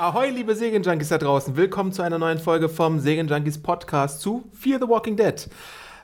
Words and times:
Ahoi, 0.00 0.30
liebe 0.30 0.54
Serienjunkies 0.54 1.08
da 1.08 1.18
draußen. 1.18 1.56
Willkommen 1.56 1.90
zu 1.90 2.02
einer 2.02 2.18
neuen 2.18 2.38
Folge 2.38 2.68
vom 2.68 3.00
Serienjunkies 3.00 3.60
Podcast 3.60 4.20
zu 4.20 4.44
Fear 4.52 4.78
the 4.80 4.86
Walking 4.88 5.16
Dead. 5.16 5.48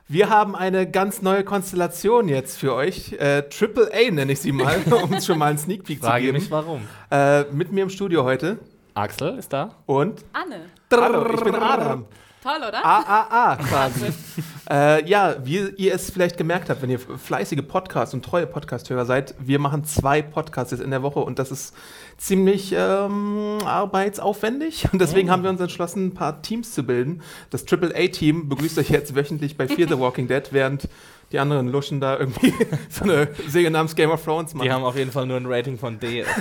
Wir 0.09 0.29
haben 0.31 0.56
eine 0.56 0.90
ganz 0.90 1.22
neue 1.22 1.45
Konstellation 1.45 2.27
jetzt 2.29 2.59
für 2.59 2.75
euch. 2.75 3.12
Äh, 3.12 3.43
Triple 3.43 3.93
A 3.95 4.11
nenne 4.11 4.33
ich 4.33 4.41
sie 4.41 4.51
mal, 4.51 4.83
um 4.91 5.12
uns 5.12 5.25
schon 5.25 5.38
mal 5.38 5.46
einen 5.46 5.59
Sneak 5.59 5.85
Peek 5.85 6.01
Frage 6.01 6.22
zu 6.22 6.33
geben. 6.33 6.38
mich 6.38 6.51
warum. 6.51 6.88
Äh, 7.08 7.44
mit 7.53 7.71
mir 7.71 7.85
im 7.85 7.88
Studio 7.88 8.25
heute 8.25 8.58
Axel 8.94 9.38
ist 9.38 9.53
da. 9.53 9.76
und 9.87 10.24
Anne. 10.33 10.63
Hallo, 10.90 11.33
ich 11.33 11.45
bin 11.45 11.54
Adam. 11.54 12.06
Toll, 12.45 12.58
oder? 12.58 12.85
AAA 12.85 13.56
quasi. 13.56 14.13
äh, 14.71 15.08
ja, 15.08 15.37
wie 15.44 15.67
ihr 15.79 15.94
es 15.94 16.11
vielleicht 16.11 16.37
gemerkt 16.37 16.69
habt, 16.69 16.83
wenn 16.83 16.91
ihr 16.91 16.98
fleißige 16.98 17.62
Podcast- 17.66 18.12
und 18.12 18.23
treue 18.23 18.47
Podcast-Hörer 18.47 19.06
seid, 19.06 19.34
wir 19.38 19.59
machen 19.59 19.84
zwei 19.84 20.20
Podcasts 20.20 20.70
jetzt 20.70 20.83
in 20.83 20.91
der 20.91 21.02
Woche 21.02 21.20
und 21.20 21.38
das 21.38 21.51
ist 21.51 21.75
ziemlich 22.19 22.75
ähm, 22.77 23.61
arbeitsaufwendig. 23.65 24.93
Und 24.93 25.01
deswegen 25.01 25.30
haben 25.30 25.43
wir 25.43 25.48
uns 25.48 25.61
entschlossen, 25.62 26.09
ein 26.09 26.12
paar 26.12 26.43
Teams 26.43 26.75
zu 26.75 26.83
bilden. 26.83 27.23
Das 27.48 27.65
AAA-Team 27.67 28.51
begrüßt 28.51 28.77
euch 28.77 28.91
jetzt 28.91 29.15
wöchentlich 29.15 29.56
bei 29.56 29.67
Fear 29.67 29.89
the 29.89 29.98
Walking 29.98 30.29
Dead, 30.29 30.42
während 30.51 30.87
die 31.34 31.41
anderen 31.41 31.66
luschen 31.69 32.01
da 32.01 32.16
irgendwie 32.16 32.55
so 32.88 33.02
eine 33.02 33.29
Serie 33.48 33.70
namens 33.70 33.97
Game 33.97 34.11
of 34.11 34.25
Thrones 34.25 34.55
machen. 34.55 34.65
Die 34.66 34.73
haben 34.73 34.84
auf 34.84 34.97
jeden 34.97 35.11
Fall 35.11 35.27
nur 35.27 35.37
ein 35.37 35.47
Rating 35.47 35.77
von 35.77 35.98
D. 35.98 36.25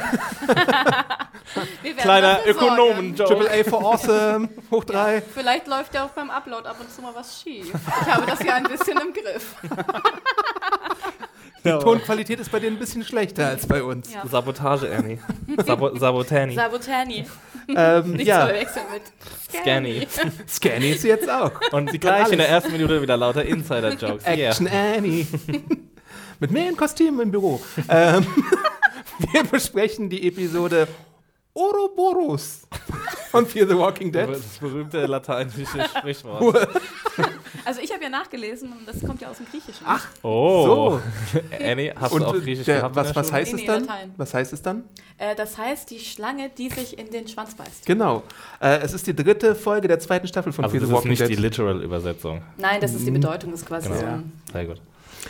Kleiner 1.98 2.36
sorgen. 2.36 2.50
Ökonomen-Joke. 2.52 3.50
AAA 3.50 3.64
for 3.64 3.84
Awesome, 3.84 4.50
hoch 4.70 4.84
drei. 4.84 5.24
Vielleicht 5.34 5.68
läuft 5.68 5.96
ja 5.96 6.06
auch 6.06 6.10
beim 6.10 6.30
Upload 6.30 6.68
ab 6.68 6.76
und 6.80 6.92
zu 6.92 7.02
mal 7.02 7.16
was 7.16 7.42
schief. 7.42 7.74
Ich 7.74 8.08
habe 8.14 8.28
das 8.28 8.44
ja 8.44 8.54
ein 8.54 8.66
bisschen 8.66 9.00
im 9.00 9.14
Griff. 9.14 9.56
Die 11.64 11.70
Tonqualität 11.70 12.40
ist 12.40 12.52
bei 12.52 12.60
denen 12.60 12.76
ein 12.76 12.80
bisschen 12.80 13.04
schlechter 13.04 13.48
als 13.48 13.66
bei 13.68 13.84
uns. 13.84 14.14
Ja. 14.14 14.26
Sabotage, 14.28 14.94
Annie. 14.94 15.20
Sabo 15.66 15.96
Sabotani. 15.96 16.56
Sabotani. 16.56 17.26
Ähm, 17.70 18.12
Nicht 18.12 18.28
ja, 18.28 18.42
zu 18.42 18.48
verwechseln 18.48 18.86
mit 18.92 19.62
Scanny. 19.62 20.08
Scanny 20.50 20.90
ist 20.92 21.02
sie 21.04 21.08
jetzt 21.08 21.30
auch. 21.30 21.52
Und 21.72 22.00
gleich 22.00 22.32
in 22.32 22.38
der 22.38 22.50
ersten 22.50 22.72
Minute 22.74 23.02
wieder 23.02 23.16
lauter 23.16 23.46
Insider-Jokes. 23.46 24.26
Yeah. 24.26 24.50
Action 24.50 24.68
Annie. 24.68 25.26
Mit 26.40 26.52
mir 26.52 26.68
in 26.68 26.76
Kostüm 26.76 27.22
im 27.22 27.32
Büro. 27.32 27.62
ähm, 27.88 28.26
wir 29.32 29.44
besprechen 29.46 30.10
die 30.10 30.28
Episode 30.28 30.90
Ouroboros 31.54 32.68
von 33.32 33.46
Fear 33.46 33.68
the 33.68 33.78
Walking 33.78 34.12
Dead. 34.12 34.28
Das 34.28 34.58
berühmte 34.60 35.06
lateinische 35.06 35.66
Sprichwort. 35.98 36.68
Also 37.66 37.82
ich 37.82 37.92
habe 37.94 38.04
ja 38.04 38.10
nachgelesen 38.10 38.72
und 38.72 38.88
das 38.88 39.02
kommt 39.06 39.22
ja 39.22 39.30
aus 39.30 39.38
dem 39.38 39.46
Griechischen. 39.48 39.86
Ach, 39.86 40.08
Oh. 40.24 41.00
So. 41.34 41.40
Annie, 41.64 41.94
hast 41.96 42.14
du 42.16 42.26
auch 42.26 42.34
Und 42.34 42.44
Griechisch 42.44 42.66
der, 42.66 42.78
gehabt? 42.78 42.96
was, 42.96 43.16
was 43.16 43.32
heißt 43.32 43.54
Nee, 43.54 43.62
es 43.62 43.68
dann? 43.68 43.82
Latein. 43.86 44.14
Was 44.18 44.34
heißt 44.34 44.54
es 44.54 44.62
dann? 44.62 44.84
Äh, 45.18 45.36
das 45.36 45.58
heißt 45.58 45.90
die 45.92 46.00
Schlange, 46.00 46.50
die 46.58 46.70
sich 46.70 46.98
in 46.98 47.10
den 47.12 47.28
Schwanz 47.28 47.56
beißt. 47.56 47.86
Genau. 47.86 48.24
Äh, 48.60 48.80
es 48.80 48.94
ist 48.94 49.06
die 49.08 49.16
dritte 49.16 49.56
Folge 49.56 49.88
der 49.88 50.00
zweiten 50.00 50.28
Staffel 50.28 50.52
von 50.52 50.64
Also 50.66 50.74
Fear 50.74 50.82
das 50.82 50.90
the 50.90 50.94
ist 50.94 50.98
Walking 50.98 51.12
nicht 51.12 51.22
die 51.24 51.28
Dead. 51.36 51.40
Literal-Übersetzung. 51.40 52.42
Nein, 52.58 52.82
das 52.82 52.94
ist 52.94 53.06
die 53.06 53.12
Bedeutung, 53.12 53.52
das 53.52 53.62
ist 53.62 53.68
quasi 53.68 53.88
Genau. 53.90 54.00
so. 54.00 54.06
Ein- 54.08 54.32
Sehr 54.52 54.66
gut. 54.66 54.82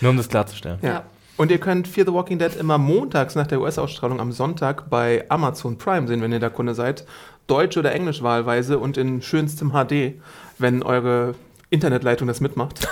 Nur 0.01 0.11
um 0.11 0.17
das 0.17 0.29
klarzustellen. 0.29 0.79
Ja. 0.81 0.89
Ja. 0.89 1.03
Und 1.35 1.49
ihr 1.51 1.57
könnt 1.59 1.88
Fear 1.88 2.05
the 2.05 2.13
Walking 2.13 2.38
Dead 2.39 2.55
immer 2.55 2.77
montags 2.77 3.35
nach 3.35 3.47
der 3.47 3.59
US-Ausstrahlung 3.59 4.19
am 4.19 4.31
Sonntag 4.31 4.89
bei 4.89 5.25
Amazon 5.29 5.77
Prime 5.77 6.07
sehen, 6.07 6.21
wenn 6.21 6.31
ihr 6.31 6.39
da 6.39 6.49
Kunde 6.49 6.75
seid. 6.75 7.05
Deutsch 7.47 7.75
oder 7.75 7.91
Englisch 7.91 8.21
wahlweise 8.21 8.77
und 8.79 8.97
in 8.97 9.21
schönstem 9.21 9.71
HD, 9.71 10.13
wenn 10.59 10.81
eure 10.83 11.33
Internetleitung 11.73 12.27
das 12.27 12.39
mitmacht. 12.39 12.88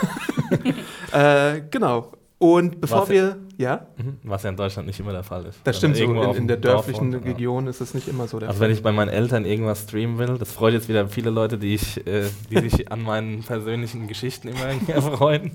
äh, 1.13 1.61
genau. 1.69 2.11
Und 2.39 2.81
bevor 2.81 3.03
Was- 3.03 3.09
wir. 3.09 3.37
Ja, 3.57 3.85
Mhm. 3.97 4.17
Was 4.23 4.41
ja 4.41 4.49
in 4.49 4.55
Deutschland 4.57 4.87
nicht 4.87 4.99
immer 4.99 5.11
der 5.11 5.21
Fall 5.23 5.45
ist. 5.45 5.59
das 5.63 5.77
stimmt 5.77 5.95
so. 5.95 6.03
In, 6.03 6.15
in 6.35 6.47
der 6.47 6.57
Dorf 6.57 6.77
dörflichen 6.87 7.13
wohnt, 7.13 7.23
ja. 7.25 7.31
Region 7.31 7.67
ist 7.67 7.79
das 7.79 7.93
nicht 7.93 8.07
immer 8.07 8.27
so 8.27 8.39
der 8.39 8.49
Also 8.49 8.57
Fall. 8.57 8.69
wenn 8.69 8.75
ich 8.75 8.81
bei 8.81 8.91
meinen 8.91 9.09
Eltern 9.09 9.45
irgendwas 9.45 9.83
streamen 9.83 10.17
will, 10.17 10.39
das 10.39 10.51
freut 10.51 10.73
jetzt 10.73 10.89
wieder 10.89 11.07
viele 11.07 11.29
Leute, 11.29 11.59
die, 11.59 11.75
ich, 11.75 12.05
äh, 12.07 12.23
die 12.49 12.57
sich 12.69 12.91
an 12.91 13.03
meinen 13.03 13.43
persönlichen 13.43 14.07
Geschichten 14.07 14.47
immer 14.47 14.65
erfreuen, 14.87 15.51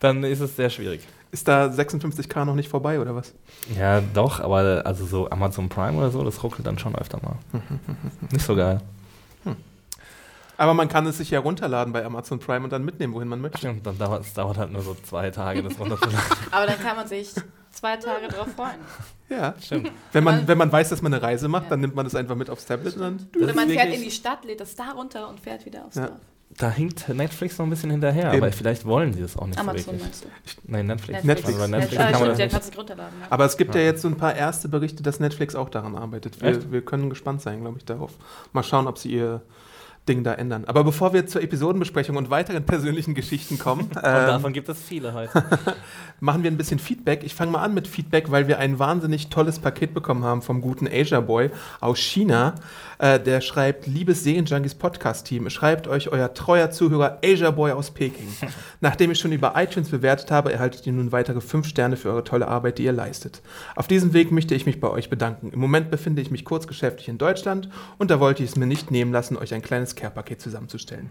dann 0.00 0.24
ist 0.24 0.40
es 0.40 0.56
sehr 0.56 0.70
schwierig. 0.70 1.02
Ist 1.30 1.46
da 1.46 1.66
56k 1.66 2.44
noch 2.44 2.56
nicht 2.56 2.68
vorbei 2.68 2.98
oder 2.98 3.14
was? 3.14 3.32
Ja, 3.78 4.00
doch, 4.00 4.40
aber 4.40 4.82
also 4.84 5.06
so 5.06 5.30
Amazon 5.30 5.68
Prime 5.68 5.96
oder 5.98 6.10
so, 6.10 6.24
das 6.24 6.42
ruckelt 6.42 6.66
dann 6.66 6.78
schon 6.80 6.96
öfter 6.96 7.18
mal. 7.22 7.36
Nicht 8.32 8.44
so 8.44 8.56
geil. 8.56 8.80
Aber 10.58 10.74
man 10.74 10.88
kann 10.88 11.06
es 11.06 11.18
sich 11.18 11.30
ja 11.30 11.40
runterladen 11.40 11.92
bei 11.92 12.04
Amazon 12.04 12.38
Prime 12.38 12.64
und 12.64 12.70
dann 12.72 12.84
mitnehmen, 12.84 13.12
wohin 13.14 13.28
man 13.28 13.40
möchte. 13.40 13.58
Stimmt, 13.58 13.86
dann 13.86 13.98
dauert 13.98 14.22
es 14.24 14.32
dauert 14.34 14.56
halt 14.56 14.72
nur 14.72 14.82
so 14.82 14.94
zwei 15.02 15.30
Tage, 15.30 15.62
das 15.62 15.78
runterzuladen. 15.78 16.18
Aber 16.50 16.66
dann 16.66 16.78
kann 16.80 16.96
man 16.96 17.06
sich 17.06 17.30
zwei 17.72 17.96
Tage 17.96 18.28
drauf 18.28 18.48
freuen. 18.56 18.78
Ja. 19.28 19.54
Stimmt. 19.60 19.90
Wenn 20.12 20.24
man, 20.24 20.48
wenn 20.48 20.56
man 20.56 20.72
weiß, 20.72 20.88
dass 20.88 21.02
man 21.02 21.12
eine 21.12 21.22
Reise 21.22 21.48
macht, 21.48 21.64
Ja. 21.64 21.70
dann 21.70 21.80
nimmt 21.80 21.94
man 21.94 22.04
das 22.06 22.14
einfach 22.14 22.36
mit 22.36 22.48
aufs 22.48 22.64
Tablet 22.64 22.94
und 22.96 23.00
dann. 23.02 23.28
Oder 23.42 23.54
man 23.54 23.68
fährt 23.68 23.92
in 23.94 24.02
die 24.02 24.10
Stadt, 24.10 24.44
lädt 24.44 24.60
das 24.60 24.74
da 24.76 24.92
runter 24.92 25.28
und 25.28 25.40
fährt 25.40 25.66
wieder 25.66 25.84
aufs 25.84 25.96
Ja. 25.96 26.06
Dorf. 26.06 26.18
Da 26.58 26.70
hinkt 26.70 27.08
Netflix 27.08 27.58
noch 27.58 27.66
ein 27.66 27.70
bisschen 27.70 27.90
hinterher, 27.90 28.32
Eben. 28.32 28.42
aber 28.44 28.52
vielleicht 28.52 28.86
wollen 28.86 29.12
sie 29.12 29.20
das 29.20 29.36
auch 29.36 29.46
nicht 29.46 29.56
so 29.56 29.60
Amazon 29.60 29.86
wirklich. 29.94 30.02
meinst 30.04 30.24
du? 30.24 30.28
Nein, 30.72 30.86
Netflix. 30.86 31.24
Netflix. 31.24 31.58
Also 31.60 31.70
Netflix 31.70 32.02
Ah, 32.02 32.10
kann 32.12 32.20
man 32.20 32.38
das 32.38 32.64
nicht. 32.66 32.78
runterladen. 32.78 33.20
Ja. 33.20 33.26
Aber 33.30 33.44
es 33.44 33.56
gibt 33.56 33.74
ja. 33.74 33.80
Ja. 33.80 33.86
jetzt 33.88 34.02
so 34.02 34.08
ein 34.08 34.16
paar 34.16 34.34
erste 34.34 34.68
Berichte, 34.68 35.02
dass 35.02 35.18
Netflix 35.20 35.54
auch 35.56 35.68
daran 35.68 35.96
arbeitet. 35.96 36.40
Wir, 36.40 36.70
wir 36.72 36.82
können 36.82 37.10
gespannt 37.10 37.42
sein, 37.42 37.60
glaube 37.62 37.78
ich, 37.78 37.84
darauf. 37.84 38.12
Mal 38.52 38.62
schauen, 38.62 38.86
ob 38.86 38.96
sie 38.96 39.10
ihr 39.12 39.42
Ding 40.08 40.24
da 40.24 40.34
ändern. 40.34 40.64
Aber 40.66 40.84
bevor 40.84 41.12
wir 41.12 41.26
zur 41.26 41.42
Episodenbesprechung 41.42 42.16
und 42.16 42.30
weiteren 42.30 42.64
persönlichen 42.64 43.14
Geschichten 43.14 43.58
kommen, 43.58 43.90
ähm, 43.96 44.02
davon 44.02 44.52
gibt 44.52 44.68
es 44.68 44.80
viele 44.80 45.12
heute. 45.12 45.44
machen 46.20 46.42
wir 46.42 46.50
ein 46.50 46.56
bisschen 46.56 46.78
Feedback. 46.78 47.24
Ich 47.24 47.34
fange 47.34 47.50
mal 47.52 47.62
an 47.62 47.74
mit 47.74 47.88
Feedback, 47.88 48.30
weil 48.30 48.48
wir 48.48 48.58
ein 48.58 48.78
wahnsinnig 48.78 49.28
tolles 49.28 49.58
Paket 49.58 49.94
bekommen 49.94 50.24
haben 50.24 50.42
vom 50.42 50.60
guten 50.60 50.88
Asia 50.88 51.20
Boy 51.20 51.50
aus 51.80 51.98
China. 51.98 52.54
Äh, 52.98 53.20
der 53.20 53.40
schreibt, 53.40 53.86
liebes 53.86 54.24
Serienjunkies 54.24 54.74
Podcast-Team, 54.74 55.50
schreibt 55.50 55.88
euch 55.88 56.08
euer 56.08 56.32
treuer 56.32 56.70
Zuhörer 56.70 57.18
Asia 57.22 57.50
Boy 57.50 57.72
aus 57.72 57.90
Peking. 57.90 58.28
Nachdem 58.80 59.10
ich 59.10 59.18
schon 59.18 59.32
über 59.32 59.54
iTunes 59.56 59.90
bewertet 59.90 60.30
habe, 60.30 60.52
erhaltet 60.52 60.86
ihr 60.86 60.92
nun 60.92 61.12
weitere 61.12 61.40
fünf 61.40 61.66
Sterne 61.66 61.96
für 61.96 62.10
eure 62.10 62.24
tolle 62.24 62.48
Arbeit, 62.48 62.78
die 62.78 62.84
ihr 62.84 62.92
leistet. 62.92 63.42
Auf 63.74 63.88
diesem 63.88 64.12
Weg 64.12 64.30
möchte 64.30 64.54
ich 64.54 64.64
mich 64.64 64.80
bei 64.80 64.88
euch 64.88 65.10
bedanken. 65.10 65.50
Im 65.52 65.58
Moment 65.58 65.90
befinde 65.90 66.22
ich 66.22 66.30
mich 66.30 66.44
kurzgeschäftlich 66.44 67.08
in 67.08 67.18
Deutschland 67.18 67.68
und 67.98 68.10
da 68.10 68.20
wollte 68.20 68.42
ich 68.42 68.50
es 68.50 68.56
mir 68.56 68.66
nicht 68.66 68.90
nehmen 68.90 69.12
lassen, 69.12 69.36
euch 69.36 69.52
ein 69.52 69.62
kleines 69.62 69.95
Care-Paket 69.96 70.40
zusammenzustellen. 70.40 71.10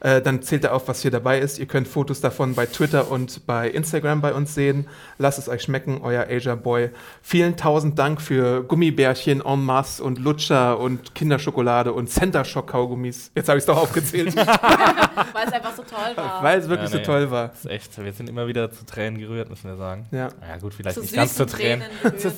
Äh, 0.00 0.22
dann 0.22 0.42
zählt 0.42 0.62
er 0.62 0.74
auf, 0.74 0.86
was 0.86 1.02
hier 1.02 1.10
dabei 1.10 1.40
ist. 1.40 1.58
Ihr 1.58 1.66
könnt 1.66 1.88
Fotos 1.88 2.20
davon 2.20 2.54
bei 2.54 2.66
Twitter 2.66 3.10
und 3.10 3.44
bei 3.48 3.68
Instagram 3.68 4.20
bei 4.20 4.32
uns 4.32 4.54
sehen. 4.54 4.86
Lasst 5.18 5.40
es 5.40 5.48
euch 5.48 5.62
schmecken, 5.62 6.00
euer 6.02 6.26
Asia 6.30 6.54
Boy. 6.54 6.90
Vielen 7.20 7.56
tausend 7.56 7.98
Dank 7.98 8.20
für 8.22 8.62
Gummibärchen 8.62 9.42
en 9.44 9.64
masse 9.64 10.04
und 10.04 10.20
Lutscher 10.20 10.78
und 10.78 11.16
Kinderschokolade 11.16 11.92
und 11.92 12.08
Center 12.08 12.44
Shock 12.44 12.68
Kaugummis. 12.68 13.32
Jetzt 13.34 13.48
habe 13.48 13.58
ich 13.58 13.62
es 13.62 13.66
doch 13.66 13.76
aufgezählt, 13.78 14.36
Weil 14.36 15.48
es 15.48 15.52
einfach 15.52 15.74
so 15.74 15.82
toll 15.82 16.16
war. 16.16 16.44
weil 16.44 16.60
es 16.60 16.68
wirklich 16.68 16.90
Ja, 16.90 16.96
nee. 16.98 17.04
so 17.04 17.10
toll 17.12 17.30
war. 17.32 17.48
Das 17.48 17.64
ist 17.64 17.70
echt, 17.70 17.98
wir 18.04 18.12
sind 18.12 18.28
immer 18.28 18.46
wieder 18.46 18.70
zu 18.70 18.86
Tränen 18.86 19.18
gerührt, 19.18 19.50
müssen 19.50 19.68
wir 19.68 19.76
sagen. 19.76 20.06
Ja. 20.12 20.28
Ja 20.48 20.58
gut, 20.60 20.74
vielleicht 20.74 20.94
Zu 20.94 21.00
nicht 21.00 21.14
ganz 21.14 21.34
zu 21.34 21.44
Tränen. 21.44 21.82
Tränen 22.02 22.18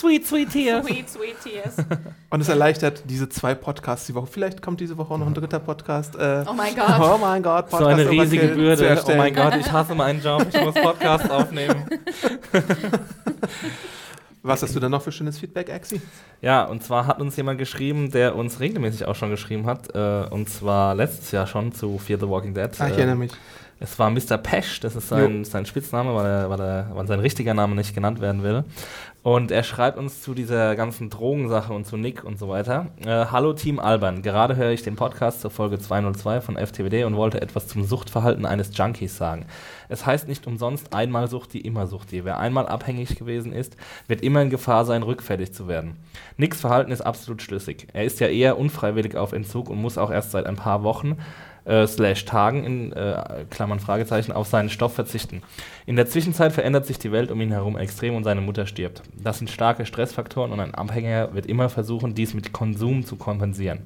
sweet, 0.00 0.26
sweet 0.26 0.50
tears. 0.50 0.86
Sweet, 0.86 1.08
sweet 1.10 1.36
tears. 1.42 1.74
Und 2.30 2.40
es 2.40 2.48
erleichtert 2.48 3.02
diese 3.06 3.28
zwei 3.28 3.54
Podcasts 3.54 4.06
die 4.06 4.14
Woche. 4.14 4.26
Vielleicht 4.26 4.62
kommt 4.62 4.80
diese 4.80 4.96
Woche 4.96 5.14
auch 5.14 5.18
noch 5.18 5.26
ein 5.26 5.34
dritter 5.34 5.58
Podcast. 5.60 6.16
Äh, 6.16 6.44
Oh 6.48 6.52
mein 6.52 6.74
Gott. 6.74 7.00
Oh 7.00 7.18
mein 7.20 7.42
Gott, 7.42 7.70
So 7.70 7.84
eine 7.84 8.08
riesige 8.08 8.48
Bürde. 8.48 9.02
Oh 9.06 9.14
mein 9.16 9.34
Gott, 9.34 9.54
ich 9.58 9.70
hasse 9.70 9.94
meinen 9.94 10.22
Job. 10.22 10.46
Ich 10.52 10.60
muss 10.60 10.74
Podcast 10.74 11.30
aufnehmen. 11.30 11.84
Was 14.42 14.62
hast 14.62 14.74
du 14.74 14.80
denn 14.80 14.90
noch 14.90 15.02
für 15.02 15.12
schönes 15.12 15.38
Feedback, 15.38 15.70
Axi? 15.70 16.00
Ja, 16.40 16.64
und 16.64 16.82
zwar 16.82 17.06
hat 17.06 17.20
uns 17.20 17.36
jemand 17.36 17.58
geschrieben, 17.58 18.10
der 18.10 18.34
uns 18.36 18.58
regelmäßig 18.58 19.04
auch 19.04 19.14
schon 19.14 19.28
geschrieben 19.28 19.66
hat. 19.66 19.94
Äh, 19.94 20.28
und 20.30 20.48
zwar 20.48 20.94
letztes 20.94 21.30
Jahr 21.30 21.46
schon 21.46 21.72
zu 21.72 21.98
Fear 21.98 22.18
the 22.18 22.26
Walking 22.28 22.54
Dead. 22.54 22.70
Ah, 22.78 22.86
ich 22.86 22.94
Äh, 22.94 22.96
erinnere 22.98 23.16
mich. 23.16 23.32
Es 23.82 23.98
war 23.98 24.10
Mr. 24.10 24.36
Pesch, 24.36 24.80
das 24.80 24.94
ist 24.94 25.08
sein, 25.08 25.42
sein 25.46 25.64
Spitzname, 25.64 26.14
weil, 26.14 26.26
er, 26.26 26.50
weil, 26.50 26.60
er, 26.60 26.90
weil 26.92 27.06
sein 27.06 27.18
richtiger 27.20 27.54
Name 27.54 27.74
nicht 27.74 27.94
genannt 27.94 28.20
werden 28.20 28.42
will. 28.42 28.64
Und 29.22 29.50
er 29.50 29.64
schreibt 29.64 29.98
uns 29.98 30.22
zu 30.22 30.32
dieser 30.32 30.74
ganzen 30.76 31.10
Drogensache 31.10 31.74
und 31.74 31.86
zu 31.86 31.98
Nick 31.98 32.24
und 32.24 32.38
so 32.38 32.48
weiter. 32.48 32.86
Äh, 33.04 33.26
Hallo 33.26 33.52
Team 33.52 33.78
Alban, 33.78 34.22
gerade 34.22 34.56
höre 34.56 34.70
ich 34.70 34.82
den 34.82 34.96
Podcast 34.96 35.42
zur 35.42 35.50
Folge 35.50 35.78
202 35.78 36.40
von 36.40 36.56
FTWD 36.56 37.04
und 37.04 37.16
wollte 37.16 37.42
etwas 37.42 37.68
zum 37.68 37.84
Suchtverhalten 37.84 38.46
eines 38.46 38.74
Junkies 38.74 39.18
sagen. 39.18 39.44
Es 39.90 40.06
heißt 40.06 40.26
nicht 40.26 40.46
umsonst 40.46 40.94
einmal 40.94 41.28
Sucht, 41.28 41.52
die 41.52 41.60
immer 41.60 41.86
Sucht. 41.86 42.12
Wer 42.12 42.38
einmal 42.38 42.66
abhängig 42.66 43.14
gewesen 43.16 43.52
ist, 43.52 43.76
wird 44.06 44.22
immer 44.22 44.40
in 44.40 44.48
Gefahr 44.48 44.86
sein, 44.86 45.02
rückfällig 45.02 45.52
zu 45.52 45.68
werden. 45.68 45.98
Nicks 46.38 46.62
Verhalten 46.62 46.90
ist 46.90 47.02
absolut 47.02 47.42
schlüssig. 47.42 47.88
Er 47.92 48.04
ist 48.04 48.20
ja 48.20 48.28
eher 48.28 48.58
unfreiwillig 48.58 49.16
auf 49.16 49.32
Entzug 49.32 49.68
und 49.68 49.82
muss 49.82 49.98
auch 49.98 50.10
erst 50.10 50.30
seit 50.30 50.46
ein 50.46 50.56
paar 50.56 50.82
Wochen 50.82 51.18
äh, 51.64 51.86
slash 51.86 52.24
Tagen 52.24 52.64
in 52.64 52.92
äh, 52.92 53.44
Klammern 53.50 53.80
Fragezeichen 53.80 54.32
auf 54.32 54.46
seinen 54.46 54.70
Stoff 54.70 54.94
verzichten. 54.94 55.42
In 55.86 55.96
der 55.96 56.06
Zwischenzeit 56.06 56.52
verändert 56.52 56.86
sich 56.86 56.98
die 56.98 57.12
Welt 57.12 57.30
um 57.30 57.40
ihn 57.40 57.52
herum 57.52 57.76
extrem 57.76 58.14
und 58.14 58.24
seine 58.24 58.40
Mutter 58.40 58.66
stirbt. 58.66 59.02
Das 59.16 59.38
sind 59.38 59.50
starke 59.50 59.86
Stressfaktoren 59.86 60.52
und 60.52 60.60
ein 60.60 60.74
Abhängiger 60.74 61.34
wird 61.34 61.46
immer 61.46 61.68
versuchen, 61.68 62.14
dies 62.14 62.34
mit 62.34 62.52
Konsum 62.52 63.04
zu 63.04 63.16
kompensieren. 63.16 63.80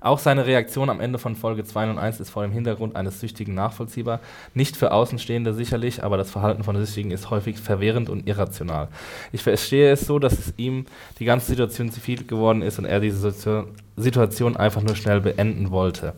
Auch 0.00 0.18
seine 0.18 0.46
Reaktion 0.46 0.90
am 0.90 1.00
Ende 1.00 1.18
von 1.18 1.36
Folge 1.36 1.64
201 1.64 2.20
ist 2.20 2.30
vor 2.30 2.42
dem 2.42 2.52
Hintergrund 2.52 2.96
eines 2.96 3.20
Süchtigen 3.20 3.54
nachvollziehbar. 3.54 4.20
Nicht 4.54 4.76
für 4.76 4.92
Außenstehende 4.92 5.54
sicherlich, 5.54 6.04
aber 6.04 6.16
das 6.16 6.30
Verhalten 6.30 6.62
von 6.64 6.76
Süchtigen 6.76 7.10
ist 7.10 7.30
häufig 7.30 7.58
verwirrend 7.58 8.08
und 8.08 8.26
irrational. 8.28 8.88
Ich 9.32 9.42
verstehe 9.42 9.92
es 9.92 10.02
so, 10.06 10.18
dass 10.18 10.38
es 10.38 10.54
ihm 10.56 10.86
die 11.18 11.24
ganze 11.24 11.46
Situation 11.46 11.90
zu 11.90 12.00
viel 12.00 12.24
geworden 12.24 12.62
ist 12.62 12.78
und 12.78 12.84
er 12.84 13.00
diese 13.00 13.66
Situation 13.96 14.56
einfach 14.56 14.82
nur 14.82 14.96
schnell 14.96 15.20
beenden 15.20 15.70
wollte. 15.70 16.14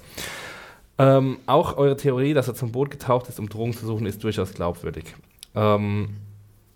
Ähm, 0.99 1.39
auch 1.47 1.79
eure 1.79 1.97
Theorie, 1.97 2.35
dass 2.35 2.49
er 2.49 2.55
zum 2.55 2.73
Boot 2.73 2.91
getaucht 2.91 3.29
ist, 3.29 3.39
um 3.39 3.49
Drogen 3.49 3.73
zu 3.73 3.87
suchen, 3.87 4.05
ist 4.05 4.23
durchaus 4.23 4.53
glaubwürdig. 4.53 5.15
Ähm, 5.55 6.11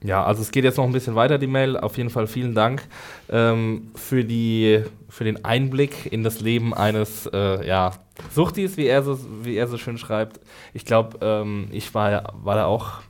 ja, 0.04 0.22
also 0.22 0.42
es 0.42 0.50
geht 0.50 0.64
jetzt 0.64 0.76
noch 0.76 0.84
ein 0.84 0.92
bisschen 0.92 1.14
weiter, 1.14 1.38
die 1.38 1.46
Mail. 1.46 1.78
Auf 1.78 1.96
jeden 1.96 2.10
Fall 2.10 2.26
vielen 2.26 2.54
Dank 2.54 2.82
ähm, 3.30 3.90
für, 3.94 4.22
die, 4.22 4.84
für 5.08 5.24
den 5.24 5.46
Einblick 5.46 6.12
in 6.12 6.22
das 6.22 6.42
Leben 6.42 6.74
eines 6.74 7.26
äh, 7.32 7.66
ja, 7.66 7.92
Suchtis, 8.30 8.76
wie 8.76 8.86
er, 8.86 9.02
so, 9.02 9.18
wie 9.42 9.56
er 9.56 9.66
so 9.66 9.78
schön 9.78 9.96
schreibt. 9.96 10.40
Ich 10.74 10.84
glaube, 10.84 11.18
ähm, 11.22 11.68
ich 11.72 11.94
war, 11.94 12.34
war 12.42 12.54
da 12.54 12.66
auch 12.66 13.00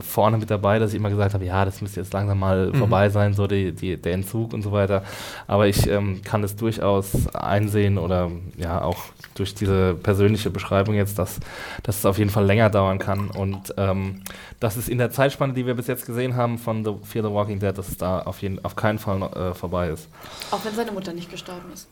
vorne 0.00 0.38
mit 0.38 0.50
dabei, 0.50 0.78
dass 0.78 0.92
ich 0.92 0.96
immer 0.96 1.10
gesagt 1.10 1.34
habe, 1.34 1.44
ja, 1.44 1.64
das 1.64 1.80
müsste 1.80 2.00
jetzt 2.00 2.12
langsam 2.12 2.38
mal 2.38 2.68
mhm. 2.68 2.74
vorbei 2.76 3.08
sein, 3.08 3.34
so 3.34 3.46
die, 3.46 3.72
die, 3.72 3.96
der 3.96 4.14
Entzug 4.14 4.52
und 4.52 4.62
so 4.62 4.72
weiter. 4.72 5.02
Aber 5.46 5.66
ich 5.66 5.86
ähm, 5.86 6.22
kann 6.22 6.42
es 6.44 6.56
durchaus 6.56 7.28
einsehen 7.34 7.98
oder 7.98 8.30
ja 8.56 8.82
auch 8.82 8.98
durch 9.34 9.54
diese 9.54 9.94
persönliche 9.94 10.50
Beschreibung 10.50 10.94
jetzt, 10.94 11.18
dass, 11.18 11.40
dass 11.82 11.98
es 11.98 12.06
auf 12.06 12.18
jeden 12.18 12.30
Fall 12.30 12.44
länger 12.44 12.70
dauern 12.70 12.98
kann 12.98 13.30
und 13.30 13.74
ähm, 13.76 14.22
dass 14.60 14.76
es 14.76 14.88
in 14.88 14.98
der 14.98 15.10
Zeitspanne, 15.10 15.52
die 15.52 15.66
wir 15.66 15.74
bis 15.74 15.86
jetzt 15.86 16.06
gesehen 16.06 16.36
haben 16.36 16.58
von 16.58 16.84
The 16.84 16.94
Fear 17.02 17.24
the 17.24 17.32
Walking 17.32 17.58
Dead, 17.58 17.76
dass 17.76 17.88
es 17.88 17.96
da 17.96 18.20
auf, 18.20 18.42
jeden, 18.42 18.64
auf 18.64 18.76
keinen 18.76 18.98
Fall 18.98 19.22
äh, 19.22 19.54
vorbei 19.54 19.88
ist. 19.88 20.08
Auch 20.50 20.64
wenn 20.64 20.74
seine 20.74 20.92
Mutter 20.92 21.12
nicht 21.12 21.30
gestorben 21.30 21.72
ist. 21.72 21.88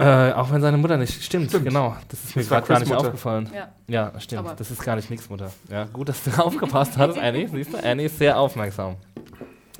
Äh, 0.00 0.32
auch 0.32 0.50
wenn 0.52 0.60
seine 0.60 0.76
Mutter 0.76 0.96
nicht. 0.96 1.24
Stimmt, 1.24 1.48
stimmt. 1.48 1.64
genau. 1.64 1.96
Das 2.08 2.22
ist 2.22 2.36
mir 2.36 2.44
gerade 2.44 2.66
gar 2.68 2.78
nicht 2.78 2.88
Mutter. 2.88 3.00
aufgefallen. 3.00 3.50
Ja, 3.52 3.68
ja 3.88 4.20
stimmt. 4.20 4.46
Aber 4.46 4.54
das 4.54 4.70
ist 4.70 4.82
gar 4.82 4.94
nicht 4.94 5.10
Nix 5.10 5.28
Mutter. 5.28 5.50
Ja, 5.68 5.84
gut, 5.86 6.08
dass 6.08 6.22
du 6.22 6.30
aufgepasst 6.38 6.96
hast, 6.96 7.18
Annie. 7.18 7.48
Siehst 7.48 7.72
du? 7.74 7.78
Annie 7.82 8.06
ist 8.06 8.18
sehr 8.18 8.38
aufmerksam. 8.38 8.96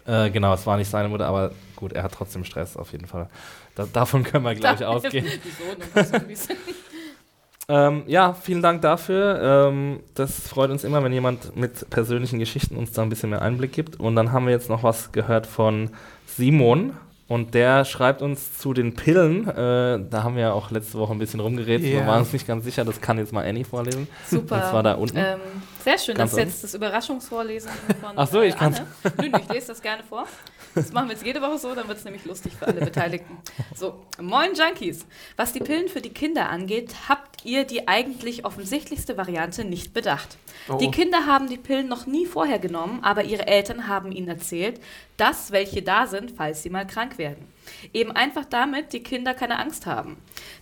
Äh, 0.07 0.31
genau, 0.31 0.55
es 0.55 0.67
war 0.67 0.77
nicht 0.77 0.91
seine 0.91 1.09
Mutter, 1.09 1.27
aber 1.27 1.53
gut, 1.77 1.93
er 1.93 2.03
hat 2.03 2.13
trotzdem 2.13 2.43
Stress 2.43 2.77
auf 2.77 2.91
jeden 2.91 3.07
Fall. 3.07 3.29
Da, 3.77 3.87
davon 3.93 4.25
können 4.25 4.45
wir, 4.45 4.57
glaube 4.57 4.77
ich, 4.77 4.85
ausgehen. 4.87 5.27
ähm, 7.69 8.03
ja, 8.09 8.33
vielen 8.33 8.63
Dank 8.63 8.83
dafür. 8.83 9.69
Ähm, 9.69 10.01
das 10.15 10.49
freut 10.49 10.71
uns 10.71 10.83
immer, 10.83 11.05
wenn 11.05 11.13
jemand 11.13 11.55
mit 11.57 11.91
persönlichen 11.91 12.41
Geschichten 12.41 12.75
uns 12.77 12.91
da 12.91 13.03
ein 13.03 13.09
bisschen 13.09 13.31
mehr 13.31 13.43
Einblick 13.43 13.73
gibt. 13.73 14.01
Und 14.01 14.17
dann 14.17 14.33
haben 14.33 14.47
wir 14.47 14.53
jetzt 14.53 14.69
noch 14.69 14.83
was 14.83 15.13
gehört 15.13 15.47
von 15.47 15.91
Simon. 16.27 16.95
Und 17.29 17.53
der 17.53 17.85
schreibt 17.85 18.23
uns 18.23 18.57
zu 18.57 18.73
den 18.73 18.95
Pillen. 18.95 19.47
Äh, 19.47 20.01
da 20.09 20.23
haben 20.23 20.35
wir 20.35 20.43
ja 20.43 20.53
auch 20.53 20.71
letzte 20.71 20.99
Woche 20.99 21.13
ein 21.13 21.19
bisschen 21.19 21.41
rumgeredet. 21.41 21.87
Yeah. 21.87 22.01
Wir 22.01 22.07
waren 22.07 22.21
uns 22.21 22.33
nicht 22.33 22.47
ganz 22.47 22.65
sicher. 22.65 22.87
Das 22.87 23.03
kann 23.03 23.19
jetzt 23.19 23.35
mal 23.35 23.47
Annie 23.47 23.67
vorlesen. 23.67 24.09
Super. 24.27 24.59
Das 24.59 24.73
war 24.73 24.83
da 24.83 24.95
unten. 24.95 25.19
Ähm, 25.19 25.39
sehr 25.85 25.99
schön. 25.99 26.15
Ganz 26.15 26.31
das 26.31 26.39
ist 26.39 26.47
jetzt 26.47 26.65
das 26.65 26.75
Überraschungsvorlesen 26.75 27.71
von 28.01 28.13
Ach 28.17 28.27
so, 28.27 28.41
ich 28.41 28.57
kann 28.57 28.75
Nö, 29.21 29.31
ich 29.39 29.49
lese 29.53 29.69
das 29.69 29.83
gerne 29.83 30.03
vor. 30.05 30.25
Das 30.75 30.93
machen 30.93 31.09
wir 31.09 31.15
jetzt 31.15 31.25
jede 31.25 31.41
Woche 31.41 31.59
so, 31.59 31.75
dann 31.75 31.89
wird 31.89 31.99
es 31.99 32.05
nämlich 32.05 32.25
lustig 32.25 32.53
für 32.59 32.67
alle 32.67 32.81
Beteiligten. 32.81 33.39
So, 33.75 34.05
moin 34.21 34.55
Junkies. 34.55 35.07
Was 35.37 35.53
die 35.53 35.61
Pillen 35.61 35.89
für 35.89 36.01
die 36.01 36.11
Kinder 36.11 36.49
angeht, 36.49 36.95
habt 37.09 37.45
ihr 37.45 37.65
die 37.65 37.89
eigentlich 37.89 38.45
offensichtlichste 38.45 39.17
Variante 39.17 39.65
nicht 39.65 39.93
bedacht. 39.93 40.37
Oh. 40.69 40.77
Die 40.79 40.91
Kinder 40.91 41.27
haben 41.27 41.49
die 41.49 41.57
Pillen 41.57 41.89
noch 41.89 42.07
nie 42.07 42.27
vorher 42.27 42.59
genommen, 42.59 43.01
aber 43.03 43.25
ihre 43.25 43.47
Eltern 43.47 43.89
haben 43.89 44.13
ihnen 44.13 44.29
erzählt, 44.29 44.81
dass 45.17 45.51
welche 45.51 45.83
da 45.83 46.07
sind, 46.07 46.33
falls 46.37 46.63
sie 46.63 46.71
mal 46.71 46.87
krank 46.87 47.19
werden. 47.19 47.47
Eben 47.93 48.13
einfach 48.13 48.45
damit 48.45 48.93
die 48.93 49.03
Kinder 49.03 49.35
keine 49.35 49.59
Angst 49.59 49.87
haben. 49.87 50.17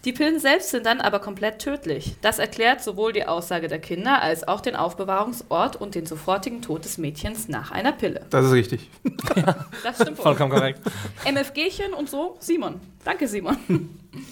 Die 0.05 0.13
Pillen 0.13 0.39
selbst 0.39 0.71
sind 0.71 0.87
dann 0.87 1.01
aber 1.01 1.19
komplett 1.19 1.59
tödlich. 1.59 2.17
Das 2.21 2.39
erklärt 2.39 2.83
sowohl 2.83 3.13
die 3.13 3.27
Aussage 3.27 3.69
der 3.69 3.79
Kinder 3.79 4.23
als 4.23 4.47
auch 4.47 4.61
den 4.61 4.77
Aufbewahrungsort 4.77 5.77
und 5.77 5.95
den 5.95 6.07
sofortigen 6.07 6.63
Tod 6.63 6.85
des 6.85 6.99
Mädchens 6.99 7.49
nach 7.49 7.71
einer 7.71 7.93
Pille. 7.93 8.27
Das 8.31 8.45
ist 8.45 8.53
richtig. 8.53 8.91
Ja, 9.35 9.67
das 9.83 9.97
stimmt 10.01 10.19
Vollkommen 10.19 10.51
korrekt. 10.51 10.81
MFGchen 11.25 11.93
und 11.93 12.09
so, 12.09 12.37
Simon. 12.41 12.81
Danke, 13.05 13.29
Simon. 13.29 13.57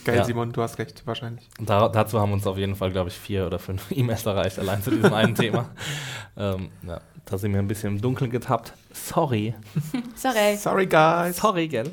Geil, 0.05 0.17
ja. 0.17 0.25
Simon, 0.25 0.53
du 0.53 0.63
hast 0.63 0.79
recht, 0.79 1.07
wahrscheinlich. 1.07 1.49
Da, 1.61 1.89
dazu 1.89 2.21
haben 2.21 2.33
uns 2.33 2.47
auf 2.47 2.59
jeden 2.59 2.75
Fall, 2.75 2.91
glaube 2.91 3.11
ich, 3.11 3.17
vier 3.17 3.47
oder 3.47 3.59
fünf 3.59 3.87
E-Mails 3.91 4.27
erreicht, 4.27 4.59
allein 4.59 4.83
zu 4.83 4.91
diesem 4.91 5.13
einen 5.13 5.35
Thema. 5.35 5.71
Ähm, 6.37 6.71
ja, 6.85 7.01
da 7.27 7.39
sind 7.39 7.53
wir 7.53 7.61
ein 7.61 7.69
bisschen 7.69 7.95
im 7.95 8.01
Dunkeln 8.01 8.29
getappt. 8.29 8.73
Sorry. 8.93 9.55
Sorry. 10.17 10.57
Sorry, 10.57 10.87
guys. 10.87 11.37
Sorry, 11.37 11.69
gell? 11.69 11.93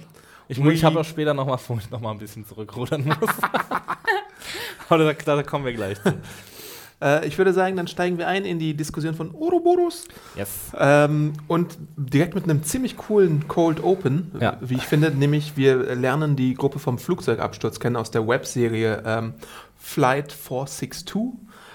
Ich, 0.51 0.59
ich 0.59 0.83
habe 0.83 0.99
auch 0.99 1.05
später 1.05 1.33
noch 1.33 1.45
mal, 1.45 1.57
wo 1.65 1.77
ich 1.77 1.89
noch 1.89 2.01
mal 2.01 2.11
ein 2.11 2.17
bisschen 2.17 2.45
zurückrudern 2.45 3.05
muss. 3.05 3.17
Aber 4.89 5.13
da, 5.13 5.13
da, 5.13 5.43
kommen 5.43 5.63
wir 5.63 5.71
gleich 5.71 5.97
zu. 6.03 6.13
Äh, 7.01 7.25
ich 7.25 7.37
würde 7.37 7.53
sagen, 7.53 7.77
dann 7.77 7.87
steigen 7.87 8.17
wir 8.17 8.27
ein 8.27 8.43
in 8.43 8.59
die 8.59 8.73
Diskussion 8.73 9.15
von 9.15 9.33
Ouroboros. 9.33 10.03
Yes. 10.35 10.73
Ähm, 10.77 11.31
und 11.47 11.77
direkt 11.95 12.35
mit 12.35 12.43
einem 12.43 12.63
ziemlich 12.63 12.97
coolen 12.97 13.47
Cold 13.47 13.81
Open, 13.81 14.33
ja. 14.41 14.57
wie 14.59 14.75
ich 14.75 14.83
finde, 14.83 15.11
nämlich 15.11 15.55
wir 15.55 15.95
lernen 15.95 16.35
die 16.35 16.53
Gruppe 16.53 16.79
vom 16.79 16.99
Flugzeugabsturz 16.99 17.79
kennen 17.79 17.95
aus 17.95 18.11
der 18.11 18.27
Webserie 18.27 19.03
ähm, 19.05 19.35
Flight 19.77 20.33
462. 20.33 21.31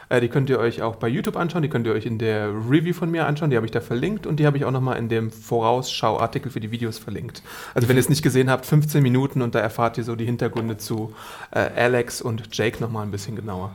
Äh, 0.08 0.20
die 0.20 0.28
könnt 0.28 0.50
ihr 0.50 0.58
euch 0.58 0.82
auch 0.82 0.96
bei 0.96 1.08
YouTube 1.08 1.36
anschauen, 1.36 1.62
die 1.62 1.68
könnt 1.68 1.86
ihr 1.86 1.92
euch 1.92 2.06
in 2.06 2.18
der 2.18 2.48
Review 2.48 2.94
von 2.94 3.10
mir 3.10 3.26
anschauen, 3.26 3.50
die 3.50 3.56
habe 3.56 3.66
ich 3.66 3.72
da 3.72 3.80
verlinkt 3.80 4.26
und 4.26 4.38
die 4.38 4.46
habe 4.46 4.56
ich 4.56 4.64
auch 4.64 4.70
nochmal 4.70 4.98
in 4.98 5.08
dem 5.08 5.30
Vorausschau-Artikel 5.30 6.50
für 6.50 6.60
die 6.60 6.70
Videos 6.70 6.98
verlinkt. 6.98 7.42
Also 7.74 7.88
wenn 7.88 7.96
ihr 7.96 8.00
es 8.00 8.08
nicht 8.08 8.22
gesehen 8.22 8.50
habt, 8.50 8.66
15 8.66 9.02
Minuten 9.02 9.42
und 9.42 9.54
da 9.54 9.60
erfahrt 9.60 9.98
ihr 9.98 10.04
so 10.04 10.16
die 10.16 10.24
Hintergründe 10.24 10.76
zu 10.76 11.14
äh, 11.50 11.58
Alex 11.76 12.22
und 12.22 12.56
Jake 12.56 12.80
nochmal 12.80 13.04
ein 13.04 13.10
bisschen 13.10 13.36
genauer. 13.36 13.72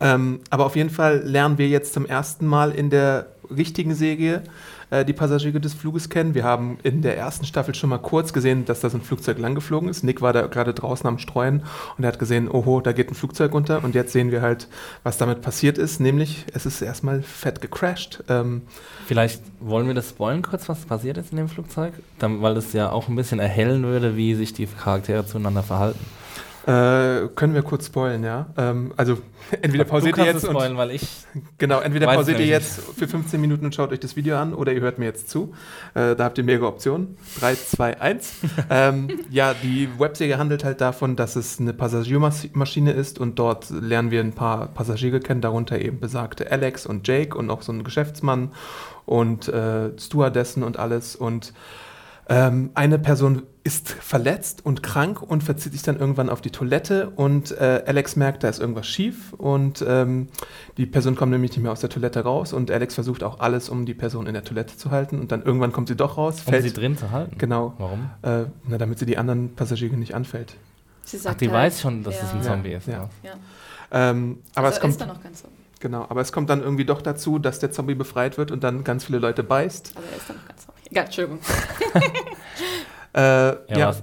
Ähm, 0.00 0.40
aber 0.50 0.66
auf 0.66 0.76
jeden 0.76 0.90
Fall 0.90 1.18
lernen 1.24 1.58
wir 1.58 1.68
jetzt 1.68 1.92
zum 1.92 2.06
ersten 2.06 2.46
Mal 2.46 2.70
in 2.70 2.90
der 2.90 3.26
richtigen 3.50 3.94
Serie 3.94 4.44
äh, 4.90 5.04
die 5.04 5.12
Passagiere 5.12 5.60
des 5.60 5.74
Fluges 5.74 6.08
kennen. 6.08 6.34
Wir 6.34 6.44
haben 6.44 6.78
in 6.82 7.02
der 7.02 7.16
ersten 7.16 7.46
Staffel 7.46 7.74
schon 7.74 7.90
mal 7.90 7.98
kurz 7.98 8.32
gesehen, 8.32 8.64
dass 8.64 8.80
da 8.80 8.90
so 8.90 8.98
ein 8.98 9.02
Flugzeug 9.02 9.38
langgeflogen 9.38 9.88
ist. 9.88 10.04
Nick 10.04 10.22
war 10.22 10.32
da 10.32 10.46
gerade 10.46 10.74
draußen 10.74 11.06
am 11.06 11.18
Streuen 11.18 11.62
und 11.96 12.04
er 12.04 12.08
hat 12.08 12.18
gesehen, 12.18 12.48
oho, 12.48 12.80
da 12.80 12.92
geht 12.92 13.10
ein 13.10 13.14
Flugzeug 13.14 13.52
runter. 13.52 13.84
Und 13.84 13.94
jetzt 13.94 14.12
sehen 14.12 14.30
wir 14.30 14.42
halt, 14.42 14.68
was 15.02 15.18
damit 15.18 15.42
passiert 15.42 15.78
ist, 15.78 16.00
nämlich 16.00 16.46
es 16.52 16.66
ist 16.66 16.80
erstmal 16.82 17.22
fett 17.22 17.60
gecrashed. 17.60 18.24
Ähm, 18.28 18.62
Vielleicht 19.06 19.42
wollen 19.60 19.86
wir 19.86 19.94
das 19.94 20.10
spoilen 20.10 20.42
kurz, 20.42 20.68
was 20.68 20.84
passiert 20.84 21.18
ist 21.18 21.30
in 21.30 21.38
dem 21.38 21.48
Flugzeug, 21.48 21.94
Dann, 22.18 22.42
weil 22.42 22.56
es 22.56 22.72
ja 22.72 22.90
auch 22.90 23.08
ein 23.08 23.16
bisschen 23.16 23.38
erhellen 23.38 23.82
würde, 23.84 24.16
wie 24.16 24.34
sich 24.34 24.52
die 24.52 24.66
Charaktere 24.66 25.26
zueinander 25.26 25.62
verhalten. 25.62 26.04
Äh, 26.68 27.28
können 27.34 27.54
wir 27.54 27.62
kurz 27.62 27.86
spoilen, 27.86 28.22
ja? 28.22 28.46
Ähm, 28.58 28.92
also 28.98 29.16
entweder 29.62 29.84
pausiert 29.84 30.18
ihr 30.18 30.26
jetzt 30.26 30.44
spoilen, 30.44 30.76
weil 30.76 30.90
ich 30.90 31.08
genau 31.58 31.80
entweder 31.80 32.06
pausiert 32.08 32.40
ihr 32.40 32.46
jetzt 32.46 32.80
für 32.94 33.08
15 33.08 33.40
Minuten 33.40 33.64
und 33.64 33.74
schaut 33.74 33.90
euch 33.90 34.00
das 34.00 34.16
Video 34.16 34.36
an 34.36 34.52
oder 34.52 34.74
ihr 34.74 34.82
hört 34.82 34.98
mir 34.98 35.06
jetzt 35.06 35.30
zu. 35.30 35.54
Äh, 35.94 36.14
da 36.14 36.24
habt 36.24 36.36
ihr 36.36 36.44
mehrere 36.44 36.66
Optionen. 36.66 37.16
3, 37.40 37.54
2, 37.54 38.00
1. 38.02 38.32
ähm, 38.68 39.08
ja, 39.30 39.54
die 39.54 39.88
Webserie 39.98 40.36
handelt 40.36 40.62
halt 40.62 40.82
davon, 40.82 41.16
dass 41.16 41.36
es 41.36 41.58
eine 41.58 41.72
Passagiermaschine 41.72 42.92
ist 42.92 43.18
und 43.18 43.38
dort 43.38 43.70
lernen 43.70 44.10
wir 44.10 44.20
ein 44.20 44.34
paar 44.34 44.66
Passagiere 44.66 45.20
kennen, 45.20 45.40
darunter 45.40 45.80
eben 45.80 46.00
besagte 46.00 46.52
Alex 46.52 46.84
und 46.84 47.08
Jake 47.08 47.34
und 47.34 47.48
auch 47.48 47.62
so 47.62 47.72
ein 47.72 47.82
Geschäftsmann 47.82 48.52
und 49.06 49.48
äh, 49.48 49.98
Stewardessen 49.98 50.62
und 50.62 50.78
alles 50.78 51.16
und 51.16 51.54
ähm, 52.28 52.70
eine 52.74 52.98
Person 52.98 53.42
ist 53.64 53.90
verletzt 53.90 54.64
und 54.64 54.82
krank 54.82 55.22
und 55.22 55.42
verzieht 55.42 55.72
sich 55.72 55.82
dann 55.82 55.98
irgendwann 55.98 56.30
auf 56.30 56.40
die 56.40 56.50
Toilette 56.50 57.10
und 57.10 57.50
äh, 57.52 57.82
Alex 57.86 58.16
merkt, 58.16 58.44
da 58.44 58.48
ist 58.48 58.60
irgendwas 58.60 58.86
schief 58.86 59.32
und 59.34 59.84
ähm, 59.86 60.28
die 60.76 60.86
Person 60.86 61.16
kommt 61.16 61.32
nämlich 61.32 61.50
nicht 61.52 61.62
mehr 61.62 61.72
aus 61.72 61.80
der 61.80 61.90
Toilette 61.90 62.20
raus 62.20 62.52
und 62.52 62.70
Alex 62.70 62.94
versucht 62.94 63.22
auch 63.22 63.40
alles, 63.40 63.68
um 63.68 63.84
die 63.84 63.94
Person 63.94 64.26
in 64.26 64.34
der 64.34 64.44
Toilette 64.44 64.76
zu 64.76 64.90
halten 64.90 65.18
und 65.18 65.32
dann 65.32 65.42
irgendwann 65.42 65.72
kommt 65.72 65.88
sie 65.88 65.96
doch 65.96 66.16
raus. 66.16 66.42
Um 66.46 66.60
sie 66.60 66.72
drin 66.72 66.96
zu 66.96 67.10
halten? 67.10 67.36
Genau. 67.36 67.74
Warum? 67.78 68.10
Äh, 68.22 68.44
na, 68.66 68.78
damit 68.78 68.98
sie 68.98 69.06
die 69.06 69.18
anderen 69.18 69.54
Passagiere 69.54 69.96
nicht 69.96 70.14
anfällt. 70.14 70.56
Ach, 71.24 71.34
die 71.34 71.46
halt, 71.46 71.54
weiß 71.54 71.80
schon, 71.80 72.04
dass 72.04 72.16
ja. 72.16 72.22
es 72.24 72.32
ein 72.32 72.42
Zombie 72.42 72.72
ist. 72.72 72.86
Ja. 72.86 73.08
ja. 73.22 73.32
Ähm, 73.90 74.38
aber 74.54 74.66
also 74.66 74.76
es 74.76 74.80
kommt, 74.80 74.92
ist 74.92 75.00
dann 75.00 75.08
noch 75.08 75.22
kein 75.22 75.34
Zombie. 75.34 75.56
Genau, 75.80 76.06
aber 76.08 76.20
es 76.20 76.32
kommt 76.32 76.50
dann 76.50 76.60
irgendwie 76.60 76.84
doch 76.84 77.02
dazu, 77.02 77.38
dass 77.38 77.58
der 77.60 77.70
Zombie 77.70 77.94
befreit 77.94 78.36
wird 78.36 78.50
und 78.50 78.64
dann 78.64 78.82
ganz 78.84 79.04
viele 79.04 79.18
Leute 79.18 79.42
beißt. 79.42 79.92
Aber 79.96 80.06
er 80.06 80.16
ist 80.16 80.28
dann 80.28 80.36
noch 80.36 80.48
ganz 80.48 80.66
Zombie. 80.66 80.77
Ja, 80.90 81.02
Entschuldigung. 81.02 81.40
äh, 83.14 83.20
ja, 83.20 83.58
ja. 83.68 83.88
Was, 83.88 84.02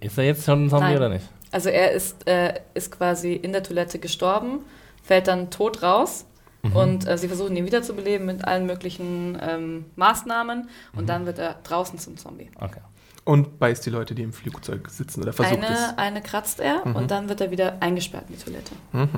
ist 0.00 0.18
er 0.18 0.24
jetzt 0.24 0.44
schon 0.44 0.66
ein 0.66 0.70
Zombie 0.70 0.86
Nein. 0.86 0.96
oder 0.96 1.08
nicht? 1.08 1.26
Also 1.50 1.70
er 1.70 1.92
ist, 1.92 2.28
äh, 2.28 2.60
ist 2.74 2.90
quasi 2.92 3.32
in 3.32 3.52
der 3.52 3.62
Toilette 3.62 3.98
gestorben, 3.98 4.60
fällt 5.02 5.28
dann 5.28 5.50
tot 5.50 5.82
raus 5.82 6.26
mhm. 6.62 6.76
und 6.76 7.08
äh, 7.08 7.16
sie 7.16 7.28
versuchen 7.28 7.56
ihn 7.56 7.64
wiederzubeleben 7.64 8.26
mit 8.26 8.44
allen 8.44 8.66
möglichen 8.66 9.38
ähm, 9.40 9.86
Maßnahmen 9.96 10.68
und 10.94 11.02
mhm. 11.02 11.06
dann 11.06 11.26
wird 11.26 11.38
er 11.38 11.56
draußen 11.64 11.98
zum 11.98 12.16
Zombie. 12.16 12.50
Okay. 12.60 12.80
Und 13.24 13.58
beißt 13.58 13.84
die 13.84 13.90
Leute, 13.90 14.14
die 14.14 14.22
im 14.22 14.32
Flugzeug 14.32 14.88
sitzen 14.88 15.22
oder 15.22 15.32
versucht 15.32 15.56
eine, 15.56 15.66
es. 15.66 15.98
Eine 15.98 16.22
kratzt 16.22 16.60
er 16.60 16.86
mhm. 16.86 16.96
und 16.96 17.10
dann 17.10 17.28
wird 17.28 17.40
er 17.40 17.50
wieder 17.50 17.76
eingesperrt 17.80 18.24
in 18.28 18.36
die 18.36 18.42
Toilette. 18.42 18.72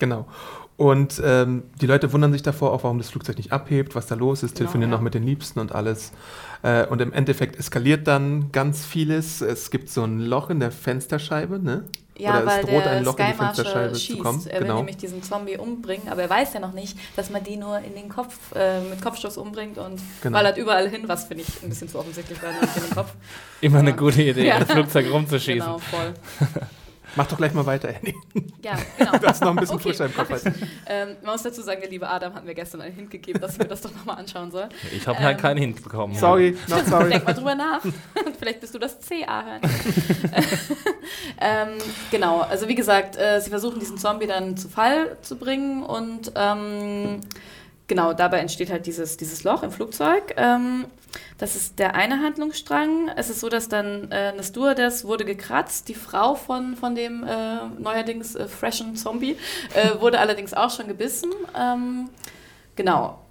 Genau. 0.00 0.26
Und 0.76 1.22
ähm, 1.24 1.62
die 1.80 1.86
Leute 1.86 2.12
wundern 2.12 2.32
sich 2.32 2.42
davor 2.42 2.72
auch, 2.72 2.82
warum 2.82 2.98
das 2.98 3.08
Flugzeug 3.10 3.36
nicht 3.36 3.52
abhebt, 3.52 3.94
was 3.94 4.06
da 4.08 4.16
los 4.16 4.42
ist, 4.42 4.50
genau, 4.50 4.58
telefonieren 4.58 4.90
ja. 4.90 4.96
noch 4.96 5.02
mit 5.02 5.14
den 5.14 5.22
Liebsten 5.22 5.60
und 5.60 5.70
alles. 5.72 6.10
Äh, 6.62 6.86
und 6.86 7.00
im 7.00 7.12
Endeffekt 7.12 7.56
eskaliert 7.56 8.08
dann 8.08 8.50
ganz 8.50 8.84
vieles. 8.84 9.40
Es 9.40 9.70
gibt 9.70 9.88
so 9.88 10.02
ein 10.02 10.18
Loch 10.18 10.50
in 10.50 10.58
der 10.58 10.72
Fensterscheibe, 10.72 11.60
ne? 11.60 11.84
Ja, 12.16 12.30
Oder 12.38 12.46
weil 12.46 12.60
es 12.60 12.66
droht 12.66 12.84
der 12.84 12.90
ein 12.92 13.04
Loch 13.04 13.18
in 13.18 13.26
die 13.26 13.32
Sky 13.32 13.38
Marshal 13.42 13.54
Fensterscheibe 13.64 13.94
schießt. 13.96 14.16
zu 14.18 14.22
kommen. 14.24 14.46
Er 14.48 14.54
will 14.60 14.66
Genau. 14.66 14.76
nämlich 14.78 14.96
diesen 14.96 15.22
Zombie 15.22 15.56
umbringen, 15.58 16.08
aber 16.08 16.22
er 16.22 16.30
weiß 16.30 16.54
ja 16.54 16.60
noch 16.60 16.72
nicht, 16.72 16.96
dass 17.16 17.30
man 17.30 17.42
die 17.44 17.56
nur 17.56 17.78
in 17.78 17.94
den 17.94 18.08
Kopf, 18.08 18.36
äh, 18.56 18.80
mit 18.80 19.00
Kopfstoß 19.02 19.36
umbringt 19.36 19.78
und 19.78 20.00
Genau. 20.22 20.36
ballert 20.38 20.56
überall 20.56 20.88
hin, 20.88 21.02
was 21.06 21.24
finde 21.26 21.44
ich 21.46 21.62
ein 21.62 21.68
bisschen 21.68 21.88
zu 21.88 21.98
offensichtlich 22.00 22.40
war, 22.42 22.50
in 22.50 22.82
den 22.82 22.94
Kopf. 22.94 23.12
Immer 23.60 23.78
eine 23.80 23.90
Ja. 23.90 23.96
gute 23.96 24.22
Idee, 24.22 24.46
Ja. 24.48 24.56
ein 24.56 24.66
Flugzeug 24.66 25.06
rumzuschießen. 25.12 25.60
Genau, 25.60 25.78
voll. 25.78 26.14
Mach 27.16 27.26
doch 27.26 27.36
gleich 27.36 27.52
mal 27.54 27.64
weiter, 27.66 27.88
Andy. 27.88 28.14
Ja, 28.62 28.74
genau. 28.98 29.12
Du 29.18 29.26
hast 29.26 29.40
noch 29.42 29.50
ein 29.50 29.56
bisschen 29.56 29.76
Okay, 29.76 29.88
frischer 29.90 30.06
im 30.06 30.14
Kopf. 30.14 30.30
Ähm, 30.86 31.16
man 31.22 31.32
muss 31.32 31.42
dazu 31.42 31.62
sagen, 31.62 31.80
der 31.80 31.90
liebe 31.90 32.08
Adam 32.08 32.34
hat 32.34 32.44
mir 32.44 32.54
gestern 32.54 32.80
einen 32.80 32.94
Hint 32.94 33.10
gegeben, 33.10 33.40
dass 33.40 33.52
ich 33.52 33.58
mir 33.58 33.68
das 33.68 33.80
doch 33.80 33.92
nochmal 33.94 34.18
anschauen 34.18 34.50
soll. 34.50 34.68
Ich 34.94 35.06
habe 35.06 35.18
halt 35.20 35.36
Ähm, 35.36 35.42
keinen 35.42 35.58
Hint 35.58 35.82
bekommen. 35.82 36.14
Sorry, 36.14 36.56
not 36.68 36.86
sorry. 36.86 37.10
Denk 37.10 37.24
mal 37.24 37.34
drüber 37.34 37.54
nach. 37.54 37.80
Vielleicht 38.38 38.60
bist 38.60 38.74
du 38.74 38.78
das 38.78 38.98
CA 39.00 39.44
hören. 39.44 39.60
ähm, 41.40 41.68
genau, 42.10 42.40
also 42.40 42.68
wie 42.68 42.74
gesagt, 42.74 43.16
äh, 43.16 43.40
sie 43.40 43.50
versuchen 43.50 43.78
diesen 43.78 43.98
Zombie 43.98 44.26
dann 44.26 44.56
zu 44.56 44.68
Fall 44.68 45.16
zu 45.22 45.36
bringen 45.36 45.82
und 45.82 46.32
ähm, 46.34 47.20
genau, 47.86 48.12
dabei 48.12 48.38
entsteht 48.38 48.70
halt 48.70 48.86
dieses, 48.86 49.16
dieses 49.16 49.44
Loch 49.44 49.62
im 49.62 49.70
Flugzeug. 49.70 50.34
Ähm, 50.36 50.86
das 51.38 51.56
ist 51.56 51.78
der 51.78 51.94
eine 51.94 52.20
Handlungsstrang. 52.22 53.08
Es 53.16 53.30
ist 53.30 53.40
so, 53.40 53.48
dass 53.48 53.68
dann 53.68 54.10
äh, 54.10 54.32
eine 54.32 54.42
Stewardess 54.42 55.04
wurde 55.04 55.24
gekratzt. 55.24 55.88
Die 55.88 55.94
Frau 55.94 56.34
von, 56.34 56.76
von 56.76 56.94
dem 56.94 57.24
äh, 57.24 57.66
neuerdings 57.78 58.34
äh, 58.34 58.46
freshen 58.46 58.96
Zombie 58.96 59.36
äh, 59.74 60.00
wurde 60.00 60.20
allerdings 60.20 60.54
auch 60.54 60.70
schon 60.70 60.88
gebissen. 60.88 61.32
Ähm, 61.58 62.08
genau. 62.76 63.23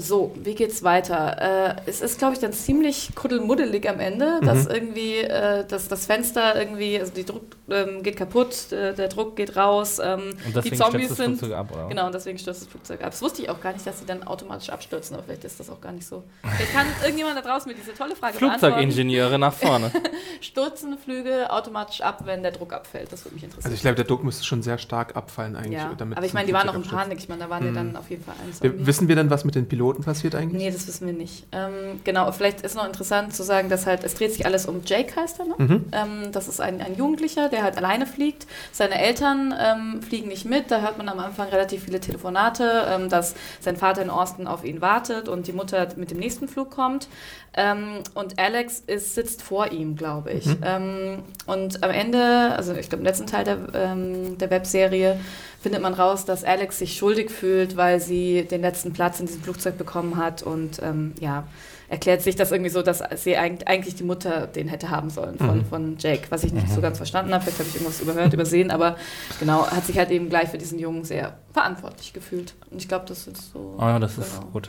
So, 0.00 0.32
wie 0.42 0.54
geht's 0.54 0.82
weiter? 0.84 1.76
Äh, 1.76 1.90
es 1.90 2.00
ist, 2.00 2.18
glaube 2.18 2.34
ich, 2.34 2.38
dann 2.40 2.52
ziemlich 2.52 3.10
kuddelmuddelig 3.14 3.88
am 3.88 3.98
Ende, 3.98 4.38
dass 4.42 4.66
irgendwie 4.66 5.16
äh, 5.18 5.64
dass 5.66 5.88
das 5.88 6.06
Fenster 6.06 6.54
irgendwie, 6.56 7.00
also 7.00 7.12
die 7.12 7.24
Druck 7.24 7.42
ähm, 7.68 8.02
geht 8.04 8.16
kaputt, 8.16 8.70
äh, 8.72 8.94
der 8.94 9.08
Druck 9.08 9.34
geht 9.34 9.56
raus, 9.56 9.98
ähm, 9.98 10.30
Und 10.30 10.36
die 10.46 10.52
deswegen 10.52 10.76
Zombies 10.76 11.04
stürzt 11.06 11.10
das 11.10 11.16
sind. 11.26 11.38
Flugzeug 11.38 11.58
ab, 11.58 11.70
oder? 11.74 11.88
Genau, 11.88 12.06
und 12.06 12.14
deswegen 12.14 12.38
stürzt 12.38 12.62
das 12.62 12.68
Flugzeug 12.68 13.00
ab. 13.02 13.10
Das 13.10 13.20
wusste 13.22 13.42
ich 13.42 13.50
auch 13.50 13.60
gar 13.60 13.72
nicht, 13.72 13.84
dass 13.86 13.98
sie 13.98 14.06
dann 14.06 14.22
automatisch 14.22 14.70
abstürzen, 14.70 15.16
aber 15.16 15.24
vielleicht 15.24 15.44
ist 15.44 15.58
das 15.58 15.68
auch 15.68 15.80
gar 15.80 15.92
nicht 15.92 16.06
so. 16.06 16.22
Vielleicht 16.42 16.72
kann 16.72 16.86
irgendjemand 17.02 17.36
da 17.36 17.42
draußen 17.42 17.70
mir 17.70 17.76
diese 17.76 17.92
tolle 17.94 18.14
Frage. 18.14 18.38
Flugzeugingenieure 18.38 19.38
nach 19.38 19.52
vorne. 19.52 19.90
Stürzen 20.40 20.96
Flüge 20.98 21.50
automatisch 21.50 22.00
ab, 22.02 22.22
wenn 22.24 22.42
der 22.42 22.52
Druck 22.52 22.72
abfällt? 22.72 23.12
Das 23.12 23.24
würde 23.24 23.34
mich 23.34 23.44
interessieren. 23.44 23.64
Also 23.66 23.74
ich 23.74 23.80
glaube, 23.80 23.96
der 23.96 24.04
Druck 24.04 24.22
müsste 24.22 24.44
schon 24.44 24.62
sehr 24.62 24.78
stark 24.78 25.16
abfallen 25.16 25.56
eigentlich. 25.56 25.72
ja, 25.72 25.92
damit 25.98 26.16
aber 26.16 26.26
ich 26.26 26.32
meine, 26.34 26.46
die 26.46 26.52
waren 26.52 26.66
noch 26.66 26.74
in 26.74 26.82
Panik. 26.82 27.18
Ich 27.18 27.28
meine, 27.28 27.42
da 27.44 27.50
waren 27.50 27.66
die 27.66 27.74
dann 27.74 27.96
auf 27.96 28.08
jeden 28.10 28.22
Fall 28.24 28.34
ein 28.34 28.48
abstürzt. 28.50 28.60
Zombie. 28.62 28.78
Wir- 28.78 28.86
Wissen 28.86 29.08
wir 29.08 29.16
denn, 29.16 29.30
was 29.30 29.44
mit 29.44 29.54
den 29.54 29.66
Piloten 29.68 29.87
passiert 29.94 30.34
eigentlich? 30.34 30.62
Nee, 30.62 30.70
das 30.70 30.86
wissen 30.86 31.06
wir 31.06 31.14
nicht. 31.14 31.46
Ähm, 31.52 32.00
genau, 32.04 32.30
vielleicht 32.32 32.60
ist 32.62 32.74
noch 32.76 32.86
interessant 32.86 33.34
zu 33.34 33.42
sagen, 33.42 33.68
dass 33.68 33.86
halt, 33.86 34.04
es 34.04 34.14
dreht 34.14 34.32
sich 34.32 34.46
alles 34.46 34.66
um 34.66 34.82
Jake 34.84 35.14
heißt 35.14 35.40
er, 35.40 35.44
ne? 35.46 35.54
Mhm. 35.58 35.84
Ähm, 35.92 36.32
das 36.32 36.48
ist 36.48 36.60
ein, 36.60 36.80
ein 36.80 36.96
Jugendlicher, 36.96 37.48
der 37.48 37.62
halt 37.62 37.76
alleine 37.76 38.06
fliegt. 38.06 38.46
Seine 38.72 39.00
Eltern 39.00 39.54
ähm, 39.58 40.02
fliegen 40.02 40.28
nicht 40.28 40.44
mit. 40.44 40.70
Da 40.70 40.80
hört 40.80 40.98
man 40.98 41.08
am 41.08 41.18
Anfang 41.18 41.48
relativ 41.48 41.84
viele 41.84 42.00
Telefonate, 42.00 42.86
ähm, 42.88 43.08
dass 43.08 43.34
sein 43.60 43.76
Vater 43.76 44.02
in 44.02 44.10
Austin 44.10 44.46
auf 44.46 44.64
ihn 44.64 44.80
wartet 44.80 45.28
und 45.28 45.46
die 45.46 45.52
Mutter 45.52 45.88
mit 45.96 46.10
dem 46.10 46.18
nächsten 46.18 46.48
Flug 46.48 46.70
kommt. 46.70 47.08
Ähm, 47.54 48.02
und 48.14 48.38
Alex 48.38 48.82
ist, 48.86 49.14
sitzt 49.14 49.42
vor 49.42 49.72
ihm, 49.72 49.96
glaube 49.96 50.32
ich. 50.32 50.46
Ähm, 50.62 51.22
und 51.46 51.82
am 51.82 51.90
Ende, 51.90 52.54
also 52.56 52.74
ich 52.74 52.88
glaube 52.88 53.00
im 53.00 53.06
letzten 53.06 53.26
Teil 53.26 53.44
der, 53.44 53.56
der 53.56 54.50
Webserie, 54.50 55.18
findet 55.60 55.82
man 55.82 55.94
raus, 55.94 56.24
dass 56.24 56.44
Alex 56.44 56.78
sich 56.78 56.96
schuldig 56.96 57.30
fühlt, 57.30 57.76
weil 57.76 58.00
sie 58.00 58.44
den 58.44 58.60
letzten 58.60 58.92
Platz 58.92 59.20
in 59.20 59.26
diesem 59.26 59.42
Flugzeug 59.42 59.76
bekommen 59.76 60.16
hat 60.16 60.42
und 60.42 60.80
ähm, 60.82 61.14
ja, 61.20 61.46
erklärt 61.88 62.20
sich 62.22 62.36
das 62.36 62.52
irgendwie 62.52 62.70
so, 62.70 62.82
dass 62.82 63.02
sie 63.16 63.36
eigentlich, 63.36 63.94
die 63.94 64.04
Mutter 64.04 64.46
den 64.46 64.68
hätte 64.68 64.90
haben 64.90 65.08
sollen 65.10 65.38
von, 65.38 65.58
Mhm. 65.58 65.64
von 65.64 65.96
Jake, 65.98 66.26
was 66.30 66.44
ich 66.44 66.52
nicht 66.52 66.70
so 66.70 66.80
ganz 66.82 66.98
verstanden 66.98 67.32
habe. 67.32 67.42
Vielleicht 67.42 67.58
habe 67.60 67.68
ich 67.70 67.74
irgendwas 67.76 68.00
überhört, 68.00 68.32
übersehen, 68.34 68.70
aber 68.70 68.96
genau, 69.40 69.66
hat 69.66 69.86
sich 69.86 69.96
halt 69.98 70.10
eben 70.10 70.28
gleich 70.28 70.50
für 70.50 70.58
diesen 70.58 70.78
Jungen 70.78 71.04
sehr 71.04 71.38
verantwortlich 71.52 72.12
gefühlt. 72.12 72.54
Und 72.70 72.76
ich 72.82 72.88
glaube, 72.88 73.06
das 73.08 73.26
ist 73.26 73.52
so. 73.52 73.76
Oh, 73.78 73.82
ja, 73.82 73.98
das 73.98 74.18
ist 74.18 74.38
genau. 74.38 74.50
gut. 74.52 74.68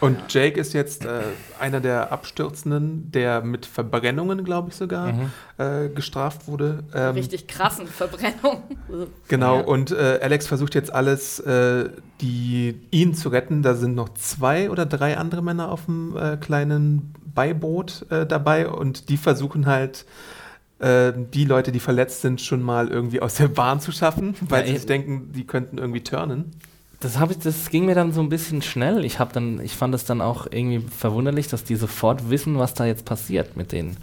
Und 0.00 0.32
Jake 0.32 0.58
ist 0.58 0.72
jetzt 0.72 1.04
äh, 1.04 1.20
einer 1.58 1.80
der 1.80 2.10
Abstürzenden, 2.10 3.10
der 3.12 3.42
mit 3.42 3.66
Verbrennungen, 3.66 4.44
glaube 4.44 4.70
ich 4.70 4.76
sogar, 4.76 5.12
Mhm. 5.12 5.30
äh, 5.58 5.88
gestraft 5.90 6.48
wurde. 6.48 6.84
Ähm, 6.94 7.14
Richtig 7.14 7.46
krassen 7.48 7.86
Verbrennung. 7.86 8.62
Genau, 9.28 9.56
Ja. 9.58 9.64
und 9.64 9.90
äh, 9.90 10.18
Alex 10.22 10.46
versucht 10.46 10.74
jetzt 10.74 10.92
alles, 10.92 11.38
äh, 11.40 11.90
die, 12.20 12.80
ihn 12.90 13.14
zu 13.14 13.28
retten. 13.28 13.62
Da 13.62 13.74
sind 13.74 13.94
noch 13.94 14.08
zwei 14.14 14.70
oder 14.70 14.86
drei 14.86 15.18
andere 15.18 15.42
Männer 15.42 15.70
auf 15.70 15.84
dem 15.84 16.16
äh, 16.16 16.36
kleinen 16.38 17.12
Beiboot 17.34 18.06
äh, 18.10 18.26
dabei 18.26 18.68
und 18.68 19.08
die 19.10 19.16
versuchen 19.16 19.66
halt, 19.66 20.04
die 20.82 21.44
Leute, 21.44 21.72
die 21.72 21.78
verletzt 21.78 22.22
sind, 22.22 22.40
schon 22.40 22.62
mal 22.62 22.88
irgendwie 22.88 23.20
aus 23.20 23.34
der 23.34 23.48
Bahn 23.48 23.80
zu 23.80 23.92
schaffen, 23.92 24.34
weil 24.48 24.62
Ja, 24.62 24.68
sie 24.68 24.76
sich 24.78 24.86
denken, 24.86 25.30
die 25.34 25.46
könnten 25.46 25.76
irgendwie 25.76 26.02
turnen. 26.02 26.52
Das, 27.00 27.18
hab 27.18 27.30
ich, 27.30 27.38
das 27.38 27.70
ging 27.70 27.86
mir 27.86 27.94
dann 27.94 28.12
so 28.12 28.20
ein 28.20 28.28
bisschen 28.28 28.60
schnell. 28.62 29.04
Ich, 29.04 29.18
hab 29.18 29.32
dann, 29.32 29.60
ich 29.60 29.74
fand 29.74 29.94
es 29.94 30.04
dann 30.04 30.20
auch 30.20 30.46
irgendwie 30.50 30.80
verwunderlich, 30.80 31.48
dass 31.48 31.64
die 31.64 31.76
sofort 31.76 32.28
wissen, 32.30 32.58
was 32.58 32.74
da 32.74 32.84
jetzt 32.84 33.04
passiert 33.06 33.56
mit 33.56 33.72
denen. 33.72 33.96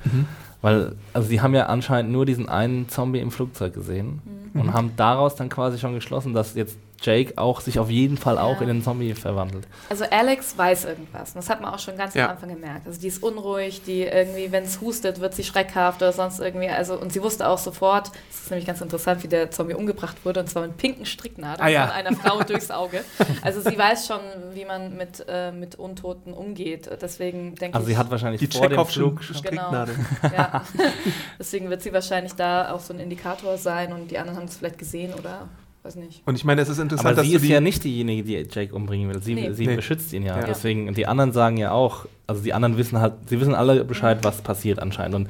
Weil, 0.61 0.95
also 1.13 1.27
sie 1.27 1.39
haben 1.41 1.53
ja 1.53 1.67
anscheinend 1.67 2.11
nur 2.11 2.25
diesen 2.25 2.49
einen 2.49 2.89
Zombie 2.89 3.19
im 3.19 3.29
Flugzeug 3.29 3.73
gesehen 3.75 4.21
und 4.55 4.73
haben 4.73 4.91
daraus 4.97 5.35
dann 5.35 5.49
quasi 5.49 5.77
schon 5.77 5.93
geschlossen, 5.93 6.33
dass 6.33 6.55
jetzt 6.55 6.77
Jake 7.01 7.33
auch 7.37 7.61
sich 7.61 7.79
auf 7.79 7.89
jeden 7.89 8.17
Fall 8.17 8.37
auch 8.37 8.55
Ja. 8.55 8.61
in 8.61 8.67
den 8.67 8.83
Zombie 8.83 9.13
verwandelt. 9.13 9.67
Also 9.89 10.05
Alex 10.09 10.57
weiß 10.57 10.85
irgendwas. 10.85 11.29
Und 11.29 11.35
das 11.37 11.49
hat 11.49 11.61
man 11.61 11.73
auch 11.73 11.79
schon 11.79 11.95
ganz 11.97 12.13
Ja. 12.15 12.25
am 12.25 12.31
Anfang 12.31 12.49
gemerkt. 12.49 12.87
Also 12.87 12.99
die 12.99 13.07
ist 13.07 13.21
unruhig, 13.21 13.83
die 13.83 14.01
irgendwie, 14.03 14.51
wenn 14.51 14.63
es 14.63 14.81
hustet, 14.81 15.19
wird 15.19 15.35
sie 15.35 15.43
schreckhaft 15.43 16.01
oder 16.01 16.11
sonst 16.11 16.39
irgendwie. 16.39 16.69
Also, 16.69 16.99
und 16.99 17.13
sie 17.13 17.21
wusste 17.21 17.47
auch 17.47 17.57
sofort, 17.59 18.11
es 18.31 18.41
ist 18.43 18.49
nämlich 18.51 18.65
ganz 18.65 18.81
interessant, 18.81 19.23
wie 19.23 19.27
der 19.27 19.51
Zombie 19.51 19.73
umgebracht 19.75 20.17
wurde, 20.25 20.39
und 20.39 20.47
zwar 20.49 20.63
mit 20.63 20.77
pinken 20.77 21.05
Stricknadeln 21.05 21.61
Ah, 21.65 21.69
ja. 21.69 21.87
von 21.87 21.95
einer 21.95 22.13
Frau 22.15 22.41
durchs 22.43 22.71
Auge. 22.71 23.03
Also 23.43 23.61
sie 23.61 23.77
weiß 23.77 24.07
schon, 24.07 24.19
wie 24.53 24.65
man 24.65 24.97
mit, 24.97 25.23
äh, 25.27 25.51
mit 25.51 25.75
Untoten 25.75 26.33
umgeht. 26.33 26.89
Deswegen 27.01 27.55
denke 27.55 27.75
Also 27.77 27.87
ich. 27.87 27.93
sie 27.93 27.97
hat 27.99 28.09
wahrscheinlich 28.09 28.39
Die 28.39 28.57
vor 28.57 28.69
dem 28.69 28.85
Flug 28.85 29.23
Stricknadel. 29.23 29.95
ja. 30.35 30.63
Deswegen 31.39 31.69
wird 31.69 31.81
sie 31.81 31.93
wahrscheinlich 31.93 32.33
da 32.33 32.71
auch 32.71 32.79
so 32.79 32.93
ein 32.93 32.99
Indikator 32.99 33.57
sein 33.57 33.93
und 33.93 34.11
die 34.11 34.17
anderen 34.17 34.37
haben 34.39 34.45
es 34.47 34.57
vielleicht 34.57 34.77
gesehen 34.77 35.13
oder 35.13 35.47
weiß 35.87 35.95
nicht. 35.95 36.21
Und 36.25 36.35
ich 36.35 36.43
meine, 36.43 36.61
es 36.61 36.69
ist 36.69 36.79
interessant, 36.79 37.07
Aber 37.07 37.15
dass 37.15 37.25
sie 37.25 37.31
du 37.31 37.37
ist 37.37 37.43
die 37.45 37.49
ja 37.49 37.61
nicht 37.61 37.83
diejenige, 37.83 38.23
die 38.23 38.47
Jake 38.51 38.73
umbringen 38.75 39.09
will. 39.13 39.21
Sie, 39.21 39.33
Nee. 39.35 39.53
sie 39.53 39.67
Nee. 39.67 39.75
beschützt 39.75 40.13
ihn 40.13 40.23
ja. 40.23 40.37
Ja. 40.39 40.45
Deswegen, 40.45 40.93
die 40.93 41.07
anderen 41.07 41.31
sagen 41.33 41.57
ja 41.57 41.71
auch, 41.71 42.05
also 42.27 42.41
die 42.43 42.53
anderen 42.53 42.77
wissen 42.77 42.99
halt, 42.99 43.13
sie 43.27 43.39
wissen 43.39 43.55
alle 43.55 43.83
Bescheid, 43.85 44.19
was 44.23 44.41
passiert 44.41 44.79
anscheinend. 44.79 45.15
Und 45.15 45.29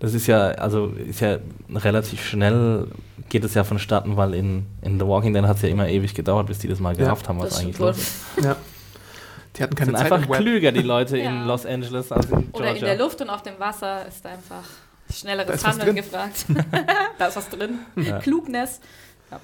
das 0.00 0.14
ist 0.14 0.26
ja, 0.26 0.48
also 0.52 0.86
ist 0.88 1.20
ja 1.20 1.38
relativ 1.72 2.24
schnell 2.24 2.88
geht 3.28 3.44
es 3.44 3.54
ja 3.54 3.64
vonstatten, 3.64 4.16
weil 4.16 4.34
in, 4.34 4.66
in 4.82 4.98
The 4.98 5.06
Walking 5.06 5.32
Dead 5.32 5.44
hat 5.44 5.56
es 5.56 5.62
ja 5.62 5.68
immer 5.68 5.88
ewig 5.88 6.12
gedauert, 6.14 6.48
bis 6.48 6.58
die 6.58 6.68
das 6.68 6.80
mal 6.80 6.92
Ja. 6.94 7.04
gerafft 7.04 7.28
haben, 7.28 7.38
was 7.38 7.50
Das 7.50 7.60
eigentlich 7.60 7.78
los 7.78 7.96
ist. 7.98 8.14
Ja. 8.42 8.56
Die 9.56 9.62
hatten 9.62 9.74
keine 9.74 9.90
sind 9.92 9.98
Zeit 9.98 10.12
einfach 10.12 10.36
klüger, 10.38 10.72
die 10.72 10.80
Leute 10.82 11.16
Ja. 11.18 11.30
in 11.30 11.46
Los 11.46 11.64
Angeles 11.66 12.10
als 12.10 12.26
in 12.26 12.32
Oder 12.52 12.68
in 12.68 12.74
der 12.74 12.74
Georgia. 12.74 13.04
Luft 13.04 13.20
und 13.20 13.30
auf 13.30 13.42
dem 13.42 13.58
Wasser 13.58 14.06
ist 14.08 14.26
einfach 14.26 14.64
schnelleres 15.12 15.64
Handeln 15.64 15.94
gefragt. 15.96 16.46
da 17.18 17.26
ist 17.26 17.36
was 17.36 17.48
drin. 17.50 17.78
Ja. 17.96 18.18
Klugness. 18.18 18.80
Ja, 19.30 19.40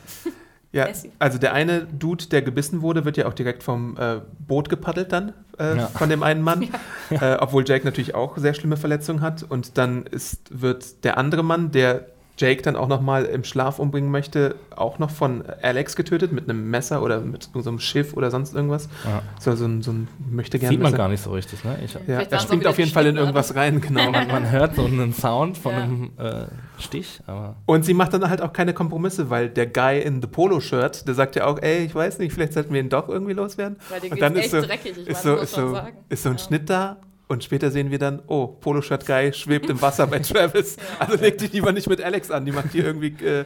Messi. 0.72 1.10
also 1.18 1.38
der 1.38 1.52
eine 1.54 1.84
Dude, 1.86 2.26
der 2.26 2.42
gebissen 2.42 2.82
wurde, 2.82 3.04
wird 3.04 3.16
ja 3.16 3.26
auch 3.26 3.34
direkt 3.34 3.62
vom 3.62 3.96
äh, 3.96 4.20
Boot 4.38 4.68
gepaddelt 4.68 5.12
dann, 5.12 5.32
äh, 5.58 5.76
Ja. 5.78 5.86
von 5.88 6.08
dem 6.08 6.22
einen 6.22 6.42
Mann. 6.42 6.68
Äh, 7.10 7.36
obwohl 7.40 7.64
Jake 7.66 7.86
natürlich 7.86 8.14
auch 8.14 8.36
sehr 8.36 8.52
schlimme 8.52 8.76
Verletzungen 8.76 9.22
hat. 9.22 9.42
Und 9.42 9.78
dann 9.78 10.04
ist, 10.04 10.60
wird 10.60 11.04
der 11.04 11.16
andere 11.16 11.42
Mann, 11.42 11.70
der 11.70 12.06
Jake 12.38 12.62
dann 12.62 12.76
auch 12.76 12.88
nochmal 12.88 13.24
im 13.24 13.44
Schlaf 13.44 13.78
umbringen 13.78 14.10
möchte, 14.10 14.54
auch 14.74 14.98
noch 14.98 15.10
von 15.10 15.42
Alex 15.60 15.96
getötet 15.96 16.32
mit 16.32 16.48
einem 16.48 16.70
Messer 16.70 17.02
oder 17.02 17.20
mit 17.20 17.50
so 17.52 17.68
einem 17.68 17.80
Schiff 17.80 18.14
oder 18.14 18.30
sonst 18.30 18.54
irgendwas. 18.54 18.88
Ja. 19.04 19.22
So, 19.40 19.54
so 19.56 19.64
ein, 19.66 19.82
so 19.82 19.90
ein 19.90 20.08
möchte 20.30 20.58
gerne 20.58 20.74
Sieht 20.74 20.82
man 20.82 20.94
gar 20.94 21.08
nicht 21.08 21.22
so 21.22 21.32
richtig, 21.32 21.64
ne? 21.64 21.78
Ich, 21.84 21.94
Ja, 22.06 22.20
er 22.20 22.38
springt 22.40 22.66
auf 22.66 22.78
jeden 22.78 22.90
Fall 22.92 23.06
in 23.06 23.16
irgendwas 23.16 23.54
rein, 23.54 23.80
genau. 23.80 24.10
man, 24.10 24.28
man 24.28 24.50
hört 24.50 24.76
so 24.76 24.84
einen 24.84 25.12
Sound 25.12 25.58
von 25.58 25.72
Ja. 25.72 25.78
einem 25.82 26.10
äh, 26.16 26.46
Stich, 26.78 27.20
aber 27.26 27.56
Und 27.66 27.84
sie 27.84 27.92
macht 27.94 28.14
dann 28.14 28.28
halt 28.30 28.40
auch 28.40 28.52
keine 28.52 28.72
Kompromisse, 28.72 29.30
weil 29.30 29.48
der 29.48 29.66
Guy 29.66 30.00
in 30.00 30.22
the 30.22 30.28
Polo-Shirt, 30.28 31.06
der 31.08 31.14
sagt 31.14 31.34
ja 31.36 31.46
auch, 31.46 31.58
ey, 31.60 31.84
ich 31.84 31.94
weiß 31.94 32.18
nicht, 32.20 32.32
vielleicht 32.32 32.52
sollten 32.52 32.72
wir 32.72 32.80
ihn 32.80 32.88
doch 32.88 33.08
irgendwie 33.08 33.32
loswerden. 33.32 33.76
Weil 33.88 34.00
dir 34.00 34.12
Und 34.12 34.22
dann 34.22 34.36
echt 34.36 34.46
ist 34.46 34.50
so, 34.52 34.60
dreckig, 34.60 34.92
ich 34.96 35.08
ist 35.08 35.22
so, 35.22 35.32
muss 35.32 35.42
ist 35.42 35.54
so, 35.54 35.74
sagen. 35.74 35.96
ist 36.08 36.22
so 36.22 36.28
ein 36.30 36.36
Ja. 36.36 36.44
Schnitt 36.44 36.70
da 36.70 36.96
und 37.28 37.44
später 37.44 37.70
sehen 37.70 37.90
wir 37.90 37.98
dann, 37.98 38.22
oh, 38.26 38.46
Polo-Shirt 38.46 39.06
Guy 39.06 39.32
schwebt 39.32 39.68
im 39.70 39.80
Wasser 39.82 40.06
bei 40.06 40.18
Travis. 40.20 40.76
Also 40.98 41.16
leg 41.16 41.38
dich 41.38 41.52
lieber 41.52 41.72
nicht 41.72 41.88
mit 41.88 42.02
Alex 42.02 42.30
an, 42.30 42.44
die 42.46 42.52
macht 42.52 42.72
hier 42.72 42.84
irgendwie 42.84 43.14
äh, 43.24 43.44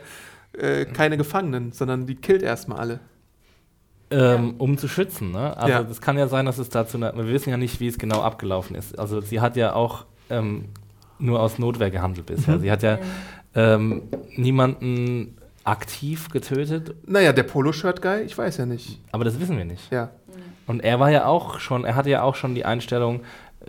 äh, 0.56 0.84
keine 0.86 1.16
Gefangenen, 1.16 1.72
sondern 1.72 2.06
die 2.06 2.14
killt 2.14 2.42
erstmal 2.42 2.78
alle. 2.78 3.00
ähm, 4.10 4.54
um 4.58 4.76
zu 4.78 4.88
schützen. 4.88 5.32
Ne? 5.32 5.56
Also 5.56 5.68
Ja. 5.68 5.82
das 5.82 6.00
kann 6.00 6.18
ja 6.18 6.28
sein, 6.28 6.46
dass 6.46 6.58
es 6.58 6.68
dazu, 6.68 7.00
wir 7.00 7.26
wissen 7.28 7.50
ja 7.50 7.56
nicht, 7.56 7.80
wie 7.80 7.86
es 7.88 7.98
genau 7.98 8.20
abgelaufen 8.22 8.76
ist. 8.76 8.98
Also 8.98 9.20
sie 9.20 9.40
hat 9.40 9.56
ja 9.56 9.74
auch 9.74 10.04
ähm, 10.30 10.66
nur 11.18 11.40
aus 11.40 11.58
Notwehr 11.58 11.90
gehandelt 11.90 12.26
bisher. 12.26 12.56
Mhm. 12.58 12.60
Sie 12.60 12.70
hat 12.70 12.82
ja 12.82 12.98
ähm, 13.54 14.02
niemanden 14.36 15.36
aktiv 15.64 16.28
getötet, 16.30 16.94
Naja, 17.06 17.32
der 17.32 17.44
Polo-Shirt 17.44 18.02
Guy, 18.02 18.22
ich 18.22 18.36
weiß 18.36 18.56
ja 18.58 18.66
nicht. 18.66 19.00
aber 19.12 19.24
das 19.24 19.38
wissen 19.40 19.56
wir 19.56 19.64
nicht. 19.64 19.90
Ja. 19.92 20.10
Und 20.66 20.80
er 20.84 20.98
war 21.00 21.10
ja 21.10 21.26
auch 21.26 21.58
schon, 21.60 21.84
er 21.84 21.94
hatte 21.94 22.10
ja 22.10 22.22
auch 22.22 22.34
schon 22.34 22.54
die 22.54 22.64
Einstellung, 22.64 23.20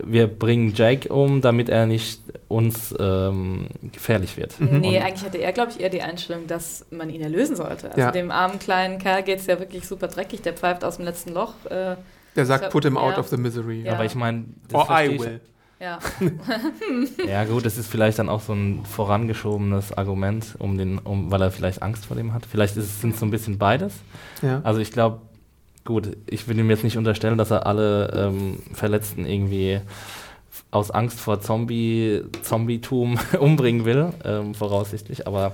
wir 0.03 0.27
bringen 0.27 0.73
Jake 0.75 1.07
um, 1.13 1.41
damit 1.41 1.69
er 1.69 1.85
nicht 1.85 2.21
uns 2.47 2.93
ähm, 2.99 3.67
gefährlich 3.91 4.37
wird. 4.37 4.55
Nee, 4.59 4.97
Und- 4.97 5.03
eigentlich 5.03 5.23
hatte 5.25 5.37
er, 5.37 5.51
glaube 5.51 5.71
ich, 5.71 5.79
eher 5.79 5.89
die 5.89 6.01
Einstellung, 6.01 6.47
dass 6.47 6.85
man 6.91 7.09
ihn 7.09 7.21
erlösen 7.21 7.55
sollte. 7.55 7.89
Also 7.89 7.99
Ja. 8.01 8.11
dem 8.11 8.31
armen 8.31 8.59
kleinen 8.59 8.97
Kerl 8.99 9.23
geht 9.23 9.39
es 9.39 9.45
ja 9.47 9.59
wirklich 9.59 9.87
super 9.87 10.07
dreckig, 10.07 10.41
der 10.41 10.53
pfeift 10.53 10.83
aus 10.83 10.97
dem 10.97 11.05
letzten 11.05 11.33
Loch. 11.33 11.53
Äh, 11.69 11.95
Der 12.35 12.45
sagt, 12.45 12.71
put 12.71 12.85
him 12.85 12.97
out 12.97 13.13
ja. 13.13 13.19
of 13.19 13.27
the 13.27 13.37
misery. 13.37 13.83
Ja. 13.83 13.93
Aber 13.93 14.05
ich 14.05 14.15
meine, 14.15 14.45
Or 14.73 14.87
I 14.89 15.19
will. 15.19 15.41
ja. 15.79 15.99
Ja 17.27 17.43
gut, 17.45 17.65
das 17.65 17.77
ist 17.77 17.87
vielleicht 17.89 18.19
dann 18.19 18.29
auch 18.29 18.41
so 18.41 18.53
ein 18.53 18.83
vorangeschobenes 18.85 19.93
Argument, 19.97 20.55
um 20.59 20.77
den, 20.77 20.97
um, 20.99 21.31
weil 21.31 21.41
er 21.41 21.51
vielleicht 21.51 21.81
Angst 21.81 22.05
vor 22.05 22.15
dem 22.17 22.33
hat. 22.33 22.45
Vielleicht 22.49 22.77
ist 22.77 22.85
es 22.85 23.01
sind 23.01 23.15
so 23.17 23.25
ein 23.25 23.31
bisschen 23.31 23.57
beides. 23.57 23.93
Ja. 24.41 24.61
Also 24.63 24.79
ich 24.79 24.91
glaube, 24.91 25.21
gut, 25.85 26.15
ich 26.27 26.47
will 26.47 26.57
ihm 26.59 26.69
jetzt 26.69 26.83
nicht 26.83 26.97
unterstellen, 26.97 27.37
dass 27.37 27.51
er 27.51 27.65
alle 27.67 28.11
ähm, 28.15 28.59
Verletzten 28.73 29.25
irgendwie 29.25 29.81
aus 30.71 30.91
Angst 30.91 31.19
vor 31.19 31.41
Zombie, 31.41 32.21
Zombietum 32.41 33.19
umbringen 33.39 33.85
will, 33.85 34.13
ähm, 34.23 34.53
voraussichtlich, 34.55 35.27
aber 35.27 35.53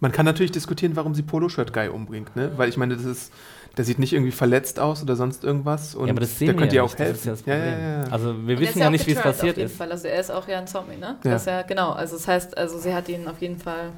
Man 0.00 0.12
kann 0.12 0.24
natürlich 0.24 0.50
diskutieren, 0.52 0.96
warum 0.96 1.14
sie 1.14 1.22
Polo-Shirt-Guy 1.22 1.88
umbringt, 1.88 2.34
ne? 2.34 2.52
Weil 2.56 2.68
ich 2.70 2.76
meine, 2.78 2.96
das 2.96 3.04
ist, 3.04 3.32
der 3.76 3.84
sieht 3.84 3.98
nicht 3.98 4.12
irgendwie 4.14 4.32
verletzt 4.32 4.80
aus 4.80 5.02
oder 5.02 5.14
sonst 5.14 5.44
irgendwas. 5.44 5.94
Und 5.94 6.06
ja, 6.06 6.12
aber 6.12 6.20
das 6.20 6.38
sehen 6.38 6.46
der 6.46 6.56
könnte 6.56 6.76
ja 6.76 6.82
auch 6.82 6.94
das 6.94 7.00
ist 7.10 7.26
helfen. 7.26 7.26
ja 7.26 7.32
das 7.32 7.44
ja, 7.46 7.54
ja, 7.54 7.60
Problem. 7.60 7.80
ja, 7.80 8.04
ja. 8.04 8.10
Also 8.10 8.46
wir 8.46 8.56
Und 8.56 8.60
wissen 8.62 8.78
ja 8.78 8.90
nicht, 8.90 9.06
wie 9.06 9.12
es 9.12 9.20
passiert 9.20 9.52
auf 9.52 9.58
jeden 9.58 9.70
ist. 9.70 9.76
Fall. 9.76 9.92
Also 9.92 10.08
er 10.08 10.20
ist 10.20 10.30
auch 10.30 10.48
ja 10.48 10.58
ein 10.58 10.66
Zombie, 10.66 10.96
ne? 10.96 11.16
Ja. 11.22 11.30
Das 11.32 11.42
ist 11.42 11.46
ja, 11.46 11.62
genau. 11.62 11.90
Also 11.92 12.16
das 12.16 12.26
heißt, 12.26 12.56
also 12.56 12.78
sie 12.78 12.94
hat 12.94 13.08
ihn 13.08 13.28
auf 13.28 13.40
jeden 13.42 13.58
Fall. 13.58 13.90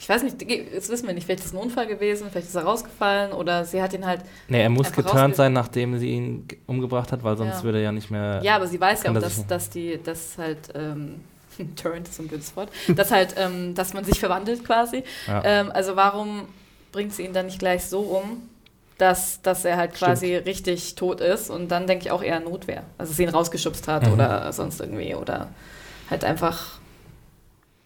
Ich 0.00 0.08
weiß 0.08 0.22
nicht, 0.22 0.36
das 0.74 0.88
wissen 0.88 1.06
wir 1.06 1.12
nicht. 1.14 1.24
Vielleicht 1.26 1.40
ist 1.40 1.48
es 1.48 1.52
ein 1.52 1.58
Unfall 1.58 1.86
gewesen, 1.86 2.28
vielleicht 2.30 2.48
ist 2.48 2.54
er 2.54 2.64
rausgefallen 2.64 3.32
oder 3.32 3.66
sie 3.66 3.82
hat 3.82 3.92
ihn 3.92 4.06
halt. 4.06 4.22
Nee, 4.48 4.62
er 4.62 4.70
muss 4.70 4.90
geturnt 4.90 5.36
sein, 5.36 5.52
nachdem 5.52 5.98
sie 5.98 6.08
ihn 6.08 6.48
umgebracht 6.66 7.12
hat, 7.12 7.22
weil 7.22 7.36
sonst 7.36 7.58
Ja. 7.58 7.62
würde 7.64 7.78
er 7.78 7.84
ja 7.84 7.92
nicht 7.92 8.10
mehr... 8.10 8.40
Ja, 8.42 8.56
aber 8.56 8.66
sie 8.66 8.80
weiß 8.80 9.02
ja 9.02 9.10
auch, 9.10 9.14
das 9.14 9.24
dass, 9.36 9.46
dass 9.46 9.70
die, 9.70 10.00
dass 10.02 10.38
halt, 10.38 10.70
ähm, 10.74 11.16
Turnt 11.76 12.08
ist 12.08 12.18
ein 12.18 12.28
blödes 12.28 12.56
Wort, 12.56 12.70
dass 12.96 13.10
halt, 13.10 13.34
ähm, 13.36 13.74
dass 13.74 13.92
man 13.92 14.04
sich 14.04 14.18
verwandelt 14.18 14.64
quasi. 14.64 15.04
Ja. 15.26 15.42
Ähm, 15.44 15.70
also 15.70 15.94
warum 15.96 16.48
bringt 16.92 17.12
sie 17.12 17.24
ihn 17.26 17.34
dann 17.34 17.46
nicht 17.46 17.58
gleich 17.58 17.84
so 17.84 18.00
um, 18.00 18.48
dass, 18.96 19.42
dass 19.42 19.66
er 19.66 19.76
halt 19.76 19.92
quasi 19.94 20.34
richtig 20.34 20.94
tot 20.94 21.20
ist 21.20 21.50
und 21.50 21.68
dann 21.68 21.86
denke 21.86 22.06
ich 22.06 22.10
auch 22.10 22.22
eher 22.22 22.40
Notwehr. 22.40 22.84
Also 22.96 23.12
sie 23.12 23.22
ihn 23.24 23.28
rausgeschubst 23.28 23.86
hat 23.86 24.06
Mhm. 24.06 24.14
oder 24.14 24.50
sonst 24.54 24.80
irgendwie 24.80 25.14
oder 25.14 25.48
halt 26.08 26.24
einfach 26.24 26.79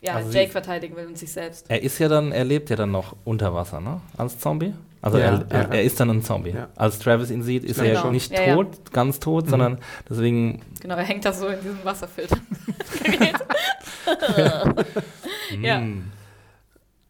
ja, 0.04 0.14
Also 0.14 0.30
sie- 0.30 0.38
Jake 0.38 0.52
verteidigen 0.52 0.96
will 0.96 1.06
und 1.06 1.18
sich 1.18 1.32
selbst. 1.32 1.66
Er 1.68 1.82
ist 1.82 1.98
ja 1.98 2.08
dann, 2.08 2.30
er 2.32 2.44
lebt 2.44 2.70
ja 2.70 2.76
dann 2.76 2.90
noch 2.92 3.16
unter 3.24 3.54
Wasser, 3.54 3.80
ne? 3.80 4.00
Als 4.16 4.38
Zombie. 4.38 4.72
Also 5.02 5.18
Ja, 5.18 5.24
er, 5.24 5.46
er, 5.50 5.70
er 5.72 5.82
ist 5.82 5.98
dann 6.00 6.08
ein 6.10 6.22
Zombie. 6.22 6.50
Ja. 6.50 6.68
Als 6.76 6.98
Travis 6.98 7.30
ihn 7.30 7.42
sieht, 7.42 7.62
ist 7.64 7.78
er 7.78 7.84
Genau. 7.88 8.04
ja 8.04 8.10
nicht 8.10 8.32
Ja, 8.32 8.42
ja. 8.42 8.54
tot, 8.54 8.90
ganz 8.92 9.20
tot, 9.20 9.46
Mhm. 9.46 9.50
sondern 9.50 9.78
deswegen. 10.08 10.62
Genau, 10.80 10.94
er 10.96 11.02
hängt 11.04 11.24
da 11.26 11.32
so 11.32 11.48
in 11.48 11.60
diesem 11.60 11.84
Wasserfilter. 11.84 12.38
Ja. 15.60 15.80
mm, 15.80 16.10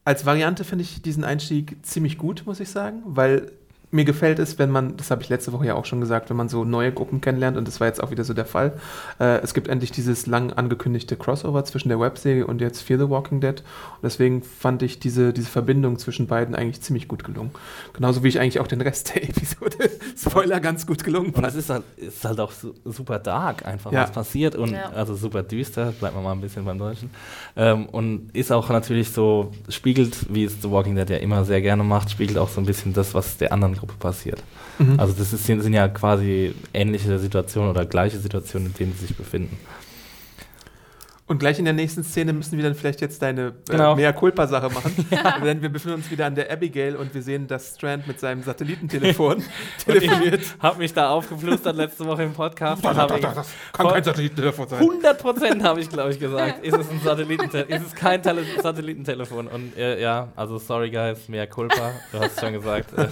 Als 0.05 0.27
Variante 0.27 0.65
finde 0.65 0.83
ich 0.83 1.03
diesen 1.03 1.25
Einstieg 1.25 1.77
ziemlich 1.83 2.19
gut, 2.19 2.43
muss 2.47 2.61
ich 2.61 2.69
sagen, 2.69 3.03
weil 3.07 3.53
mir 3.95 4.05
gefällt 4.05 4.39
es, 4.39 4.59
wenn 4.59 4.71
man, 4.71 4.97
das 4.97 5.11
habe 5.11 5.23
ich 5.23 5.29
letzte 5.29 5.53
Woche 5.53 5.67
ja 5.67 5.75
auch 5.75 5.85
schon 5.85 6.01
gesagt, 6.01 6.29
wenn 6.29 6.37
man 6.37 6.49
so 6.49 6.65
neue 6.65 6.93
Gruppen 6.93 7.21
kennenlernt 7.21 7.57
und 7.57 7.69
das 7.69 7.81
war 7.81 7.87
jetzt 7.87 8.03
auch 8.03 8.11
wieder 8.11 8.25
so 8.25 8.35
der 8.35 8.45
Fall. 8.45 8.73
Äh, 9.21 9.39
es 9.43 9.55
gibt 9.55 9.69
endlich 9.69 9.93
dieses 9.93 10.27
lang 10.27 10.53
angekündigte 10.53 11.17
Crossover 11.17 11.65
zwischen 11.65 11.89
der 11.89 12.01
Webserie 12.01 12.47
und 12.47 12.61
jetzt 12.61 12.81
Fear 12.83 12.99
the 12.99 13.09
Walking 13.09 13.41
Dead 13.41 13.61
und 13.61 14.03
deswegen 14.03 14.43
fand 14.43 14.83
ich 14.83 14.99
diese, 14.99 15.33
diese 15.33 15.49
Verbindung 15.49 15.99
zwischen 15.99 16.27
beiden 16.27 16.55
eigentlich 16.55 16.81
ziemlich 16.83 17.09
gut 17.09 17.25
gelungen. 17.25 17.53
Genauso 17.93 18.25
wie 18.25 18.29
ich 18.29 18.41
eigentlich 18.41 18.61
auch 18.61 18.67
den 18.67 18.81
Rest 18.81 19.15
der 19.15 19.23
Episode, 19.29 19.91
Spoiler, 20.17 20.61
ganz 20.61 20.87
gut 20.87 21.05
gelungen 21.05 21.31
Und 21.31 21.45
es 21.45 21.53
fand. 21.55 21.57
ist 21.57 21.71
halt, 21.71 21.83
ist 21.97 22.25
halt 22.25 22.41
auch 22.41 22.53
su 22.53 22.75
super 22.85 23.19
dark, 23.19 23.65
einfach 23.65 23.93
Ja. 23.93 24.03
was 24.03 24.11
passiert. 24.13 24.57
Und 24.57 24.73
Ja. 24.73 24.91
also 24.91 25.15
super 25.15 25.43
düster, 25.43 25.93
bleibt 25.93 26.15
man 26.15 26.25
mal 26.25 26.33
ein 26.33 26.41
bisschen 26.41 26.65
beim 26.65 26.79
Deutschen. 26.79 27.11
Ähm, 27.57 27.87
und 27.87 28.31
ist 28.35 28.51
auch 28.51 28.69
natürlich 28.71 29.11
so, 29.13 29.53
spiegelt, 29.69 30.27
wie 30.35 30.45
es 30.45 30.61
The 30.61 30.71
Walking 30.71 30.97
Dead 30.97 31.09
ja 31.11 31.17
immer 31.19 31.45
sehr 31.45 31.61
gerne 31.63 31.85
macht, 31.85 32.11
spiegelt 32.11 32.39
auch 32.39 32.49
so 32.49 32.61
ein 32.61 32.67
bisschen 32.67 32.93
das, 32.93 33.15
was 33.15 33.37
der 33.37 33.53
anderen 33.53 33.75
Gruppe 33.87 33.95
passiert. 33.99 34.43
Mhm. 34.79 34.99
Also 34.99 35.13
das 35.15 35.33
ist, 35.33 35.45
sind, 35.45 35.61
sind 35.61 35.75
ja 35.75 35.89
quasi 35.89 36.55
ähnliche 36.73 37.19
Situationen 37.19 37.71
oder 37.71 37.85
gleiche 37.85 38.19
Situationen, 38.19 38.69
in 38.69 38.75
denen 38.75 38.93
sie 38.95 39.07
sich 39.07 39.17
befinden. 39.17 39.59
Und 41.27 41.39
gleich 41.39 41.59
in 41.59 41.65
der 41.65 41.73
nächsten 41.73 42.05
Szene 42.05 42.35
müssen 42.35 42.59
wir 42.59 42.65
dann 42.65 42.75
vielleicht 42.75 43.01
jetzt 43.01 43.23
deine 43.23 43.55
Genau. 43.71 43.95
äh, 43.95 43.97
Mea 43.97 44.13
Culpa-Sache 44.13 44.69
machen. 44.69 44.95
Denn 45.45 45.63
wir 45.63 45.71
befinden 45.71 45.97
uns 45.97 46.11
wieder 46.11 46.27
an 46.27 46.35
der 46.35 46.53
Abigail 46.53 46.97
und 46.97 47.15
wir 47.15 47.23
sehen, 47.23 47.47
dass 47.47 47.77
Strand 47.77 48.07
mit 48.07 48.21
seinem 48.21 48.43
Satellitentelefon 48.43 49.43
telefoniert. 49.87 50.43
Habe 50.61 50.81
mich 50.81 50.93
da 50.93 51.09
aufgeflüstert 51.09 51.77
letzte 51.77 52.05
Woche 52.05 52.25
im 52.25 52.35
Podcast. 52.35 52.85
und 52.85 52.91
Das, 52.91 52.99
hab 52.99 53.09
das, 53.23 53.49
ich- 53.49 53.73
kann 53.73 53.89
kein 53.89 54.05
Satellitentelefon 54.05 54.69
sein. 54.69 54.79
100 54.81 55.19
Prozent 55.19 55.63
habe 55.63 55.81
ich, 55.81 55.89
glaube 55.89 56.11
ich, 56.11 56.21
gesagt. 56.21 56.63
Ist 56.63 56.77
es 56.77 56.91
ein 56.91 57.01
Satellitentelefon? 57.03 57.73
Ist 57.75 57.87
es 57.87 57.95
kein 57.95 58.23
Tele 58.23 58.43
Satellitentelefon? 58.63 59.47
Und 59.47 59.79
äh, 59.79 60.03
ja, 60.03 60.29
also 60.37 60.59
sorry 60.59 60.91
guys, 60.91 61.27
mehr 61.31 61.47
Culpa. 61.47 61.93
Du 62.13 62.19
hast 62.21 62.39
schon 62.39 62.53
gesagt. 62.53 62.93
Äh, 62.99 63.07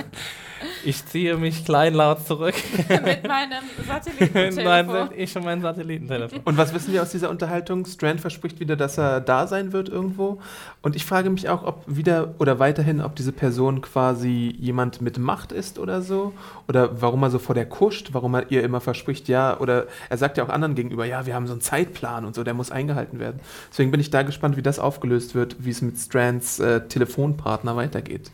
ich 0.84 1.04
ziehe 1.06 1.36
mich 1.36 1.64
kleinlaut 1.64 2.26
zurück. 2.26 2.54
Mit 2.88 3.26
meinem 3.26 3.64
Satellitentelefon. 3.86 4.64
Nein, 4.64 5.08
ich 5.16 5.36
und 5.36 5.44
mein 5.44 5.60
Satellitentelefon. 5.60 6.40
Und 6.44 6.56
was 6.56 6.74
wissen 6.74 6.92
wir 6.92 7.02
aus 7.02 7.10
dieser 7.10 7.30
Unterhaltung? 7.30 7.84
Strand 7.86 8.20
verspricht 8.20 8.60
wieder, 8.60 8.76
dass 8.76 8.98
er 8.98 9.20
da 9.20 9.46
sein 9.46 9.72
wird 9.72 9.88
irgendwo. 9.88 10.40
Und 10.82 10.96
ich 10.96 11.04
frage 11.04 11.30
mich 11.30 11.48
auch, 11.48 11.64
ob 11.64 11.84
wieder 11.86 12.34
oder 12.38 12.58
weiterhin, 12.58 13.00
ob 13.00 13.16
diese 13.16 13.32
Person 13.32 13.80
quasi 13.80 14.54
jemand 14.58 15.00
mit 15.00 15.18
Macht 15.18 15.52
ist 15.52 15.78
oder 15.78 16.02
so. 16.02 16.32
Oder 16.68 17.00
warum 17.00 17.22
er 17.22 17.30
so 17.30 17.38
vor 17.38 17.54
der 17.54 17.66
kuscht, 17.66 18.10
warum 18.12 18.34
er 18.34 18.50
ihr 18.50 18.62
immer 18.62 18.80
verspricht, 18.80 19.28
ja, 19.28 19.58
oder 19.58 19.86
er 20.08 20.16
sagt 20.16 20.38
ja 20.38 20.44
auch 20.44 20.48
anderen 20.48 20.74
gegenüber, 20.74 21.04
ja, 21.04 21.26
wir 21.26 21.34
haben 21.34 21.46
so 21.46 21.52
einen 21.52 21.60
Zeitplan 21.60 22.24
und 22.24 22.34
so, 22.34 22.44
der 22.44 22.54
muss 22.54 22.70
eingehalten 22.70 23.18
werden. 23.18 23.40
Deswegen 23.70 23.90
bin 23.90 24.00
ich 24.00 24.10
da 24.10 24.22
gespannt, 24.22 24.56
wie 24.56 24.62
das 24.62 24.78
aufgelöst 24.78 25.34
wird, 25.34 25.56
wie 25.58 25.70
es 25.70 25.82
mit 25.82 25.98
Strands 25.98 26.58
äh, 26.60 26.86
Telefonpartner 26.86 27.76
weitergeht. 27.76 28.30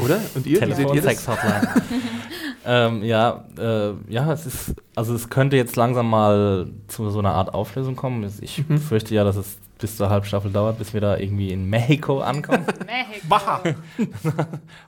Oder? 0.00 0.20
Und 0.34 0.46
ihr? 0.46 0.60
Wie 0.60 0.72
seht 0.72 0.92
ihr 0.94 1.02
das? 1.02 1.24
Telefon-Sex-Hotline. 1.24 1.82
ähm, 2.66 3.02
ja, 3.04 3.44
äh, 3.58 3.92
ja, 4.08 4.32
es 4.32 4.46
ist, 4.46 4.74
also 4.94 5.14
es 5.14 5.28
könnte 5.28 5.56
jetzt 5.56 5.76
langsam 5.76 6.08
mal 6.08 6.68
zu 6.88 7.10
so 7.10 7.18
einer 7.18 7.34
Art 7.34 7.52
Auflösung 7.54 7.96
kommen. 7.96 8.30
Ich 8.40 8.64
Mhm. 8.68 8.78
fürchte 8.78 9.14
ja, 9.14 9.24
dass 9.24 9.36
es 9.36 9.58
bis 9.78 9.96
zur 9.96 10.08
Halbstaffel 10.10 10.50
dauert, 10.52 10.78
bis 10.78 10.94
wir 10.94 11.00
da 11.00 11.16
irgendwie 11.16 11.50
in 11.50 11.68
Mexiko 11.68 12.20
ankommen. 12.20 12.64
Mexiko. 12.86 13.28
Baja. 13.28 13.60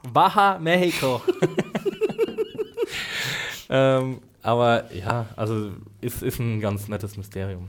Baja, 0.12 0.58
Mexiko. 0.60 1.20
ähm, 3.68 4.18
aber 4.42 4.84
ja, 4.94 5.26
also 5.36 5.70
ist, 6.00 6.22
ist 6.22 6.38
ein 6.38 6.60
ganz 6.60 6.88
nettes 6.88 7.16
Mysterium. 7.16 7.68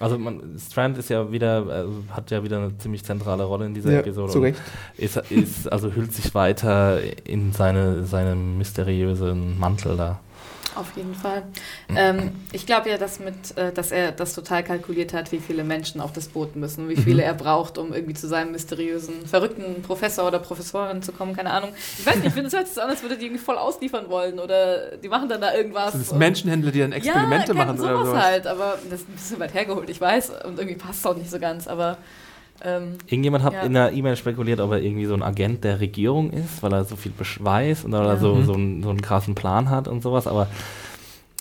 Also 0.00 0.18
man, 0.18 0.58
Strand 0.58 0.98
ist 0.98 1.10
ja 1.10 1.30
wieder, 1.30 1.66
also 1.68 1.92
hat 2.10 2.30
ja 2.30 2.42
wieder 2.42 2.58
eine 2.58 2.76
ziemlich 2.78 3.04
zentrale 3.04 3.44
Rolle 3.44 3.66
in 3.66 3.74
dieser 3.74 3.92
Ja, 3.92 4.00
Episode. 4.00 4.32
zu 4.32 4.40
Recht. 4.40 4.58
Ist, 4.96 5.16
ist, 5.30 5.70
also 5.70 5.92
hüllt 5.94 6.12
sich 6.14 6.34
weiter 6.34 6.98
in 7.24 7.52
seine, 7.52 8.04
seinen 8.04 8.58
mysteriösen 8.58 9.58
Mantel 9.58 9.96
da. 9.96 10.20
Auf 10.80 10.96
jeden 10.96 11.14
Fall. 11.14 11.42
Ähm, 11.94 12.32
ich 12.52 12.64
glaube 12.64 12.88
ja, 12.88 12.96
dass, 12.96 13.20
mit, 13.20 13.56
äh, 13.58 13.70
dass 13.70 13.92
er 13.92 14.12
das 14.12 14.34
total 14.34 14.64
kalkuliert 14.64 15.12
hat, 15.12 15.30
wie 15.30 15.38
viele 15.38 15.62
Menschen 15.62 16.00
auf 16.00 16.12
das 16.12 16.28
Boot 16.28 16.56
müssen, 16.56 16.88
wie 16.88 16.96
viele 16.96 17.22
er 17.22 17.34
braucht, 17.34 17.76
um 17.76 17.92
irgendwie 17.92 18.14
zu 18.14 18.26
seinem 18.28 18.52
mysteriösen, 18.52 19.26
verrückten 19.26 19.82
Professor 19.82 20.26
oder 20.26 20.38
Professorin 20.38 21.02
zu 21.02 21.12
kommen. 21.12 21.36
Keine 21.36 21.50
Ahnung. 21.50 21.70
Ich 21.98 22.06
weiß 22.06 22.16
nicht, 22.16 22.28
ich 22.28 22.32
finde 22.32 22.48
es 22.48 22.54
hört 22.54 22.66
sich 22.66 22.74
so 22.74 22.80
an, 22.80 22.88
als 22.88 23.02
würde 23.02 23.18
die 23.18 23.26
irgendwie 23.26 23.42
voll 23.42 23.58
ausliefern 23.58 24.08
wollen 24.08 24.38
oder 24.38 24.96
die 24.96 25.08
machen 25.08 25.28
dann 25.28 25.42
da 25.42 25.54
irgendwas. 25.54 25.92
Sind 25.92 26.10
und- 26.12 26.18
Menschenhändler, 26.18 26.70
die 26.70 26.80
dann 26.80 26.92
Experimente 26.92 27.48
ja, 27.48 27.54
machen 27.54 27.76
sowas 27.76 27.92
oder 27.92 28.06
sowas? 28.06 28.24
halt, 28.24 28.46
aber 28.46 28.78
das 28.88 29.00
ist 29.00 29.08
ein 29.08 29.12
bisschen 29.12 29.40
weit 29.40 29.52
hergeholt, 29.52 29.90
ich 29.90 30.00
weiß. 30.00 30.30
Und 30.44 30.58
irgendwie 30.58 30.76
passt 30.76 31.00
es 31.00 31.06
auch 31.06 31.16
nicht 31.16 31.30
so 31.30 31.38
ganz, 31.38 31.68
aber 31.68 31.98
ähm, 32.64 32.94
Irgendjemand 33.06 33.44
hat 33.44 33.52
Ja. 33.54 33.62
in 33.62 33.76
einer 33.76 33.92
E-Mail 33.92 34.16
spekuliert, 34.16 34.60
ob 34.60 34.72
er 34.72 34.80
irgendwie 34.82 35.06
so 35.06 35.14
ein 35.14 35.22
Agent 35.22 35.64
der 35.64 35.80
Regierung 35.80 36.30
ist, 36.30 36.62
weil 36.62 36.72
er 36.72 36.84
so 36.84 36.96
viel 36.96 37.12
weiß 37.18 37.84
und 37.84 37.92
weil 37.92 38.06
er 38.06 38.16
so, 38.18 38.34
Mhm. 38.34 38.44
so, 38.44 38.52
einen, 38.54 38.82
so 38.82 38.90
einen 38.90 39.00
krassen 39.02 39.34
Plan 39.34 39.70
hat 39.70 39.88
und 39.88 40.02
sowas, 40.02 40.26
aber 40.26 40.46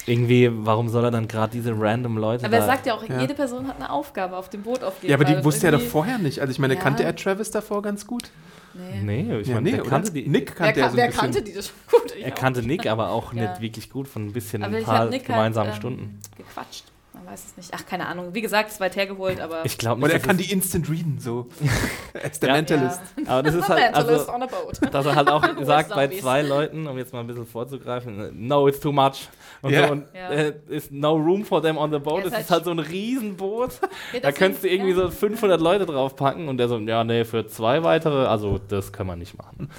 irgendwie, 0.05 0.49
warum 0.51 0.89
soll 0.89 1.03
er 1.03 1.11
dann 1.11 1.27
gerade 1.27 1.51
diese 1.51 1.73
random 1.79 2.17
Leute 2.17 2.45
aber 2.45 2.55
er 2.55 2.61
da 2.61 2.65
sagt 2.65 2.85
ja 2.87 2.93
auch, 2.95 3.07
Ja. 3.07 3.19
jede 3.21 3.33
Person 3.35 3.67
hat 3.67 3.75
eine 3.77 3.91
Aufgabe 3.91 4.37
auf 4.37 4.49
dem 4.49 4.63
Boot 4.63 4.83
auf 4.83 4.95
jeden 5.01 5.09
Ja, 5.11 5.15
aber 5.17 5.25
die 5.25 5.43
wusste 5.43 5.67
er 5.67 5.73
doch 5.73 5.81
vorher 5.81 6.17
nicht. 6.17 6.39
Also 6.39 6.51
ich 6.51 6.57
meine, 6.59 6.75
Ja. 6.75 6.79
kannte 6.79 7.03
er 7.03 7.15
Travis 7.15 7.51
davor 7.51 7.81
ganz 7.81 8.07
gut? 8.07 8.31
Nee. 8.73 9.23
Nee, 9.25 9.39
ich 9.39 9.47
Ja, 9.47 9.55
meine, 9.55 9.69
nee, 9.71 9.75
der 9.75 9.83
kannte 9.85 10.11
die, 10.11 10.27
Nick 10.27 10.53
Wer, 10.59 10.71
kannte 10.73 10.79
er 10.79 10.85
kan 10.87 10.91
so 10.91 10.95
ein 10.95 10.97
wer 10.97 11.07
bisschen. 11.07 11.21
kannte 11.21 11.41
die 11.43 11.53
das 11.53 11.67
schon 11.67 11.99
gut? 12.01 12.13
Ich 12.15 12.23
er 12.23 12.31
auch. 12.31 12.35
kannte 12.35 12.63
Nick, 12.63 12.85
aber 12.87 13.09
auch 13.09 13.33
Ja. 13.33 13.49
nicht 13.49 13.61
wirklich 13.61 13.89
gut 13.89 14.07
von 14.07 14.27
ein 14.27 14.31
bisschen 14.33 14.63
Aber 14.63 14.77
ein 14.77 14.83
paar 14.83 14.99
halt, 14.99 15.25
gemeinsamen 15.25 15.71
ähm, 15.71 15.75
Stunden. 15.75 16.19
gequatscht. 16.37 16.85
Man 17.23 17.33
weiß 17.33 17.45
es 17.47 17.57
nicht. 17.57 17.69
Ach, 17.73 17.85
keine 17.85 18.05
Ahnung. 18.07 18.33
Wie 18.33 18.41
gesagt, 18.41 18.69
es 18.69 18.75
ist 18.75 18.79
weit 18.81 18.95
hergeholt, 18.95 19.39
aber. 19.41 19.65
Ich 19.65 19.77
glaube 19.77 19.99
Oder 20.01 20.07
nicht, 20.07 20.13
er 20.15 20.19
dass 20.19 20.27
kann 20.27 20.39
es- 20.39 20.45
die 20.47 20.51
instant 20.53 20.89
readen, 20.89 21.19
so. 21.19 21.47
er 22.13 22.31
ist 22.31 22.41
der 22.41 22.49
Ja. 22.49 22.55
Mentalist. 22.55 23.01
aber 23.25 23.43
das 23.43 23.55
ist 23.55 23.63
A 23.63 23.67
halt, 23.75 23.93
also, 23.95 24.33
on 24.33 24.43
a 24.43 24.45
boat. 24.45 24.93
dass 24.93 25.05
er 25.05 25.15
halt 25.15 25.29
auch 25.29 25.43
sagt 25.63 25.89
bei 25.89 26.07
zwei 26.07 26.41
Leuten, 26.41 26.87
um 26.87 26.97
jetzt 26.97 27.11
mal 27.13 27.19
ein 27.21 27.27
bisschen 27.27 27.45
vorzugreifen, 27.45 28.47
no, 28.47 28.67
it's 28.67 28.79
too 28.79 28.91
much. 28.91 29.27
Und, 29.61 29.71
Ja. 29.73 29.87
so, 29.87 29.91
und 29.93 30.05
Ja. 30.13 30.29
äh, 30.29 30.53
ist 30.69 30.91
no 30.91 31.13
room 31.15 31.43
for 31.43 31.61
them 31.61 31.77
on 31.77 31.91
the 31.91 31.99
boat. 31.99 32.19
Ja, 32.21 32.27
ist 32.27 32.27
Es 32.27 32.33
halt 32.33 32.43
ist 32.45 32.51
halt 32.51 32.65
so 32.65 32.71
ein 32.71 32.79
Riesenboot. 32.79 33.71
Ja, 34.13 34.19
Da 34.21 34.31
könntest 34.31 34.63
du 34.63 34.69
irgendwie 34.69 34.91
ja. 34.91 34.95
so 34.97 35.09
500 35.09 35.59
Leute 35.59 35.85
draufpacken 35.85 36.47
und 36.47 36.57
der 36.57 36.69
so, 36.69 36.77
ja, 36.79 37.03
nee, 37.03 37.25
für 37.25 37.45
zwei 37.47 37.83
weitere, 37.83 38.25
also 38.27 38.59
das 38.69 38.93
können 38.93 39.09
wir 39.09 39.15
nicht 39.15 39.37
machen. 39.37 39.69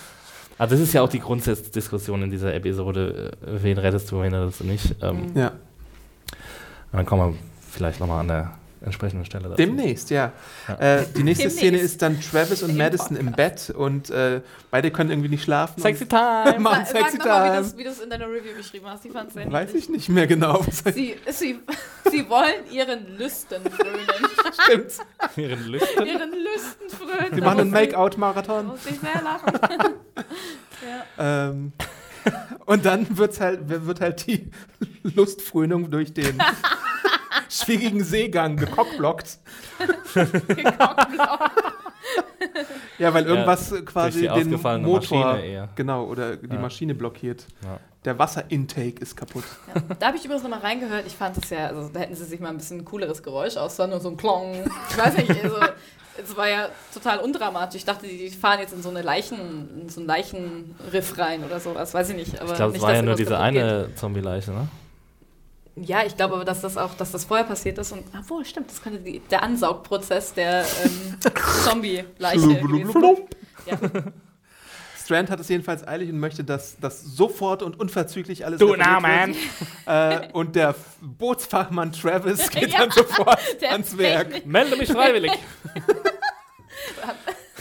Also 0.59 0.75
das 0.75 0.83
ist 0.83 0.93
ja 0.93 1.01
auch 1.01 1.09
die 1.09 1.21
Grundsatzdiskussion 1.21 2.23
in 2.23 2.31
dieser 2.31 2.53
Episode, 2.53 3.33
äh, 3.41 3.63
wen 3.63 3.79
rettest 3.79 4.13
du, 4.13 4.21
wen 4.21 4.35
rettest 4.35 4.61
du 4.61 4.65
nicht. 4.65 4.95
Ähm, 5.03 5.31
Mhm. 5.33 5.39
Ja. 5.39 5.53
Und 6.93 6.97
Dann 6.99 7.07
kommen 7.07 7.33
wir 7.35 7.39
vielleicht 7.71 8.01
nochmal 8.01 8.21
an 8.21 8.29
der 8.29 8.53
entsprechenden 8.83 9.27
Stelle 9.27 9.45
dazu. 9.45 9.57
Demnächst, 9.57 10.09
ja. 10.09 10.33
Ja. 10.67 10.75
Äh, 11.01 11.07
die 11.15 11.23
nächste 11.23 11.43
Demnächst. 11.49 11.59
Szene 11.59 11.79
ist 11.79 12.01
dann 12.01 12.19
Travis 12.19 12.63
und 12.63 12.71
Im 12.71 12.79
Madison 12.79 13.15
im 13.15 13.31
Bett 13.33 13.69
und 13.77 14.09
äh, 14.09 14.41
beide 14.71 14.91
können 14.91 15.11
irgendwie 15.11 15.29
nicht 15.29 15.45
schlafen. 15.45 15.83
Sexy 15.83 16.07
Time! 16.07 16.55
machen 16.61 16.87
Sag, 16.87 16.97
sexy 17.11 17.19
sag 17.19 17.27
nochmal, 17.27 17.43
wie 17.45 17.49
time. 17.51 17.61
du 17.61 17.67
es- 17.67 17.77
wie 17.77 17.85
du 17.85 17.91
es 17.91 18.01
in 18.01 18.09
deiner 18.09 18.25
Review 18.27 18.57
beschrieben 18.57 18.87
hast. 18.89 19.05
Die 19.05 19.11
fand 19.11 19.33
sehr 19.35 19.53
Weiß 19.53 19.75
ich 19.75 19.91
nicht 19.91 20.09
mehr 20.09 20.27
genau. 20.27 20.65
Sie, 20.95 21.15
sie, 21.31 21.59
sie 22.11 22.29
wollen 22.31 22.71
ihren 22.73 23.19
Lüsten 23.19 23.63
frönen. 23.71 24.07
stimmt. 24.65 24.93
Ihren 25.37 25.67
Lüsten. 25.67 26.07
ihren 26.07 26.31
Lüsten 26.33 26.89
frönen. 26.89 27.35
Die 27.35 27.41
Da 27.41 27.47
machen 27.47 27.61
einen 27.61 27.71
Make-out-Marathon. 27.73 28.67
Muss 28.67 28.87
ich 28.87 28.99
sehr 28.99 29.21
lachen. 29.23 29.53
ja. 31.19 31.49
Ähm, 31.51 31.73
und 32.67 32.85
dann 32.85 33.17
wird's 33.17 33.41
halt, 33.41 33.69
wird 33.69 34.01
halt 34.01 34.27
die 34.27 34.51
Lustfrönung 35.03 35.91
durch 35.91 36.13
den 36.13 36.39
schwierigen 37.49 38.03
Seegang 38.05 38.57
gekockblockt. 38.57 39.39
Ja, 42.99 43.15
weil 43.15 43.27
irgendwas 43.27 43.73
äh, 43.73 43.83
quasi 43.83 44.29
den 44.29 44.51
Motor, 44.83 45.39
genau, 45.75 46.05
oder 46.05 46.37
die 46.37 46.55
Ja. 46.55 46.61
Maschine 46.61 46.95
blockiert. 46.95 47.47
Ja. 47.63 47.79
Der 48.05 48.19
Wasserintake 48.19 49.01
ist 49.01 49.15
kaputt. 49.17 49.45
Ja. 49.75 49.83
Da 49.99 50.07
habe 50.07 50.17
ich 50.17 50.25
übrigens 50.25 50.43
nochmal 50.43 50.61
reingehört. 50.61 51.07
Ich 51.07 51.15
fand 51.15 51.37
es 51.37 51.51
ja, 51.51 51.67
also 51.67 51.91
da 51.93 52.01
hätten 52.01 52.15
sie 52.15 52.25
sich 52.25 52.41
mal 52.41 52.49
ein 52.49 52.57
bisschen 52.57 52.85
cooleres 52.85 53.23
Geräusch 53.23 53.57
aus, 53.57 53.77
sondern 53.77 53.99
nur 53.99 54.01
so 54.01 54.09
ein 54.09 54.17
Plong. 54.17 54.65
Ich 54.91 54.99
weiß 54.99 55.17
nicht, 55.19 55.31
also, 55.45 55.57
es 56.17 56.37
war 56.37 56.49
ja 56.49 56.69
total 56.93 57.19
undramatisch. 57.19 57.77
Ich 57.77 57.85
dachte, 57.85 58.07
die 58.07 58.31
fahren 58.31 58.61
jetzt 58.61 58.73
in 58.73 58.83
so 58.83 58.89
eine 58.91 59.03
Leichen, 59.03 59.83
in 59.83 59.89
so 59.89 60.01
einen 60.01 60.07
Leichenriff 60.09 61.19
rein 61.19 61.45
oder 61.45 61.61
sowas, 61.61 61.95
weiß 61.95 62.11
ich 62.11 62.17
nicht. 62.17 62.41
Aber 62.41 62.51
Ich 62.51 62.57
glaube, 62.57 62.77
es 62.77 62.83
war 62.83 62.95
ja 62.95 63.03
nur 63.03 63.15
diese 63.15 63.39
eine 63.39 63.91
Zombie-Leiche, 63.95 64.53
ne? 64.53 64.69
Ja, 65.77 66.05
ich 66.05 66.17
glaube 66.17 66.35
aber, 66.35 66.45
dass 66.45 66.61
das 66.61 66.77
auch, 66.77 66.95
dass 66.95 67.13
das 67.13 67.25
vorher 67.25 67.47
passiert 67.47 67.79
ist 67.79 67.93
und, 67.93 68.05
obwohl, 68.19 68.45
stimmt, 68.45 68.71
das 68.71 68.83
könnte 68.83 68.99
die, 68.99 69.21
der 69.31 69.43
Ansaugprozess 69.43 70.35
der 70.35 70.65
ähm, 70.85 71.17
Zombie-Leiche. 71.65 72.41
Ja. 73.67 73.79
Strand 75.11 75.29
hat 75.29 75.41
es 75.41 75.49
jedenfalls 75.49 75.87
eilig 75.89 76.09
und 76.11 76.21
möchte, 76.21 76.45
dass 76.45 76.77
das 76.81 77.03
sofort 77.03 77.65
und 77.65 77.81
unverzüglich 77.81 78.47
alles 78.47 78.61
now, 78.61 78.69
repariert 78.73 79.03
man! 79.03 79.35
wird. 79.35 80.29
Äh, 80.29 80.33
und 80.33 80.55
der 80.55 80.77
Bootsfachmann 81.01 81.91
Travis 81.91 82.49
geht 82.51 82.71
Ja, 82.73 82.79
dann 82.79 82.91
sofort 82.93 83.41
ans 83.69 83.99
Werk. 83.99 84.29
Technik- 84.31 84.47
Melde 84.47 84.77
mich 84.77 84.93
freiwillig! 84.93 85.33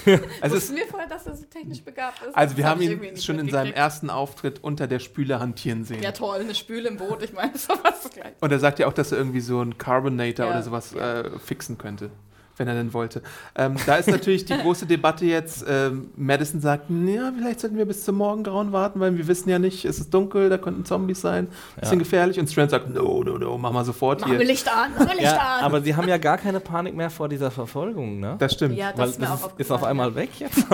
Also, 0.06 0.20
es, 0.42 0.52
Wussten 0.54 0.76
wir 0.78 0.86
vorher, 0.88 1.10
dass 1.10 1.26
er 1.28 1.36
so 1.36 1.44
technisch 1.46 1.82
begabt 1.84 2.22
ist? 2.22 2.36
also 2.36 2.56
wir 2.56 2.66
haben 2.68 2.82
hab 2.82 3.04
ihn 3.04 3.18
schon 3.18 3.38
in 3.40 3.50
seinem 3.50 3.74
ersten 3.74 4.10
Auftritt 4.10 4.64
unter 4.64 4.88
der 4.88 5.00
Spüle 5.00 5.40
hantieren 5.40 5.84
sehen. 5.86 6.02
Ja, 6.04 6.12
toll, 6.12 6.40
eine 6.40 6.56
Spüle 6.56 6.88
im 6.88 6.98
Boot, 6.98 7.22
ich 7.24 7.34
meine, 7.34 7.52
sowas 7.58 8.10
gleich. 8.14 8.34
Und 8.40 8.52
er 8.52 8.60
sagt 8.60 8.78
ja 8.80 8.88
auch, 8.88 8.94
dass 8.94 9.12
er 9.12 9.18
irgendwie 9.18 9.42
so 9.42 9.60
einen 9.60 9.78
Carbonator 9.78 10.46
Ja. 10.46 10.52
oder 10.52 10.64
sowas 10.64 10.94
äh, 10.94 11.30
fixen 11.40 11.78
könnte, 11.78 12.12
wenn 12.60 12.68
er 12.68 12.76
denn 12.76 12.94
wollte. 12.94 13.24
Ähm, 13.56 13.78
da 13.88 13.96
ist 13.96 14.08
natürlich 14.10 14.46
die 14.46 14.56
große 14.58 14.86
Debatte 14.86 15.26
jetzt. 15.26 15.66
Ähm, 15.68 16.12
Madison 16.16 16.62
sagt, 16.62 16.90
ja, 16.90 17.32
vielleicht 17.36 17.62
sollten 17.62 17.78
wir 17.78 17.86
bis 17.86 18.04
zum 18.06 18.16
Morgengrauen 18.18 18.72
warten, 18.72 19.00
weil 19.00 19.18
wir 19.18 19.28
wissen 19.28 19.50
ja 19.50 19.58
nicht, 19.58 19.86
es 19.86 19.98
ist 20.00 20.14
dunkel, 20.14 20.50
da 20.50 20.58
könnten 20.58 20.86
Zombies 20.86 21.22
sein, 21.22 21.48
bisschen 21.80 21.94
Ja. 21.94 22.04
gefährlich. 22.04 22.40
Und 22.40 22.52
Strand 22.52 22.70
sagt, 22.70 22.94
no, 22.94 23.24
no, 23.24 23.38
no, 23.40 23.58
mach 23.58 23.72
mal 23.72 23.86
sofort 23.86 24.22
wir 24.28 24.38
hier. 24.38 24.46
Licht 24.46 24.68
an, 24.72 24.92
machen 24.94 25.08
wir 25.08 25.16
Licht 25.16 25.26
Ja, 25.26 25.38
an. 25.60 25.64
aber 25.64 25.82
sie 25.82 25.96
haben 25.96 26.08
ja 26.08 26.18
gar 26.18 26.38
keine 26.38 26.60
Panik 26.60 26.96
mehr 26.96 27.10
vor 27.10 27.30
dieser 27.30 27.50
Verfolgung, 27.50 28.20
ne? 28.20 28.36
Das 28.38 28.54
stimmt. 28.54 28.76
ja, 28.78 28.92
das 28.92 29.00
Weil 29.00 29.10
ist 29.10 29.20
mir 29.20 29.32
auch 29.32 29.58
ist 29.58 29.72
auf 29.72 29.84
einmal 29.84 30.14
weg 30.14 30.30
jetzt. 30.40 30.64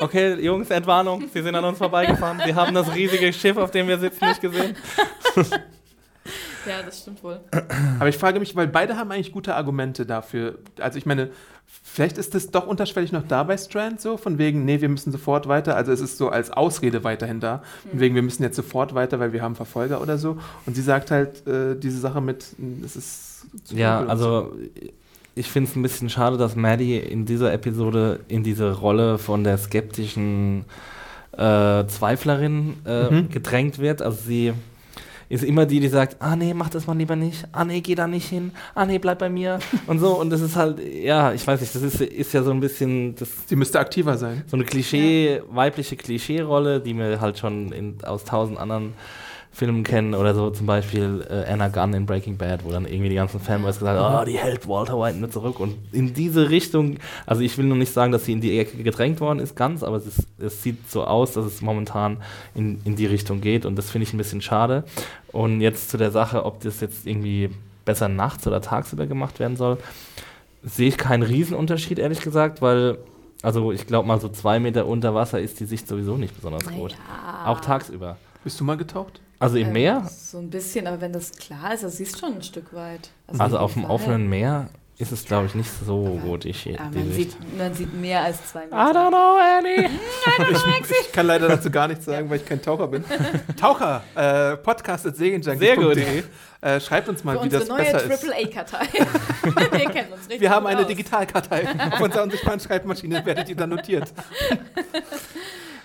Okay, 0.00 0.34
Jungs, 0.40 0.70
Entwarnung. 0.70 1.24
Sie 1.34 1.42
sind 1.42 1.56
an 1.56 1.64
uns 1.64 1.76
vorbeigefahren. 1.78 2.40
Sie 2.46 2.54
haben 2.54 2.72
das 2.72 2.94
riesige 2.94 3.32
Schiff, 3.32 3.56
auf 3.56 3.72
dem 3.72 3.88
wir 3.88 3.98
sitzen, 3.98 4.26
nicht 4.28 4.40
gesehen. 4.40 4.76
Ja, 6.68 6.82
das 6.84 7.00
stimmt 7.00 7.22
wohl. 7.24 7.40
Aber 7.98 8.08
ich 8.08 8.18
frage 8.18 8.38
mich, 8.40 8.54
weil 8.56 8.66
beide 8.68 8.96
haben 8.96 9.10
eigentlich 9.10 9.32
gute 9.32 9.54
Argumente 9.54 10.04
dafür. 10.06 10.58
Also 10.80 10.98
ich 10.98 11.06
meine, 11.06 11.30
vielleicht 11.82 12.18
ist 12.18 12.34
das 12.34 12.50
doch 12.50 12.66
unterschwellig 12.66 13.12
noch 13.12 13.26
da 13.26 13.42
bei 13.42 13.56
Strand 13.56 14.00
so, 14.00 14.16
von 14.16 14.38
wegen, 14.38 14.64
nee, 14.64 14.80
wir 14.80 14.88
müssen 14.88 15.10
sofort 15.12 15.48
weiter. 15.48 15.76
Also 15.76 15.92
es 15.92 16.00
ist 16.00 16.18
so 16.18 16.28
als 16.28 16.50
Ausrede 16.50 17.04
weiterhin 17.04 17.40
da. 17.40 17.62
Von 17.90 18.00
wegen, 18.00 18.14
wir 18.14 18.22
müssen 18.22 18.42
jetzt 18.42 18.56
sofort 18.56 18.94
weiter, 18.94 19.18
weil 19.20 19.32
wir 19.32 19.42
haben 19.42 19.54
Verfolger 19.56 20.00
oder 20.00 20.18
so. 20.18 20.38
Und 20.66 20.76
sie 20.76 20.82
sagt 20.82 21.10
halt 21.10 21.46
äh, 21.46 21.74
diese 21.78 21.98
Sache 21.98 22.20
mit, 22.20 22.44
es 22.84 22.96
ist 22.96 23.46
zu 23.64 23.74
Ja, 23.76 24.04
also 24.06 24.52
ich 25.34 25.50
finde 25.50 25.70
es 25.70 25.76
ein 25.76 25.82
bisschen 25.82 26.10
schade, 26.10 26.36
dass 26.36 26.56
Maddie 26.56 26.96
in 26.98 27.24
dieser 27.24 27.52
Episode 27.52 28.20
in 28.28 28.42
diese 28.42 28.72
Rolle 28.72 29.18
von 29.18 29.44
der 29.44 29.56
skeptischen 29.56 30.64
äh, 31.32 31.86
Zweiflerin 31.86 32.74
äh, 32.84 33.10
Mhm. 33.10 33.28
gedrängt 33.30 33.78
wird. 33.78 34.02
Also 34.02 34.18
sie 34.26 34.52
ist 35.28 35.44
immer 35.44 35.66
die, 35.66 35.80
die 35.80 35.88
sagt, 35.88 36.16
ah 36.20 36.36
nee, 36.36 36.54
mach 36.54 36.70
das 36.70 36.86
mal 36.86 36.96
lieber 36.96 37.16
nicht, 37.16 37.46
ah 37.52 37.64
nee, 37.64 37.80
geh 37.80 37.94
da 37.94 38.06
nicht 38.06 38.28
hin, 38.28 38.52
ah 38.74 38.86
nee, 38.86 38.98
bleib 38.98 39.18
bei 39.18 39.28
mir 39.28 39.58
und 39.86 39.98
so. 39.98 40.18
Und 40.18 40.30
das 40.30 40.40
ist 40.40 40.56
halt, 40.56 40.80
ja, 40.80 41.32
ich 41.32 41.46
weiß 41.46 41.60
nicht, 41.60 41.74
das 41.74 41.82
ist, 41.82 42.00
ist 42.00 42.32
ja 42.32 42.42
so 42.42 42.50
ein 42.50 42.60
bisschen 42.60 43.14
das, 43.14 43.28
Sie 43.46 43.56
müsste 43.56 43.78
aktiver 43.78 44.16
sein. 44.16 44.44
so 44.46 44.56
eine 44.56 44.64
Klischee, 44.64 45.42
weibliche 45.50 45.96
Klischee-Rolle, 45.96 46.80
die 46.80 46.96
wir 46.96 47.20
halt 47.20 47.38
schon 47.38 47.72
in, 47.72 47.98
aus 48.04 48.24
tausend 48.24 48.58
anderen 48.58 48.94
Filmen 49.58 49.82
kennen 49.82 50.14
oder 50.14 50.36
so 50.36 50.50
zum 50.50 50.66
Beispiel 50.66 51.26
äh, 51.28 51.52
Anna 51.52 51.66
Gunn 51.66 51.92
in 51.92 52.06
Breaking 52.06 52.36
Bad, 52.36 52.64
wo 52.64 52.70
dann 52.70 52.86
irgendwie 52.86 53.08
die 53.08 53.16
ganzen 53.16 53.40
Fanboys 53.40 53.80
gesagt 53.80 53.98
haben, 53.98 54.22
oh, 54.22 54.24
die 54.24 54.38
hält 54.38 54.68
Walter 54.68 55.00
White 55.00 55.18
nicht 55.18 55.32
zurück 55.32 55.58
und 55.58 55.74
in 55.90 56.14
diese 56.14 56.48
Richtung, 56.48 56.98
also 57.26 57.42
ich 57.42 57.58
will 57.58 57.64
nur 57.64 57.76
nicht 57.76 57.92
sagen, 57.92 58.12
dass 58.12 58.24
sie 58.24 58.34
in 58.34 58.40
die 58.40 58.56
Ecke 58.56 58.80
gedrängt 58.80 59.20
worden 59.20 59.40
ist, 59.40 59.56
ganz, 59.56 59.82
aber 59.82 59.96
es, 59.96 60.06
ist, 60.06 60.28
es 60.38 60.62
sieht 60.62 60.88
so 60.88 61.02
aus, 61.02 61.32
dass 61.32 61.44
es 61.44 61.60
momentan 61.60 62.18
in, 62.54 62.80
in 62.84 62.94
die 62.94 63.06
Richtung 63.06 63.40
geht 63.40 63.66
und 63.66 63.74
das 63.74 63.90
finde 63.90 64.04
ich 64.04 64.14
ein 64.14 64.18
bisschen 64.18 64.40
schade. 64.40 64.84
Und 65.32 65.60
jetzt 65.60 65.90
zu 65.90 65.96
der 65.96 66.12
Sache, 66.12 66.44
ob 66.44 66.60
das 66.60 66.80
jetzt 66.80 67.04
irgendwie 67.04 67.50
besser 67.84 68.08
nachts 68.08 68.46
oder 68.46 68.60
tagsüber 68.60 69.06
gemacht 69.06 69.40
werden 69.40 69.56
soll, 69.56 69.78
sehe 70.62 70.86
ich 70.86 70.98
keinen 70.98 71.24
Riesenunterschied, 71.24 71.98
ehrlich 71.98 72.20
gesagt, 72.20 72.62
weil, 72.62 72.98
also 73.42 73.72
ich 73.72 73.88
glaube 73.88 74.06
mal, 74.06 74.20
so 74.20 74.28
zwei 74.28 74.60
Meter 74.60 74.86
unter 74.86 75.16
Wasser 75.16 75.40
ist 75.40 75.58
die 75.58 75.64
Sicht 75.64 75.88
sowieso 75.88 76.16
nicht 76.16 76.36
besonders 76.36 76.64
gut. 76.64 76.92
Ja. 76.92 77.50
Auch 77.50 77.60
tagsüber. 77.60 78.18
Bist 78.44 78.60
du 78.60 78.64
mal 78.64 78.76
getaucht? 78.76 79.20
Also 79.40 79.56
im 79.56 79.68
Ähm, 79.68 79.72
Meer, 79.72 80.10
So 80.10 80.38
ein 80.38 80.50
bisschen, 80.50 80.86
aber 80.86 81.00
wenn 81.00 81.12
das 81.12 81.32
klar 81.32 81.72
ist, 81.74 81.84
das 81.84 81.96
siehst 81.98 82.18
schon 82.18 82.34
ein 82.34 82.42
Stück 82.42 82.72
weit. 82.74 83.10
also 83.38 83.58
auf 83.58 83.74
dem 83.74 83.84
offenen 83.84 84.28
Meer, 84.28 84.68
ist 85.00 85.12
es, 85.12 85.24
glaube 85.24 85.46
ich, 85.46 85.54
nicht 85.54 85.70
so 85.86 86.06
Aber- 86.06 86.26
gut, 86.26 86.44
Ja, 86.44 86.52
die 86.92 86.98
man, 86.98 87.12
sieht, 87.12 87.56
man 87.56 87.72
sieht 87.72 87.94
mehr 87.94 88.22
als 88.24 88.50
zwei 88.50 88.64
I 88.64 88.68
don't 88.68 88.86
Meter. 88.88 89.08
know, 89.10 89.36
Annie. 89.58 89.90
Ich, 90.80 90.90
ich 91.06 91.12
kann 91.12 91.26
leider 91.26 91.46
dazu 91.48 91.70
gar 91.70 91.86
nichts 91.88 92.04
sagen, 92.04 92.28
weil 92.30 92.38
ich 92.38 92.44
kein 92.44 92.60
Taucher 92.60 92.88
bin. 92.88 93.04
Taucher, 93.60 94.02
äh, 94.16 94.56
Podcast 94.56 95.06
at 95.06 95.16
Sehr 95.16 95.38
gut. 95.76 95.96
Äh, 96.60 96.80
schreibt 96.80 97.08
uns 97.08 97.22
mal, 97.22 97.38
Für 97.38 97.44
wie 97.44 97.48
das 97.48 97.68
unsere 97.68 97.78
neue 97.78 97.92
besser 97.92 98.12
ist. 98.12 98.24
AAA-Kartei. 98.28 98.86
Wir 99.78 99.90
kennen 99.90 100.12
uns 100.12 100.22
richtig 100.22 100.40
Wir 100.40 100.50
haben 100.50 100.64
gut 100.66 100.74
eine. 100.74 100.84
Digitalkartei. 100.86 101.68
Auf 101.92 102.00
unserer 102.00 102.24
unsichtbaren 102.24 102.58
Schreibmaschine 102.58 103.24
werdet 103.24 103.48
ihr 103.48 103.54
dann 103.56 103.70
notiert. 103.70 104.12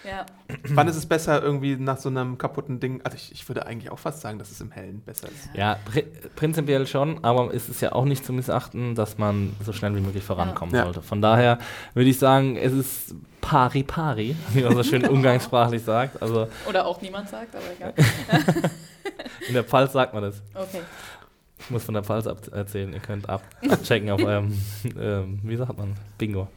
Ja. 0.03 0.25
Wann 0.69 0.87
ist 0.87 0.95
es 0.95 1.05
besser, 1.05 1.41
irgendwie 1.41 1.75
nach 1.77 1.97
so 1.97 2.09
einem 2.09 2.37
kaputten 2.37 2.79
Ding? 2.79 3.01
Also 3.03 3.15
ich, 3.15 3.31
ich 3.31 3.47
würde 3.47 3.65
eigentlich 3.65 3.89
auch 3.91 3.99
fast 3.99 4.21
sagen, 4.21 4.37
dass 4.39 4.51
es 4.51 4.59
im 4.61 4.71
Hellen 4.71 5.01
besser 5.01 5.27
ist. 5.29 5.49
Ja, 5.55 5.77
pri 5.85 6.03
prinzipiell 6.35 6.85
schon, 6.87 7.23
aber 7.23 7.53
es 7.53 7.69
ist 7.69 7.81
ja 7.81 7.93
auch 7.93 8.05
nicht 8.05 8.25
zu 8.25 8.33
missachten, 8.33 8.95
dass 8.95 9.17
man 9.17 9.55
so 9.63 9.71
schnell 9.73 9.95
wie 9.95 10.01
möglich 10.01 10.23
vorankommen 10.23 10.75
Ja. 10.75 10.83
sollte. 10.83 11.01
Von 11.01 11.21
daher 11.21 11.57
würde 11.93 12.09
ich 12.09 12.19
sagen, 12.19 12.55
es 12.57 12.73
ist 12.73 13.15
pari 13.41 13.83
pari, 13.83 14.35
wie 14.53 14.63
man 14.63 14.75
so 14.75 14.83
schön 14.83 15.05
umgangssprachlich 15.09 15.83
sagt. 15.83 16.21
Also 16.21 16.47
Oder 16.67 16.85
auch 16.85 17.01
niemand 17.01 17.29
sagt, 17.29 17.55
aber 17.55 17.65
egal. 17.75 17.93
in 19.47 19.53
der 19.53 19.63
Pfalz 19.63 19.93
sagt 19.93 20.13
man 20.13 20.23
das. 20.23 20.41
Okay. 20.53 20.81
Ich 21.59 21.69
muss 21.69 21.83
von 21.85 21.93
der 21.93 22.03
Pfalz 22.03 22.27
ab 22.27 22.39
erzählen. 22.51 22.91
Ihr 22.91 22.99
könnt 22.99 23.29
ab 23.29 23.41
abchecken 23.69 24.09
auf 24.11 24.21
eurem, 24.21 24.53
ähm, 24.99 25.39
wie 25.43 25.55
sagt 25.55 25.77
man, 25.77 25.95
Bingo. 26.17 26.49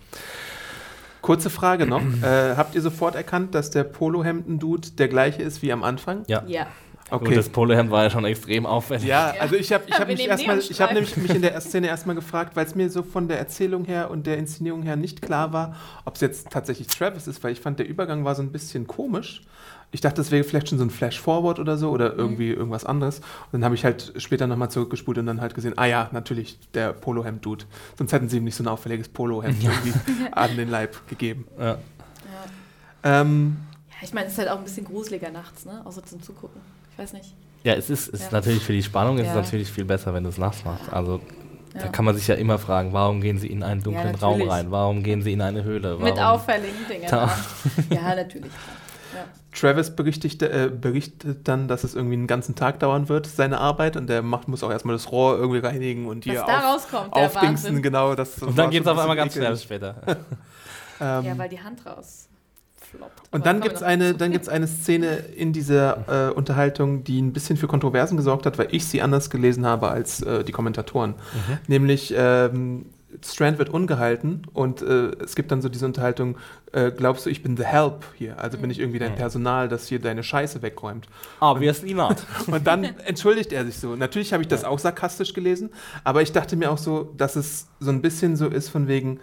Kurze 1.27 1.51
Frage 1.51 1.87
noch. 1.87 2.03
äh, 2.23 2.55
habt 2.57 2.77
ihr 2.77 2.81
sofort 2.81 3.17
erkannt, 3.17 3.57
dass 3.57 3.71
der 3.71 3.83
Polohemden-Dude 3.83 4.93
der 4.93 5.09
gleiche 5.09 5.43
ist 5.43 5.61
wie 5.61 5.73
am 5.73 5.83
Anfang? 5.83 6.23
Ja. 6.29 6.45
Ja. 6.47 6.69
Gut, 7.11 7.37
das 7.37 7.49
Polohemd 7.49 7.91
war 7.91 8.05
ja 8.05 8.11
schon 8.11 8.25
extrem 8.25 8.65
auffällig. 8.67 9.05
Ja, 9.05 9.35
also 9.39 9.55
ich 9.55 9.73
habe 9.73 9.85
ich 9.87 9.95
hab 9.95 10.09
mich 10.09 10.19
nehmen 10.19 10.31
erstmal, 10.31 10.59
ich 10.59 10.81
habe 10.81 10.95
Neonstreifen. 10.95 10.95
nämlich 10.95 11.17
mich 11.17 11.35
in 11.37 11.43
der 11.43 11.53
ersten 11.53 11.71
Szene 11.71 11.87
erstmal 11.89 12.17
gefragt, 12.17 12.57
weil 12.57 12.67
es 12.67 12.75
mir 12.75 12.91
so 12.91 13.03
von 13.03 13.29
der 13.29 13.39
Erzählung 13.39 13.85
her 13.85 14.11
und 14.11 14.27
der 14.27 14.39
Inszenierung 14.39 14.83
her 14.83 14.97
nicht 14.97 15.23
klar 15.23 15.53
war, 15.53 15.77
ob 16.05 16.17
es 16.17 16.21
jetzt 16.21 16.51
tatsächlich 16.51 16.89
Travis 16.89 17.27
ist, 17.27 17.43
weil 17.45 17.53
ich 17.53 17.61
fand, 17.61 17.79
der 17.79 17.89
Übergang 17.89 18.25
war 18.25 18.35
so 18.35 18.43
ein 18.43 18.51
bisschen 18.51 18.87
komisch. 18.87 19.43
Ich 19.93 20.01
dachte, 20.01 20.17
das 20.17 20.31
wäre 20.31 20.45
vielleicht 20.45 20.69
schon 20.69 20.79
so 20.79 20.85
ein 20.85 20.91
Flash-Forward 20.91 21.59
oder 21.59 21.77
so 21.79 21.91
oder 21.91 22.15
irgendwie 22.15 22.51
irgendwas 22.51 22.85
anderes. 22.85 23.19
Und 23.19 23.25
dann 23.53 23.65
habe 23.65 23.75
ich 23.75 23.85
halt 23.85 24.13
später 24.19 24.47
nochmal 24.47 24.71
zurückgespult 24.71 25.17
und 25.19 25.27
dann 25.27 25.41
halt 25.41 25.55
gesehen, 25.55 25.75
ah 25.79 25.87
ja, 25.87 26.09
natürlich, 26.13 26.59
der 26.75 26.93
Polohemd-Dude. 26.93 27.65
Sonst 27.97 28.13
hätten 28.13 28.29
sie 28.29 28.39
ihm 28.39 28.45
nicht 28.45 28.57
so 28.57 28.65
ein 28.65 28.69
auffälliges 28.69 29.09
Polohemd 29.09 29.57
irgendwie 29.63 29.95
an 30.33 30.57
den 30.57 30.69
Leib 30.69 31.07
gegeben. 31.09 31.47
Ja. 31.59 31.65
Ja. 31.67 33.21
Ähm, 33.21 33.57
ja, 33.91 33.97
ich 34.03 34.13
meine, 34.13 34.27
es 34.27 34.33
ist 34.33 34.39
halt 34.39 34.51
auch 34.51 34.59
ein 34.59 34.65
bisschen 34.65 34.85
gruseliger 34.85 35.31
nachts, 35.31 35.65
ne? 35.65 35.81
Außer 35.85 36.05
zum 36.05 36.21
Zugucken. 36.23 36.61
Ich 36.93 36.99
weiß 36.99 37.13
nicht. 37.15 37.35
Ja, 37.63 37.75
es 37.75 37.89
ist, 37.89 38.09
es 38.09 38.21
ist 38.21 38.33
Ja. 38.33 38.39
natürlich 38.39 38.63
für 38.65 38.73
die 38.73 38.83
Spannung, 38.83 39.19
es 39.19 39.27
Ja. 39.27 39.31
ist 39.33 39.37
natürlich 39.37 39.71
viel 39.73 39.85
besser, 39.85 40.13
wenn 40.13 40.25
du 40.25 40.31
es 40.31 40.39
nachts 40.39 40.65
machst. 40.65 40.93
Also 40.93 41.21
da 41.73 41.81
Ja. 41.85 41.89
kann 41.89 42.05
man 42.05 42.15
sich 42.17 42.27
ja 42.27 42.35
immer 42.35 42.59
fragen, 42.59 42.93
warum 42.93 43.21
gehen 43.21 43.39
sie 43.39 43.47
in 43.49 43.63
einen 43.63 43.83
dunklen 43.83 44.15
Ja, 44.15 44.21
Raum 44.21 44.43
rein? 44.43 44.71
Warum 44.71 45.03
gehen 45.03 45.23
sie 45.23 45.33
in 45.33 45.41
eine 45.41 45.63
Höhle? 45.65 45.93
Warum? 45.99 46.05
Mit 46.05 46.19
auffälligen 46.21 46.87
Dingen. 46.89 47.05
Ja, 47.11 47.31
ja 47.91 48.15
natürlich. 48.15 48.51
Ja. 49.17 49.25
Travis 49.59 49.89
äh, 49.89 50.69
berichtet 50.69 51.49
dann, 51.49 51.67
dass 51.67 51.83
es 51.83 51.95
irgendwie 51.95 52.15
einen 52.15 52.27
ganzen 52.27 52.55
Tag 52.55 52.79
dauern 52.81 53.09
wird, 53.09 53.27
seine 53.27 53.59
Arbeit. 53.59 53.97
Und 53.97 54.09
der 54.09 54.23
macht, 54.23 54.49
muss 54.49 54.63
auch 54.63 54.71
erstmal 54.71 54.95
das 54.95 55.11
Rohr 55.11 55.39
irgendwie 55.39 55.61
reinigen 55.61 56.07
und 56.07 56.25
hier 56.25 56.41
Was 56.41 56.47
da 56.47 56.59
auf, 56.59 56.75
rauskommt, 56.75 57.17
der 57.17 57.27
aufdingsen. 57.27 57.83
Genau, 57.83 58.15
das 58.15 58.43
Und 58.43 58.59
dann 58.59 58.71
geht 58.71 58.83
es 58.83 58.87
auf 58.87 58.99
ein 58.99 59.03
einmal 59.03 59.17
ganz 59.17 59.35
schnell 59.35 59.57
später. 59.57 59.97
Ähm, 60.99 61.27
Ja, 61.27 61.37
weil 61.37 61.51
die 61.51 61.61
Hand 61.61 61.85
raus 61.85 62.27
floppt. 62.91 63.23
Und 63.31 63.47
dann 63.47 63.61
gibt 63.61 63.77
es 63.77 63.83
eine, 63.83 64.13
zu. 64.13 64.17
dann 64.19 64.33
gibt's 64.33 64.49
eine 64.49 64.67
Szene 64.67 65.17
in 65.37 65.53
dieser 65.53 66.29
äh, 66.29 66.33
Unterhaltung, 66.33 67.05
die 67.05 67.21
ein 67.21 67.33
bisschen 67.33 67.57
für 67.57 67.67
Kontroversen 67.67 68.17
gesorgt 68.17 68.47
hat, 68.47 68.59
weil 68.59 68.69
ich 68.71 68.87
sie 68.87 69.03
anders 69.03 69.31
gelesen 69.31 69.67
habe 69.67 69.89
als 69.89 70.23
äh, 70.23 70.45
die 70.45 70.53
Kommentatoren. 70.53 71.11
Mhm. 71.11 71.59
Nämlich 71.67 72.15
ähm, 72.17 72.87
Strand 73.25 73.59
wird 73.59 73.69
ungehalten 73.71 74.43
und 74.53 74.83
äh, 74.83 75.11
es 75.23 75.37
gibt 75.37 75.51
dann 75.51 75.63
so 75.63 75.69
diese 75.69 75.87
Unterhaltung, 75.87 76.37
äh, 76.73 76.91
glaubst 76.91 77.25
du, 77.25 77.31
ich 77.31 77.43
bin 77.43 77.57
the 77.57 77.65
help 77.65 78.05
hier? 78.17 78.39
Also 78.39 78.59
bin 78.59 78.69
ich 78.71 78.79
irgendwie 78.81 78.99
dein 78.99 79.13
Mhm. 79.13 79.17
Personal, 79.17 79.69
das 79.69 79.87
hier 79.87 80.01
deine 80.01 80.23
Scheiße 80.23 80.61
wegräumt. 80.61 81.07
Obviously 81.41 81.95
not. 81.95 82.17
Und 82.47 82.67
dann 82.67 82.85
entschuldigt 82.85 83.53
er 83.53 83.65
sich 83.65 83.79
so. 83.79 83.97
Natürlich 83.97 84.33
habe 84.33 84.43
ich 84.43 84.49
das 84.49 84.65
auch 84.65 84.79
sarkastisch 84.79 85.33
gelesen, 85.33 85.71
aber 86.05 86.21
ich 86.23 86.33
dachte 86.33 86.57
mir 86.57 86.71
auch 86.71 86.79
so, 86.79 87.13
dass 87.17 87.37
es 87.37 87.69
so 87.81 87.91
ein 87.91 88.03
bisschen 88.03 88.37
so 88.37 88.49
ist 88.49 88.69
von 88.69 88.89
wegen, 88.89 89.21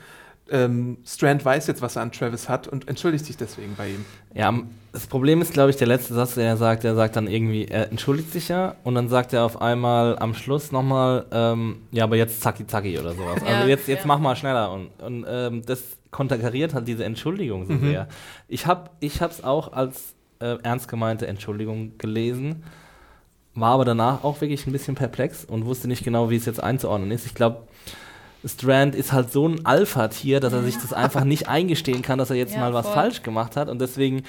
ähm, 0.49 0.97
Strand 1.05 1.43
weiß 1.43 1.67
jetzt, 1.67 1.81
was 1.81 1.95
er 1.95 2.01
an 2.01 2.11
Travis 2.11 2.49
hat 2.49 2.67
und 2.67 2.87
entschuldigt 2.87 3.25
sich 3.25 3.37
deswegen 3.37 3.75
bei 3.75 3.89
ihm. 3.89 4.05
Ja, 4.33 4.53
das 4.91 5.07
Problem 5.07 5.41
ist, 5.41 5.53
glaube 5.53 5.69
ich, 5.69 5.77
der 5.77 5.87
letzte 5.87 6.13
Satz, 6.13 6.35
den 6.35 6.43
er 6.43 6.57
sagt, 6.57 6.83
er 6.83 6.95
sagt 6.95 7.15
dann 7.15 7.27
irgendwie, 7.27 7.65
er 7.65 7.89
entschuldigt 7.91 8.31
sich 8.31 8.49
ja 8.49 8.75
und 8.83 8.95
dann 8.95 9.09
sagt 9.09 9.33
er 9.33 9.45
auf 9.45 9.61
einmal 9.61 10.19
am 10.19 10.33
Schluss 10.33 10.71
nochmal, 10.71 11.25
ähm, 11.31 11.81
ja, 11.91 12.03
aber 12.03 12.17
jetzt 12.17 12.41
zacki 12.41 12.67
zacki 12.67 12.99
oder 12.99 13.13
sowas. 13.13 13.41
Ja, 13.47 13.57
also 13.57 13.69
jetzt, 13.69 13.87
jetzt 13.87 14.01
ja. 14.01 14.07
mach 14.07 14.19
mal 14.19 14.35
schneller 14.35 14.71
und, 14.71 14.87
und 15.01 15.25
ähm, 15.27 15.61
das 15.65 15.81
konterkariert 16.11 16.73
halt 16.73 16.87
diese 16.87 17.05
Entschuldigung 17.05 17.65
so 17.65 17.73
Mhm. 17.73 17.81
sehr. 17.89 18.07
Ich 18.47 18.67
habe 18.67 18.89
ich 18.99 19.21
es 19.21 19.43
auch 19.43 19.73
als 19.73 20.13
äh, 20.39 20.57
ernst 20.61 20.87
gemeinte 20.87 21.25
Entschuldigung 21.25 21.97
gelesen, 21.97 22.63
war 23.55 23.73
aber 23.73 23.85
danach 23.85 24.23
auch 24.23 24.41
wirklich 24.41 24.65
ein 24.67 24.71
bisschen 24.71 24.95
perplex 24.95 25.45
und 25.45 25.65
wusste 25.65 25.87
nicht 25.87 26.03
genau, 26.03 26.29
wie 26.29 26.35
es 26.35 26.45
jetzt 26.45 26.61
einzuordnen 26.61 27.11
ist. 27.11 27.25
Ich 27.25 27.33
glaube, 27.35 27.67
Strand 28.45 28.95
ist 28.95 29.11
halt 29.13 29.31
so 29.31 29.47
ein 29.47 29.65
Alpha-Tier, 29.65 30.39
dass 30.39 30.51
er 30.53 30.63
sich 30.63 30.75
das 30.77 30.91
einfach 30.93 31.23
nicht 31.23 31.47
eingestehen 31.47 32.01
kann, 32.01 32.17
dass 32.19 32.29
er 32.29 32.35
jetzt 32.35 32.53
Ja, 32.53 32.59
mal 32.61 32.73
was 32.73 32.85
voll. 32.87 32.93
falsch 32.95 33.23
gemacht 33.23 33.55
hat 33.55 33.69
und 33.69 33.79
deswegen 33.79 34.23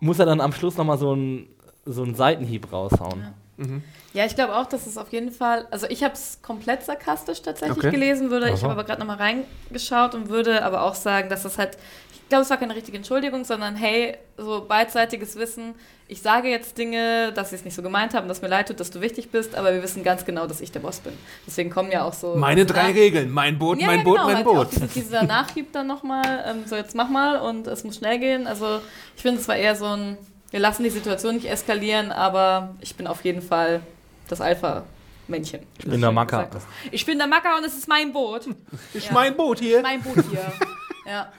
muss 0.00 0.18
er 0.18 0.26
dann 0.26 0.40
am 0.40 0.52
Schluss 0.52 0.76
nochmal 0.76 0.98
so 0.98 1.12
einen 1.12 1.48
so 1.84 2.02
einen 2.02 2.14
Seitenhieb 2.16 2.72
raushauen. 2.72 3.20
Ja. 3.20 3.64
Mhm. 3.64 3.82
Ja, 4.12 4.24
ich 4.24 4.34
glaube 4.34 4.56
auch, 4.56 4.66
dass 4.66 4.86
es 4.86 4.98
auf 4.98 5.12
jeden 5.12 5.30
Fall, 5.30 5.66
also 5.70 5.86
ich 5.88 6.02
habe 6.02 6.14
es 6.14 6.40
komplett 6.42 6.82
sarkastisch 6.82 7.42
tatsächlich 7.42 7.78
Okay. 7.78 7.90
gelesen, 7.90 8.30
würde, 8.30 8.48
ich 8.48 8.54
Aha. 8.54 8.62
habe 8.62 8.72
aber 8.72 8.84
gerade 8.84 9.00
nochmal 9.00 9.18
reingeschaut 9.18 10.14
und 10.14 10.28
würde 10.28 10.64
aber 10.64 10.82
auch 10.82 10.94
sagen, 10.94 11.28
dass 11.28 11.44
es 11.44 11.56
halt, 11.58 11.78
ich 12.26 12.30
glaube, 12.30 12.42
es 12.42 12.50
war 12.50 12.56
keine 12.56 12.74
richtige 12.74 12.96
Entschuldigung, 12.96 13.44
sondern 13.44 13.76
hey, 13.76 14.16
so 14.36 14.64
beidseitiges 14.66 15.36
Wissen, 15.36 15.76
ich 16.08 16.22
sage 16.22 16.48
jetzt 16.48 16.76
Dinge, 16.76 17.32
dass 17.32 17.50
sie 17.50 17.54
es 17.56 17.64
nicht 17.64 17.74
so 17.74 17.82
gemeint 17.82 18.14
haben, 18.14 18.26
dass 18.26 18.42
mir 18.42 18.48
leid 18.48 18.66
tut, 18.66 18.80
dass 18.80 18.90
du 18.90 19.00
wichtig 19.00 19.30
bist, 19.30 19.54
aber 19.54 19.72
wir 19.72 19.80
wissen 19.80 20.02
ganz 20.02 20.24
genau, 20.24 20.48
dass 20.48 20.60
ich 20.60 20.72
der 20.72 20.80
Boss 20.80 20.98
bin. 20.98 21.12
Deswegen 21.46 21.70
kommen 21.70 21.92
ja 21.92 22.02
auch 22.04 22.12
so... 22.12 22.34
Meine 22.34 22.66
drei 22.66 22.88
Nach- 22.88 22.94
Regeln. 22.96 23.30
Mein 23.30 23.58
Boot, 23.60 23.78
ja, 23.80 23.86
mein 23.86 23.98
ja, 23.98 24.04
Boot, 24.04 24.14
genau, 24.16 24.26
mein 24.26 24.36
halt 24.38 24.46
auch 24.48 24.54
Boot. 24.54 24.72
Diese, 24.72 24.86
dieser 24.88 25.22
Nachhieb 25.24 25.72
dann 25.72 25.86
nochmal, 25.86 26.44
ähm, 26.48 26.64
so 26.66 26.74
jetzt 26.74 26.96
mach 26.96 27.08
mal 27.08 27.38
und 27.38 27.68
es 27.68 27.84
muss 27.84 27.96
schnell 27.98 28.18
gehen. 28.18 28.48
Also 28.48 28.80
ich 29.14 29.22
finde, 29.22 29.40
es 29.40 29.46
war 29.46 29.54
eher 29.56 29.76
so 29.76 29.84
ein, 29.86 30.16
wir 30.50 30.58
lassen 30.58 30.82
die 30.82 30.90
Situation 30.90 31.36
nicht 31.36 31.48
eskalieren, 31.48 32.10
aber 32.10 32.74
ich 32.80 32.96
bin 32.96 33.06
auf 33.06 33.24
jeden 33.24 33.42
Fall 33.42 33.82
das 34.28 34.40
Alpha-Männchen. 34.40 35.60
Ich 35.78 35.84
bin 35.86 36.00
der 36.00 36.10
Macker. 36.10 36.48
Ich 36.90 37.06
bin 37.06 37.18
der 37.18 37.28
Macker 37.28 37.56
und 37.56 37.64
es 37.64 37.76
ist 37.76 37.86
mein 37.88 38.12
Boot. 38.12 38.48
Ich 38.94 39.06
Ja. 39.06 39.12
mein 39.12 39.36
Boot 39.36 39.60
hier. 39.60 39.80
Mein 39.82 40.00
Boot 40.02 40.24
hier. 40.30 40.52
ja. 41.06 41.32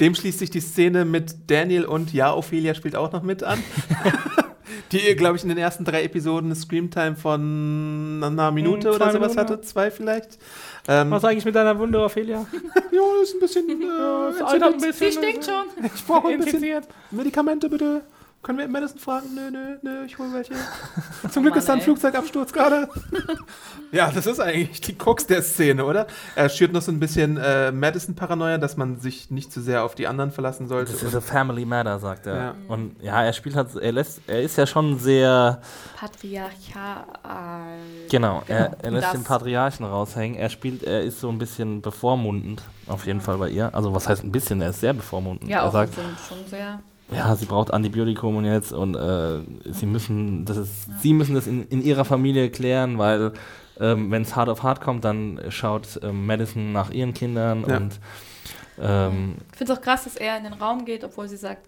Dem 0.00 0.14
schließt 0.14 0.38
sich 0.38 0.50
die 0.50 0.60
Szene 0.60 1.04
mit 1.04 1.50
Daniel 1.50 1.84
und 1.84 2.12
ja, 2.12 2.34
Ophelia 2.34 2.74
spielt 2.74 2.96
auch 2.96 3.12
noch 3.12 3.22
mit 3.22 3.42
an. 3.42 3.62
Die, 4.92 5.14
glaube 5.14 5.36
ich, 5.36 5.42
in 5.44 5.48
den 5.48 5.58
ersten 5.58 5.84
drei 5.84 6.02
Episoden 6.02 6.46
eine 6.46 6.54
Screamtime 6.56 7.14
von 7.14 8.20
einer 8.24 8.50
Minute 8.50 8.88
Hm, 8.88 8.96
oder 8.96 9.12
sowas 9.12 9.34
Minuten, 9.34 9.38
hatte. 9.38 9.60
Zwei 9.60 9.90
vielleicht. 9.90 10.38
Ähm, 10.88 11.10
Was 11.10 11.24
eigentlich 11.24 11.44
mit 11.44 11.54
deiner 11.54 11.78
Wunde, 11.78 12.02
Ophelia? 12.02 12.44
ja, 12.92 13.00
das 13.20 13.28
ist 13.28 13.34
ein 13.34 13.40
bisschen. 13.40 13.70
Äh, 13.70 13.84
das 14.38 14.42
altert 14.42 14.74
ein 14.74 14.80
bisschen. 14.80 15.10
Die 15.10 15.16
stinkt 15.16 15.44
schon. 15.44 15.84
ich 15.94 16.04
brauche 16.04 16.28
ein 16.28 16.38
bisschen. 16.40 16.82
Medikamente, 17.10 17.68
bitte. 17.68 18.02
Können 18.42 18.56
wir 18.58 18.68
Madison 18.68 18.98
fragen? 18.98 19.34
Nö, 19.34 19.50
nö, 19.50 19.76
nö, 19.82 20.04
ich 20.06 20.18
hole 20.18 20.32
welche. 20.32 20.54
Zum 21.30 21.42
Glück 21.42 21.52
Mann, 21.52 21.58
ist 21.58 21.68
da 21.68 21.74
ein 21.74 21.78
ey. 21.80 21.84
Flugzeugabsturz 21.84 22.54
gerade. 22.54 22.88
ja, 23.92 24.10
das 24.10 24.24
ist 24.26 24.40
eigentlich 24.40 24.80
die 24.80 24.96
Krux 24.96 25.26
der 25.26 25.42
Szene, 25.42 25.84
oder? 25.84 26.06
Er 26.36 26.48
schürt 26.48 26.72
noch 26.72 26.80
so 26.80 26.90
ein 26.90 26.98
bisschen 26.98 27.36
äh, 27.36 27.70
Madison-Paranoia, 27.70 28.56
dass 28.56 28.78
man 28.78 28.98
sich 28.98 29.30
nicht 29.30 29.52
zu 29.52 29.60
sehr 29.60 29.84
auf 29.84 29.94
die 29.94 30.06
anderen 30.06 30.30
verlassen 30.30 30.68
sollte. 30.68 30.90
Das 30.92 31.02
ist 31.02 31.14
a 31.14 31.20
family 31.20 31.66
matter, 31.66 31.98
sagt 31.98 32.26
er. 32.26 32.36
Ja. 32.36 32.54
Und 32.68 32.96
ja, 33.02 33.22
er 33.22 33.34
spielt 33.34 33.56
halt, 33.56 33.76
er 33.76 33.92
lässt, 33.92 34.22
er 34.26 34.40
ist 34.40 34.56
ja 34.56 34.66
schon 34.66 34.98
sehr, 34.98 35.60
Patriarchal. 35.98 37.04
genau, 38.10 38.42
er, 38.48 38.74
er 38.82 38.90
lässt 38.90 39.04
Das- 39.04 39.12
den 39.12 39.24
Patriarchen 39.24 39.84
raushängen. 39.84 40.38
Er 40.38 40.48
spielt, 40.48 40.82
er 40.82 41.02
ist 41.02 41.20
so 41.20 41.28
ein 41.28 41.36
bisschen 41.36 41.82
bevormundend, 41.82 42.62
auf 42.86 43.04
jeden 43.04 43.20
Fall 43.20 43.36
bei 43.36 43.50
ihr. 43.50 43.74
Also 43.74 43.92
was 43.94 44.08
heißt 44.08 44.24
ein 44.24 44.32
bisschen, 44.32 44.62
er 44.62 44.70
ist 44.70 44.80
sehr 44.80 44.94
bevormundend. 44.94 45.46
Ja, 45.50 45.58
er 45.58 45.64
auch 45.68 45.72
sagt, 45.72 45.92
schon 45.94 46.46
sehr. 46.48 46.80
Ja, 47.14 47.34
sie 47.36 47.46
braucht 47.46 47.72
Antibiotikum 47.72 48.36
und 48.36 48.44
jetzt 48.44 48.72
und 48.72 48.94
äh, 48.94 49.40
sie 49.72 49.86
müssen, 49.86 50.44
das 50.44 50.56
ist, 50.56 51.00
sie 51.00 51.12
müssen 51.12 51.34
das 51.34 51.46
in, 51.46 51.66
in 51.68 51.82
ihrer 51.82 52.04
Familie 52.04 52.50
klären, 52.50 52.98
weil 52.98 53.32
ähm, 53.80 54.10
wenn 54.10 54.22
es 54.22 54.36
hart 54.36 54.48
auf 54.48 54.62
hart 54.62 54.80
kommt, 54.80 55.04
dann 55.04 55.40
schaut 55.48 55.98
ähm, 56.02 56.26
Madison 56.26 56.72
nach 56.72 56.90
ihren 56.90 57.14
Kindern 57.14 57.64
Ja. 57.66 57.76
und 57.78 57.98
ähm, 58.80 59.34
Ich 59.52 59.58
finde 59.58 59.72
es 59.72 59.78
auch 59.78 59.82
krass, 59.82 60.04
dass 60.04 60.16
er 60.16 60.36
in 60.36 60.44
den 60.44 60.52
Raum 60.54 60.84
geht, 60.84 61.02
obwohl 61.04 61.28
sie 61.28 61.36
sagt, 61.36 61.66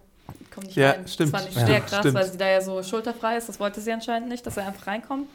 komm 0.54 0.64
nicht 0.64 0.76
Ja, 0.76 0.90
rein. 0.92 1.06
stimmt. 1.08 1.32
Das 1.34 1.40
fand 1.42 1.52
ich 1.52 1.60
Ja, 1.60 1.66
sehr 1.66 1.80
krass, 1.80 1.98
stimmt. 2.00 2.14
weil 2.14 2.26
sie 2.30 2.38
da 2.38 2.48
ja 2.48 2.60
so 2.60 2.82
schulterfrei 2.82 3.36
ist. 3.36 3.48
Das 3.48 3.58
wollte 3.60 3.80
sie 3.80 3.92
anscheinend 3.92 4.28
nicht, 4.28 4.46
dass 4.46 4.56
er 4.56 4.66
einfach 4.66 4.86
reinkommt. 4.86 5.26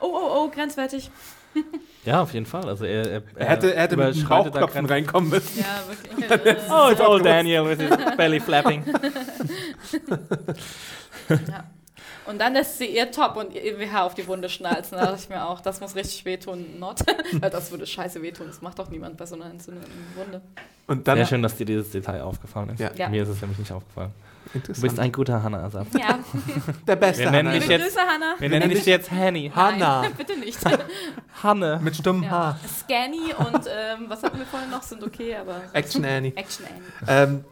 Oh, 0.00 0.06
oh, 0.12 0.30
oh, 0.44 0.48
grenzwertig. 0.50 1.10
ja, 2.04 2.22
auf 2.22 2.32
jeden 2.34 2.46
Fall. 2.46 2.68
Also 2.68 2.84
er, 2.84 3.10
er, 3.10 3.22
Er 3.36 3.46
hätte, 3.46 3.74
er 3.74 3.82
hätte 3.82 3.96
mit 3.96 4.06
dem 4.06 4.12
überschreitet 4.12 4.54
da 4.54 4.60
Bauchklopfen 4.60 4.86
reinkommen 4.86 5.30
müssen. 5.30 5.60
Ja, 5.60 5.82
wirklich. 5.88 6.56
Oh, 6.70 6.90
it's 6.90 7.00
old 7.00 7.24
Daniel 7.24 7.64
with 7.66 7.80
his 7.80 7.90
belly 8.16 8.40
flapping. 8.40 8.84
ja. 11.28 11.64
Und 12.26 12.40
dann 12.40 12.54
lässt 12.54 12.78
sie 12.78 12.86
ihr 12.86 13.10
Top 13.10 13.36
und 13.36 13.52
ihr 13.52 13.78
WH 13.78 14.02
auf 14.02 14.14
die 14.14 14.26
Wunde 14.26 14.48
schnalzen. 14.48 14.96
Da 14.96 15.04
dachte 15.06 15.20
ich 15.22 15.28
mir 15.28 15.46
auch, 15.46 15.60
das 15.60 15.80
muss 15.80 15.94
richtig 15.94 16.24
wehtun, 16.24 16.78
not. 16.78 17.00
Weil 17.32 17.50
das 17.50 17.70
würde 17.70 17.86
scheiße 17.86 18.22
wehtun. 18.22 18.46
Das 18.46 18.62
macht 18.62 18.78
doch 18.78 18.88
niemand 18.88 19.18
bei 19.18 19.26
so 19.26 19.34
einer 19.34 19.46
entzündeten 19.46 19.92
Wunde. 20.16 20.40
Und 20.86 21.06
dann. 21.06 21.18
Sehr 21.18 21.26
schön, 21.26 21.42
dass 21.42 21.56
dir 21.56 21.66
dieses 21.66 21.90
Detail 21.90 22.22
aufgefallen 22.22 22.70
ist. 22.70 22.80
Ja. 22.80 22.90
Ja. 22.96 23.08
Mir 23.10 23.22
ist 23.22 23.28
es 23.28 23.40
nämlich 23.42 23.58
nicht 23.58 23.72
aufgefallen. 23.72 24.12
Du 24.54 24.80
bist 24.80 24.98
ein 25.00 25.10
guter 25.10 25.42
Hanna-Asaf. 25.42 25.88
Ja, 25.98 26.18
der 26.86 26.96
beste 26.96 27.24
Wir 27.24 27.30
nennen 27.32 27.48
Hanna. 27.48 27.58
dich 27.60 27.68
jetzt- 27.68 27.82
Grüße, 27.84 28.00
Hannah. 28.00 28.34
Wir 28.38 28.48
nennen 28.48 28.70
dich 28.70 28.86
jetzt 28.86 29.10
Hanny. 29.10 29.50
Hanna. 29.54 30.02
Nein, 30.02 30.14
bitte 30.16 30.38
nicht. 30.38 30.58
Hanne. 31.42 31.80
Mit 31.82 31.96
stummem 31.96 32.22
Ja. 32.22 32.30
Haar. 32.30 32.60
Scanny 32.78 33.34
und 33.36 33.66
ähm, 33.66 34.04
was 34.08 34.22
hatten 34.22 34.38
wir 34.38 34.46
vorhin 34.46 34.70
noch? 34.70 34.82
Sind 34.82 35.02
okay, 35.02 35.34
aber. 35.36 35.60
Action 35.72 36.04
Annie. 36.04 36.32
Action 36.36 36.66
Annie. 36.66 36.82
Ähm, 37.32 37.44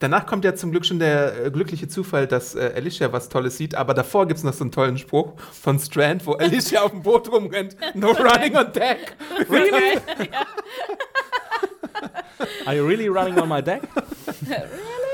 danach 0.00 0.26
kommt 0.26 0.44
ja 0.44 0.54
zum 0.56 0.72
Glück 0.72 0.84
schon 0.84 0.98
der 0.98 1.46
äh, 1.46 1.50
glückliche 1.52 1.86
Zufall, 1.88 2.26
dass 2.26 2.54
äh, 2.56 2.72
Alicia 2.74 3.12
was 3.12 3.28
Tolles 3.28 3.56
sieht, 3.56 3.74
aber 3.76 3.94
davor 3.94 4.26
gibt 4.26 4.38
es 4.38 4.44
noch 4.44 4.52
so 4.52 4.64
einen 4.64 4.72
tollen 4.72 4.98
Spruch 4.98 5.34
von 5.52 5.78
Strand, 5.78 6.26
wo 6.26 6.32
Alicia 6.34 6.82
auf 6.82 6.90
dem 6.90 7.02
Boot 7.02 7.30
rumrennt. 7.30 7.76
No 7.94 8.08
running 8.10 8.56
on 8.56 8.72
deck. 8.72 9.14
Really? 9.48 9.98
Are 12.66 12.74
you 12.74 12.84
really 12.86 13.08
running 13.08 13.38
on 13.38 13.48
my 13.48 13.62
deck? 13.62 13.82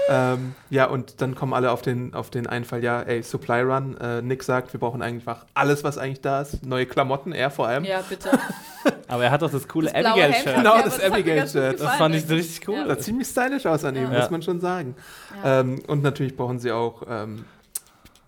Ähm, 0.08 0.54
ja, 0.70 0.86
und 0.86 1.20
dann 1.20 1.34
kommen 1.34 1.52
alle 1.52 1.70
auf 1.70 1.82
den, 1.82 2.14
auf 2.14 2.30
den 2.30 2.46
Einfall, 2.46 2.82
ja, 2.82 3.02
ey, 3.02 3.22
Supply 3.22 3.62
Run. 3.62 3.96
Äh, 3.98 4.22
Nick 4.22 4.42
sagt, 4.42 4.72
wir 4.72 4.80
brauchen 4.80 5.02
einfach 5.02 5.46
alles, 5.54 5.82
was 5.84 5.98
eigentlich 5.98 6.20
da 6.20 6.42
ist. 6.42 6.64
Neue 6.64 6.86
Klamotten, 6.86 7.32
er 7.32 7.50
vor 7.50 7.66
allem. 7.66 7.84
Ja, 7.84 8.02
bitte. 8.08 8.30
Aber 9.08 9.24
er 9.24 9.30
hat 9.32 9.42
doch 9.42 9.50
das 9.50 9.66
coole 9.66 9.92
Abigail-Shirt. 9.94 10.56
Genau, 10.56 10.76
das 10.82 10.94
aber- 10.94 11.04
hat 11.04 11.10
mir 11.10 11.14
Abigail 11.16 11.36
ganz 11.38 11.52
gut 11.52 11.62
Shirt. 11.62 11.80
Das 11.80 11.94
fand 11.96 12.14
ich 12.14 12.26
so 12.26 12.34
richtig 12.34 12.68
cool. 12.68 12.76
Ja. 12.76 12.86
Sah 12.86 12.98
ziemlich 12.98 13.26
stylisch 13.28 13.66
aus 13.66 13.84
an 13.84 13.96
ihm, 13.96 14.12
Ja. 14.12 14.20
muss 14.20 14.30
man 14.30 14.42
schon 14.42 14.60
sagen. 14.60 14.94
Ja. 15.42 15.60
Ähm, 15.60 15.82
und 15.88 16.02
natürlich 16.02 16.36
brauchen 16.36 16.60
sie 16.60 16.70
auch 16.70 17.02
ähm, 17.08 17.44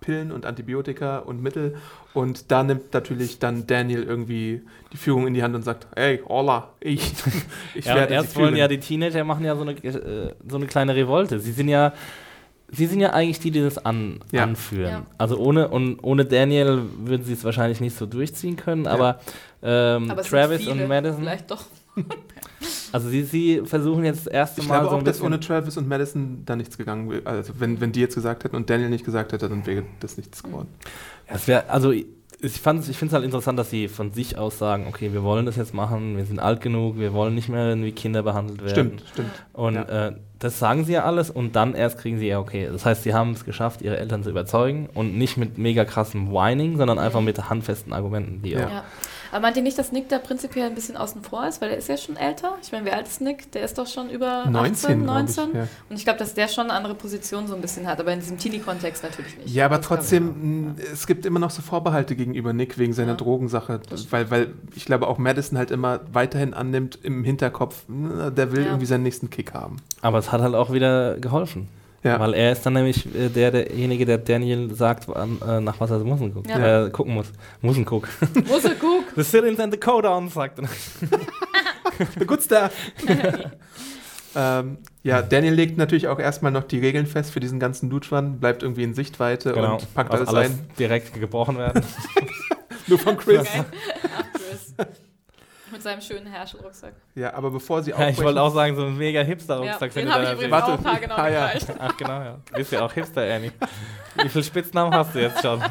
Pillen 0.00 0.32
und 0.32 0.46
Antibiotika 0.46 1.18
und 1.18 1.42
Mittel. 1.42 1.76
Und 2.14 2.50
da 2.50 2.62
nimmt 2.62 2.92
natürlich 2.94 3.38
dann 3.38 3.66
Daniel 3.66 4.02
irgendwie 4.02 4.62
die 4.92 4.96
Führung 4.96 5.26
in 5.26 5.34
die 5.34 5.42
Hand 5.42 5.54
und 5.54 5.62
sagt, 5.62 5.86
hey, 5.94 6.20
Ola, 6.26 6.70
ich, 6.80 7.12
ich 7.74 7.84
Ja, 7.84 7.94
werde 7.96 8.14
erst 8.14 8.34
wollen 8.36 8.56
ja 8.56 8.66
die 8.66 8.78
Teenager 8.80 9.22
machen 9.24 9.44
ja 9.44 9.54
so 9.54 9.62
eine, 9.62 9.72
äh, 9.72 10.32
so 10.48 10.56
eine 10.56 10.66
kleine 10.66 10.94
Revolte. 10.96 11.38
Sie 11.38 11.52
sind 11.52 11.68
ja, 11.68 11.92
sie 12.70 12.86
sind 12.86 13.00
ja 13.00 13.10
eigentlich 13.10 13.38
die, 13.40 13.50
die 13.50 13.60
das 13.60 13.78
an, 13.84 14.20
Ja. 14.32 14.42
anführen. 14.44 14.90
Ja. 14.90 15.06
Also 15.18 15.36
ohne 15.38 15.68
und 15.68 15.98
ohne 16.02 16.24
Daniel 16.24 16.82
würden 17.04 17.24
sie 17.24 17.34
es 17.34 17.44
wahrscheinlich 17.44 17.80
nicht 17.80 17.96
so 17.96 18.06
durchziehen 18.06 18.56
können, 18.56 18.86
aber, 18.86 19.20
ähm, 19.62 20.10
Aber 20.10 20.22
Travis 20.22 20.66
und 20.66 20.88
Madison, 20.88 21.20
Vielleicht 21.20 21.50
doch. 21.50 21.64
also 22.92 23.08
sie, 23.08 23.22
sie 23.22 23.62
versuchen 23.64 24.04
jetzt 24.04 24.26
das 24.26 24.32
erste 24.32 24.60
ich 24.60 24.68
Mal 24.68 24.80
glaube 24.80 24.90
so 24.90 24.96
auch, 24.96 25.02
dass 25.02 25.20
ohne 25.22 25.40
Travis 25.40 25.76
und 25.76 25.88
Madison 25.88 26.42
da 26.44 26.56
nichts 26.56 26.78
gegangen 26.78 27.10
wäre. 27.10 27.26
Also 27.26 27.52
wenn, 27.58 27.80
wenn 27.80 27.92
die 27.92 28.00
jetzt 28.00 28.14
gesagt 28.14 28.44
hätten 28.44 28.56
und 28.56 28.68
Daniel 28.70 28.90
nicht 28.90 29.04
gesagt 29.04 29.32
hätte, 29.32 29.48
dann 29.48 29.66
wäre 29.66 29.84
das 30.00 30.16
nichts 30.16 30.42
geworden. 30.42 30.68
Ja, 31.28 31.34
es 31.34 31.48
wär, 31.48 31.72
also 31.72 31.90
ich, 31.90 32.06
ich 32.40 32.52
finde 32.60 32.82
es 32.90 33.12
halt 33.12 33.24
interessant, 33.24 33.58
dass 33.58 33.70
sie 33.70 33.88
von 33.88 34.12
sich 34.12 34.38
aus 34.38 34.58
sagen, 34.58 34.86
okay, 34.88 35.12
wir 35.12 35.22
wollen 35.22 35.44
das 35.46 35.56
jetzt 35.56 35.74
machen, 35.74 36.16
wir 36.16 36.24
sind 36.24 36.38
alt 36.38 36.60
genug, 36.60 36.98
wir 36.98 37.12
wollen 37.12 37.34
nicht 37.34 37.48
mehr 37.48 37.76
wie 37.76 37.92
Kinder 37.92 38.22
behandelt 38.22 38.60
werden. 38.62 38.70
Stimmt, 38.98 39.02
stimmt. 39.12 39.30
Und 39.52 39.74
Ja. 39.74 40.08
äh, 40.08 40.12
das 40.38 40.58
sagen 40.58 40.84
sie 40.84 40.92
ja 40.92 41.04
alles 41.04 41.30
und 41.30 41.56
dann 41.56 41.74
erst 41.74 41.98
kriegen 41.98 42.18
sie 42.18 42.28
ja 42.28 42.38
okay. 42.38 42.68
Das 42.70 42.84
heißt, 42.84 43.02
sie 43.02 43.14
haben 43.14 43.32
es 43.32 43.44
geschafft, 43.44 43.82
ihre 43.82 43.96
Eltern 43.96 44.22
zu 44.22 44.30
überzeugen 44.30 44.88
und 44.94 45.16
nicht 45.18 45.36
mit 45.36 45.58
mega 45.58 45.84
krassem 45.84 46.30
Whining, 46.32 46.76
sondern 46.76 46.98
einfach 46.98 47.20
mit 47.20 47.50
handfesten 47.50 47.92
Argumenten, 47.92 48.42
die 48.42 48.50
Ja. 48.50 48.60
Ja. 48.60 48.84
Aber 49.30 49.40
meint 49.42 49.58
ihr 49.58 49.62
nicht, 49.62 49.78
dass 49.78 49.92
Nick 49.92 50.08
da 50.08 50.18
prinzipiell 50.18 50.64
ein 50.68 50.74
bisschen 50.74 50.96
außen 50.96 51.20
vor 51.22 51.46
ist? 51.46 51.60
Weil 51.60 51.68
er 51.72 51.76
ist 51.76 51.86
ja 51.86 51.98
schon 51.98 52.16
älter. 52.16 52.54
Ich 52.62 52.72
meine, 52.72 52.86
wie 52.86 52.92
alt 52.92 53.06
ist 53.06 53.20
Nick? 53.20 53.52
Der 53.52 53.62
ist 53.62 53.76
doch 53.76 53.86
schon 53.86 54.08
über 54.08 54.46
19, 54.48 54.72
18, 54.72 55.02
glaub 55.02 55.16
19. 55.16 55.48
ich, 55.50 55.54
ja. 55.54 55.68
Und 55.90 55.96
ich 55.96 56.04
glaube, 56.04 56.18
dass 56.18 56.32
der 56.32 56.48
schon 56.48 56.64
eine 56.64 56.72
andere 56.72 56.94
Position 56.94 57.46
so 57.46 57.54
ein 57.54 57.60
bisschen 57.60 57.86
hat. 57.86 58.00
Aber 58.00 58.10
in 58.10 58.20
diesem 58.20 58.38
Teenie-Kontext 58.38 59.02
natürlich 59.02 59.36
nicht. 59.36 59.54
Ja, 59.54 59.66
aber 59.66 59.76
Das 59.76 59.86
trotzdem, 59.86 60.76
es 60.90 61.06
gibt 61.06 61.26
immer 61.26 61.40
noch 61.40 61.50
so 61.50 61.60
Vorbehalte 61.60 62.16
gegenüber 62.16 62.54
Nick 62.54 62.78
wegen 62.78 62.94
seiner 62.94 63.10
Ja. 63.10 63.16
Drogensache. 63.16 63.80
Weil, 64.08 64.30
weil 64.30 64.54
ich 64.74 64.86
glaube 64.86 65.06
auch 65.06 65.18
Madison 65.18 65.58
halt 65.58 65.70
immer 65.72 66.00
weiterhin 66.10 66.54
annimmt 66.54 66.98
im 67.02 67.22
Hinterkopf, 67.22 67.84
der 67.86 68.52
will 68.52 68.60
Ja. 68.62 68.68
irgendwie 68.68 68.86
seinen 68.86 69.02
nächsten 69.02 69.28
Kick 69.28 69.52
haben. 69.52 69.76
Aber 70.00 70.16
hat 70.30 70.40
halt 70.40 70.54
auch 70.54 70.72
wieder 70.72 71.16
geholfen. 71.18 71.68
Ja. 72.04 72.20
Weil 72.20 72.34
er 72.34 72.52
ist 72.52 72.64
dann 72.64 72.74
nämlich 72.74 73.06
äh, 73.14 73.28
der, 73.28 73.50
derjenige, 73.50 74.06
der 74.06 74.18
Daniel 74.18 74.72
sagt, 74.72 75.08
wann, 75.08 75.38
äh, 75.46 75.60
nach 75.60 75.80
was 75.80 75.90
er 75.90 75.98
Musen 75.98 76.32
guckt. 76.32 76.48
Ja. 76.48 76.86
Äh, 76.86 76.90
gucken 76.90 77.14
muss. 77.14 77.32
Musen 77.60 77.84
guck. 77.84 78.08
er 78.20 78.74
gucken. 78.76 79.04
The 79.16 79.24
Citizens 79.24 79.60
and 79.60 79.72
the 79.72 79.80
Codons, 79.80 80.34
sagt 80.34 80.60
er. 80.60 80.68
The 82.18 82.26
good 82.26 82.40
stuff. 82.40 82.72
ähm, 84.36 84.78
ja, 85.02 85.22
Daniel 85.22 85.54
legt 85.54 85.78
natürlich 85.78 86.06
auch 86.06 86.20
erstmal 86.20 86.52
noch 86.52 86.62
die 86.62 86.78
Regeln 86.78 87.06
fest 87.06 87.32
für 87.32 87.40
diesen 87.40 87.58
ganzen 87.58 87.90
Dutschwan, 87.90 88.38
bleibt 88.38 88.62
irgendwie 88.62 88.84
in 88.84 88.94
Sichtweite 88.94 89.56
und 89.56 89.94
packt 89.94 90.12
Also 90.12 90.26
alles, 90.26 90.52
ein. 90.52 90.68
direkt 90.78 91.12
gebrochen 91.18 91.58
werden. 91.58 91.82
Nur 92.86 92.98
von 93.00 93.16
Chris. 93.16 93.40
Okay. 93.40 93.64
Ach, 94.16 94.24
Chris. 94.32 94.74
Mit 95.78 95.84
seinem 95.84 96.00
schönen 96.00 96.26
Herschel-Rucksack. 96.26 96.92
Ja, 97.14 97.34
aber 97.34 97.52
bevor 97.52 97.84
sie 97.84 97.90
ja, 97.90 97.96
aufbrechen, 97.96 98.18
ich 98.18 98.24
wollte 98.24 98.42
auch 98.42 98.52
sagen, 98.52 98.74
so 98.74 98.82
ein 98.82 98.96
mega 98.96 99.20
Ja, 99.20 99.26
Hipster-Rucksack 99.26 99.78
den 99.78 99.90
findet 99.92 100.12
habe 100.12 100.24
ich 100.24 100.32
übrigens. 100.32 100.50
Warte. 100.50 100.72
auch 100.72 100.84
haargenau 100.84 101.14
Ah, 101.14 101.28
ja. 101.28 101.52
Ach 101.78 101.96
genau, 101.96 102.20
ja. 102.20 102.38
Du 102.46 102.54
bist 102.54 102.72
ja 102.72 102.84
auch 102.84 102.92
Hipster, 102.92 103.22
Annie. 103.22 103.52
Wie 104.16 104.28
viele 104.28 104.42
Spitznamen 104.42 104.92
hast 104.92 105.14
du 105.14 105.20
jetzt 105.20 105.40
schon? 105.40 105.62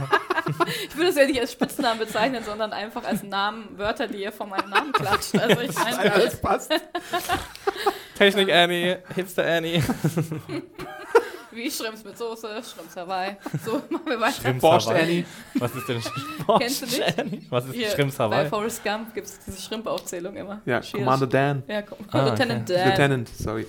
Ich 0.87 0.95
würde 0.95 1.09
es 1.09 1.17
ja 1.17 1.25
nicht 1.25 1.41
als 1.41 1.51
Spitznamen 1.51 1.99
bezeichnen, 1.99 2.41
sondern 2.41 2.71
einfach 2.71 3.03
als 3.03 3.21
Namen, 3.21 3.77
Wörter, 3.77 4.07
die 4.07 4.23
ihr 4.23 4.31
vor 4.31 4.47
meinem 4.47 4.69
Namen 4.69 4.93
klatscht. 4.93 5.37
Also 5.37 5.59
ich 5.59 5.75
meine, 5.75 6.13
alles 6.13 6.39
passt. 6.39 6.71
Technik 8.17 8.49
Annie, 8.49 8.99
Hipster 9.13 9.45
Annie. 9.45 9.83
wie 11.51 11.71
Schrimps 11.71 12.03
mit 12.03 12.17
Soße, 12.17 12.47
Schrimps 12.63 12.95
Hawaii. 12.95 13.35
So, 13.65 13.73
machen 13.89 14.05
wir 14.05 14.19
weiter. 14.19 14.41
Shrimps 14.41 14.61
Borscht 14.61 14.87
Hawaii. 14.87 15.01
Annie. 15.03 15.25
Was 15.55 15.75
ist 15.75 15.87
denn 15.87 16.01
Kennst 16.59 16.81
du 16.81 16.85
nicht? 16.85 17.19
Annie? 17.19 17.41
Was 17.49 17.65
ist 17.65 17.73
Hier, 17.73 17.89
Shrimps 17.89 18.15
bei 18.15 18.23
Hawaii? 18.23 18.49
Forrest 18.49 18.83
Gump 18.83 19.13
gibt 19.13 19.27
es 19.27 19.39
diese 19.39 19.61
Shrimp-Aufzählung 19.61 20.35
immer. 20.35 20.61
Ja, 20.65 20.81
Cheers. 20.81 21.03
Commander 21.03 21.27
Dan. 21.27 21.63
Ja, 21.67 21.81
komm. 21.81 21.97
Ah, 22.11 22.19
okay. 22.21 22.29
Lieutenant 22.29 22.69
Dan. 22.69 22.89
Lieutenant, 22.89 23.29
sorry. 23.29 23.67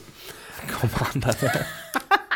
Commander. 0.80 1.34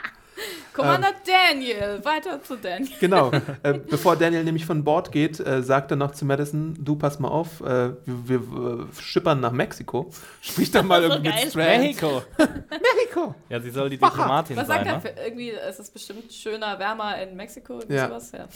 Commander 0.75 1.09
Daniel. 1.27 2.01
Weiter 2.05 2.43
zu 2.43 2.57
Daniel. 2.57 2.91
Genau. 3.01 3.31
äh, 3.63 3.75
bevor 3.75 4.17
Daniel 4.17 4.45
nämlich 4.45 4.65
von 4.67 4.83
Bord 4.85 5.13
geht, 5.13 5.39
äh, 5.41 5.63
sagt 5.63 5.91
er 5.91 5.97
noch 5.97 6.13
zu 6.13 6.25
Madison, 6.25 6.75
du 6.79 6.97
pass 6.97 7.19
mal 7.19 7.29
auf, 7.29 7.61
äh, 7.61 7.91
wir, 8.07 8.41
wir 8.51 8.87
äh, 8.91 9.01
schippern 9.03 9.41
nach 9.41 9.53
Mexiko. 9.53 10.11
Sprich 10.41 10.71
doch 10.71 10.83
mal 10.83 11.03
So 11.03 11.09
irgendwie 11.11 11.31
mit 11.31 11.51
Strand. 11.51 11.83
Mexico. 11.83 12.23
Mexiko. 12.39 13.35
Ja, 13.49 13.61
sie 13.61 13.71
soll 13.71 13.91
die. 13.91 13.99
Diplomatin 13.99 14.57
Was 14.57 14.67
sein, 14.67 14.85
sagt 14.87 15.05
ne? 15.05 15.11
er? 15.17 15.27
Irgendwie 15.27 15.51
ist 15.51 15.79
es 15.81 15.91
bestimmt 15.91 16.33
schöner, 16.33 16.79
wärmer 16.79 17.21
in 17.23 17.37
Mexiko. 17.37 17.75
Irgendwie 17.75 17.95
Ja. 17.95 18.09
sowas. 18.09 18.33
Ja. 18.33 18.47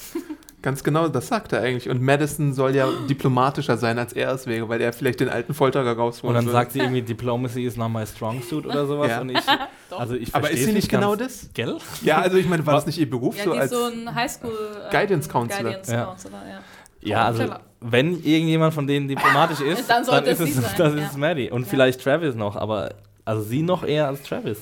Ganz 0.62 0.83
genau, 0.83 1.09
das 1.09 1.29
sagt 1.29 1.52
er 1.52 1.61
eigentlich. 1.61 1.88
Und 1.88 2.00
Madison 2.02 2.52
soll 2.55 2.74
ja 2.74 2.88
diplomatischer 3.09 3.76
sein, 3.76 3.98
als 3.98 4.12
er 4.12 4.33
es 4.33 4.46
wäre, 4.46 4.68
weil 4.68 4.81
er 4.81 4.92
vielleicht 4.92 5.20
den 5.20 5.29
alten 5.29 5.55
Folterer 5.55 5.92
Und 5.92 5.98
rausholen 5.98 6.35
dann 6.35 6.44
würde. 6.46 6.52
sagt 6.52 6.72
sie 6.72 6.81
irgendwie, 6.81 7.02
Diplomacy 7.02 7.64
is 7.64 7.76
not 7.76 7.90
my 7.92 8.07
strong 8.07 8.42
suit 8.42 8.66
oder 8.66 8.87
sowas. 8.87 9.09
Ja. 9.11 9.20
Und 9.20 9.29
ich, 9.31 9.40
Doch. 9.90 10.00
also 10.00 10.14
ich 10.14 10.35
Aber 10.35 10.50
ist 10.50 10.64
sie 10.64 10.72
nicht 10.72 10.88
genau 10.88 11.14
das? 11.14 11.50
Gell? 11.55 11.76
Ja, 12.07 12.19
also 12.21 12.37
ich 12.37 12.49
meine, 12.49 12.64
war 12.66 12.75
das 12.75 12.87
nicht 12.87 12.99
ihr 12.99 13.09
Beruf 13.11 13.37
Ja, 13.37 13.45
so 13.45 13.53
die 13.53 13.59
als 13.59 13.73
ist 13.73 13.79
so 13.79 13.85
ein 13.87 14.14
Highschool 14.14 14.51
ähm, 14.85 14.90
Guidance 14.90 15.29
Counselor. 15.29 15.62
Guidance 15.71 15.92
Ja. 15.92 16.05
Counselor, 16.05 16.42
ja. 16.49 16.59
Ja, 17.03 17.23
Oh, 17.25 17.27
also 17.27 17.55
wenn 17.81 18.23
irgendjemand 18.25 18.75
von 18.75 18.87
denen 18.87 19.07
diplomatisch 19.07 19.61
ist, 19.73 19.88
Dann 19.88 19.99
dann, 19.99 20.05
sollte 20.05 20.31
ist 20.31 20.40
es 20.40 20.57
es, 20.57 20.75
das 20.75 20.95
ja. 20.95 21.07
ist 21.07 21.16
Maddie. 21.19 21.51
Und 21.51 21.62
Ja. 21.62 21.69
vielleicht 21.69 22.01
Travis 22.03 22.35
noch, 22.35 22.57
aber 22.57 22.95
also 23.25 23.42
sie 23.42 23.62
noch 23.62 23.85
eher 23.85 24.07
als 24.09 24.23
Travis. 24.23 24.59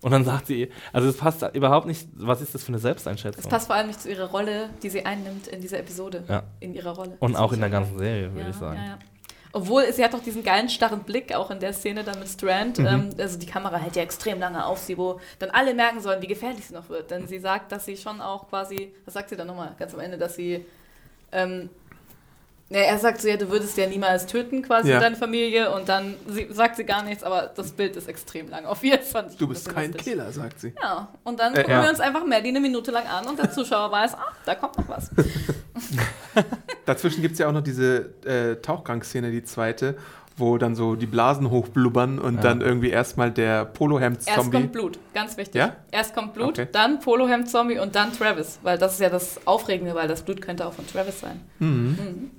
Und 0.00 0.10
dann 0.10 0.24
sagt 0.24 0.46
sie, 0.48 0.70
also 0.92 1.08
es 1.08 1.16
passt 1.16 1.42
überhaupt 1.54 1.86
nicht, 1.86 2.06
was 2.16 2.42
ist 2.42 2.54
das 2.54 2.62
für 2.62 2.68
eine 2.68 2.76
Es 2.76 2.82
Selbsteinschätzung? 2.82 3.50
passt 3.50 3.66
vor 3.68 3.76
allem 3.76 3.86
nicht 3.86 4.00
zu 4.02 4.10
ihrer 4.10 4.26
Rolle, 4.28 4.68
die 4.82 4.90
sie 4.90 5.04
einnimmt 5.06 5.46
in 5.46 5.60
dieser 5.62 5.78
Episode. 5.78 6.24
Ja. 6.28 6.42
In 6.60 6.74
ihrer 6.74 6.90
Rolle. 6.94 7.16
Und 7.20 7.32
Das 7.32 7.40
auch 7.40 7.52
in 7.52 7.60
der 7.60 7.70
ganzen 7.70 7.98
Serie, 7.98 8.30
würde 8.32 8.42
ja, 8.42 8.48
ich 8.50 8.56
sagen. 8.56 8.76
Ja, 8.76 8.84
ja. 8.86 8.98
Obwohl, 9.56 9.92
sie 9.92 10.02
hat 10.02 10.12
doch 10.12 10.22
diesen 10.22 10.42
geilen, 10.42 10.68
starren 10.68 11.04
Blick, 11.04 11.32
auch 11.32 11.48
in 11.48 11.60
der 11.60 11.72
Szene 11.72 12.02
da 12.02 12.16
mit 12.16 12.26
Strand. 12.26 12.80
Mhm. 12.80 12.86
Ähm, 12.86 13.10
also 13.16 13.38
die 13.38 13.46
Kamera 13.46 13.76
hält 13.76 13.94
ja 13.94 14.02
extrem 14.02 14.40
lange 14.40 14.66
auf 14.66 14.80
sie, 14.80 14.98
wo 14.98 15.20
dann 15.38 15.50
alle 15.50 15.74
merken 15.74 16.00
sollen, 16.00 16.20
wie 16.20 16.26
gefährlich 16.26 16.66
sie 16.66 16.74
noch 16.74 16.88
wird. 16.88 17.12
Denn 17.12 17.28
sie 17.28 17.38
sagt, 17.38 17.70
dass 17.70 17.84
sie 17.84 17.96
schon 17.96 18.20
auch 18.20 18.48
quasi, 18.48 18.92
was 19.04 19.14
sagt 19.14 19.28
sie 19.28 19.36
dann 19.36 19.46
nochmal 19.46 19.76
ganz 19.78 19.94
am 19.94 20.00
Ende, 20.00 20.18
dass 20.18 20.34
sie, 20.34 20.66
ähm, 21.30 21.70
ja, 22.70 22.78
er 22.80 22.98
sagt 22.98 23.20
so, 23.20 23.28
ja, 23.28 23.36
du 23.36 23.50
würdest 23.50 23.76
ja 23.76 23.86
niemals 23.86 24.26
töten 24.26 24.62
quasi 24.62 24.90
Ja. 24.90 24.98
deine 25.00 25.16
Familie 25.16 25.70
und 25.74 25.88
dann 25.88 26.14
sie, 26.28 26.46
sagt 26.50 26.76
sie 26.76 26.84
gar 26.84 27.02
nichts, 27.04 27.22
aber 27.22 27.52
das 27.54 27.72
Bild 27.72 27.94
ist 27.96 28.08
extrem 28.08 28.48
lang. 28.48 28.64
Auf 28.64 28.82
jeden 28.82 29.02
Fall. 29.04 29.28
du 29.38 29.46
bist 29.48 29.68
kein 29.72 29.94
Killer, 29.96 30.32
sagt 30.32 30.60
sie. 30.60 30.72
Ja, 30.82 31.08
und 31.24 31.38
dann 31.40 31.52
Äh, 31.54 31.58
gucken 31.58 31.72
ja. 31.72 31.82
wir 31.82 31.90
uns 31.90 32.00
einfach 32.00 32.24
Maddie 32.26 32.48
eine 32.48 32.60
Minute 32.60 32.90
lang 32.90 33.06
an 33.06 33.26
und 33.26 33.38
der 33.38 33.50
Zuschauer 33.50 33.92
weiß, 33.92 34.14
ah, 34.14 34.32
da 34.44 34.54
kommt 34.54 34.76
noch 34.78 34.88
was. 34.88 35.10
Dazwischen 36.86 37.22
gibt 37.22 37.34
es 37.34 37.38
ja 37.38 37.48
auch 37.48 37.52
noch 37.52 37.62
diese 37.62 38.10
äh, 38.24 38.56
Tauchgangszene, 38.56 39.30
die 39.30 39.42
zweite, 39.44 39.96
wo 40.36 40.58
dann 40.58 40.74
so 40.74 40.96
die 40.96 41.06
Blasen 41.06 41.50
hochblubbern 41.50 42.18
und 42.18 42.36
Ja. 42.36 42.40
dann 42.42 42.60
irgendwie 42.60 42.90
erstmal 42.90 43.30
der 43.30 43.60
Erst 43.62 43.74
Polohemd-Zombie. 43.74 44.50
kommt 44.58 44.72
Blut, 44.72 44.98
ganz 45.14 45.36
wichtig. 45.36 45.54
Ja? 45.54 45.76
Erst 45.90 46.14
kommt 46.14 46.34
Blut, 46.34 46.58
Okay. 46.58 46.68
dann 46.72 46.98
Polohemd-Zombie 47.00 47.78
und 47.78 47.94
dann 47.94 48.12
Travis. 48.12 48.58
Weil 48.62 48.76
das 48.78 48.94
ist 48.94 49.00
ja 49.00 49.10
das 49.10 49.40
Aufregende, 49.46 49.94
weil 49.94 50.08
das 50.08 50.22
Blut 50.22 50.40
könnte 50.42 50.66
auch 50.66 50.72
von 50.72 50.86
Travis 50.86 51.20
sein. 51.20 51.40
Mhm. 51.58 51.68
Mhm. 51.68 52.30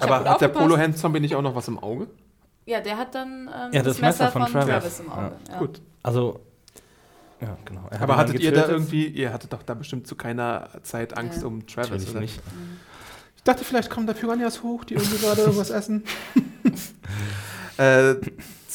Aber 0.00 0.16
hat 0.16 0.24
der 0.24 0.32
aufgepasst. 0.34 0.58
Polohemd-Zombie 0.60 1.20
nicht 1.20 1.34
auch 1.34 1.42
noch 1.42 1.54
was 1.54 1.68
im 1.68 1.78
Auge? 1.78 2.08
Ja, 2.66 2.80
der 2.80 2.96
hat 2.98 3.14
dann 3.14 3.48
ähm, 3.54 3.72
Ja, 3.72 3.82
das 3.82 4.00
Messer 4.00 4.30
von 4.30 4.44
Travis. 4.46 5.00
im 5.00 5.10
Auge. 5.10 5.32
Ja. 5.50 5.58
Gut. 5.58 5.80
Also, 6.02 6.40
ja, 7.40 7.56
genau. 7.64 7.86
Er 7.90 8.00
Aber 8.02 8.16
hattet 8.16 8.40
ihr 8.40 8.52
da 8.52 8.66
irgendwie, 8.68 9.06
ihr 9.06 9.32
hattet 9.32 9.52
doch 9.52 9.62
da 9.62 9.74
bestimmt 9.74 10.06
zu 10.06 10.16
keiner 10.16 10.68
Zeit 10.82 11.16
Angst 11.16 11.42
Ja. 11.42 11.46
um 11.48 11.66
Travis, 11.66 11.90
Natürlich 11.90 12.10
oder? 12.10 12.20
nicht. 12.20 12.40
Ich 13.36 13.42
dachte, 13.44 13.64
vielleicht 13.64 13.90
kommen 13.90 14.06
da 14.06 14.12
Piranhas 14.12 14.62
hoch, 14.62 14.84
die 14.84 14.94
irgendwie 14.94 15.18
gerade 15.18 15.40
irgendwas 15.42 15.70
essen. 15.70 16.02
äh, 17.78 18.14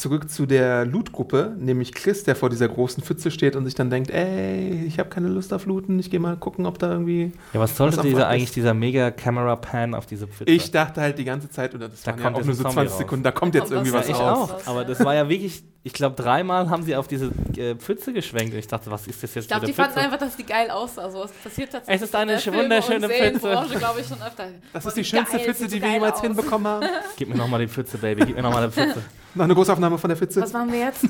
zurück 0.02 0.28
zu 0.28 0.46
der 0.46 0.84
Loot-Gruppe, 0.84 1.54
nämlich 1.58 1.92
Chris, 1.94 2.24
der 2.24 2.34
vor 2.34 2.50
dieser 2.50 2.68
großen 2.68 3.02
Pfütze 3.04 3.30
steht 3.30 3.54
und 3.54 3.64
sich 3.64 3.74
dann 3.76 3.88
denkt, 3.88 4.10
ey, 4.10 4.84
ich 4.84 4.98
habe 4.98 5.08
keine 5.08 5.28
Lust 5.28 5.54
auf 5.54 5.64
Looten, 5.66 5.98
ich 6.00 6.10
gehe 6.10 6.18
mal 6.18 6.36
gucken, 6.36 6.66
ob 6.66 6.78
da 6.80 6.90
irgendwie... 6.90 7.32
Ja, 7.52 7.60
was 7.60 7.76
sollte 7.76 7.98
Was 7.98 8.04
dieser 8.04 8.26
eigentlich, 8.26 8.48
ist. 8.48 8.56
dieser 8.56 8.74
Mega-Camera-Pan 8.74 9.94
auf 9.94 10.06
diese 10.06 10.26
Pfütze? 10.26 10.50
Ich 10.52 10.70
dachte 10.72 11.00
halt 11.00 11.18
die 11.18 11.24
ganze 11.24 11.48
Zeit, 11.50 11.74
oder 11.74 11.88
das 11.88 12.02
Da 12.02 12.10
waren 12.12 12.18
ja 12.18 12.24
kommt 12.24 12.34
auch 12.34 12.40
jetzt 12.40 12.46
nur 12.46 12.54
so 12.56 12.62
Zombie 12.64 12.74
20 12.74 12.90
raus. 12.92 12.98
Sekunden, 12.98 13.22
da 13.22 13.30
kommt 13.32 13.54
jetzt 13.54 13.62
kommt 13.62 13.72
irgendwie 13.72 13.92
was 13.92 14.08
was 14.08 14.08
ich 14.08 14.20
raus. 14.20 14.50
auch. 14.50 14.66
Aber 14.66 14.80
Ja. 14.82 14.88
das 14.88 15.04
war 15.04 15.14
ja 15.14 15.28
wirklich, 15.28 15.62
ich 15.84 15.92
glaube, 15.92 16.20
dreimal 16.20 16.68
haben 16.68 16.82
sie 16.82 16.96
auf 16.96 17.06
diese 17.06 17.30
äh, 17.56 17.76
Pfütze 17.76 18.12
geschwenkt 18.12 18.52
und 18.52 18.58
ich 18.58 18.66
dachte, 18.66 18.90
was 18.90 19.06
ist 19.06 19.22
das 19.22 19.34
jetzt 19.36 19.44
Ich 19.44 19.48
glaube, 19.48 19.66
die 19.66 19.72
eine 19.72 19.74
fanden 19.76 19.92
Pfütze? 19.92 20.04
einfach, 20.04 20.18
dass 20.18 20.36
die 20.36 20.44
geil 20.46 20.68
aussah. 20.70 21.10
So, 21.10 21.22
es 21.24 21.30
passiert 21.30 21.70
tatsächlich. 21.70 22.02
Es 22.02 22.08
ist 22.08 22.16
eine 22.16 22.32
in 22.34 22.40
der 22.44 22.54
wunderschöne 22.54 23.08
Pfütze. 23.08 23.64
Ich, 24.00 24.06
schon 24.08 24.22
öfter. 24.22 24.44
Das 24.72 24.84
ist 24.86 24.96
die 24.96 25.04
schönste 25.04 25.36
geil, 25.36 25.46
Pfütze, 25.46 25.68
die 25.68 25.80
wir 25.80 25.90
jemals 25.92 26.14
aus. 26.16 26.22
hinbekommen 26.22 26.66
haben. 26.66 26.86
Gib 27.16 27.28
mir 27.28 27.36
nochmal 27.36 27.60
die 27.60 27.68
Pfütze, 27.68 27.98
Baby, 27.98 28.26
gib 28.26 28.34
mir 28.36 28.42
nochmal 28.42 28.66
die 28.66 28.72
Pfütze. 28.72 29.02
Noch 29.34 29.44
eine 29.44 29.54
Großaufnahme 29.54 29.98
von 29.98 30.08
der 30.08 30.16
Pfütze. 30.16 30.40
Was 30.42 30.52
machen 30.52 30.72
wir 30.72 30.80
jetzt? 30.80 31.04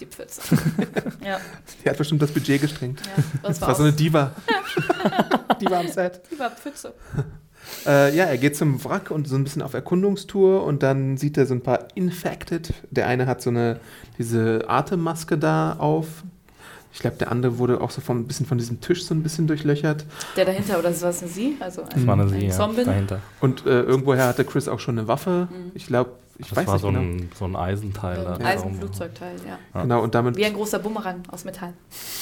Die 0.00 0.06
Pfütze. 0.06 0.40
ja, 1.24 1.38
Die 1.84 1.88
hat 1.90 1.96
bestimmt 1.98 2.22
das 2.22 2.30
Budget 2.32 2.60
gestrengt. 2.60 3.00
ja, 3.04 3.22
das 3.42 3.42
Das 3.42 3.60
war 3.60 3.68
war 3.68 3.74
so 3.76 3.82
eine. 3.84 3.92
Diva. 3.92 4.32
Diva 5.60 5.80
am 5.80 5.88
Set. 5.88 6.20
Lieber 6.30 6.50
Pfütze. 6.50 6.92
Äh, 7.86 8.16
ja, 8.16 8.24
er 8.24 8.38
geht 8.38 8.56
zum 8.56 8.82
Wrack 8.84 9.10
und 9.10 9.28
so 9.28 9.34
ein 9.36 9.44
bisschen 9.44 9.60
auf 9.60 9.74
Erkundungstour 9.74 10.64
und 10.64 10.82
dann 10.82 11.18
sieht 11.18 11.36
er 11.36 11.44
so 11.44 11.52
ein 11.52 11.60
paar 11.60 11.88
Infected. 11.96 12.72
Der 12.90 13.08
eine 13.08 13.26
hat 13.26 13.42
so 13.42 13.50
eine, 13.50 13.78
diese 14.16 14.64
Atemmaske 14.68 15.36
da 15.36 15.74
auf. 15.78 16.06
Ich 16.94 17.00
glaube, 17.00 17.16
der 17.16 17.30
andere 17.30 17.58
wurde 17.58 17.82
auch 17.82 17.90
so 17.90 18.00
von, 18.00 18.20
ein 18.20 18.26
bisschen 18.26 18.46
von 18.46 18.56
diesem 18.56 18.80
Tisch 18.80 19.04
so 19.04 19.12
ein 19.12 19.22
bisschen 19.22 19.48
durchlöchert. 19.48 20.06
Der 20.36 20.46
dahinter, 20.46 20.78
oder 20.78 20.98
war 21.02 21.10
es 21.10 21.20
eine 21.20 21.30
Sie? 21.30 21.56
Also 21.60 21.82
ein, 21.82 21.88
Das 21.90 22.06
war 22.06 22.14
eine 22.14 22.22
ein 22.22 22.28
Sie, 22.30 22.46
ja, 22.46 22.52
Zombie? 22.52 22.84
dahinter. 22.84 23.20
Und 23.40 23.66
äh, 23.66 23.82
irgendwoher 23.82 24.26
hatte 24.28 24.44
Chris 24.46 24.66
auch 24.66 24.80
schon 24.80 24.98
eine 24.98 25.06
Waffe. 25.08 25.48
Mhm. 25.50 25.72
Ich 25.74 25.86
glaube, 25.88 26.12
ich 26.38 26.48
Das 26.48 26.56
weiß 26.58 26.66
war 26.66 26.74
nicht 26.74 26.82
so 26.82 26.88
genau. 26.88 27.00
ein, 27.00 27.30
so 27.36 27.44
ein 27.46 27.56
Eisenteil. 27.56 28.26
Ein 28.26 28.42
Eisenflugzeugteil, 28.44 29.36
ja. 29.44 29.58
Ja. 29.74 29.82
Genau, 29.82 30.02
und 30.02 30.14
damit, 30.14 30.36
Wie 30.36 30.44
ein 30.44 30.54
großer 30.54 30.78
Bumerang 30.78 31.22
aus 31.32 31.44
Metall. 31.44 31.72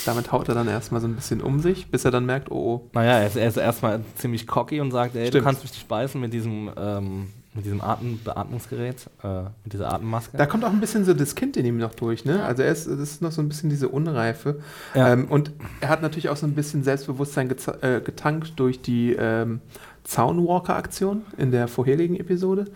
damit 0.07 0.33
haut 0.33 0.49
er 0.49 0.55
dann 0.55 0.69
erstmal 0.69 1.01
so 1.03 1.07
ein 1.07 1.15
bisschen 1.15 1.43
um 1.43 1.61
sich, 1.61 1.91
bis 1.91 2.05
er 2.07 2.11
dann 2.11 2.25
merkt, 2.25 2.51
oh, 2.51 2.55
oh. 2.55 2.91
Naja, 2.95 3.19
er 3.19 3.27
ist, 3.27 3.37
er 3.37 3.49
ist 3.49 3.59
erstmal 3.59 4.01
ziemlich 4.17 4.47
cocky 4.47 4.81
und 4.81 4.91
sagt, 4.91 5.15
ey, 5.17 5.25
du 5.25 5.29
Stimmt. 5.29 5.45
kannst 5.45 5.63
mich 5.63 5.73
nicht 5.73 5.87
beißen 5.87 6.19
mit 6.19 6.33
diesem, 6.33 6.71
ähm, 6.79 7.27
mit 7.53 7.65
diesem 7.67 7.81
Atem 7.83 8.19
Beatmungsgerät, 8.25 9.09
äh, 9.23 9.43
mit 9.65 9.73
dieser 9.73 9.93
Atemmaske. 9.93 10.37
Da 10.37 10.47
kommt 10.47 10.65
auch 10.65 10.71
ein 10.73 10.81
bisschen 10.81 11.05
so 11.05 11.13
das 11.15 11.35
Kind 11.35 11.57
in 11.57 11.67
ihm 11.67 11.79
noch 11.79 11.95
durch, 11.95 12.25
ne? 12.25 12.43
Also 12.45 12.63
er 12.63 12.71
ist, 12.73 12.87
das 12.87 12.99
ist 12.99 13.23
noch 13.23 13.33
so 13.33 13.43
ein 13.43 13.49
bisschen 13.49 13.71
diese 13.71 13.89
Unreife. 13.89 14.61
Ja. 14.95 15.13
Ähm, 15.13 15.27
und 15.27 15.53
er 15.81 15.89
hat 15.91 16.03
natürlich 16.03 16.29
auch 16.29 16.37
so 16.37 16.47
ein 16.47 16.55
bisschen 16.55 16.85
Selbstbewusstsein 16.85 17.51
äh, 17.81 18.01
getankt 18.01 18.55
durch 18.57 18.81
die 18.81 19.13
ähm, 19.13 19.61
Zaunwalker-Aktion 20.05 21.23
in 21.37 21.51
der 21.51 21.69
vorherigen 21.69 22.17
Episode 22.17 22.67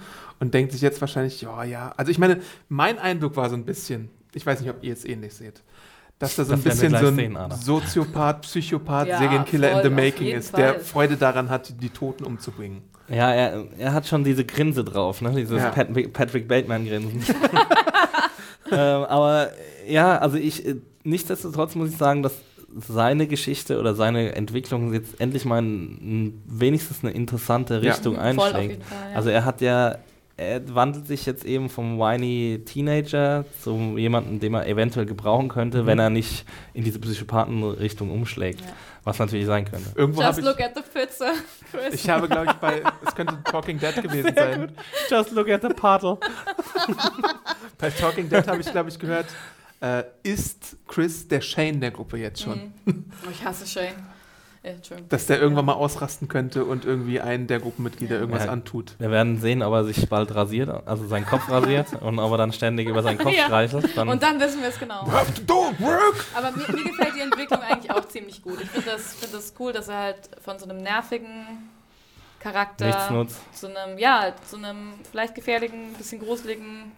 und 0.41 0.53
denkt 0.55 0.73
sich 0.73 0.81
jetzt 0.81 1.01
wahrscheinlich, 1.01 1.41
ja, 1.43 1.63
ja. 1.65 1.93
Also 1.97 2.11
ich 2.11 2.19
meine, 2.19 2.41
mein 2.69 2.99
Eindruck 2.99 3.37
war 3.37 3.49
so 3.49 3.55
ein 3.57 3.65
bisschen, 3.65 4.11
ich 4.35 4.45
weiß 4.45 4.61
nicht, 4.61 4.71
ob 4.71 4.83
ihr 4.83 4.93
es 4.93 5.05
ähnlich 5.05 5.35
seht, 5.35 5.63
dass 6.19 6.37
da 6.37 6.45
so 6.45 6.53
ein 6.55 6.63
Das 6.65 6.75
bisschen 6.79 6.97
so 6.99 7.07
ein 7.07 7.15
sehen. 7.17 7.39
Soziopath, 7.63 8.43
Psychopath, 8.43 9.09
Ja, 9.09 9.19
Serienkiller 9.19 9.73
in 9.83 9.83
the 9.89 9.95
making 9.95 10.29
ist, 10.29 10.57
der 10.57 10.75
Fall. 10.75 10.81
Freude 10.81 11.17
daran 11.17 11.49
hat, 11.49 11.73
die 11.83 11.91
Toten 11.91 12.25
umzubringen. 12.25 12.83
Ja, 13.09 13.33
er, 13.33 13.65
er 13.79 13.93
hat 13.93 14.07
schon 14.07 14.23
diese 14.23 14.45
Grinse 14.45 14.85
drauf, 14.85 15.21
ne? 15.21 15.33
Dieses 15.35 15.59
Ja. 15.61 15.71
Pat 15.71 15.89
Patrick 16.13 16.47
Bateman-Grinsen. 16.47 17.23
ähm, 18.73 18.77
aber 19.05 19.51
ja, 19.89 20.19
also 20.19 20.37
ich, 20.37 20.65
äh, 20.67 20.77
nichtsdestotrotz 21.05 21.75
muss 21.75 21.91
ich 21.91 21.97
sagen, 21.97 22.23
dass 22.23 22.35
seine 22.89 23.27
Geschichte 23.27 23.81
oder 23.81 23.95
seine 23.97 24.37
Entwicklung 24.37 24.93
jetzt 24.95 25.21
endlich 25.21 25.45
mal 25.45 25.59
in, 25.59 25.99
in 25.99 26.43
wenigstens 26.47 27.03
eine 27.03 27.13
interessante 27.13 27.81
Ja. 27.83 27.93
Richtung 27.93 28.17
auf 28.17 28.23
einschlägt. 28.23 28.85
Fall, 28.85 29.11
ja. 29.11 29.17
Also 29.17 29.31
er 29.31 29.45
hat 29.45 29.61
ja, 29.61 29.99
er 30.41 30.75
wandelt 30.75 31.07
sich 31.07 31.27
jetzt 31.27 31.45
eben 31.45 31.69
vom 31.69 31.99
whiny 31.99 32.63
Teenager 32.65 33.45
zu 33.63 33.97
jemandem, 33.99 34.41
den 34.41 34.53
man 34.53 34.65
eventuell 34.65 35.05
gebrauchen 35.05 35.49
könnte, 35.49 35.83
Mhm. 35.83 35.87
wenn 35.87 35.99
er 35.99 36.09
nicht 36.11 36.47
in 36.73 36.83
diese 36.83 36.99
Psychopathenrichtung 36.99 38.11
umschlägt. 38.11 38.61
Ja. 38.63 38.67
Was 39.05 39.19
natürlich 39.19 39.47
sein 39.47 39.65
könnte. 39.65 39.91
Irgendwo 39.95 40.23
Just 40.23 40.43
look 40.43 40.59
ich, 40.59 40.65
at 40.65 40.75
the 40.75 40.83
Pfütze, 40.83 41.33
Chris. 41.71 41.95
ich 41.95 42.09
habe, 42.11 42.29
glaube 42.29 42.47
ich, 42.47 42.53
bei, 42.55 42.83
es 43.07 43.15
könnte 43.15 43.39
Talking 43.45 43.79
Dead 43.79 43.95
gewesen 44.03 44.35
sein. 44.35 44.73
Just 45.11 45.33
look 45.33 45.49
at 45.49 45.63
the 45.63 45.69
puddle. 45.69 46.19
Bei 47.79 47.91
Talking 47.91 48.29
Dead 48.29 48.47
habe 48.47 48.61
ich, 48.61 48.71
glaube 48.71 48.91
ich, 48.91 48.99
gehört, 48.99 49.27
äh, 49.81 50.03
ist 50.23 50.77
Chris 50.87 51.27
der 51.29 51.41
Shane 51.41 51.81
der 51.81 51.91
Gruppe 51.91 52.19
jetzt 52.19 52.43
schon? 52.43 52.73
Mhm. 52.85 53.05
Oh, 53.27 53.31
ich 53.31 53.43
hasse 53.45 53.67
Shane. 53.67 53.95
Ja. 54.63 54.73
Dass 55.09 55.25
der 55.27 55.41
irgendwann 55.41 55.65
mal 55.65 55.73
ausrasten 55.73 56.29
könnte 56.29 56.67
und 56.67 56.85
irgendwie 56.85 57.19
einen 57.21 57.47
der 57.47 57.61
Gruppenmitglieder 57.61 58.19
irgendwas 58.19 58.45
Ja. 58.45 58.51
antut. 58.53 58.95
Wir 58.99 59.11
werden 59.11 59.41
sehen, 59.41 59.63
ob 59.63 59.73
er 59.73 59.85
sich 59.85 60.07
bald 60.11 60.35
rasiert, 60.35 60.69
also 60.87 61.07
seinen 61.07 61.25
Kopf 61.25 61.51
rasiert 61.51 61.87
und 62.03 62.19
ob 62.19 62.31
er 62.33 62.37
dann 62.37 62.53
ständig 62.53 62.87
über 62.87 63.03
seinen 63.03 63.17
Kopf 63.17 63.33
Ja. 63.35 63.45
streichelt. 63.47 63.97
Dann 63.97 64.09
Und 64.11 64.23
dann 64.23 64.39
wissen 64.39 64.61
wir 64.61 64.69
es 64.69 64.79
genau. 64.79 65.07
Have 65.11 65.33
to 65.33 65.41
do 65.47 65.55
work! 65.83 66.27
Aber 66.37 66.51
mir, 66.53 66.67
mir 66.77 66.85
gefällt 66.91 67.15
die 67.17 67.21
Entwicklung 67.21 67.61
eigentlich 67.61 67.91
auch 67.91 68.07
ziemlich 68.09 68.43
gut. 68.43 68.61
Ich 68.63 68.69
finde 68.69 68.91
das, 68.91 69.15
find 69.15 69.33
das 69.33 69.55
cool, 69.59 69.73
dass 69.73 69.89
er 69.89 69.97
halt 69.99 70.29
von 70.43 70.59
so 70.59 70.67
einem 70.69 70.83
nervigen 70.83 71.71
Charakter 72.39 72.87
nichts 72.87 73.11
nutzt. 73.11 73.39
zu 73.55 73.67
einem, 73.69 73.99
ja, 73.99 74.35
zu 74.47 74.57
einem 74.57 74.93
vielleicht 75.11 75.35
gefährlichen, 75.35 75.95
bisschen 75.95 76.21
gruseligen. 76.21 76.93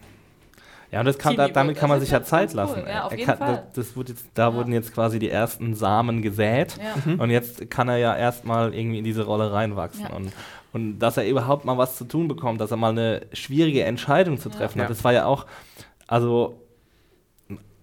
Ja, 0.93 0.99
und 0.99 1.05
das 1.07 1.17
kann, 1.17 1.35
da, 1.35 1.47
damit 1.47 1.75
kann 1.75 1.89
man 1.89 1.99
sich 1.99 2.09
ich 2.09 2.13
ja 2.13 2.21
Zeit 2.23 2.53
ganz 2.53 2.69
cool. 2.71 2.77
lassen. 2.77 2.87
Ja, 2.87 3.03
auf 3.05 3.11
Er 3.11 3.17
jeden 3.17 3.27
kann, 3.29 3.37
Fall. 3.39 3.63
Das, 3.73 3.87
das 3.87 3.95
wurde 3.97 4.11
jetzt, 4.11 4.25
da 4.35 4.49
Ja. 4.49 4.53
wurden 4.53 4.71
jetzt 4.71 4.93
quasi 4.93 5.17
die 5.17 5.29
ersten 5.29 5.73
Samen 5.73 6.21
gesät. 6.21 6.77
Ja. 6.77 7.13
Und 7.21 7.31
jetzt 7.31 7.69
kann 7.71 7.89
er 7.89 7.97
ja 7.97 8.15
erstmal 8.15 8.73
irgendwie 8.75 8.99
in 8.99 9.03
diese 9.03 9.23
Rolle 9.25 9.51
reinwachsen. 9.51 10.05
Ja. 10.07 10.15
Und, 10.15 10.31
und 10.71 10.99
dass 10.99 11.17
er 11.17 11.27
überhaupt 11.27 11.65
mal 11.65 11.77
was 11.79 11.97
zu 11.97 12.05
tun 12.05 12.27
bekommt, 12.27 12.61
dass 12.61 12.69
er 12.71 12.77
mal 12.77 12.91
eine 12.91 13.21
schwierige 13.33 13.83
Entscheidung 13.83 14.37
zu 14.39 14.49
treffen 14.49 14.77
Ja. 14.77 14.83
hat, 14.83 14.91
das 14.91 15.03
war 15.03 15.13
ja 15.13 15.25
auch, 15.25 15.47
also, 16.07 16.59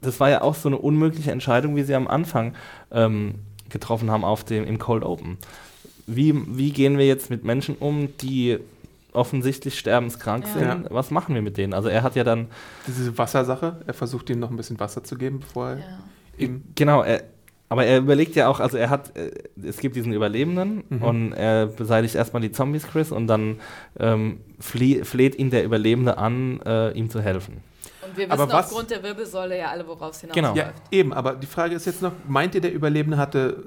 das 0.01 0.21
war 0.21 0.31
ja 0.31 0.43
auch 0.43 0.55
so 0.55 0.69
eine 0.69 0.79
unmögliche 0.79 1.33
Entscheidung, 1.33 1.75
wie 1.77 1.83
sie 1.83 1.95
am 1.97 2.07
Anfang 2.09 2.55
ähm, 2.93 3.35
getroffen 3.69 4.11
haben 4.11 4.25
auf 4.25 4.45
dem, 4.45 4.65
im 4.65 4.79
Cold 4.79 5.05
Open. 5.05 5.37
Wie, 6.07 6.35
wie 6.57 6.71
gehen 6.71 6.97
wir 6.97 7.07
jetzt 7.07 7.29
mit 7.29 7.45
Menschen 7.45 7.77
um, 7.77 8.09
die 8.19 8.59
offensichtlich 9.13 9.79
sterbenskrank 9.79 10.45
Ja. 10.55 10.73
sind? 10.73 10.87
Was 10.91 11.11
machen 11.11 11.35
wir 11.35 11.43
mit 11.43 11.57
denen? 11.57 11.75
Also 11.75 11.89
er 11.89 12.03
hat 12.03 12.17
ja 12.17 12.25
dann, 12.25 12.49
Diese 12.87 13.17
Wassersache, 13.19 13.81
er 13.87 13.95
versucht 13.95 14.31
ihm 14.31 14.39
noch 14.39 14.51
ein 14.51 14.57
bisschen 14.57 14.79
Wasser 14.81 15.03
zu 15.05 15.17
geben, 15.17 15.41
bevor 15.41 15.71
er 15.71 15.77
Ja. 15.79 15.85
ihm. 16.39 16.63
Genau, 16.75 17.03
er, 17.03 17.23
aber 17.69 17.85
er 17.87 17.99
überlegt 17.99 18.35
ja 18.35 18.49
auch, 18.49 18.59
also 18.61 18.77
er 18.77 18.91
hat, 18.91 19.17
äh, 19.17 19.31
es 19.67 19.79
gibt 19.79 19.95
diesen 19.97 20.13
Überlebenden 20.13 20.83
Mhm. 20.89 21.03
und 21.03 21.33
er 21.33 21.67
beseitigt 21.67 22.15
erstmal 22.17 22.43
die 22.43 22.51
Zombies, 22.53 22.87
Chris, 22.89 23.13
und 23.13 23.27
dann 23.27 23.61
ähm, 23.99 24.41
flie, 24.59 25.05
fleht 25.05 25.37
ihn 25.37 25.51
der 25.51 25.65
Überlebende 25.65 26.19
an, 26.19 26.61
äh, 26.67 26.91
ihm 26.93 27.11
zu 27.11 27.21
helfen. 27.21 27.59
Und 28.11 28.17
wir 28.17 28.31
Aber 28.31 28.45
wissen 28.45 28.53
was- 28.53 28.67
aufgrund 28.67 28.91
der 28.91 29.03
Wirbelsäule 29.03 29.59
ja 29.59 29.67
alle, 29.71 29.87
worauf 29.87 30.15
es 30.15 30.21
Genau. 30.23 30.35
hinausläuft. 30.35 30.69
Ja, 30.93 30.99
eben, 30.99 31.13
aber 31.13 31.35
die 31.35 31.47
Frage 31.47 31.75
ist 31.75 31.87
jetzt 31.87 32.03
noch: 32.03 32.13
Meint 32.29 32.55
ihr, 32.55 32.61
der 32.61 32.73
Überlebende 32.73 33.17
hatte 33.17 33.63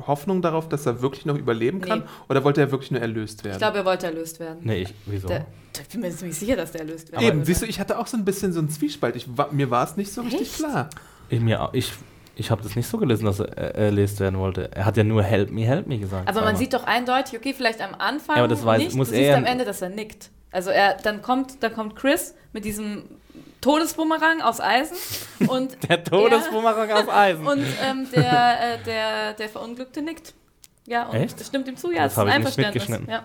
äh, 0.00 0.06
Hoffnung 0.06 0.42
darauf, 0.42 0.68
dass 0.68 0.86
er 0.86 1.02
wirklich 1.02 1.26
noch 1.26 1.36
überleben 1.36 1.80
kann? 1.80 2.00
Nee. 2.00 2.04
Oder 2.28 2.44
wollte 2.44 2.60
er 2.60 2.70
wirklich 2.70 2.90
nur 2.90 3.00
erlöst 3.00 3.44
werden? 3.44 3.54
Ich 3.54 3.58
glaube, 3.58 3.78
er 3.78 3.84
wollte 3.84 4.06
erlöst 4.06 4.40
werden. 4.40 4.58
Nee, 4.62 4.82
ich, 4.82 4.94
wieso? 5.06 5.28
Der, 5.28 5.46
ich 5.80 5.88
bin 5.88 6.00
mir 6.00 6.10
ziemlich 6.10 6.38
sicher, 6.38 6.56
dass 6.56 6.72
der 6.72 6.82
erlöst 6.82 7.12
werden 7.12 7.22
Eben, 7.24 7.36
würde. 7.38 7.46
siehst 7.46 7.62
du, 7.62 7.66
ich 7.66 7.80
hatte 7.80 7.98
auch 7.98 8.06
so 8.06 8.16
ein 8.16 8.24
bisschen 8.24 8.52
so 8.52 8.58
einen 8.60 8.70
Zwiespalt. 8.70 9.16
Ich, 9.16 9.26
mir 9.52 9.70
war 9.70 9.84
es 9.84 9.96
nicht 9.96 10.12
so 10.12 10.22
richtig 10.22 10.40
Echt? 10.42 10.56
klar. 10.56 10.90
ich 11.28 11.40
mir, 11.40 11.68
ich, 11.72 11.92
ich 12.36 12.50
habe 12.50 12.62
das 12.62 12.74
nicht 12.76 12.86
so 12.88 12.98
gelesen, 12.98 13.24
dass 13.26 13.38
er 13.40 13.74
erlöst 13.74 14.18
werden 14.20 14.38
wollte. 14.38 14.70
Er 14.74 14.84
hat 14.86 14.96
ja 14.96 15.04
nur 15.04 15.22
Help 15.22 15.50
me, 15.50 15.62
help 15.62 15.86
me 15.86 15.98
gesagt. 15.98 16.28
Aber 16.28 16.40
man 16.42 16.56
sieht 16.56 16.72
doch 16.74 16.84
eindeutig, 16.84 17.38
okay, 17.38 17.52
vielleicht 17.54 17.80
am 17.82 17.94
Anfang 17.98 18.36
Ja, 18.36 18.42
aber 18.44 18.48
das 18.48 18.64
weiß- 18.64 18.78
nicht, 18.78 18.94
muss 18.96 19.10
du 19.10 19.14
er 19.16 19.20
siehst 19.24 19.36
am 19.36 19.44
Ende, 19.44 19.64
dass 19.64 19.82
er 19.82 19.90
nickt. 19.90 20.30
Also 20.52 20.70
er, 20.70 20.94
dann 20.94 21.22
kommt, 21.22 21.62
dann 21.62 21.72
kommt 21.72 21.94
Chris 21.96 22.34
mit 22.52 22.64
diesem 22.64 23.04
Todesbumerang 23.60 24.40
aus 24.42 24.60
Eisen 24.60 24.96
und 25.48 25.76
der 25.88 26.02
Todesbumerang 26.04 26.90
aus 26.92 27.08
Eisen. 27.08 27.46
Und 27.46 27.64
ähm, 27.82 28.08
der, 28.14 28.74
äh, 28.74 28.82
der, 28.84 29.32
der 29.34 29.48
Verunglückte 29.48 30.02
nickt. 30.02 30.34
Ja, 30.86 31.04
und 31.04 31.16
Echt? 31.16 31.44
stimmt 31.44 31.68
ihm 31.68 31.76
zu. 31.76 31.90
Ja, 31.92 32.04
Das 32.04 32.12
ist 32.12 32.18
ein 32.18 32.28
Einverständnis. 32.28 32.88
mitgeschnitten. 32.88 33.10
Ja. 33.10 33.24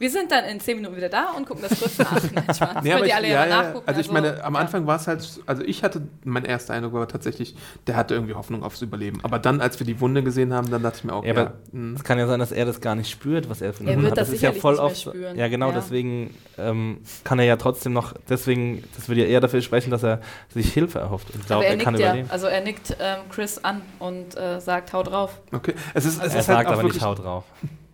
Wir 0.00 0.10
sind 0.10 0.32
dann 0.32 0.44
in 0.46 0.58
10 0.58 0.76
Minuten 0.78 0.96
wieder 0.96 1.10
da 1.10 1.32
und 1.36 1.46
gucken 1.46 1.62
das 1.68 1.78
kurz 1.78 1.98
nach. 1.98 2.12
Nein. 2.72 2.82
Nee, 2.82 3.06
ich, 3.06 3.14
alle 3.14 3.28
ja, 3.28 3.44
ja, 3.44 3.62
nachgucken. 3.62 3.86
also 3.86 4.00
ich 4.00 4.10
meine, 4.10 4.42
am 4.42 4.54
ja. 4.54 4.60
Anfang 4.60 4.86
war 4.86 4.96
es 4.96 5.06
halt, 5.06 5.28
also 5.44 5.62
ich 5.62 5.82
hatte, 5.84 6.00
mein 6.24 6.46
erster 6.46 6.72
Eindruck 6.72 6.94
war 6.94 7.06
tatsächlich, 7.06 7.54
der 7.86 7.96
hatte 7.96 8.14
irgendwie 8.14 8.32
Hoffnung 8.32 8.62
aufs 8.64 8.80
Überleben. 8.80 9.20
Aber 9.22 9.38
dann, 9.38 9.60
als 9.60 9.78
wir 9.78 9.86
die 9.86 10.00
Wunde 10.00 10.22
gesehen 10.22 10.54
haben, 10.54 10.70
dann 10.70 10.82
dachte 10.82 10.96
ich 11.00 11.04
mir 11.04 11.12
auch, 11.12 11.22
Ja, 11.22 11.34
ja, 11.34 11.40
aber 11.42 11.52
mh. 11.72 11.96
Es 11.96 12.02
kann 12.04 12.18
ja 12.18 12.26
sein, 12.26 12.40
dass 12.40 12.50
er 12.50 12.64
das 12.64 12.80
gar 12.80 12.94
nicht 12.94 13.10
spürt, 13.10 13.50
was 13.50 13.60
er 13.60 13.74
für 13.74 13.80
eine 13.82 13.90
Er 13.90 13.96
Wunde 13.96 14.08
wird 14.08 14.12
hat. 14.12 14.18
das 14.22 14.28
Das 14.28 14.34
ist 14.36 14.42
ja 14.42 14.52
sicherlich 14.52 14.62
voll 14.62 14.72
nicht 14.72 14.80
mehr 14.80 14.86
oft. 14.90 15.00
spüren. 15.18 15.38
Ja, 15.38 15.48
genau, 15.48 15.68
Ja. 15.68 15.74
deswegen 15.74 16.34
ähm, 16.56 17.00
kann 17.22 17.38
er 17.38 17.44
ja 17.44 17.56
trotzdem 17.56 17.92
noch, 17.92 18.14
deswegen, 18.26 18.82
das 18.96 19.06
würde 19.08 19.20
ja 19.20 19.26
eher 19.26 19.40
dafür 19.40 19.60
sprechen, 19.60 19.90
dass 19.90 20.02
er 20.02 20.22
sich 20.48 20.72
Hilfe 20.72 20.98
erhofft. 20.98 21.28
Ich 21.28 21.36
aber 21.36 21.44
glaube, 21.44 21.64
er 21.66 21.72
er 21.72 21.76
kann 21.78 21.94
ja. 21.96 22.06
überleben. 22.08 22.30
Also 22.30 22.46
er 22.46 22.62
nickt 22.62 22.96
ähm, 22.98 23.18
Chris 23.30 23.58
an 23.62 23.82
und 23.98 24.34
äh, 24.34 24.60
sagt, 24.62 24.94
hau 24.94 25.02
drauf. 25.02 25.42
okay. 25.52 25.74
Es 25.92 26.06
ist, 26.06 26.24
es 26.24 26.32
Er 26.32 26.40
ist 26.40 26.46
sagt 26.46 26.56
halt 26.56 26.66
auch 26.68 26.72
aber 26.72 26.82
wirklich, 26.84 26.94
nicht 26.94 27.04
Haut 27.04 27.18
drauf. 27.18 27.44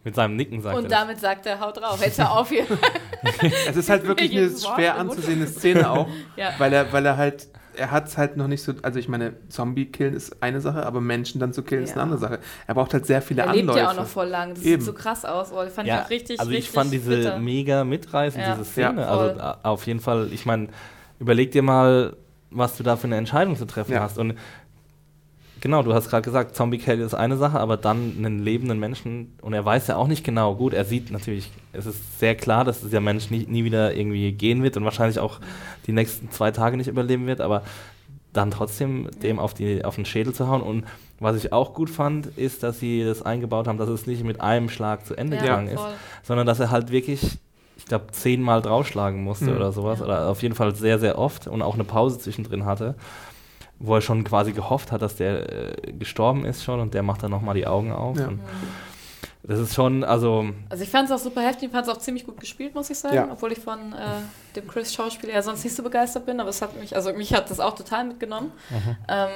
Mit 0.06 0.14
seinem 0.14 0.36
Nicken 0.36 0.60
sagt 0.62 0.76
Und 0.78 0.84
er 0.84 0.88
das. 0.88 0.98
damit 1.00 1.18
sagt 1.20 1.46
er, 1.46 1.58
hau 1.58 1.72
drauf. 1.72 2.00
Jetzt 2.00 2.18
hör 2.20 2.30
auf 2.38 2.48
hier. 2.48 2.64
es 3.68 3.74
ist 3.76 3.90
halt 3.90 4.06
wirklich 4.06 4.30
eine 4.36 4.48
schwer 4.50 4.96
anzusehende 4.96 5.48
Szene 5.48 5.90
auch, 5.90 6.06
ja. 6.36 6.50
weil 6.58 6.72
er, 6.72 6.92
weil 6.92 7.04
er 7.04 7.16
halt, 7.16 7.48
er 7.74 7.90
hat 7.90 8.06
es 8.06 8.16
halt 8.16 8.36
noch 8.36 8.46
nicht 8.46 8.62
so, 8.62 8.72
also 8.82 9.00
ich 9.00 9.08
meine, 9.08 9.32
Zombie 9.48 9.86
killen 9.86 10.14
ist 10.14 10.42
eine 10.44 10.60
Sache, 10.60 10.86
aber 10.86 11.00
Menschen 11.00 11.40
dann 11.40 11.52
zu 11.52 11.64
killen 11.64 11.82
ist 11.82 11.90
eine 11.90 11.98
Ja. 11.98 12.02
andere 12.04 12.18
Sache. 12.20 12.38
Er 12.68 12.74
braucht 12.74 12.94
halt 12.94 13.04
sehr 13.04 13.20
viele 13.20 13.42
Er 13.42 13.48
lebt 13.48 13.62
Anläufe. 13.62 13.78
ja 13.80 13.90
auch 13.90 13.96
noch 13.96 14.06
voll 14.06 14.28
lang. 14.28 14.50
Das 14.54 14.62
Eben. 14.62 14.80
sieht 14.80 14.82
so 14.86 14.92
krass 14.92 15.24
aus. 15.24 15.50
Oh, 15.52 15.56
das 15.64 15.74
fand 15.74 15.88
ja, 15.88 15.96
ich 15.98 16.04
auch 16.04 16.10
richtig, 16.10 16.38
also 16.38 16.52
ich 16.52 16.58
richtig 16.58 16.74
fand 16.74 16.92
diese 16.92 17.10
bitter. 17.16 17.38
mega 17.40 17.82
mitreißend, 17.82 18.42
Ja. 18.44 18.52
diese 18.54 18.64
Szene. 18.64 19.00
Ja, 19.00 19.08
also 19.08 19.40
a- 19.40 19.58
auf 19.64 19.86
jeden 19.88 19.98
Fall, 19.98 20.28
ich 20.32 20.46
meine, 20.46 20.68
überleg 21.18 21.50
dir 21.50 21.62
mal, 21.62 22.16
was 22.52 22.76
du 22.76 22.84
da 22.84 22.94
für 22.96 23.08
eine 23.08 23.16
Entscheidung 23.16 23.56
zu 23.56 23.66
treffen 23.66 23.92
Ja. 23.94 24.00
hast. 24.02 24.18
Und 24.18 24.36
genau, 25.60 25.82
du 25.82 25.94
hast 25.94 26.08
gerade 26.10 26.22
gesagt, 26.22 26.54
Zombie 26.56 26.78
Kill 26.78 27.00
ist 27.00 27.14
eine 27.14 27.36
Sache, 27.36 27.58
aber 27.60 27.76
dann 27.76 28.14
einen 28.18 28.38
lebenden 28.40 28.78
Menschen, 28.78 29.34
und 29.42 29.52
er 29.52 29.64
weiß 29.64 29.86
ja 29.88 29.96
auch 29.96 30.08
nicht 30.08 30.24
genau, 30.24 30.54
gut, 30.54 30.74
er 30.74 30.84
sieht 30.84 31.10
natürlich, 31.10 31.50
es 31.72 31.86
ist 31.86 32.18
sehr 32.18 32.34
klar, 32.34 32.64
dass 32.64 32.80
dieser 32.80 33.00
Mensch 33.00 33.30
nie, 33.30 33.46
nie 33.48 33.64
wieder 33.64 33.94
irgendwie 33.94 34.32
gehen 34.32 34.62
wird 34.62 34.76
und 34.76 34.84
wahrscheinlich 34.84 35.18
auch 35.18 35.40
die 35.86 35.92
nächsten 35.92 36.30
zwei 36.30 36.50
Tage 36.50 36.76
nicht 36.76 36.88
überleben 36.88 37.26
wird, 37.26 37.40
aber 37.40 37.62
dann 38.32 38.50
trotzdem 38.50 39.08
dem 39.22 39.38
auf, 39.38 39.54
die, 39.54 39.84
auf 39.84 39.94
den 39.96 40.04
Schädel 40.04 40.34
zu 40.34 40.46
hauen. 40.48 40.60
Und 40.60 40.84
was 41.20 41.36
ich 41.36 41.52
auch 41.54 41.72
gut 41.72 41.88
fand, 41.88 42.26
ist, 42.36 42.62
dass 42.62 42.78
sie 42.78 43.02
das 43.02 43.22
eingebaut 43.22 43.66
haben, 43.66 43.78
dass 43.78 43.88
es 43.88 44.06
nicht 44.06 44.24
mit 44.24 44.42
einem 44.42 44.68
Schlag 44.68 45.06
zu 45.06 45.14
Ende 45.14 45.36
ja, 45.36 45.42
gegangen 45.42 45.68
ist, 45.68 45.80
voll. 45.80 45.92
sondern 46.22 46.46
dass 46.46 46.60
er 46.60 46.70
halt 46.70 46.90
wirklich, 46.90 47.38
ich 47.78 47.86
glaube, 47.86 48.08
zehnmal 48.12 48.60
draufschlagen 48.60 49.24
musste 49.24 49.46
Mhm. 49.46 49.56
oder 49.56 49.72
sowas. 49.72 50.00
Ja. 50.00 50.04
Oder 50.04 50.28
auf 50.28 50.42
jeden 50.42 50.54
Fall 50.54 50.74
sehr, 50.74 50.98
sehr 50.98 51.18
oft 51.18 51.46
und 51.46 51.62
auch 51.62 51.74
eine 51.74 51.84
Pause 51.84 52.18
zwischendrin 52.18 52.66
hatte, 52.66 52.94
wo 53.78 53.94
er 53.94 54.00
schon 54.00 54.24
quasi 54.24 54.52
gehofft 54.52 54.90
hat, 54.92 55.02
dass 55.02 55.16
der 55.16 55.76
äh, 55.86 55.92
gestorben 55.92 56.44
ist 56.44 56.64
schon 56.64 56.80
und 56.80 56.94
der 56.94 57.02
macht 57.02 57.22
dann 57.22 57.30
nochmal 57.30 57.54
die 57.54 57.66
Augen 57.66 57.92
auf. 57.92 58.18
Ja. 58.18 58.28
Und 58.28 58.40
das 59.42 59.60
ist 59.60 59.74
schon, 59.74 60.02
also, 60.02 60.46
Also 60.70 60.82
ich 60.82 60.90
fand 60.90 61.08
es 61.08 61.14
auch 61.14 61.22
super 61.22 61.40
heftig, 61.42 61.64
ich 61.68 61.70
fand 61.72 61.86
es 61.86 61.92
auch 61.94 61.98
ziemlich 61.98 62.26
gut 62.26 62.40
gespielt, 62.40 62.74
muss 62.74 62.90
ich 62.90 62.98
sagen, 62.98 63.14
Ja. 63.14 63.28
obwohl 63.30 63.52
ich 63.52 63.58
von 63.60 63.92
äh, 63.92 63.96
dem 64.56 64.66
Chris 64.66 64.92
Schauspieler 64.92 65.34
ja 65.34 65.42
sonst 65.42 65.62
nicht 65.62 65.76
so 65.76 65.82
begeistert 65.84 66.26
bin, 66.26 66.40
aber 66.40 66.48
es 66.50 66.60
hat 66.62 66.78
mich, 66.80 66.96
also 66.96 67.12
mich 67.12 67.32
hat 67.32 67.48
das 67.50 67.60
auch 67.60 67.74
total 67.76 68.04
mitgenommen. 68.06 68.50
Ähm, 69.08 69.28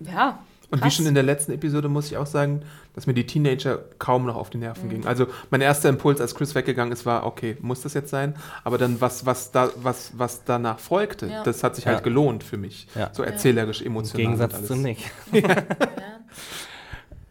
ja. 0.00 0.38
Und 0.70 0.84
wie 0.84 0.90
schon 0.90 1.06
in 1.06 1.14
der 1.14 1.22
letzten 1.22 1.52
Episode 1.52 1.88
muss 1.88 2.06
ich 2.06 2.16
auch 2.16 2.26
sagen, 2.26 2.62
dass 2.96 3.06
mir 3.06 3.14
die 3.14 3.26
Teenager 3.26 3.78
kaum 3.98 4.26
noch 4.26 4.34
auf 4.36 4.50
die 4.50 4.56
Nerven 4.58 4.88
gingen. 4.88 5.06
Also 5.06 5.26
mein 5.50 5.60
erster 5.60 5.88
Impuls, 5.90 6.20
als 6.20 6.34
Chris 6.34 6.54
weggegangen 6.56 6.92
ist, 6.92 7.06
war, 7.06 7.24
okay, 7.26 7.56
muss 7.60 7.82
das 7.82 7.94
jetzt 7.94 8.10
sein? 8.10 8.34
Aber 8.64 8.78
dann, 8.78 9.00
was, 9.00 9.24
was, 9.26 9.52
da, 9.52 9.68
was, 9.76 10.12
was 10.18 10.42
danach 10.44 10.78
folgte, 10.80 11.26
Ja. 11.26 11.42
das 11.44 11.62
hat 11.62 11.76
sich 11.76 11.84
Ja. 11.84 11.92
halt 11.92 12.02
gelohnt 12.04 12.42
für 12.42 12.56
mich. 12.56 12.88
Ja. 12.94 13.10
So 13.12 13.22
erzählerisch, 13.22 13.82
im 13.82 13.92
emotional. 13.92 14.26
und 14.32 14.38
Gegensatz 14.38 14.66
zu 14.66 14.74
Nick. 14.74 14.98
Ja. 15.32 15.42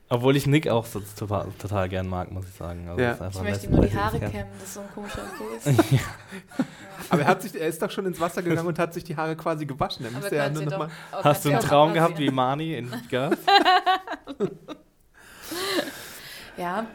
Obwohl 0.07 0.36
ich 0.38 0.45
Nick 0.45 0.68
auch 0.68 0.86
so 0.86 1.01
total, 1.18 1.47
total 1.57 1.89
gern 1.89 2.07
mag, 2.07 2.32
muss 2.32 2.45
ich 2.47 2.53
sagen. 2.53 2.88
Also 2.88 3.01
Ja. 3.01 3.11
ist 3.13 3.22
einfach 3.24 3.39
Ich 3.43 3.49
möchte 3.49 3.66
ihm 3.66 3.72
nur 3.74 3.86
die 3.88 3.97
Haare 3.97 4.20
kämmen, 4.20 4.45
das 4.59 4.68
ist 4.68 4.74
so 4.76 4.82
ein 4.82 4.86
komischer 4.93 5.22
Impuls. 5.66 5.89
Aber 7.09 7.22
er, 7.24 7.28
hat 7.28 7.41
sich, 7.41 7.59
er 7.59 7.68
ist 7.68 7.82
doch 7.82 7.89
schon 7.89 8.05
ins 8.05 8.20
Wasser 8.20 8.43
gegangen 8.43 8.68
und 8.68 8.78
hat 8.78 8.93
sich 8.93 9.03
die 9.03 9.18
Haare 9.18 9.36
quasi 9.36 9.66
gewaschen. 9.66 10.05
Er 10.05 10.11
müsste 10.11 10.36
ja 10.36 10.43
können 10.43 10.55
nur 10.55 10.66
noch 10.66 10.78
mal 10.78 10.89
auch 11.11 11.24
Hast 11.24 11.43
du 11.43 11.49
einen 11.49 11.59
Traum 11.59 11.93
gehabt 11.93 12.20
wie. 12.20 12.30
Marnie 12.30 12.76
in 12.76 12.91
Girls? 13.09 13.39
Ja. 16.57 16.85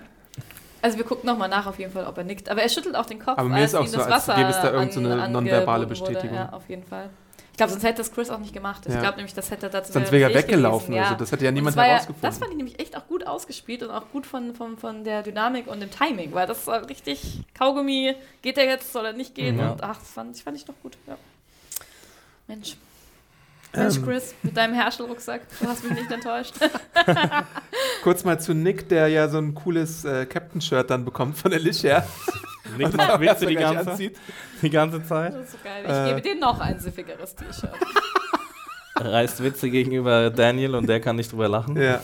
Also 0.82 0.96
wir 0.96 1.04
gucken 1.04 1.26
nochmal 1.26 1.48
nach 1.50 1.66
auf 1.66 1.78
jeden 1.78 1.92
Fall, 1.92 2.06
ob 2.06 2.16
er 2.16 2.24
nickt. 2.24 2.48
Aber 2.48 2.62
er 2.62 2.68
schüttelt 2.70 2.96
auch 2.96 3.04
den 3.04 3.18
Kopf, 3.18 3.36
Aber 3.38 3.48
mir 3.50 3.56
als 3.56 3.72
ist 3.72 3.74
auch 3.74 3.86
so, 3.86 3.98
das 3.98 4.28
als 4.28 4.38
gäbe 4.38 4.48
es 4.48 4.56
da 4.62 4.72
irgend 4.72 4.92
so 4.94 5.00
nonverbale 5.00 5.24
angeboten 5.34 5.66
wurde. 5.74 5.86
Bestätigung. 5.86 6.34
Ja, 6.36 6.48
auf 6.52 6.66
jeden 6.68 6.84
Fall. 6.84 7.10
Ich 7.52 7.56
glaube, 7.58 7.72
sonst 7.72 7.84
hätte 7.84 7.98
das 7.98 8.10
Chris 8.10 8.30
auch 8.30 8.38
nicht 8.38 8.54
gemacht. 8.54 8.84
Ich 8.86 8.94
Ja. 8.94 9.00
glaube 9.00 9.16
nämlich, 9.16 9.34
das 9.34 9.50
hätte 9.50 9.66
er 9.66 9.70
dazu 9.70 9.92
Sonst 9.92 10.10
wäre 10.10 10.32
er 10.32 10.34
weggelaufen. 10.38 10.94
Also 10.96 11.14
das 11.16 11.30
hätte 11.30 11.44
ja 11.44 11.50
niemand 11.50 11.74
das 11.74 11.76
war 11.76 11.84
ja- 11.84 11.90
herausgefunden. 11.92 12.22
Das 12.22 12.38
fand 12.38 12.50
ich 12.52 12.56
nämlich 12.56 12.80
echt 12.80 12.96
auch 12.96 13.06
gut 13.06 13.26
ausgespielt 13.26 13.82
und 13.82 13.90
auch 13.90 14.08
gut 14.12 14.24
von, 14.26 14.54
von, 14.54 14.78
von 14.78 15.04
der 15.04 15.22
Dynamik 15.22 15.66
und 15.66 15.80
dem 15.80 15.90
Timing, 15.90 16.32
weil 16.32 16.46
das 16.46 16.66
war 16.66 16.88
richtig 16.88 17.40
Kaugummi, 17.52 18.14
geht 18.40 18.56
er 18.56 18.64
jetzt, 18.64 18.90
soll 18.94 19.04
er 19.04 19.12
nicht 19.12 19.34
gehen? 19.34 19.58
Ja. 19.58 19.72
Und 19.72 19.82
ach, 19.82 19.98
das 19.98 20.08
fand, 20.08 20.34
ich 20.34 20.42
fand 20.42 20.56
ich 20.56 20.64
doch 20.64 20.72
gut. 20.82 20.96
Ja. 21.06 21.18
Mensch. 22.46 22.76
Mensch, 23.74 23.96
Ähm. 23.96 24.04
Chris, 24.04 24.34
mit 24.42 24.56
deinem 24.56 24.74
Herschel-Rucksack, 24.74 25.42
du 25.60 25.66
hast 25.68 25.84
mich 25.84 25.92
nicht 25.98 26.10
enttäuscht. 26.10 26.54
Kurz 28.02 28.24
mal 28.24 28.40
zu 28.40 28.52
Nick, 28.54 28.88
der 28.88 29.08
ja 29.08 29.28
so 29.28 29.38
ein 29.38 29.54
cooles 29.54 30.04
äh, 30.04 30.26
Captain-Shirt 30.26 30.90
dann 30.90 31.04
bekommt 31.04 31.38
von 31.38 31.52
Alicia. 31.52 32.04
Nick 32.76 32.92
macht 32.96 33.20
Witze 33.20 33.46
die 33.46 33.54
ganze, 33.54 33.90
anzieht. 33.92 34.16
die 34.62 34.70
ganze 34.70 35.02
Zeit. 35.04 35.34
Das 35.34 35.44
ist 35.44 35.52
so 35.52 35.58
geil. 35.62 35.84
Ich 35.84 35.90
Äh. 35.92 36.08
gebe 36.08 36.20
dir 36.22 36.40
noch 36.40 36.58
ein 36.60 36.78
siffigeres 36.80 37.34
T-Shirt. 37.36 37.70
Reißt 38.96 39.42
Witze 39.42 39.70
gegenüber 39.70 40.28
Daniel 40.30 40.74
und 40.74 40.86
der 40.88 41.00
kann 41.00 41.16
nicht 41.16 41.32
drüber 41.32 41.48
lachen. 41.48 41.80
Ja. 41.80 42.00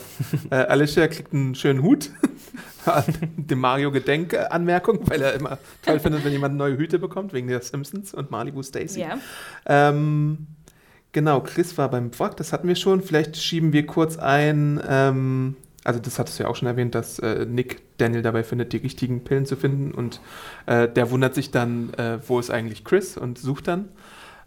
Äh, 0.49 0.55
Alicia 0.55 1.07
kriegt 1.07 1.31
einen 1.33 1.53
schönen 1.53 1.83
Hut. 1.83 2.09
Dem 3.35 3.59
Mario 3.59 3.91
Gedenkanmerkung, 3.91 5.01
weil 5.09 5.21
er 5.21 5.33
immer 5.33 5.57
toll 5.85 5.99
findet, 5.99 6.23
wenn 6.23 6.31
jemand 6.31 6.55
neue 6.55 6.77
Hüte 6.77 6.97
bekommt, 6.97 7.33
wegen 7.33 7.49
der 7.49 7.61
Simpsons 7.61 8.13
und 8.13 8.31
Malibu 8.31 8.63
Stacy. 8.63 9.01
Ja. 9.01 9.17
Ähm, 9.65 10.47
genau, 11.17 11.41
Chris 11.41 11.79
war 11.79 11.89
beim 11.89 12.11
Wrack, 12.19 12.37
das 12.37 12.53
hatten 12.53 12.67
wir 12.67 12.75
schon. 12.75 13.01
Vielleicht 13.01 13.37
schieben 13.37 13.73
wir 13.73 13.87
kurz 13.87 14.17
ein, 14.17 14.79
ähm, 14.87 15.55
also 15.83 15.99
das 15.99 16.19
hattest 16.19 16.37
du 16.37 16.43
ja 16.43 16.49
auch 16.49 16.55
schon 16.55 16.67
erwähnt, 16.67 16.93
dass 16.93 17.17
äh, 17.17 17.43
Nick 17.43 17.81
Daniel 17.97 18.21
dabei 18.21 18.43
findet, 18.43 18.71
die 18.71 18.77
richtigen 18.77 19.23
Pillen 19.23 19.47
zu 19.47 19.55
finden. 19.55 19.93
Und 19.93 20.21
äh, 20.67 20.87
der 20.87 21.09
wundert 21.09 21.33
sich 21.33 21.49
dann, 21.49 21.91
äh, 21.95 22.19
wo 22.27 22.39
ist 22.39 22.51
eigentlich 22.51 22.83
Chris 22.83 23.17
und 23.17 23.39
sucht 23.39 23.67
dann 23.67 23.85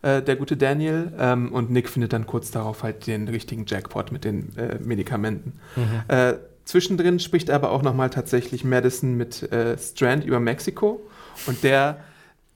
äh, 0.03 0.23
der 0.23 0.37
gute 0.37 0.57
Daniel. 0.57 1.13
Ähm, 1.19 1.51
und 1.51 1.73
Nick 1.73 1.89
findet 1.89 2.13
dann 2.13 2.25
kurz 2.25 2.53
darauf 2.53 2.85
halt 2.85 3.09
den 3.09 3.27
richtigen 3.27 3.65
Jackpot 3.67 4.13
mit 4.13 4.23
den 4.23 4.57
äh, 4.57 4.79
Medikamenten. 4.79 5.55
Mhm. 5.75 6.03
Äh, 6.07 6.35
zwischendrin 6.67 7.19
spricht 7.19 7.51
aber 7.51 7.73
auch 7.73 7.83
nochmal 7.83 8.11
tatsächlich 8.11 8.63
Madison 8.63 9.17
mit 9.17 9.49
Strand 9.77 10.25
über 10.25 10.39
Mexiko. 10.39 11.01
Und 11.49 11.65
der, 11.65 11.99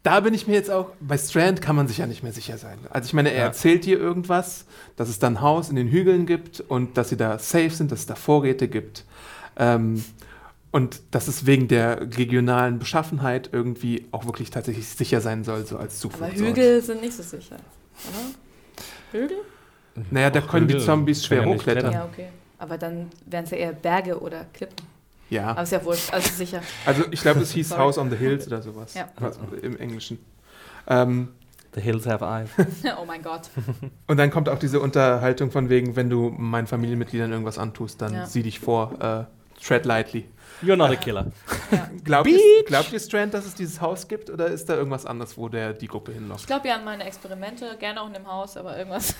da 0.04 0.20
bin 0.20 0.34
ich 0.34 0.46
mir 0.46 0.52
jetzt 0.54 0.70
auch, 0.70 0.90
bei 1.00 1.18
Strand 1.18 1.60
kann 1.60 1.74
man 1.74 1.88
sich 1.88 1.98
ja 1.98 2.06
nicht 2.06 2.22
mehr 2.22 2.32
sicher 2.32 2.56
sein. 2.58 2.78
Also 2.90 3.06
ich 3.06 3.14
meine, 3.14 3.30
er 3.32 3.38
Ja. 3.38 3.44
erzählt 3.46 3.84
dir 3.84 3.98
irgendwas, 3.98 4.66
dass 4.96 5.08
es 5.08 5.18
da 5.18 5.26
ein 5.26 5.40
Haus 5.40 5.70
in 5.70 5.76
den 5.76 5.88
Hügeln 5.88 6.26
gibt 6.26 6.60
und 6.60 6.96
dass 6.96 7.08
sie 7.08 7.16
da 7.16 7.38
safe 7.38 7.70
sind, 7.70 7.90
dass 7.90 8.00
es 8.00 8.06
da 8.06 8.14
Vorräte 8.14 8.68
gibt. 8.68 9.04
Ähm, 9.56 10.04
und 10.70 11.00
dass 11.12 11.26
es 11.28 11.46
wegen 11.46 11.68
der 11.68 12.00
regionalen 12.18 12.78
Beschaffenheit 12.78 13.48
irgendwie 13.52 14.06
auch 14.10 14.26
wirklich 14.26 14.50
tatsächlich 14.50 14.86
sicher 14.88 15.20
sein 15.20 15.42
soll, 15.44 15.64
so 15.66 15.76
als 15.78 16.04
Aber 16.04 16.12
Zufluchtsort. 16.12 16.48
Hügel 16.48 16.82
sind 16.82 17.00
nicht 17.00 17.14
so 17.14 17.22
sicher. 17.22 17.56
Oder? 18.08 19.20
Hügel? 19.22 19.36
Naja, 20.10 20.30
da 20.30 20.40
Auch 20.40 20.48
können 20.48 20.66
die 20.68 20.74
Hügel 20.74 20.84
Zombies 20.86 21.24
schwer 21.24 21.44
hochklettern. 21.46 21.92
Ja, 21.92 22.04
okay. 22.04 22.28
Aber 22.58 22.76
dann 22.76 23.08
wären 23.26 23.44
es 23.44 23.50
ja 23.52 23.56
eher 23.58 23.72
Berge 23.72 24.18
oder 24.20 24.44
Klippen. 24.52 24.93
Ja. 25.34 25.50
Aber 25.50 25.62
ist 25.62 25.72
ja 25.72 25.84
wurscht, 25.84 26.12
also 26.12 26.28
sicher. 26.34 26.62
Also 26.86 27.04
ich 27.10 27.20
glaube, 27.20 27.40
es 27.40 27.50
hieß 27.52 27.68
Sorry. 27.70 27.80
House 27.80 27.98
on 27.98 28.10
the 28.10 28.16
Hills 28.16 28.46
oder 28.46 28.62
sowas. 28.62 28.94
Ja. 28.94 29.08
Was, 29.18 29.38
Im 29.62 29.76
Englischen. 29.78 30.18
Ähm, 30.86 31.28
The 31.74 31.80
Hills 31.80 32.06
have 32.06 32.24
eyes. 32.24 32.50
oh 33.00 33.04
mein 33.04 33.20
Gott. 33.22 33.50
und 34.06 34.16
dann 34.16 34.30
kommt 34.30 34.48
auch 34.48 34.58
diese 34.60 34.78
Unterhaltung 34.80 35.50
von 35.50 35.68
wegen, 35.68 35.96
wenn 35.96 36.08
du 36.08 36.30
meinen 36.30 36.68
Familienmitgliedern 36.68 37.32
irgendwas 37.32 37.58
antust, 37.58 38.00
dann 38.00 38.14
Ja. 38.14 38.26
sieh 38.26 38.44
dich 38.44 38.60
vor, 38.60 38.92
äh, 39.00 39.24
tread 39.60 39.84
lightly. 39.84 40.24
You're 40.62 40.76
not 40.76 40.90
a 40.90 40.94
killer. 40.96 41.32
Ja. 41.72 41.88
Glaubt 42.04 42.28
ihr, 42.28 42.38
glaubt 42.66 42.92
ihr, 42.92 43.00
Strand, 43.00 43.34
dass 43.34 43.44
es 43.44 43.54
dieses 43.56 43.80
Haus 43.80 44.06
gibt 44.06 44.30
oder 44.30 44.46
ist 44.46 44.68
da 44.68 44.76
irgendwas 44.76 45.04
anderes, 45.04 45.36
wo 45.36 45.48
der 45.48 45.72
die 45.72 45.88
Gruppe 45.88 46.12
Ich 46.12 46.18
hinlockt? 46.18 46.46
glaube 46.46 46.68
ja 46.68 46.76
an 46.76 46.84
meine 46.84 47.04
Experimente, 47.04 47.76
gerne 47.80 48.00
auch 48.00 48.06
in 48.06 48.14
dem 48.14 48.26
Haus, 48.28 48.56
aber 48.56 48.78
irgendwas. 48.78 49.14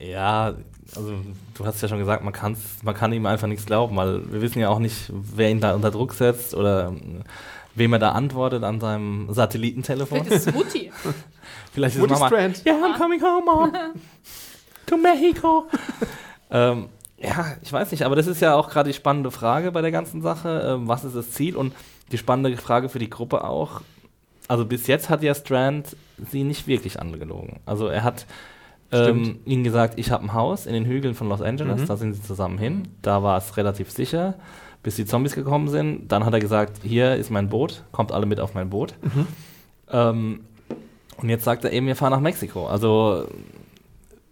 Ja, 0.00 0.54
also 0.96 1.14
du 1.54 1.66
hast 1.66 1.82
ja 1.82 1.88
schon 1.88 1.98
gesagt, 1.98 2.24
man, 2.24 2.32
kann's, 2.32 2.82
man 2.82 2.94
kann 2.94 3.12
ihm 3.12 3.26
einfach 3.26 3.46
nichts 3.46 3.66
glauben, 3.66 3.96
weil 3.96 4.32
wir 4.32 4.40
wissen 4.40 4.58
ja 4.58 4.70
auch 4.70 4.78
nicht, 4.78 5.12
wer 5.12 5.50
ihn 5.50 5.60
da 5.60 5.74
unter 5.74 5.90
Druck 5.90 6.14
setzt 6.14 6.54
oder 6.54 6.88
ähm, 6.88 7.22
wem 7.74 7.92
er 7.92 7.98
da 7.98 8.12
antwortet 8.12 8.64
an 8.64 8.80
seinem 8.80 9.32
Satellitentelefon. 9.32 10.24
Vielleicht 10.24 10.32
ist 10.32 10.46
es 10.48 10.54
Mutti. 10.54 10.90
Vielleicht 11.72 11.96
ist 11.96 12.02
Woody 12.02 12.14
Mama. 12.14 12.26
Strand. 12.26 12.64
Yeah, 12.66 12.74
I'm 12.74 12.96
coming 12.96 13.22
home, 13.22 13.44
Mom. 13.44 13.72
to 14.86 14.96
Mexico. 14.96 15.66
ähm, 16.50 16.88
ja, 17.18 17.56
ich 17.62 17.72
weiß 17.72 17.90
nicht, 17.90 18.02
aber 18.02 18.16
das 18.16 18.26
ist 18.26 18.40
ja 18.40 18.54
auch 18.54 18.70
gerade 18.70 18.88
die 18.88 18.96
spannende 18.96 19.30
Frage 19.30 19.72
bei 19.72 19.82
der 19.82 19.92
ganzen 19.92 20.22
Sache. 20.22 20.62
Ähm, 20.66 20.88
was 20.88 21.04
ist 21.04 21.14
das 21.14 21.30
Ziel? 21.32 21.56
Und 21.56 21.74
die 22.10 22.18
spannende 22.18 22.56
Frage 22.56 22.88
für 22.88 22.98
die 22.98 23.10
Gruppe 23.10 23.44
auch. 23.44 23.82
Also 24.48 24.64
bis 24.64 24.86
jetzt 24.86 25.10
hat 25.10 25.22
ja 25.22 25.34
Strand 25.34 25.96
sie 26.30 26.42
nicht 26.42 26.66
wirklich 26.66 26.98
angelogen. 26.98 27.60
Also 27.66 27.86
er 27.86 28.02
hat 28.02 28.26
ähm, 28.92 29.38
ihnen 29.44 29.64
gesagt, 29.64 29.98
ich 29.98 30.10
habe 30.10 30.24
ein 30.24 30.32
Haus 30.32 30.66
in 30.66 30.72
den 30.74 30.84
Hügeln 30.84 31.14
von 31.14 31.28
Los 31.28 31.40
Angeles, 31.42 31.82
Mhm. 31.82 31.86
da 31.86 31.96
sind 31.96 32.14
sie 32.14 32.22
zusammen 32.22 32.58
hin. 32.58 32.88
Da 33.02 33.22
war 33.22 33.38
es 33.38 33.56
relativ 33.56 33.90
sicher, 33.90 34.34
bis 34.82 34.96
die 34.96 35.04
Zombies 35.06 35.34
gekommen 35.34 35.68
sind. 35.68 36.08
Dann 36.10 36.24
hat 36.24 36.32
er 36.32 36.40
gesagt, 36.40 36.80
hier 36.82 37.14
ist 37.14 37.30
mein 37.30 37.48
Boot, 37.48 37.84
kommt 37.92 38.12
alle 38.12 38.26
mit 38.26 38.40
auf 38.40 38.54
mein 38.54 38.70
Boot. 38.70 38.94
Mhm. 39.02 39.26
Ähm, 39.92 40.40
und 41.18 41.28
jetzt 41.28 41.44
sagt 41.44 41.64
er 41.64 41.72
eben, 41.72 41.86
wir 41.86 41.96
fahren 41.96 42.12
nach 42.12 42.20
Mexiko. 42.20 42.66
Also 42.66 43.26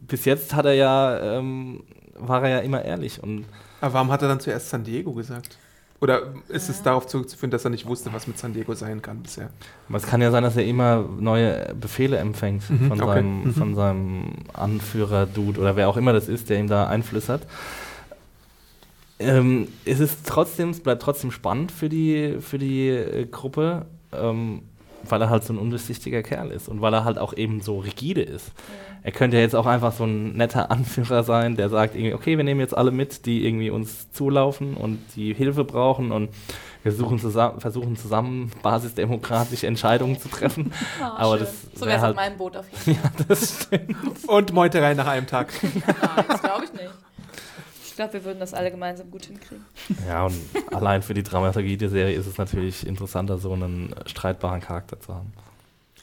bis 0.00 0.24
jetzt 0.24 0.54
hat 0.54 0.64
er 0.64 0.72
ja, 0.74 1.38
ähm, 1.38 1.82
war 2.18 2.42
er 2.42 2.48
ja 2.50 2.58
immer 2.60 2.84
ehrlich. 2.84 3.22
Und 3.22 3.44
Aber 3.80 3.92
warum 3.94 4.10
hat 4.10 4.22
er 4.22 4.28
dann 4.28 4.40
zuerst 4.40 4.70
San 4.70 4.84
Diego 4.84 5.12
gesagt? 5.12 5.58
Oder 6.00 6.22
ist 6.48 6.68
es 6.68 6.80
darauf 6.82 7.08
zurückzuführen, 7.08 7.50
dass 7.50 7.64
er 7.64 7.70
nicht 7.70 7.84
wusste, 7.86 8.12
was 8.12 8.28
mit 8.28 8.38
San 8.38 8.52
Diego 8.52 8.72
sein 8.74 9.02
kann 9.02 9.20
bisher? 9.20 9.50
aber 9.88 9.98
es 9.98 10.06
kann 10.06 10.20
ja 10.22 10.30
sein, 10.30 10.44
dass 10.44 10.56
er 10.56 10.64
immer 10.64 11.04
neue 11.18 11.74
Befehle 11.74 12.18
empfängt 12.18 12.70
Mhm, 12.70 12.88
von, 12.88 13.00
okay. 13.02 13.14
seinem, 13.14 13.42
Mhm. 13.44 13.54
von 13.54 13.74
seinem 13.74 14.32
Anführer-Dude 14.52 15.60
oder 15.60 15.74
wer 15.74 15.88
auch 15.88 15.96
immer 15.96 16.12
das 16.12 16.28
ist, 16.28 16.50
der 16.50 16.60
ihm 16.60 16.68
da 16.68 16.86
einflüstert. 16.86 17.42
Ähm, 19.18 19.66
es 19.84 19.98
ist 19.98 20.26
trotzdem, 20.26 20.70
es 20.70 20.80
bleibt 20.80 21.02
trotzdem 21.02 21.32
spannend 21.32 21.72
für 21.72 21.88
die, 21.88 22.36
für 22.40 22.58
die 22.58 22.88
äh, 22.88 23.26
Gruppe, 23.26 23.86
ähm, 24.12 24.62
weil 25.04 25.20
er 25.22 25.30
halt 25.30 25.44
so 25.44 25.52
ein 25.52 25.58
undurchsichtiger 25.58 26.22
Kerl 26.22 26.50
ist 26.50 26.68
und 26.68 26.80
weil 26.80 26.92
er 26.94 27.04
halt 27.04 27.18
auch 27.18 27.32
eben 27.36 27.60
so 27.60 27.78
rigide 27.78 28.22
ist. 28.22 28.52
Er 29.02 29.12
könnte 29.12 29.36
ja 29.36 29.42
jetzt 29.42 29.54
auch 29.54 29.66
einfach 29.66 29.92
so 29.92 30.04
ein 30.04 30.36
netter 30.36 30.70
Anführer 30.70 31.22
sein, 31.22 31.56
der 31.56 31.68
sagt 31.68 31.94
irgendwie, 31.94 32.14
okay, 32.14 32.36
wir 32.36 32.44
nehmen 32.44 32.60
jetzt 32.60 32.76
alle 32.76 32.90
mit, 32.90 33.24
die 33.26 33.46
irgendwie 33.46 33.70
uns 33.70 34.10
zulaufen 34.12 34.74
und 34.74 34.98
die 35.14 35.32
Hilfe 35.34 35.64
brauchen 35.64 36.10
und 36.10 36.30
wir 36.82 36.92
suchen 36.92 37.18
zusammen, 37.18 37.60
versuchen 37.60 37.96
zusammen 37.96 38.50
basisdemokratische 38.62 39.66
Entscheidungen 39.66 40.18
zu 40.18 40.28
treffen. 40.28 40.72
Ah, 41.00 41.14
Aber 41.18 41.36
schön. 41.38 41.46
das 41.46 41.62
so 41.74 41.80
wär 41.82 41.86
wäre 41.86 41.96
es 41.96 42.02
halt- 42.02 42.16
auf 42.16 42.22
meinem 42.24 42.36
Boot 42.38 42.56
auf 42.56 42.66
jeden 42.86 42.98
Fall. 43.00 43.10
das 43.28 43.62
stimmt. 43.64 43.96
Und 44.26 44.52
Meuterei 44.52 44.94
nach 44.94 45.06
einem 45.06 45.26
Tag. 45.26 45.52
Nein, 45.62 46.24
das 46.28 46.42
glaube 46.42 46.64
ich 46.64 46.72
nicht. 46.72 46.90
Ich 47.98 48.00
glaube, 48.00 48.12
wir 48.12 48.24
würden 48.26 48.38
das 48.38 48.54
alle 48.54 48.70
gemeinsam 48.70 49.10
gut 49.10 49.24
hinkriegen. 49.24 49.64
Ja, 50.06 50.26
und 50.26 50.38
allein 50.70 51.02
für 51.02 51.14
die 51.14 51.24
Dramaturgie 51.24 51.76
der 51.76 51.88
Serie 51.88 52.14
ist 52.14 52.28
es 52.28 52.38
natürlich 52.38 52.86
interessanter, 52.86 53.38
so 53.38 53.52
einen 53.52 53.92
streitbaren 54.06 54.60
Charakter 54.60 55.00
zu 55.00 55.16
haben. 55.16 55.32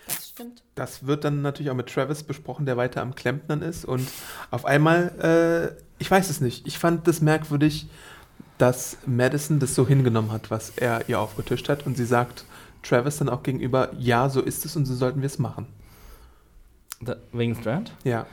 Das 0.05 0.27
stimmt. 0.27 0.61
Das 0.75 1.07
wird 1.07 1.23
dann 1.23 1.41
natürlich 1.41 1.71
auch 1.71 1.75
mit 1.75 1.87
Travis 1.87 2.23
besprochen, 2.23 2.65
der 2.65 2.75
weiter 2.75 3.01
am 3.01 3.15
Klempnern 3.15 3.61
ist. 3.61 3.85
Und 3.85 4.09
auf 4.51 4.65
einmal, 4.65 5.77
äh, 5.77 5.81
ich 5.97 6.11
weiß 6.11 6.29
es 6.29 6.41
nicht, 6.41 6.67
ich 6.67 6.79
fand 6.79 7.07
das 7.07 7.21
merkwürdig, 7.21 7.87
dass 8.57 8.97
Madison 9.05 9.59
das 9.59 9.73
so 9.73 9.87
hingenommen 9.87 10.33
hat, 10.33 10.51
was 10.51 10.71
er 10.71 11.07
ihr 11.07 11.17
aufgetischt 11.21 11.69
hat. 11.69 11.85
Und 11.85 11.95
sie 11.95 12.05
sagt 12.05 12.43
Travis 12.83 13.19
dann 13.19 13.29
auch 13.29 13.41
gegenüber, 13.41 13.93
ja, 13.97 14.27
so 14.27 14.41
ist 14.41 14.65
es 14.65 14.75
und 14.75 14.85
so 14.85 14.95
sollten 14.95 15.21
wir 15.21 15.27
es 15.27 15.39
machen. 15.39 15.65
Da, 16.99 17.15
wegen 17.31 17.55
Strand? 17.55 17.93
Ja, 18.03 18.25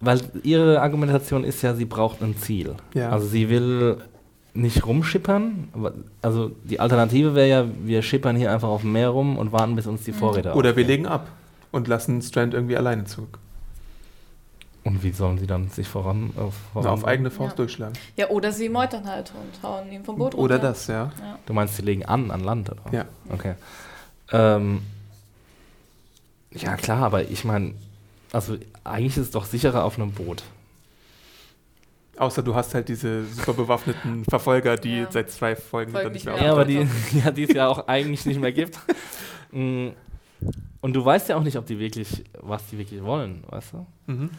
Weil 0.00 0.20
ihre 0.42 0.80
Argumentation 0.82 1.44
ist 1.44 1.62
ja, 1.62 1.74
sie 1.74 1.84
braucht 1.86 2.22
ein 2.22 2.36
Ziel. 2.36 2.74
ja. 2.94 3.10
Also 3.10 3.26
sie 3.26 3.48
will 3.48 3.98
nicht 4.52 4.86
rumschippern. 4.86 5.68
Also 6.22 6.52
die 6.64 6.78
Alternative 6.78 7.34
wäre 7.34 7.48
ja, 7.48 7.66
wir 7.84 8.02
schippern 8.02 8.36
hier 8.36 8.52
einfach 8.52 8.68
auf 8.68 8.82
dem 8.82 8.92
Meer 8.92 9.08
rum 9.08 9.36
und 9.38 9.50
warten, 9.52 9.74
bis 9.76 9.86
uns 9.86 10.04
die 10.04 10.12
Mhm. 10.12 10.16
Vorräte 10.16 10.52
Oder 10.54 10.76
wir 10.76 10.84
legen 10.84 11.06
ab 11.06 11.26
und 11.72 11.88
lassen 11.88 12.22
Strand 12.22 12.54
irgendwie 12.54 12.76
alleine 12.76 13.04
zurück. 13.04 13.38
Und 14.84 15.02
wie 15.02 15.10
sollen 15.12 15.38
sie 15.38 15.46
dann 15.46 15.70
sich 15.70 15.88
voran, 15.88 16.30
äh, 16.36 16.40
voran 16.72 16.84
Na, 16.84 16.90
auf 16.90 17.04
eigene 17.06 17.30
Faust 17.30 17.52
Ja. 17.52 17.56
durchschlagen. 17.56 17.94
Ja, 18.16 18.28
oder 18.28 18.52
sie 18.52 18.68
meutern 18.68 19.06
halt 19.08 19.32
und 19.34 19.62
hauen 19.68 19.90
ihn 19.90 20.04
vom 20.04 20.16
Boot 20.16 20.34
runter. 20.34 20.38
Oder 20.44 20.58
das, 20.58 20.86
ja. 20.88 21.10
Ja. 21.20 21.38
Du 21.46 21.54
meinst, 21.54 21.76
sie 21.76 21.82
legen 21.82 22.04
an, 22.04 22.30
an 22.30 22.40
Land, 22.40 22.70
oder? 22.70 22.82
Ja. 22.92 23.04
Okay. 23.30 23.54
Ähm, 24.30 24.82
ja, 26.52 26.76
klar, 26.76 27.02
aber 27.02 27.22
ich 27.28 27.44
meine, 27.44 27.72
also 28.30 28.56
eigentlich 28.84 29.16
ist 29.16 29.24
es 29.24 29.30
doch 29.30 29.44
sicherer 29.44 29.84
auf 29.84 29.98
einem 29.98 30.12
Boot. 30.12 30.42
Außer 32.16 32.42
du 32.42 32.54
hast 32.54 32.74
halt 32.74 32.88
diese 32.88 33.24
super 33.26 33.54
bewaffneten 33.54 34.24
Verfolger, 34.24 34.76
die 34.76 34.98
Ja. 34.98 35.10
seit 35.10 35.30
zwei 35.30 35.56
Folgen 35.56 35.90
Folgen 35.90 36.04
dann 36.06 36.12
nicht 36.12 36.26
mehr 36.26 36.34
mehr. 36.34 36.44
Ja, 36.44 36.52
aber 36.52 36.64
die, 36.64 36.86
ja, 37.24 37.30
die 37.32 37.42
es 37.44 37.52
ja 37.54 37.66
auch 37.66 37.88
eigentlich 37.88 38.24
nicht 38.24 38.40
mehr 38.40 38.52
gibt. 38.52 38.78
Mm, 39.50 39.88
Und 40.80 40.92
du 40.92 41.04
weißt 41.04 41.28
ja 41.30 41.36
auch 41.36 41.42
nicht, 41.42 41.56
ob 41.56 41.66
die 41.66 41.78
wirklich, 41.78 42.22
was 42.40 42.66
die 42.68 42.78
wirklich 42.78 43.02
wollen, 43.02 43.42
weißt 43.48 43.72
du? 43.72 43.86
Mhm. 44.12 44.30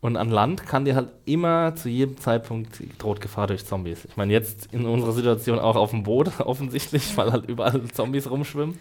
Und 0.00 0.16
an 0.16 0.30
Land 0.30 0.66
kann 0.66 0.86
dir 0.86 0.94
halt 0.94 1.10
immer 1.26 1.74
zu 1.74 1.90
jedem 1.90 2.16
Zeitpunkt 2.16 2.80
droht 2.96 3.20
Gefahr 3.20 3.48
durch 3.48 3.66
Zombies. 3.66 4.06
Ich 4.06 4.16
meine, 4.16 4.32
jetzt 4.32 4.72
in 4.72 4.86
unserer 4.86 5.12
Situation 5.12 5.58
auch 5.58 5.76
auf 5.76 5.90
dem 5.90 6.04
Boot 6.04 6.30
offensichtlich, 6.40 7.14
weil 7.18 7.32
halt 7.32 7.46
überall 7.50 7.82
Zombies 7.92 8.30
rumschwimmen. 8.30 8.78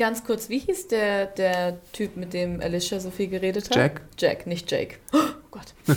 Ganz 0.00 0.24
kurz, 0.24 0.48
wie 0.48 0.58
hieß 0.60 0.88
der, 0.88 1.26
der 1.26 1.78
Typ, 1.92 2.16
mit 2.16 2.32
dem 2.32 2.62
Alicia 2.62 2.98
so 3.00 3.10
viel 3.10 3.28
geredet 3.28 3.68
hat? 3.68 3.76
Jack? 3.76 4.00
Jack, 4.18 4.46
nicht 4.46 4.70
Jake. 4.72 4.96
Oh 5.12 5.18
Gott. 5.50 5.74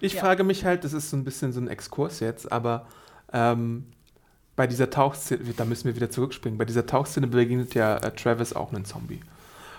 Ich 0.00 0.12
Ja. 0.12 0.20
frage 0.20 0.44
mich 0.44 0.66
halt, 0.66 0.84
das 0.84 0.92
ist 0.92 1.08
so 1.08 1.16
ein 1.16 1.24
bisschen 1.24 1.52
so 1.52 1.60
ein 1.60 1.68
Exkurs 1.68 2.20
jetzt, 2.20 2.52
aber 2.52 2.86
ähm, 3.32 3.86
bei 4.56 4.66
dieser 4.66 4.90
Tauchszene, 4.90 5.40
da 5.56 5.64
müssen 5.64 5.86
wir 5.86 5.96
wieder 5.96 6.10
zurückspringen, 6.10 6.58
bei 6.58 6.66
dieser 6.66 6.86
Tauchszene 6.86 7.28
begegnet 7.28 7.72
ja 7.74 7.96
äh, 7.96 8.10
Travis 8.10 8.52
auch 8.52 8.74
einen 8.74 8.84
Zombie. 8.84 9.20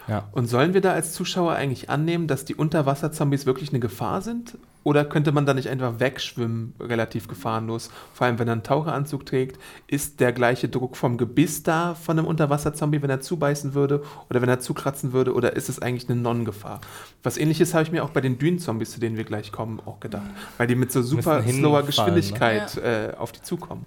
Ja. 0.08 0.30
Und 0.32 0.48
sollen 0.48 0.74
wir 0.74 0.82
da 0.82 0.94
als 0.94 1.14
Zuschauer 1.14 1.54
eigentlich 1.54 1.90
annehmen, 1.90 2.28
dass 2.28 2.46
die 2.46 2.56
Unterwasserzombies 2.56 3.46
wirklich 3.46 3.70
eine 3.70 3.80
Gefahr 3.80 4.22
sind? 4.22 4.58
Oder 4.84 5.04
könnte 5.04 5.34
man 5.34 5.46
da 5.46 5.54
nicht 5.54 5.68
einfach 5.68 6.00
wegschwimmen, 6.00 6.74
relativ 6.80 7.28
gefahrenlos? 7.28 7.90
Vor 8.14 8.26
allem, 8.26 8.40
wenn 8.40 8.48
er 8.48 8.54
einen 8.54 8.64
Taucheranzug 8.64 9.26
trägt, 9.26 9.60
ist 9.88 10.22
der 10.22 10.32
gleiche 10.32 10.70
Druck 10.70 10.96
vom 10.96 11.18
Gebiss 11.18 11.62
da 11.64 11.94
von 11.94 12.18
einem 12.18 12.26
Unterwasserzombie, 12.26 13.02
wenn 13.02 13.10
er 13.10 13.20
zubeißen 13.20 13.74
würde 13.74 14.02
oder 14.30 14.42
wenn 14.42 14.48
er 14.48 14.62
zukratzen 14.62 15.12
würde? 15.12 15.34
Oder 15.34 15.58
ist 15.58 15.68
es 15.68 15.82
eigentlich 15.82 16.10
eine 16.10 16.22
Non-Gefahr? 16.22 16.80
Was 17.22 17.38
ähnliches 17.38 17.74
habe 17.74 17.84
ich 17.84 17.92
mir 17.92 18.02
auch 18.02 18.12
bei 18.12 18.22
den 18.22 18.38
Dünenzombies, 18.38 18.92
zu 18.92 19.02
denen 19.02 19.18
wir 19.18 19.26
gleich 19.26 19.52
kommen, 19.52 19.82
auch 19.86 20.00
gedacht. 20.00 20.30
Weil 20.58 20.68
die 20.68 20.76
mit 20.76 20.90
so 20.94 21.02
super 21.02 21.42
slower 21.44 21.44
hinfallen, 21.44 21.86
Geschwindigkeit 21.86 22.78
äh, 22.78 23.12
auf 23.18 23.34
die 23.34 23.42
zukommen. 23.42 23.86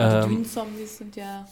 Die 0.00 0.04
Ähm, 0.04 0.30
Dünenzombies 0.30 0.96
sind 0.96 1.14
ja. 1.14 1.46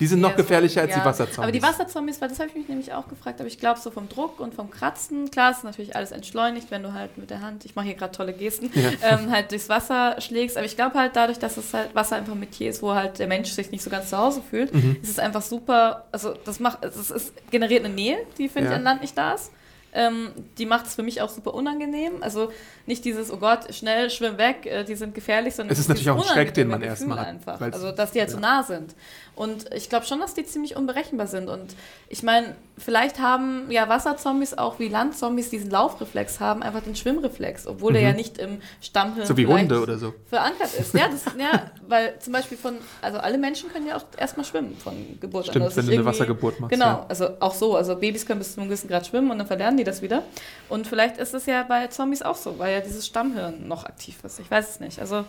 Die 0.00 0.06
sind 0.06 0.20
noch 0.20 0.30
so- 0.30 0.36
gefährlicher 0.36 0.80
als 0.82 0.90
ja. 0.90 0.98
die 1.00 1.04
Wasserzombies. 1.04 1.38
Aber 1.38 1.52
die 1.52 1.62
Wasserzombies, 1.62 2.20
weil 2.20 2.28
das 2.28 2.38
habe 2.40 2.48
ich 2.50 2.54
mich 2.56 2.68
nämlich 2.68 2.92
auch 2.92 3.08
gefragt, 3.08 3.40
aber 3.40 3.46
ich 3.48 3.58
glaube 3.58 3.78
so 3.80 3.90
vom 3.90 4.08
Druck 4.08 4.40
und 4.40 4.54
vom 4.54 4.70
Kratzen, 4.70 5.30
klar 5.30 5.50
ist 5.52 5.64
natürlich 5.64 5.94
alles 5.96 6.10
entschleunigt, 6.12 6.70
wenn 6.70 6.82
du 6.82 6.92
halt 6.92 7.16
mit 7.18 7.30
der 7.30 7.40
Hand, 7.40 7.64
ich 7.64 7.74
mache 7.76 7.86
hier 7.86 7.94
gerade 7.94 8.12
tolle 8.12 8.32
Gesten, 8.32 8.70
Ja. 8.74 8.90
ähm, 9.02 9.30
halt 9.30 9.50
durchs 9.50 9.68
Wasser 9.68 10.20
schlägst. 10.20 10.56
Aber 10.56 10.66
ich 10.66 10.76
glaube 10.76 10.98
halt 10.98 11.14
dadurch, 11.16 11.38
dass 11.38 11.56
es 11.56 11.72
halt 11.72 11.94
Wasser 11.94 12.16
einfach 12.16 12.34
mit 12.34 12.54
hier 12.54 12.70
ist, 12.70 12.82
wo 12.82 12.94
halt 12.94 13.18
der 13.18 13.26
Mensch 13.28 13.50
sich 13.50 13.70
nicht 13.70 13.82
so 13.82 13.90
ganz 13.90 14.10
zu 14.10 14.18
Hause 14.18 14.42
fühlt, 14.48 14.74
Mhm. 14.74 14.96
ist 15.02 15.10
es 15.10 15.18
einfach 15.18 15.42
super, 15.42 16.04
also 16.12 16.34
das 16.44 16.60
macht, 16.60 16.84
es 16.84 17.10
ist, 17.10 17.32
generiert 17.50 17.84
eine 17.84 17.94
Nähe, 17.94 18.18
die 18.38 18.48
finde 18.48 18.68
Ja. 18.70 18.72
ich 18.72 18.76
an 18.78 18.84
Land 18.84 19.00
nicht 19.02 19.16
da 19.16 19.32
ist. 19.34 19.50
Ähm, 19.96 20.30
die 20.58 20.66
macht 20.66 20.86
es 20.86 20.96
für 20.96 21.04
mich 21.04 21.22
auch 21.22 21.28
super 21.28 21.54
unangenehm. 21.54 22.14
Also 22.20 22.50
nicht 22.84 23.04
dieses, 23.04 23.30
oh 23.30 23.36
Gott, 23.36 23.72
schnell, 23.72 24.10
schwimm 24.10 24.38
weg, 24.38 24.66
äh, 24.66 24.82
die 24.82 24.96
sind 24.96 25.14
gefährlich, 25.14 25.54
sondern 25.54 25.72
Es 25.72 25.78
ist 25.78 25.86
natürlich 25.88 26.10
auch 26.10 26.16
ein 26.16 26.24
Schreck, 26.24 26.52
den 26.52 26.66
man 26.66 26.82
erstmal 26.82 27.20
hat, 27.20 27.26
einfach. 27.28 27.60
Also 27.60 27.92
dass 27.92 28.10
die 28.10 28.18
halt 28.18 28.30
so 28.30 28.40
nah 28.40 28.64
sind. 28.64 28.92
Und 29.36 29.72
ich 29.74 29.88
glaube 29.88 30.06
schon, 30.06 30.20
dass 30.20 30.34
die 30.34 30.44
ziemlich 30.44 30.76
unberechenbar 30.76 31.26
sind. 31.26 31.48
Und 31.48 31.74
ich 32.08 32.22
meine, 32.22 32.54
vielleicht 32.78 33.18
haben 33.18 33.68
ja 33.70 33.88
Wasserzombies 33.88 34.56
auch 34.56 34.78
wie 34.78 34.88
Landzombies 34.88 35.50
diesen 35.50 35.70
Laufreflex 35.70 36.38
haben, 36.38 36.62
einfach 36.62 36.82
den 36.82 36.94
Schwimmreflex, 36.94 37.66
obwohl 37.66 37.92
der 37.94 38.02
Mhm. 38.02 38.08
ja 38.08 38.12
nicht 38.14 38.38
im 38.38 38.60
Stammhirn 38.80 39.26
so 39.26 39.36
wie 39.36 39.46
Hunde 39.46 39.80
oder 39.82 39.98
so. 39.98 40.14
verankert 40.28 40.72
ist. 40.78 40.94
Ja, 40.94 41.08
das, 41.08 41.24
ja, 41.38 41.70
weil 41.88 42.18
zum 42.20 42.32
Beispiel 42.32 42.56
von, 42.56 42.76
also 43.02 43.18
alle 43.18 43.36
Menschen 43.38 43.72
können 43.72 43.86
ja 43.88 43.96
auch 43.96 44.04
erstmal 44.16 44.44
schwimmen 44.46 44.76
von 44.76 45.18
Geburt 45.20 45.46
Stimmt, 45.46 45.56
an. 45.56 45.62
Also 45.68 45.76
wenn 45.78 45.86
du 45.86 45.92
eine 45.92 46.04
Wassergeburt 46.04 46.60
machst. 46.60 46.72
Genau, 46.72 46.86
Ja. 46.86 47.06
also 47.08 47.30
auch 47.40 47.54
so. 47.54 47.74
Also 47.76 47.96
Babys 47.96 48.26
können 48.26 48.38
bis 48.38 48.54
zu 48.54 48.60
einem 48.60 48.68
gewissen 48.70 48.86
Grad 48.88 49.06
schwimmen 49.06 49.30
und 49.32 49.38
dann 49.38 49.46
verlernen 49.48 49.76
die 49.78 49.84
das 49.84 50.00
wieder. 50.00 50.22
Und 50.68 50.86
vielleicht 50.86 51.16
ist 51.18 51.34
es 51.34 51.46
ja 51.46 51.64
bei 51.64 51.88
Zombies 51.88 52.22
auch 52.22 52.36
so, 52.36 52.58
weil 52.60 52.72
ja 52.72 52.80
dieses 52.80 53.04
Stammhirn 53.04 53.66
noch 53.66 53.84
aktiv 53.84 54.16
ist. 54.22 54.38
Ich 54.38 54.48
weiß 54.50 54.70
es 54.70 54.80
nicht. 54.80 55.00
Also 55.00 55.24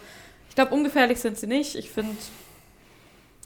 ich 0.49 0.53
glaube, 0.55 0.75
ungefährlich 0.75 1.19
sind 1.19 1.37
sie 1.39 1.47
nicht. 1.47 1.75
Ich 1.75 1.89
finde, 1.89 2.15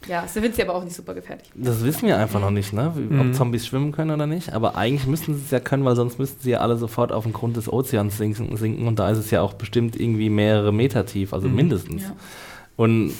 ja, 0.08 0.26
sie 0.28 0.40
sind 0.40 0.56
sie 0.56 0.62
aber 0.64 0.76
auch 0.76 0.84
nicht 0.84 0.96
super 0.96 1.14
gefährlich. 1.14 1.50
Das 1.56 1.84
wissen 1.84 2.08
wir 2.08 2.18
einfach 2.18 2.40
noch 2.40 2.52
nicht, 2.52 2.74
ne? 2.74 2.94
Wie, 2.96 3.02
Mhm. 3.02 3.22
ob 3.22 3.34
Zombies 3.36 3.68
schwimmen 3.68 3.92
können 3.92 4.12
oder 4.12 4.28
nicht. 4.28 4.54
Aber 4.54 4.76
eigentlich 4.76 5.06
müssten 5.08 5.36
sie 5.36 5.42
es 5.44 5.52
ja 5.52 5.60
können, 5.60 5.84
weil 5.86 5.96
sonst 5.96 6.18
müssten 6.20 6.42
sie 6.42 6.52
ja 6.52 6.60
alle 6.60 6.78
sofort 6.78 7.12
auf 7.12 7.24
den 7.26 7.34
Grund 7.34 7.58
des 7.58 7.72
Ozeans 7.72 8.18
sinken. 8.18 8.56
sinken 8.58 8.88
und 8.88 8.98
da 9.00 9.10
ist 9.10 9.18
es 9.18 9.30
ja 9.32 9.42
auch 9.42 9.54
bestimmt 9.54 10.00
irgendwie 10.00 10.30
mehrere 10.30 10.72
Meter 10.72 11.06
tief, 11.06 11.34
also 11.34 11.48
Mhm. 11.50 11.56
mindestens. 11.56 12.04
Ja. 12.04 12.16
Und 12.78 13.14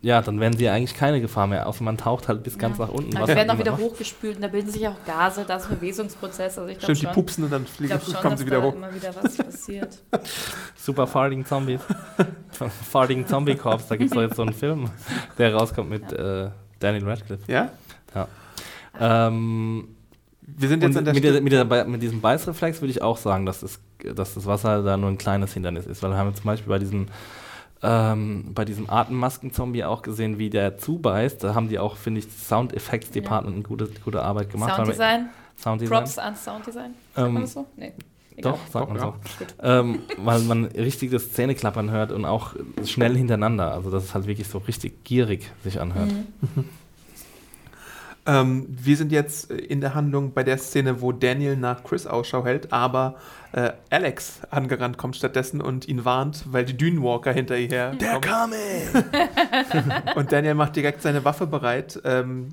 ja, 0.00 0.22
dann 0.22 0.38
wären 0.38 0.56
sie 0.56 0.64
ja 0.64 0.72
eigentlich 0.72 0.94
keine 0.94 1.20
Gefahr 1.20 1.46
mehr, 1.46 1.66
außer 1.66 1.82
man 1.82 1.96
taucht 1.98 2.28
halt 2.28 2.42
bis 2.44 2.56
ganz 2.58 2.78
Ja. 2.78 2.86
nach 2.86 2.92
unten. 2.92 3.16
Aber 3.16 3.22
was 3.22 3.30
die 3.30 3.36
werden 3.36 3.50
auch 3.50 3.58
wieder 3.58 3.76
hochgespült 3.76 4.36
und 4.36 4.42
da 4.42 4.48
bilden 4.48 4.70
sich 4.70 4.86
auch 4.86 4.96
Gase, 5.06 5.44
da 5.46 5.56
ist 5.56 5.70
ein 5.70 5.76
Bewegungsprozess. 5.76 6.58
Also 6.58 6.70
ich 6.70 6.78
glaube 6.78 6.94
Stimmt, 6.94 6.98
die 6.98 7.04
schon, 7.06 7.14
pupsen 7.24 7.44
und 7.44 7.50
dann 7.52 7.66
fliegen, 7.66 8.00
schon 8.00 8.14
kommen 8.14 8.36
sie 8.36 8.46
wieder 8.46 8.60
da 8.60 8.66
hoch. 8.66 8.74
immer 8.74 8.94
wieder 8.94 9.14
was 9.20 9.36
passiert. 9.36 9.98
Super 10.76 11.06
Farting 11.06 11.44
Zombies. 11.44 11.80
Farting 12.90 13.26
Zombie 13.26 13.56
Corps, 13.56 13.82
da 13.88 13.96
gibt 13.96 14.10
es 14.10 14.14
doch 14.14 14.22
jetzt 14.22 14.36
so 14.36 14.42
einen 14.42 14.54
Film, 14.54 14.90
der 15.36 15.54
rauskommt 15.54 15.90
mit 15.90 16.12
äh, 16.12 16.50
Daniel 16.78 17.04
Radcliffe. 17.08 17.50
Ja? 17.50 17.70
Ähm, 19.00 19.88
Wir 20.40 20.68
sind 20.68 20.82
jetzt 20.82 20.96
an 20.96 21.04
der 21.04 21.14
mit, 21.14 21.24
der, 21.24 21.40
mit, 21.40 21.52
der, 21.52 21.84
mit 21.84 22.02
diesem 22.02 22.20
Beißreflex 22.20 22.80
würde 22.80 22.90
ich 22.90 23.02
auch 23.02 23.16
sagen, 23.16 23.46
dass 23.46 23.60
das, 23.60 23.78
dass 24.14 24.34
das 24.34 24.46
Wasser 24.46 24.82
da 24.82 24.96
nur 24.96 25.10
ein 25.10 25.18
kleines 25.18 25.52
Hindernis 25.52 25.86
ist. 25.86 26.02
Weil 26.02 26.10
wir 26.10 26.16
haben 26.16 26.34
zum 26.34 26.44
Beispiel 26.44 26.68
bei 26.68 26.78
diesem, 26.78 27.06
ähm, 27.82 28.52
bei 28.54 28.64
diesem 28.64 28.90
Atemmasken-Zombie 28.90 29.84
auch 29.84 30.02
gesehen, 30.02 30.38
wie 30.38 30.50
der 30.50 30.78
zubeißt. 30.78 31.42
Da 31.44 31.54
haben 31.54 31.68
die 31.68 31.78
auch, 31.78 31.96
finde 31.96 32.20
ich, 32.20 32.30
Sound 32.30 32.72
Effects 32.74 33.10
Department 33.10 33.54
eine 33.54 33.64
gute, 33.64 33.88
gute 34.04 34.22
Arbeit 34.22 34.50
gemacht. 34.50 34.74
Sounddesign, 34.76 35.28
Sounddesign. 35.56 35.98
Props 35.98 36.18
an 36.18 36.36
Sounddesign. 36.36 36.94
Sagt 37.14 37.16
man 37.16 37.36
Ähm, 37.36 37.42
das 37.42 37.52
so? 37.52 37.66
Nee. 37.76 37.92
Egal. 38.36 38.52
Doch, 38.52 38.58
sagt 38.70 38.88
man 38.88 38.98
ja. 38.98 39.14
so. 39.38 39.46
Ähm, 39.62 39.98
weil 40.16 40.40
man 40.42 40.66
richtig 40.66 41.10
das 41.10 41.32
Zähneklappern 41.32 41.90
hört 41.90 42.12
und 42.12 42.24
auch 42.24 42.54
schnell 42.84 43.16
hintereinander. 43.16 43.72
Also, 43.72 43.90
dass 43.90 44.04
es 44.04 44.14
halt 44.14 44.28
wirklich 44.28 44.46
so 44.46 44.58
richtig 44.58 45.02
gierig 45.02 45.50
sich 45.64 45.80
anhört. 45.80 46.12
Mhm. 46.12 46.64
Ähm, 48.28 48.66
wir 48.68 48.96
sind 48.98 49.10
jetzt 49.10 49.50
äh, 49.50 49.56
in 49.56 49.80
der 49.80 49.94
Handlung 49.94 50.34
bei 50.34 50.44
der 50.44 50.58
Szene, 50.58 51.00
wo 51.00 51.12
Daniel 51.12 51.56
nach 51.56 51.82
Chris 51.82 52.06
Ausschau 52.06 52.44
hält, 52.44 52.74
aber 52.74 53.16
äh, 53.52 53.72
Alex 53.88 54.42
angerannt 54.50 54.98
kommt 54.98 55.16
stattdessen 55.16 55.62
und 55.62 55.88
ihn 55.88 56.04
warnt, 56.04 56.44
weil 56.52 56.66
die 56.66 56.76
Dünenwalker 56.76 57.32
hinter 57.32 57.56
ihr 57.56 57.68
her 57.68 57.96
kommen. 57.98 58.20
coming! 58.20 59.92
Und 60.14 60.30
Daniel 60.30 60.54
macht 60.54 60.76
direkt 60.76 61.00
seine 61.00 61.24
Waffe 61.24 61.46
bereit. 61.46 62.00
Ähm, 62.04 62.50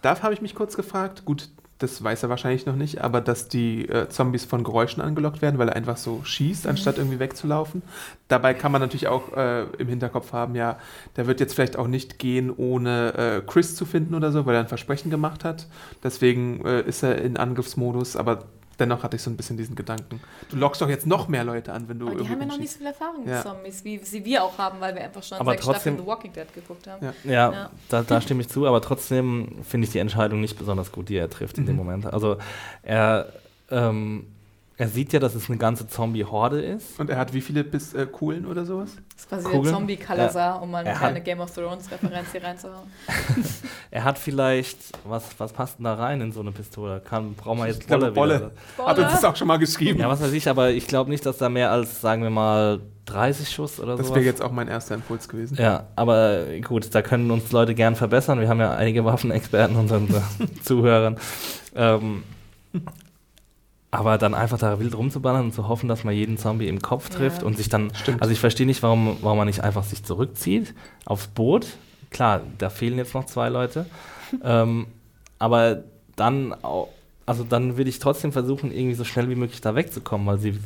da 0.00 0.22
habe 0.22 0.32
ich 0.32 0.40
mich 0.40 0.54
kurz 0.54 0.76
gefragt, 0.76 1.26
gut, 1.26 1.50
das 1.78 2.02
weiß 2.02 2.22
er 2.22 2.28
wahrscheinlich 2.30 2.64
noch 2.64 2.76
nicht, 2.76 3.02
aber 3.02 3.20
dass 3.20 3.48
die 3.48 3.88
äh, 3.88 4.08
Zombies 4.08 4.44
von 4.44 4.64
Geräuschen 4.64 5.02
angelockt 5.02 5.42
werden, 5.42 5.58
weil 5.58 5.68
er 5.68 5.76
einfach 5.76 5.98
so 5.98 6.22
schießt, 6.24 6.66
anstatt 6.66 6.96
irgendwie 6.96 7.18
wegzulaufen. 7.18 7.82
Dabei 8.28 8.54
kann 8.54 8.72
man 8.72 8.80
natürlich 8.80 9.08
auch 9.08 9.36
äh, 9.36 9.64
im 9.78 9.88
Hinterkopf 9.88 10.32
haben, 10.32 10.54
ja, 10.54 10.78
der 11.16 11.26
wird 11.26 11.40
jetzt 11.40 11.54
vielleicht 11.54 11.76
auch 11.76 11.86
nicht 11.86 12.18
gehen, 12.18 12.50
ohne 12.56 13.14
äh, 13.14 13.42
Chris 13.46 13.76
zu 13.76 13.84
finden 13.84 14.14
oder 14.14 14.32
so, 14.32 14.46
weil 14.46 14.54
er 14.54 14.60
ein 14.60 14.68
Versprechen 14.68 15.10
gemacht 15.10 15.44
hat. 15.44 15.66
Deswegen 16.02 16.64
äh, 16.64 16.80
ist 16.82 17.02
er 17.02 17.20
in 17.20 17.36
Angriffsmodus, 17.36 18.16
aber 18.16 18.44
dennoch 18.78 19.02
hatte 19.02 19.16
ich 19.16 19.22
so 19.22 19.30
ein 19.30 19.36
bisschen 19.36 19.56
diesen 19.56 19.74
Gedanken. 19.74 20.20
Du 20.50 20.56
lockst 20.56 20.80
doch 20.82 20.88
jetzt 20.88 21.06
noch 21.06 21.28
mehr 21.28 21.44
Leute 21.44 21.72
an, 21.72 21.88
wenn 21.88 21.98
du 21.98 22.08
Aber 22.08 22.16
die 22.22 22.28
haben 22.28 22.40
ja 22.40 22.46
noch 22.46 22.58
nicht 22.58 22.70
so 22.72 22.78
viel 22.78 22.86
Erfahrung 22.86 23.26
Ja. 23.26 23.34
mit 23.36 23.42
Zombies, 23.42 23.84
wie 23.84 23.98
sie 23.98 24.24
wir 24.24 24.44
auch 24.44 24.56
haben, 24.58 24.80
weil 24.80 24.94
wir 24.94 25.02
einfach 25.04 25.22
schon 25.22 25.38
Aber 25.38 25.52
sechs 25.52 25.64
trotzdem- 25.64 25.94
Staffeln 25.94 25.98
The 25.98 26.06
Walking 26.06 26.32
Dead 26.32 26.52
geguckt 26.54 26.86
haben. 26.86 27.04
Ja. 27.04 27.14
Ja, 27.24 27.52
Ja. 27.52 27.70
Da, 27.88 28.02
da 28.02 28.20
stimme 28.20 28.40
ich 28.42 28.48
zu, 28.48 28.66
aber 28.66 28.80
trotzdem 28.80 29.62
finde 29.62 29.86
ich 29.86 29.92
die 29.92 29.98
Entscheidung 29.98 30.40
nicht 30.40 30.58
besonders 30.58 30.92
gut, 30.92 31.08
die 31.08 31.16
er 31.16 31.30
trifft 31.30 31.58
in 31.58 31.66
dem 31.66 31.76
Mhm. 31.76 31.82
Moment. 31.84 32.06
Also 32.06 32.36
er, 32.82 33.32
ähm, 33.70 34.26
er 34.78 34.88
sieht 34.88 35.12
ja, 35.14 35.20
dass 35.20 35.34
es 35.34 35.48
eine 35.48 35.56
ganze 35.58 35.88
Zombie-Horde 35.88 36.60
ist. 36.60 37.00
Und 37.00 37.08
er 37.08 37.16
hat 37.18 37.32
wie 37.32 37.40
viele 37.40 37.64
bis 37.64 37.94
äh, 37.94 38.04
Kugeln 38.06 38.44
oder 38.44 38.66
sowas? 38.66 38.90
Das 39.14 39.22
ist 39.22 39.28
quasi 39.28 39.44
Kugeln? 39.44 39.62
der 39.64 39.72
Zombie-Kalazar, 39.72 40.60
um 40.62 40.70
mal 40.70 40.78
eine 40.80 40.90
Er 40.90 40.94
hat- 40.96 41.00
kleine 41.00 41.20
Game 41.22 41.40
of 41.40 41.50
Thrones-Referenz 41.54 42.32
hier 42.32 42.42
reinzuhauen. 42.44 42.86
Er 43.90 44.04
hat 44.04 44.18
vielleicht, 44.18 44.76
was, 45.04 45.24
was 45.38 45.52
passt 45.54 45.78
denn 45.78 45.84
da 45.84 45.94
rein 45.94 46.20
in 46.20 46.30
so 46.32 46.40
eine 46.40 46.52
Pistole? 46.52 47.00
Kann, 47.00 47.34
brauchen 47.34 47.60
wir 47.60 47.68
jetzt 47.68 47.88
Bolle, 47.88 48.10
Bolle. 48.12 48.52
wieder? 48.76 48.86
Hat 48.86 48.98
uns 48.98 49.12
das 49.12 49.24
auch 49.24 49.36
schon 49.36 49.48
mal 49.48 49.56
geschrieben. 49.58 50.00
Ja, 50.00 50.08
was 50.08 50.20
weiß 50.20 50.32
ich, 50.32 50.48
aber 50.48 50.70
ich 50.70 50.86
glaube 50.86 51.08
nicht, 51.08 51.24
dass 51.24 51.38
da 51.38 51.48
mehr 51.48 51.70
als, 51.70 52.00
sagen 52.02 52.22
wir 52.22 52.28
mal, 52.28 52.80
30 53.06 53.48
Schuss 53.48 53.80
oder 53.80 53.96
so. 53.96 54.02
Das 54.02 54.10
wäre 54.12 54.24
jetzt 54.24 54.42
auch 54.42 54.50
mein 54.50 54.68
erster 54.68 54.96
Impuls 54.96 55.28
gewesen. 55.28 55.56
Ja, 55.58 55.84
aber 55.96 56.40
gut, 56.62 56.94
da 56.94 57.00
können 57.00 57.30
uns 57.30 57.52
Leute 57.52 57.74
gern 57.74 57.94
verbessern. 57.94 58.40
Wir 58.40 58.48
haben 58.48 58.60
ja 58.60 58.74
einige 58.74 59.04
Waffenexperten 59.06 59.76
unter 59.76 59.96
unseren 59.96 60.22
Zuhörern. 60.62 61.16
Ähm, 61.74 62.24
aber 63.96 64.18
dann 64.18 64.34
einfach 64.34 64.58
da 64.58 64.78
wild 64.78 64.96
rumzuballern 64.96 65.46
und 65.46 65.52
zu 65.54 65.68
hoffen, 65.68 65.88
dass 65.88 66.04
man 66.04 66.14
jeden 66.14 66.36
Zombie 66.38 66.68
im 66.68 66.80
Kopf 66.80 67.08
trifft 67.08 67.42
Ja. 67.42 67.46
und 67.46 67.56
sich 67.56 67.68
dann. 67.68 67.92
Stimmt. 67.94 68.20
Also 68.22 68.32
ich 68.32 68.40
verstehe 68.40 68.66
nicht, 68.66 68.82
warum, 68.82 69.16
warum 69.22 69.38
man 69.38 69.46
nicht 69.46 69.62
einfach 69.62 69.84
sich 69.84 70.04
zurückzieht 70.04 70.74
aufs 71.04 71.26
Boot. 71.28 71.66
Klar, 72.10 72.42
da 72.58 72.70
fehlen 72.70 72.98
jetzt 72.98 73.14
noch 73.14 73.26
zwei 73.26 73.48
Leute. 73.48 73.86
ähm, 74.44 74.86
aber 75.38 75.82
dann 76.16 76.54
auch, 76.62 76.88
also 77.26 77.44
dann 77.44 77.76
würde 77.76 77.90
ich 77.90 77.98
trotzdem 77.98 78.32
versuchen, 78.32 78.72
irgendwie 78.72 78.94
so 78.94 79.04
schnell 79.04 79.28
wie 79.28 79.34
möglich 79.34 79.60
da 79.60 79.74
wegzukommen, 79.74 80.26
weil 80.26 80.38
sie 80.38 80.58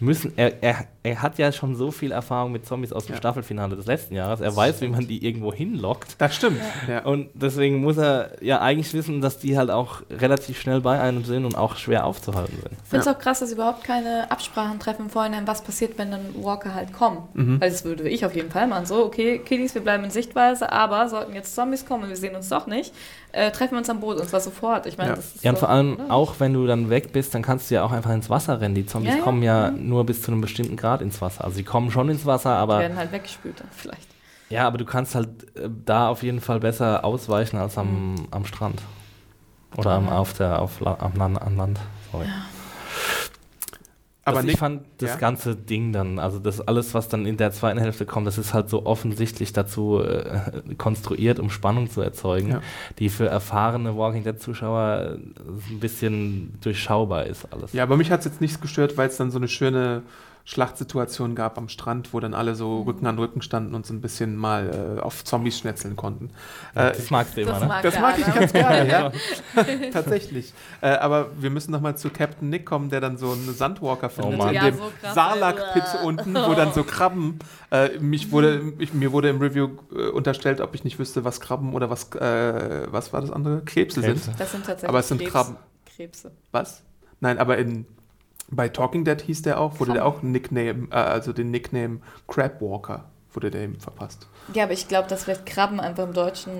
müssen, 0.00 0.32
er, 0.36 0.62
er, 0.62 0.86
er 1.04 1.20
hat 1.22 1.38
ja 1.38 1.52
schon 1.52 1.76
so 1.76 1.90
viel 1.90 2.12
Erfahrung 2.12 2.50
mit 2.50 2.64
Zombies 2.66 2.90
aus 2.92 3.04
dem 3.06 3.12
Ja. 3.12 3.18
Staffelfinale 3.18 3.76
des 3.76 3.84
letzten 3.84 4.14
Jahres. 4.14 4.40
Er 4.40 4.56
weiß, 4.56 4.80
wie 4.80 4.88
man 4.88 5.06
die 5.06 5.24
irgendwo 5.24 5.52
hinlockt. 5.52 6.16
Das 6.18 6.34
stimmt. 6.34 6.60
Ja. 6.88 7.04
Und 7.04 7.28
deswegen 7.34 7.82
muss 7.82 7.98
er 7.98 8.30
ja 8.42 8.60
eigentlich 8.62 8.92
wissen, 8.94 9.20
dass 9.20 9.38
die 9.38 9.56
halt 9.58 9.70
auch 9.70 10.00
relativ 10.10 10.58
schnell 10.58 10.80
bei 10.80 10.98
einem 10.98 11.24
sind 11.24 11.44
und 11.44 11.56
auch 11.56 11.76
schwer 11.76 12.06
aufzuhalten 12.06 12.56
sind. 12.56 12.72
Ich 12.82 12.88
finde 12.88 13.02
es 13.02 13.14
auch 13.14 13.18
krass, 13.18 13.40
dass 13.40 13.50
sie 13.50 13.54
überhaupt 13.54 13.84
keine 13.84 14.30
Absprachen 14.30 14.80
treffen 14.80 15.02
im 15.02 15.10
Vorhinein, 15.10 15.46
was 15.46 15.60
passiert, 15.62 15.98
wenn 15.98 16.10
dann 16.10 16.22
Walker 16.42 16.74
halt 16.74 16.92
kommen. 16.94 17.18
Mhm. 17.34 17.60
Weil 17.60 17.70
das 17.70 17.84
würde 17.84 18.08
ich 18.08 18.24
auf 18.24 18.34
jeden 18.34 18.50
Fall 18.50 18.66
machen. 18.66 18.86
So, 18.86 19.04
okay, 19.04 19.38
Kiddies, 19.40 19.74
wir 19.74 19.82
bleiben 19.82 20.04
in 20.04 20.10
Sichtweise, 20.10 20.72
aber 20.72 21.10
sollten 21.10 21.34
jetzt 21.34 21.54
Zombies 21.54 21.84
kommen 21.84 22.04
und 22.04 22.08
wir 22.08 22.16
sehen 22.16 22.34
uns 22.34 22.48
doch 22.48 22.66
nicht, 22.66 22.94
äh, 23.32 23.50
treffen 23.50 23.72
wir 23.72 23.78
uns 23.78 23.90
am 23.90 24.00
Boot 24.00 24.18
und 24.18 24.26
zwar 24.26 24.40
sofort. 24.40 24.86
Ich 24.86 24.96
meine, 24.96 25.10
Ja. 25.10 25.16
das 25.16 25.34
ist 25.34 25.44
Ja, 25.44 25.50
und 25.50 25.56
so, 25.56 25.60
vor 25.60 25.68
allem 25.68 26.10
auch, 26.10 26.36
wenn 26.38 26.54
du 26.54 26.66
dann 26.66 26.88
weg 26.88 27.12
bist, 27.12 27.34
dann 27.34 27.42
kannst 27.42 27.70
du 27.70 27.74
ja 27.74 27.84
auch 27.84 27.92
einfach 27.92 28.12
ins 28.12 28.30
Wasser 28.30 28.60
rennen. 28.60 28.74
Die 28.74 28.86
Zombies 28.86 29.10
Ja, 29.12 29.18
ja. 29.18 29.22
kommen 29.22 29.42
ja 29.42 29.70
nur 29.70 30.06
bis 30.06 30.22
zu 30.22 30.30
einem 30.32 30.40
bestimmten 30.40 30.76
Grad 30.76 30.93
ins 31.02 31.20
Wasser. 31.20 31.44
Also 31.44 31.56
sie 31.56 31.64
kommen 31.64 31.90
schon 31.90 32.08
ins 32.08 32.26
Wasser, 32.26 32.50
Die 32.50 32.56
aber 32.56 32.78
werden 32.80 32.96
halt 32.96 33.12
weggespült 33.12 33.60
dann 33.60 33.68
vielleicht. 33.72 34.08
ja, 34.50 34.66
aber 34.66 34.78
du 34.78 34.84
kannst 34.84 35.14
halt 35.14 35.28
äh, 35.56 35.68
da 35.84 36.08
auf 36.08 36.22
jeden 36.22 36.40
Fall 36.40 36.60
besser 36.60 37.04
ausweichen 37.04 37.56
als 37.58 37.76
am, 37.78 38.14
am 38.30 38.44
Strand. 38.44 38.82
Oder 39.76 39.92
am, 39.92 40.06
Ja. 40.06 40.18
auf 40.18 40.32
der, 40.34 40.62
auf, 40.62 40.80
La- 40.80 40.98
am, 41.00 41.14
Land, 41.16 41.42
am 41.42 41.56
Land. 41.56 41.80
Sorry. 42.12 42.26
Aber 44.26 44.36
das, 44.36 44.44
Nick, 44.46 44.54
ich 44.54 44.58
fand 44.60 44.82
das 44.98 45.10
ja? 45.10 45.16
ganze 45.16 45.54
Ding 45.54 45.92
dann, 45.92 46.18
also 46.18 46.38
das 46.38 46.62
alles, 46.62 46.94
was 46.94 47.08
dann 47.08 47.26
in 47.26 47.36
der 47.36 47.50
zweiten 47.52 47.78
Hälfte 47.78 48.06
kommt, 48.06 48.26
das 48.26 48.38
ist 48.38 48.54
halt 48.54 48.70
so 48.70 48.86
offensichtlich 48.86 49.52
dazu 49.52 50.00
äh, 50.00 50.40
konstruiert, 50.78 51.38
um 51.38 51.50
Spannung 51.50 51.90
zu 51.90 52.00
erzeugen, 52.00 52.48
Ja. 52.52 52.60
die 52.98 53.10
für 53.10 53.26
erfahrene 53.28 53.98
Walking 53.98 54.24
Dead 54.24 54.40
Zuschauer 54.40 55.18
äh, 55.18 55.72
ein 55.72 55.78
bisschen 55.78 56.56
durchschaubar 56.62 57.26
ist 57.26 57.52
alles. 57.52 57.74
ja, 57.74 57.82
aber 57.82 57.98
mich 57.98 58.10
hat 58.10 58.20
es 58.20 58.24
jetzt 58.24 58.40
nicht 58.40 58.62
gestört, 58.62 58.96
weil 58.96 59.08
es 59.08 59.18
dann 59.18 59.30
so 59.30 59.36
eine 59.38 59.48
schöne 59.48 60.02
Schlachtsituation 60.46 61.34
gab 61.34 61.56
am 61.56 61.70
Strand, 61.70 62.12
wo 62.12 62.20
dann 62.20 62.34
alle 62.34 62.54
so 62.54 62.82
Rücken 62.82 63.06
an 63.06 63.18
Rücken 63.18 63.40
standen 63.40 63.74
und 63.74 63.86
so 63.86 63.94
ein 63.94 64.02
bisschen 64.02 64.36
mal 64.36 64.96
äh, 64.98 65.00
auf 65.00 65.24
Zombies 65.24 65.58
schnetzeln 65.58 65.96
konnten. 65.96 66.30
Äh, 66.74 66.92
das 66.92 67.10
magst 67.10 67.36
du 67.36 67.40
immer, 67.40 67.52
Das 67.52 67.60
ne? 67.62 67.66
mag, 67.68 67.82
das 67.82 67.98
mag 67.98 68.18
ich 68.18 68.34
ganz 68.34 68.52
gerne, 68.52 68.88
ja. 68.90 69.12
Tatsächlich. 69.92 70.52
Äh, 70.82 70.88
aber 70.96 71.28
wir 71.40 71.48
müssen 71.48 71.72
nochmal 71.72 71.96
zu 71.96 72.10
Captain 72.10 72.50
Nick 72.50 72.66
kommen, 72.66 72.90
der 72.90 73.00
dann 73.00 73.16
so 73.16 73.32
einen 73.32 73.54
Sandwalker 73.54 74.10
findet 74.10 74.36
Mann. 74.38 74.48
in 74.48 74.54
Ja, 74.54 74.64
dem 74.70 74.76
so 74.76 74.92
krass. 75.00 75.14
Sarlacc-Pit 75.14 76.02
unten, 76.04 76.34
wo 76.34 76.52
dann 76.54 76.72
so 76.74 76.84
Krabben. 76.84 77.38
Äh, 77.70 77.98
mich 77.98 78.30
wurde, 78.30 78.74
ich, 78.78 78.92
mir 78.92 79.12
wurde 79.12 79.30
im 79.30 79.40
Review 79.40 79.70
äh, 79.96 80.08
unterstellt, 80.08 80.60
ob 80.60 80.74
ich 80.74 80.84
nicht 80.84 80.98
wüsste, 80.98 81.24
was 81.24 81.40
Krabben 81.40 81.72
oder 81.72 81.88
was, 81.88 82.12
äh, 82.16 82.86
was 82.92 83.14
war 83.14 83.22
das 83.22 83.30
andere? 83.30 83.62
Krebse, 83.64 84.02
Krebse. 84.02 84.24
sind. 84.26 84.38
Das 84.40 84.52
sind 84.52 84.66
tatsächlich 84.66 84.88
Aber 84.90 84.98
es 84.98 85.08
sind 85.08 85.18
Krebs, 85.18 85.32
Krabben. 85.32 85.56
Krebse. 85.96 86.32
Was? 86.52 86.82
Nein, 87.20 87.38
aber 87.38 87.56
in, 87.56 87.86
bei 88.56 88.68
Talking 88.68 89.04
Dead 89.04 89.20
hieß 89.20 89.42
der 89.42 89.60
auch, 89.60 89.80
wurde 89.80 89.94
der 89.94 90.06
auch 90.06 90.22
Nickname, 90.22 90.88
äh, 90.90 90.94
also 90.94 91.32
den 91.32 91.50
Nickname 91.50 92.00
Crabwalker, 92.28 93.04
wurde 93.32 93.50
der 93.50 93.64
ihm 93.64 93.80
verpasst. 93.80 94.28
Ja, 94.54 94.64
aber 94.64 94.72
ich 94.72 94.88
glaube, 94.88 95.08
dass 95.08 95.24
vielleicht 95.24 95.46
Krabben 95.46 95.80
einfach 95.80 96.04
im 96.04 96.12
Deutschen. 96.12 96.52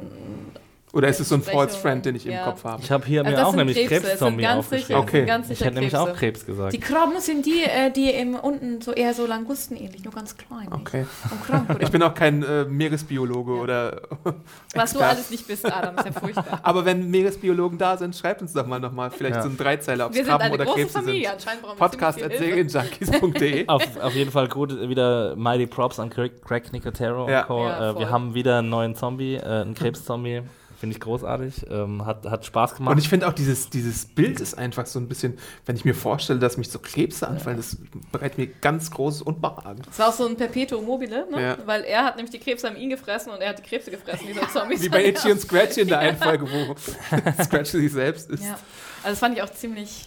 Oder 0.95 1.09
ist 1.09 1.19
es 1.19 1.29
so 1.29 1.35
ein 1.35 1.43
False 1.43 1.77
Friend, 1.77 2.07
den 2.07 2.15
ich 2.15 2.25
ja. 2.25 2.39
im 2.39 2.45
Kopf 2.45 2.63
habe? 2.63 2.81
Ich 2.81 2.91
habe 2.91 3.05
hier 3.05 3.25
Also 3.25 3.37
mir 3.37 3.47
auch 3.47 3.55
nämlich 3.57 3.87
Krebszombie 3.87 4.43
ganz 4.45 4.71
sicher, 4.71 4.99
aufgeschrieben. 4.99 5.03
Okay. 5.03 5.27
ganz 5.27 5.51
Ich 5.51 5.61
hätte 5.61 5.75
nämlich 5.75 5.97
auch. 5.97 6.15
Krebs 6.15 6.47
gesagt. 6.47 6.73
Die 6.73 6.79
Krabben 6.79 7.19
sind 7.21 7.45
die, 7.45 7.65
äh, 7.65 7.91
die 7.91 8.11
im 8.11 8.37
unten 8.37 8.81
so 8.81 8.93
eher 8.93 9.13
so 9.13 9.27
Langustenähnlich, 9.27 10.05
nur 10.05 10.13
ganz 10.15 10.37
klein. 10.37 10.69
Okay. 10.71 11.07
Krank? 11.47 11.79
Ich 11.81 11.91
bin 11.91 12.03
auch 12.03 12.15
kein 12.15 12.45
äh, 12.45 12.65
Meeresbiologe 12.65 13.57
Ja. 13.57 13.61
oder. 13.61 14.03
Was 14.75 14.93
du 14.93 15.01
alles 15.01 15.31
nicht 15.31 15.47
bist, 15.49 15.67
Adam, 15.67 15.97
ist 15.97 16.05
ja 16.07 16.13
furchtbar. 16.13 16.61
Aber 16.63 16.85
wenn 16.85 17.11
Meeresbiologen 17.11 17.77
da 17.77 17.97
sind, 17.97 18.15
schreibt 18.15 18.43
uns 18.43 18.53
doch 18.53 18.67
mal 18.67 18.79
nochmal 18.79 19.11
vielleicht 19.11 19.37
Ja. 19.37 19.43
so 19.43 19.49
ein 19.49 19.57
Dreizeiler, 19.57 20.07
ob 20.07 20.15
es 20.15 20.25
Krabben 20.25 20.53
oder 20.53 20.65
Krebse 20.65 21.01
Familie, 21.01 21.31
sind. 21.37 21.77
Podcast 21.77 22.23
at 22.23 22.37
serienjunkies.de. 22.39 23.67
Auf, 23.69 23.83
auf 24.01 24.15
jeden 24.15 24.31
Fall 24.31 24.47
gut, 24.49 24.71
wieder 24.89 25.35
Mighty 25.35 25.67
Props 25.67 25.99
an 25.99 26.11
Craig, 26.11 26.43
Craig 26.45 26.73
Nicotero 26.73 27.29
Ja. 27.29 27.41
und 27.41 27.47
Co. 27.49 27.67
Ja, 27.67 27.91
äh, 27.91 27.99
wir 27.99 28.11
haben 28.11 28.35
wieder 28.35 28.59
einen 28.59 28.69
neuen 28.69 28.95
Zombie, 28.95 29.35
äh, 29.35 29.43
einen 29.43 29.75
Krebszombie. 29.75 30.43
Finde 30.85 30.97
ich 30.97 31.01
großartig. 31.01 31.65
Ähm, 31.71 32.05
hat, 32.05 32.27
hat 32.27 32.45
Spaß 32.45 32.75
gemacht. 32.75 32.93
Und 32.93 32.99
ich 32.99 33.09
finde 33.09 33.27
auch, 33.27 33.33
dieses, 33.33 33.71
dieses 33.71 34.05
Bild 34.05 34.39
ist 34.39 34.59
einfach 34.59 34.85
so 34.85 34.99
ein 34.99 35.09
bisschen, 35.09 35.39
wenn 35.65 35.77
ich 35.77 35.87
mir 35.87 35.95
vorstelle, 35.95 36.39
dass 36.39 36.59
mich 36.59 36.69
so 36.69 36.79
Krebse 36.79 37.27
anfallen, 37.27 37.57
das 37.57 37.79
bereitet 38.13 38.37
mir 38.37 38.49
ganz 38.49 38.91
großes 38.91 39.23
Unbehagen. 39.23 39.81
Das 39.87 39.99
war 39.99 40.09
auch 40.11 40.13
so 40.13 40.27
ein 40.27 40.37
Perpetuum 40.37 40.85
mobile, 40.85 41.27
ne? 41.31 41.41
Ja. 41.41 41.57
weil 41.65 41.85
er 41.85 42.05
hat 42.05 42.17
nämlich 42.17 42.33
die 42.33 42.39
Krebse 42.39 42.69
an 42.69 42.77
ihn 42.77 42.91
gefressen 42.91 43.33
und 43.33 43.41
er 43.41 43.49
hat 43.49 43.59
die 43.61 43.63
Krebse 43.63 43.91
gefressen, 43.91 44.27
dieser 44.27 44.47
Zombies. 44.51 44.83
Wie 44.83 44.91
bei 44.91 45.07
Itchy 45.07 45.33
und 45.33 45.41
Scratchy 45.41 45.81
in 45.81 45.89
der 45.89 45.99
einen 46.01 46.19
Folge, 46.19 46.47
wo 46.51 46.75
Scratchy 47.43 47.81
sich 47.81 47.93
selbst 47.93 48.29
ist. 48.29 48.45
Ja. 48.45 48.59
Also 49.03 49.13
das 49.13 49.19
fand 49.21 49.39
ich 49.39 49.43
auch 49.43 49.51
ziemlich 49.53 50.07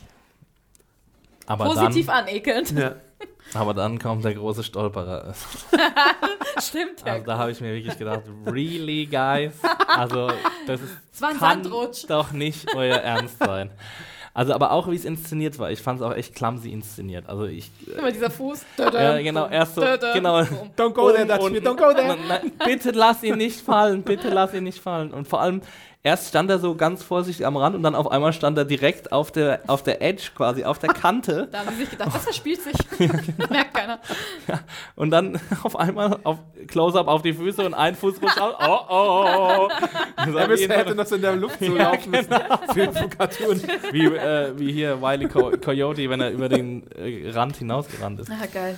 aber, 1.47 1.65
positiv 1.65 2.05
dann, 2.05 2.25
anekelnd. 2.25 2.69
Ja. 2.77 2.97
Aber 3.53 3.73
dann 3.73 3.99
kommt 3.99 4.25
der 4.25 4.33
große 4.33 4.63
Stolperer. 4.63 5.33
Stimmt, 6.59 7.03
ja. 7.05 7.13
Also 7.13 7.25
da 7.25 7.37
habe 7.37 7.51
ich 7.51 7.61
mir 7.61 7.73
wirklich 7.73 7.97
gedacht, 7.97 8.23
really, 8.45 9.05
guys? 9.05 9.53
Also, 9.87 10.29
das 10.65 10.81
ist, 10.81 10.91
Es 11.13 11.21
war 11.21 11.29
ein 11.29 11.37
kann 11.37 11.63
Sandrutsch. 11.63 12.05
doch 12.07 12.31
nicht 12.31 12.75
euer 12.75 12.97
Ernst 12.97 13.39
sein. 13.39 13.71
Also, 14.33 14.53
aber 14.53 14.71
auch 14.71 14.87
wie 14.87 14.95
es 14.95 15.03
inszeniert 15.05 15.57
war. 15.57 15.71
Ich 15.71 15.81
fand 15.81 15.99
es 15.99 16.05
auch 16.05 16.13
echt 16.13 16.35
clumsy 16.35 16.69
inszeniert. 16.71 17.27
Also, 17.27 17.45
ich. 17.45 17.71
Immer 17.97 18.11
dieser 18.11 18.29
Fuß. 18.29 18.65
Ja, 18.77 19.17
genau, 19.19 19.47
erst 19.47 19.75
so, 19.75 19.81
genau. 20.13 20.41
Don't 20.77 20.91
go 20.93 21.11
there, 21.11 21.39
unten. 21.39 21.65
don't 21.65 21.75
go 21.75 21.91
there. 21.93 22.15
Bitte 22.63 22.91
lass 22.91 23.23
ihn 23.23 23.37
nicht 23.37 23.61
fallen, 23.61 24.03
bitte 24.03 24.29
lass 24.29 24.53
ihn 24.53 24.65
nicht 24.65 24.79
fallen. 24.79 25.11
Und 25.11 25.27
vor 25.27 25.41
allem, 25.41 25.61
erst 26.07 26.29
stand 26.29 26.49
er 26.49 26.57
so 26.59 26.73
ganz 26.75 27.03
vorsichtig 27.03 27.45
am 27.45 27.57
Rand 27.57 27.75
und 27.75 27.83
dann 27.83 27.93
auf 27.93 28.09
einmal 28.09 28.31
stand 28.31 28.57
er 28.57 28.63
direkt 28.63 29.11
auf 29.11 29.29
der, 29.31 29.59
auf 29.67 29.83
der 29.83 30.01
Edge, 30.01 30.29
quasi 30.33 30.63
auf 30.63 30.79
der 30.79 30.89
Kante. 30.93 31.49
Da 31.51 31.59
haben 31.59 31.69
sie 31.71 31.81
sich 31.81 31.89
gedacht, 31.91 32.11
das 32.13 32.23
verspielt 32.23 32.61
sich. 32.61 32.73
Genau. 32.97 33.13
Merkt 33.49 33.73
keiner. 33.73 33.99
Und 34.95 35.11
dann 35.11 35.39
auf 35.63 35.75
einmal 35.75 36.17
auf 36.23 36.37
Close-Up 36.67 37.07
auf 37.07 37.21
die 37.21 37.33
Füße 37.33 37.63
und 37.65 37.73
ein 37.73 37.95
Fuß 37.95 38.21
rutscht 38.21 38.39
aus. 38.39 38.55
Oh, 38.59 38.79
oh, 38.89 39.25
oh. 39.27 39.69
Das 40.15 40.33
Er 40.33 40.47
müsste, 40.47 40.77
hätte 40.77 40.95
noch 40.95 41.05
so 41.05 41.15
in 41.15 41.21
der 41.21 41.35
Luft 41.35 41.59
so 41.59 41.75
Ja, 41.75 41.91
laufen 41.91 42.11
müssen. 42.11 42.29
Cartoon. 43.17 43.61
wie, 43.91 44.05
äh, 44.05 44.53
wie 44.57 44.71
hier 44.71 45.01
Wiley 45.01 45.27
Co 45.27 45.51
Coyote, 45.63 46.09
wenn 46.09 46.21
er 46.21 46.31
über 46.31 46.47
den 46.49 46.89
äh, 46.91 47.29
Rand 47.31 47.57
hinausgerannt 47.57 48.21
ist. 48.21 48.29
Na, 48.29 48.45
geil. 48.45 48.77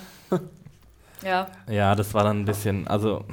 Ja, 1.24 1.48
Ja, 1.70 1.96
das 1.96 2.14
war 2.14 2.24
dann 2.24 2.42
ein 2.42 2.46
bisschen, 2.46 2.88
also 2.88 3.24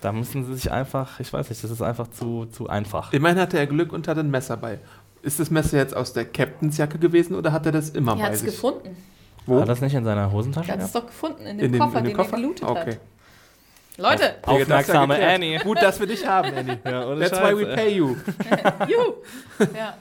da 0.00 0.12
müssen 0.12 0.44
sie 0.44 0.54
sich 0.54 0.70
einfach, 0.70 1.20
ich 1.20 1.32
weiß 1.32 1.48
nicht, 1.50 1.62
das 1.62 1.70
ist 1.70 1.82
einfach 1.82 2.08
zu, 2.08 2.46
zu 2.46 2.68
einfach. 2.68 3.12
Immerhin 3.12 3.38
hatte 3.38 3.58
er 3.58 3.66
Glück 3.66 3.92
und 3.92 4.08
hatte 4.08 4.20
ein 4.20 4.30
Messer 4.30 4.56
bei. 4.56 4.78
Ist 5.22 5.40
das 5.40 5.50
Messer 5.50 5.78
jetzt 5.78 5.96
aus 5.96 6.12
der 6.12 6.24
Captainsjacke 6.24 6.98
gewesen 6.98 7.34
oder 7.34 7.52
hat 7.52 7.66
er 7.66 7.72
das 7.72 7.90
immer 7.90 8.12
er 8.12 8.16
bei 8.16 8.22
hat 8.24 8.32
es 8.34 8.40
sich? 8.40 8.50
gefunden. 8.50 8.96
Wo? 9.46 9.60
Hat 9.60 9.68
das 9.68 9.80
nicht 9.80 9.94
in 9.94 10.04
seiner 10.04 10.30
Hosentasche 10.30 10.68
Er 10.70 10.74
hat 10.78 10.84
es 10.84 10.92
doch 10.92 11.06
gefunden 11.06 11.46
in 11.46 11.58
dem 11.58 11.66
in 11.66 11.72
den, 11.72 11.80
Koffer, 11.80 11.98
in 11.98 12.04
den 12.04 12.10
den 12.10 12.16
Koffer? 12.16 12.32
er 12.32 12.36
gelootet 12.36 12.68
okay. 12.68 12.92
hat. 12.92 12.98
Leute, 13.96 14.34
Aufmerksame. 14.42 15.16
Annie. 15.26 15.58
Gut, 15.58 15.82
dass 15.82 15.98
wir 15.98 16.06
dich 16.06 16.24
haben, 16.24 16.54
Annie. 16.54 16.78
Ja, 16.84 17.16
That's 17.16 17.36
Scheiß, 17.36 17.56
why 17.56 17.58
we 17.58 17.74
pay 17.74 17.96
you. 17.96 18.08
juhu. 18.88 19.14
Ja. 19.74 19.94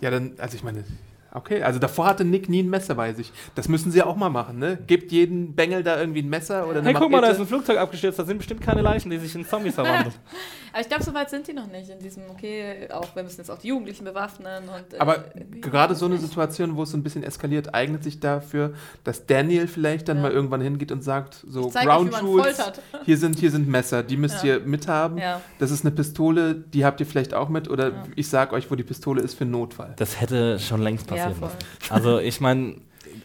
Ja, 0.00 0.10
dann, 0.10 0.32
also 0.38 0.56
ich 0.56 0.62
meine, 0.62 0.84
okay, 1.32 1.62
also 1.62 1.78
davor 1.78 2.06
hatte 2.06 2.24
Nick 2.24 2.48
nie 2.48 2.62
ein 2.62 2.70
Messer 2.70 2.94
bei 2.94 3.12
sich. 3.12 3.32
Das 3.54 3.68
müssen 3.68 3.90
sie 3.90 3.98
ja 3.98 4.06
auch 4.06 4.16
mal 4.16 4.28
machen, 4.30 4.58
ne? 4.58 4.78
Gebt 4.86 5.10
jeden 5.12 5.54
Bengel 5.54 5.82
da 5.82 5.98
irgendwie 5.98 6.22
ein 6.22 6.28
Messer 6.28 6.66
oder 6.68 6.78
eine 6.80 6.88
Hey, 6.88 6.94
guck 6.94 7.10
mal, 7.10 7.20
da 7.20 7.28
ist 7.28 7.38
Machete. 7.38 7.42
ein 7.42 7.46
Flugzeug 7.48 7.78
abgestürzt, 7.78 8.18
da 8.18 8.24
sind 8.24 8.38
bestimmt 8.38 8.60
keine 8.60 8.82
Leichen, 8.82 9.10
die 9.10 9.18
sich 9.18 9.34
in 9.34 9.44
Zombies 9.46 9.74
verwandeln. 9.74 10.14
Aber 10.72 10.80
ich 10.82 10.88
glaube, 10.88 11.02
so 11.02 11.14
weit 11.14 11.30
sind 11.30 11.48
die 11.48 11.54
noch 11.54 11.66
nicht 11.66 11.88
in 11.88 11.98
diesem, 11.98 12.24
okay, 12.30 12.88
auch 12.92 13.16
wir 13.16 13.22
müssen 13.22 13.38
jetzt 13.38 13.50
auch 13.50 13.58
die 13.58 13.68
Jugendlichen 13.68 14.04
bewaffnen 14.04 14.64
und. 14.68 14.94
äh, 14.94 14.98
Aber 14.98 15.24
irgendwie 15.34 15.60
gerade 15.60 15.94
so 15.94 16.06
eine. 16.06 16.18
Situation, 16.18 16.76
wo 16.76 16.82
es 16.82 16.90
so 16.90 16.96
ein 16.96 17.02
bisschen 17.02 17.22
eskaliert, 17.22 17.74
eignet 17.74 18.02
sich 18.04 18.20
dafür, 18.20 18.74
dass 19.04 19.24
Daniel 19.26 19.66
vielleicht 19.66 20.08
dann 20.08 20.18
Ja. 20.18 20.24
mal 20.24 20.32
irgendwann 20.32 20.60
hingeht 20.60 20.92
und 20.92 21.02
sagt, 21.02 21.42
so 21.48 21.68
zeig 21.70 21.86
euch, 21.86 21.94
Ground 21.94 22.12
man 22.12 22.24
Rules, 22.24 22.62
hier 23.04 23.16
sind, 23.16 23.38
hier 23.38 23.50
sind 23.50 23.68
Messer, 23.68 24.02
die 24.02 24.16
müsst 24.16 24.42
Ja. 24.44 24.56
ihr 24.56 24.60
mithaben. 24.60 25.16
Ja. 25.18 25.40
Das 25.58 25.70
ist 25.70 25.84
eine 25.84 25.94
Pistole, 25.94 26.54
die 26.54 26.84
habt 26.84 27.00
ihr 27.00 27.06
vielleicht 27.06 27.34
auch 27.34 27.48
mit 27.48 27.70
oder 27.70 27.88
Ja. 27.88 28.04
ich 28.16 28.28
sag 28.28 28.52
euch, 28.52 28.70
wo 28.70 28.74
die 28.74 28.82
Pistole 28.82 29.22
ist 29.22 29.34
für 29.34 29.44
Notfall. 29.46 29.94
Das 29.96 30.20
hätte 30.20 30.58
schon 30.58 30.82
längst 30.82 31.08
Ja, 31.10 31.16
passieren 31.24 31.34
voll. 31.38 31.48
müssen. 31.48 31.92
Also 31.92 32.18
ich 32.18 32.40
meine, 32.40 32.76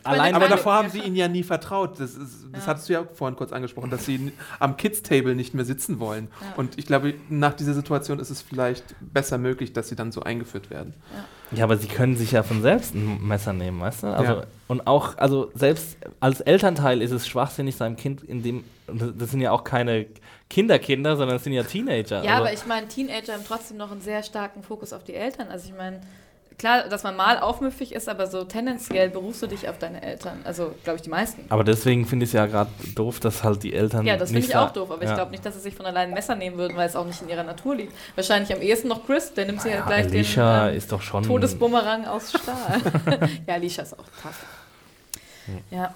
allein 0.03 0.33
Aber 0.35 0.47
davor 0.47 0.73
haben 0.73 0.89
sie 0.89 0.99
ihn 0.99 1.15
ja 1.15 1.27
nie 1.27 1.43
vertraut. 1.43 1.99
Das, 1.99 2.11
ist, 2.11 2.45
das 2.51 2.63
Ja. 2.63 2.67
hattest 2.67 2.89
du 2.89 2.93
ja 2.93 3.03
vorhin 3.13 3.35
kurz 3.37 3.51
angesprochen, 3.51 3.89
dass 3.89 4.05
sie 4.05 4.31
am 4.59 4.77
Kids-Table 4.77 5.35
nicht 5.35 5.53
mehr 5.53 5.65
sitzen 5.65 5.99
wollen. 5.99 6.27
Ja. 6.41 6.53
Und 6.57 6.77
ich 6.77 6.85
glaube, 6.85 7.13
nach 7.29 7.53
dieser 7.53 7.73
Situation 7.73 8.19
ist 8.19 8.29
es 8.29 8.41
vielleicht 8.41 8.83
besser 9.01 9.37
möglich, 9.37 9.73
dass 9.73 9.89
sie 9.89 9.95
dann 9.95 10.11
so 10.11 10.21
eingeführt 10.23 10.69
werden. 10.69 10.93
Ja, 11.51 11.63
aber 11.65 11.77
sie 11.77 11.87
können 11.87 12.15
sich 12.17 12.31
ja 12.31 12.43
von 12.43 12.61
selbst 12.61 12.95
ein 12.95 13.25
Messer 13.25 13.53
nehmen, 13.53 13.79
weißt 13.81 14.03
du? 14.03 14.07
Also, 14.07 14.33
Ja. 14.33 14.43
Und 14.67 14.87
auch, 14.87 15.17
also 15.17 15.51
selbst 15.53 15.97
als 16.19 16.41
Elternteil 16.41 17.01
ist 17.01 17.11
es 17.11 17.27
schwachsinnig, 17.27 17.75
seinem 17.75 17.95
Kind 17.95 18.23
in 18.23 18.41
dem, 18.41 18.63
das 18.87 19.29
sind 19.31 19.41
ja 19.41 19.51
auch 19.51 19.63
keine 19.63 20.07
Kinderkinder, 20.49 21.15
sondern 21.15 21.35
das 21.35 21.43
sind 21.43 21.53
ja 21.53 21.63
Teenager. 21.63 22.23
Ja, 22.23 22.31
also, 22.31 22.43
aber 22.43 22.53
ich 22.53 22.65
meine, 22.65 22.87
Teenager 22.87 23.33
haben 23.33 23.43
trotzdem 23.47 23.77
noch 23.77 23.91
einen 23.91 24.01
sehr 24.01 24.23
starken 24.23 24.63
Fokus 24.63 24.93
auf 24.93 25.03
die 25.03 25.13
Eltern. 25.13 25.47
Also 25.49 25.69
ich 25.69 25.75
meine, 25.77 26.01
klar, 26.57 26.89
dass 26.89 27.03
man 27.03 27.15
mal 27.15 27.39
aufmüffig 27.39 27.93
ist, 27.93 28.09
aber 28.09 28.27
so 28.27 28.43
tendenziell 28.43 29.09
berufst 29.09 29.41
du 29.41 29.47
dich 29.47 29.67
auf 29.69 29.77
deine 29.77 30.01
Eltern. 30.01 30.39
Also, 30.43 30.73
glaube 30.83 30.97
ich, 30.97 31.01
die 31.01 31.09
meisten. 31.09 31.45
aber 31.49 31.63
deswegen 31.63 32.05
finde 32.05 32.23
ich 32.23 32.29
es 32.29 32.33
ja 32.33 32.45
gerade 32.45 32.69
doof, 32.95 33.19
dass 33.19 33.43
halt 33.43 33.63
die 33.63 33.73
Eltern. 33.73 34.05
Ja, 34.05 34.17
das 34.17 34.31
finde 34.31 34.47
ich 34.47 34.55
auch 34.55 34.71
doof, 34.71 34.91
aber 34.91 35.03
ja. 35.03 35.09
ich 35.09 35.15
glaube 35.15 35.31
nicht, 35.31 35.45
dass 35.45 35.55
sie 35.55 35.61
sich 35.61 35.75
von 35.75 35.85
allein 35.85 36.09
ein 36.09 36.13
Messer 36.13 36.35
nehmen 36.35 36.57
würden, 36.57 36.75
weil 36.77 36.87
es 36.87 36.95
auch 36.95 37.05
nicht 37.05 37.21
in 37.21 37.29
ihrer 37.29 37.43
Natur 37.43 37.75
liegt. 37.75 37.93
Wahrscheinlich 38.15 38.53
am 38.53 38.61
ehesten 38.61 38.87
noch 38.87 39.05
Chris, 39.05 39.33
der 39.33 39.45
nimmt 39.45 39.61
sich 39.61 39.71
Ja, 39.71 39.85
halt 39.85 39.87
gleich 39.87 40.05
Alicia 40.05 40.65
den 40.65 40.71
ähm, 40.71 40.77
ist 40.77 40.91
doch 40.91 41.01
schon. 41.01 41.23
Todesbumerang 41.23 42.05
aus 42.05 42.29
Stahl. 42.29 42.81
ja, 43.47 43.53
Alicia 43.53 43.83
ist 43.83 43.93
auch 43.93 44.05
tough. 44.21 44.45
Ja. 45.71 45.93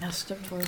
Das 0.00 0.22
stimmt 0.22 0.50
wohl. 0.50 0.62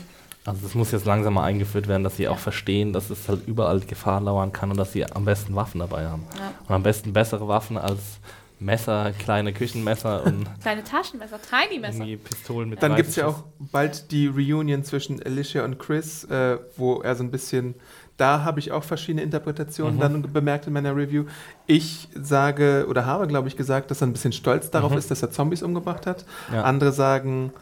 Also 0.47 0.61
das 0.63 0.75
muss 0.75 0.93
jetzt 0.93 1.07
langsam 1.07 1.35
mal 1.35 1.45
eingeführt 1.45 1.89
werden, 1.89 2.05
dass 2.05 2.17
sie 2.17 2.29
auch 2.29 2.39
verstehen, 2.39 2.93
dass 2.93 3.09
es 3.09 3.29
halt 3.29 3.47
überall 3.47 3.81
Gefahr 3.81 4.21
lauern 4.21 4.53
kann 4.53 4.71
und 4.71 4.77
dass 4.77 4.93
sie 4.93 5.05
am 5.11 5.25
besten 5.25 5.55
Waffen 5.57 5.79
dabei 5.79 6.07
haben. 6.07 6.27
Ja. 6.39 6.53
Und 6.69 6.75
am 6.75 6.83
besten 6.83 7.15
bessere 7.15 7.49
Waffen 7.49 7.79
als 7.79 8.19
Messer, 8.61 9.13
kleine 9.19 9.53
Küchenmesser 9.53 10.25
und 10.25 10.47
Kleine 10.63 10.85
Taschenmesser, 10.85 11.39
Tiny 11.43 11.81
Messer. 11.81 12.05
Pistolen 12.23 12.69
mit 12.71 12.83
Dann 12.83 12.93
30 12.93 12.97
gibt 12.97 13.09
es 13.11 13.17
ja 13.17 13.27
auch 13.27 13.45
bald 13.59 14.11
die 14.11 14.27
Reunion 14.29 14.85
zwischen 14.85 15.23
Alicia 15.23 15.65
und 15.65 15.79
Chris, 15.79 16.25
äh, 16.25 16.59
wo 16.77 17.01
er 17.03 17.15
so 17.17 17.25
ein 17.25 17.31
bisschen. 17.31 17.75
Da 18.17 18.45
habe 18.45 18.61
ich 18.61 18.71
auch 18.71 18.85
verschiedene 18.85 19.23
Interpretationen 19.23 19.97
Mhm. 19.97 20.01
dann 20.01 20.23
bemerkt 20.33 20.69
in 20.69 20.73
meiner 20.73 20.95
Review. 20.95 21.25
Ich 21.67 22.09
sage 22.15 22.87
oder 22.89 23.07
habe, 23.07 23.27
glaube 23.27 23.49
ich, 23.49 23.57
gesagt, 23.57 23.91
dass 23.91 24.01
er 24.03 24.07
ein 24.07 24.13
bisschen 24.13 24.33
stolz 24.33 24.71
darauf 24.71 24.93
Mhm. 24.93 24.99
ist, 24.99 25.11
dass 25.11 25.21
er 25.21 25.33
Zombies 25.33 25.65
umgebracht 25.65 26.07
hat. 26.07 26.25
Ja. 26.53 26.63
Andere 26.63 26.93
sagen. 26.93 27.53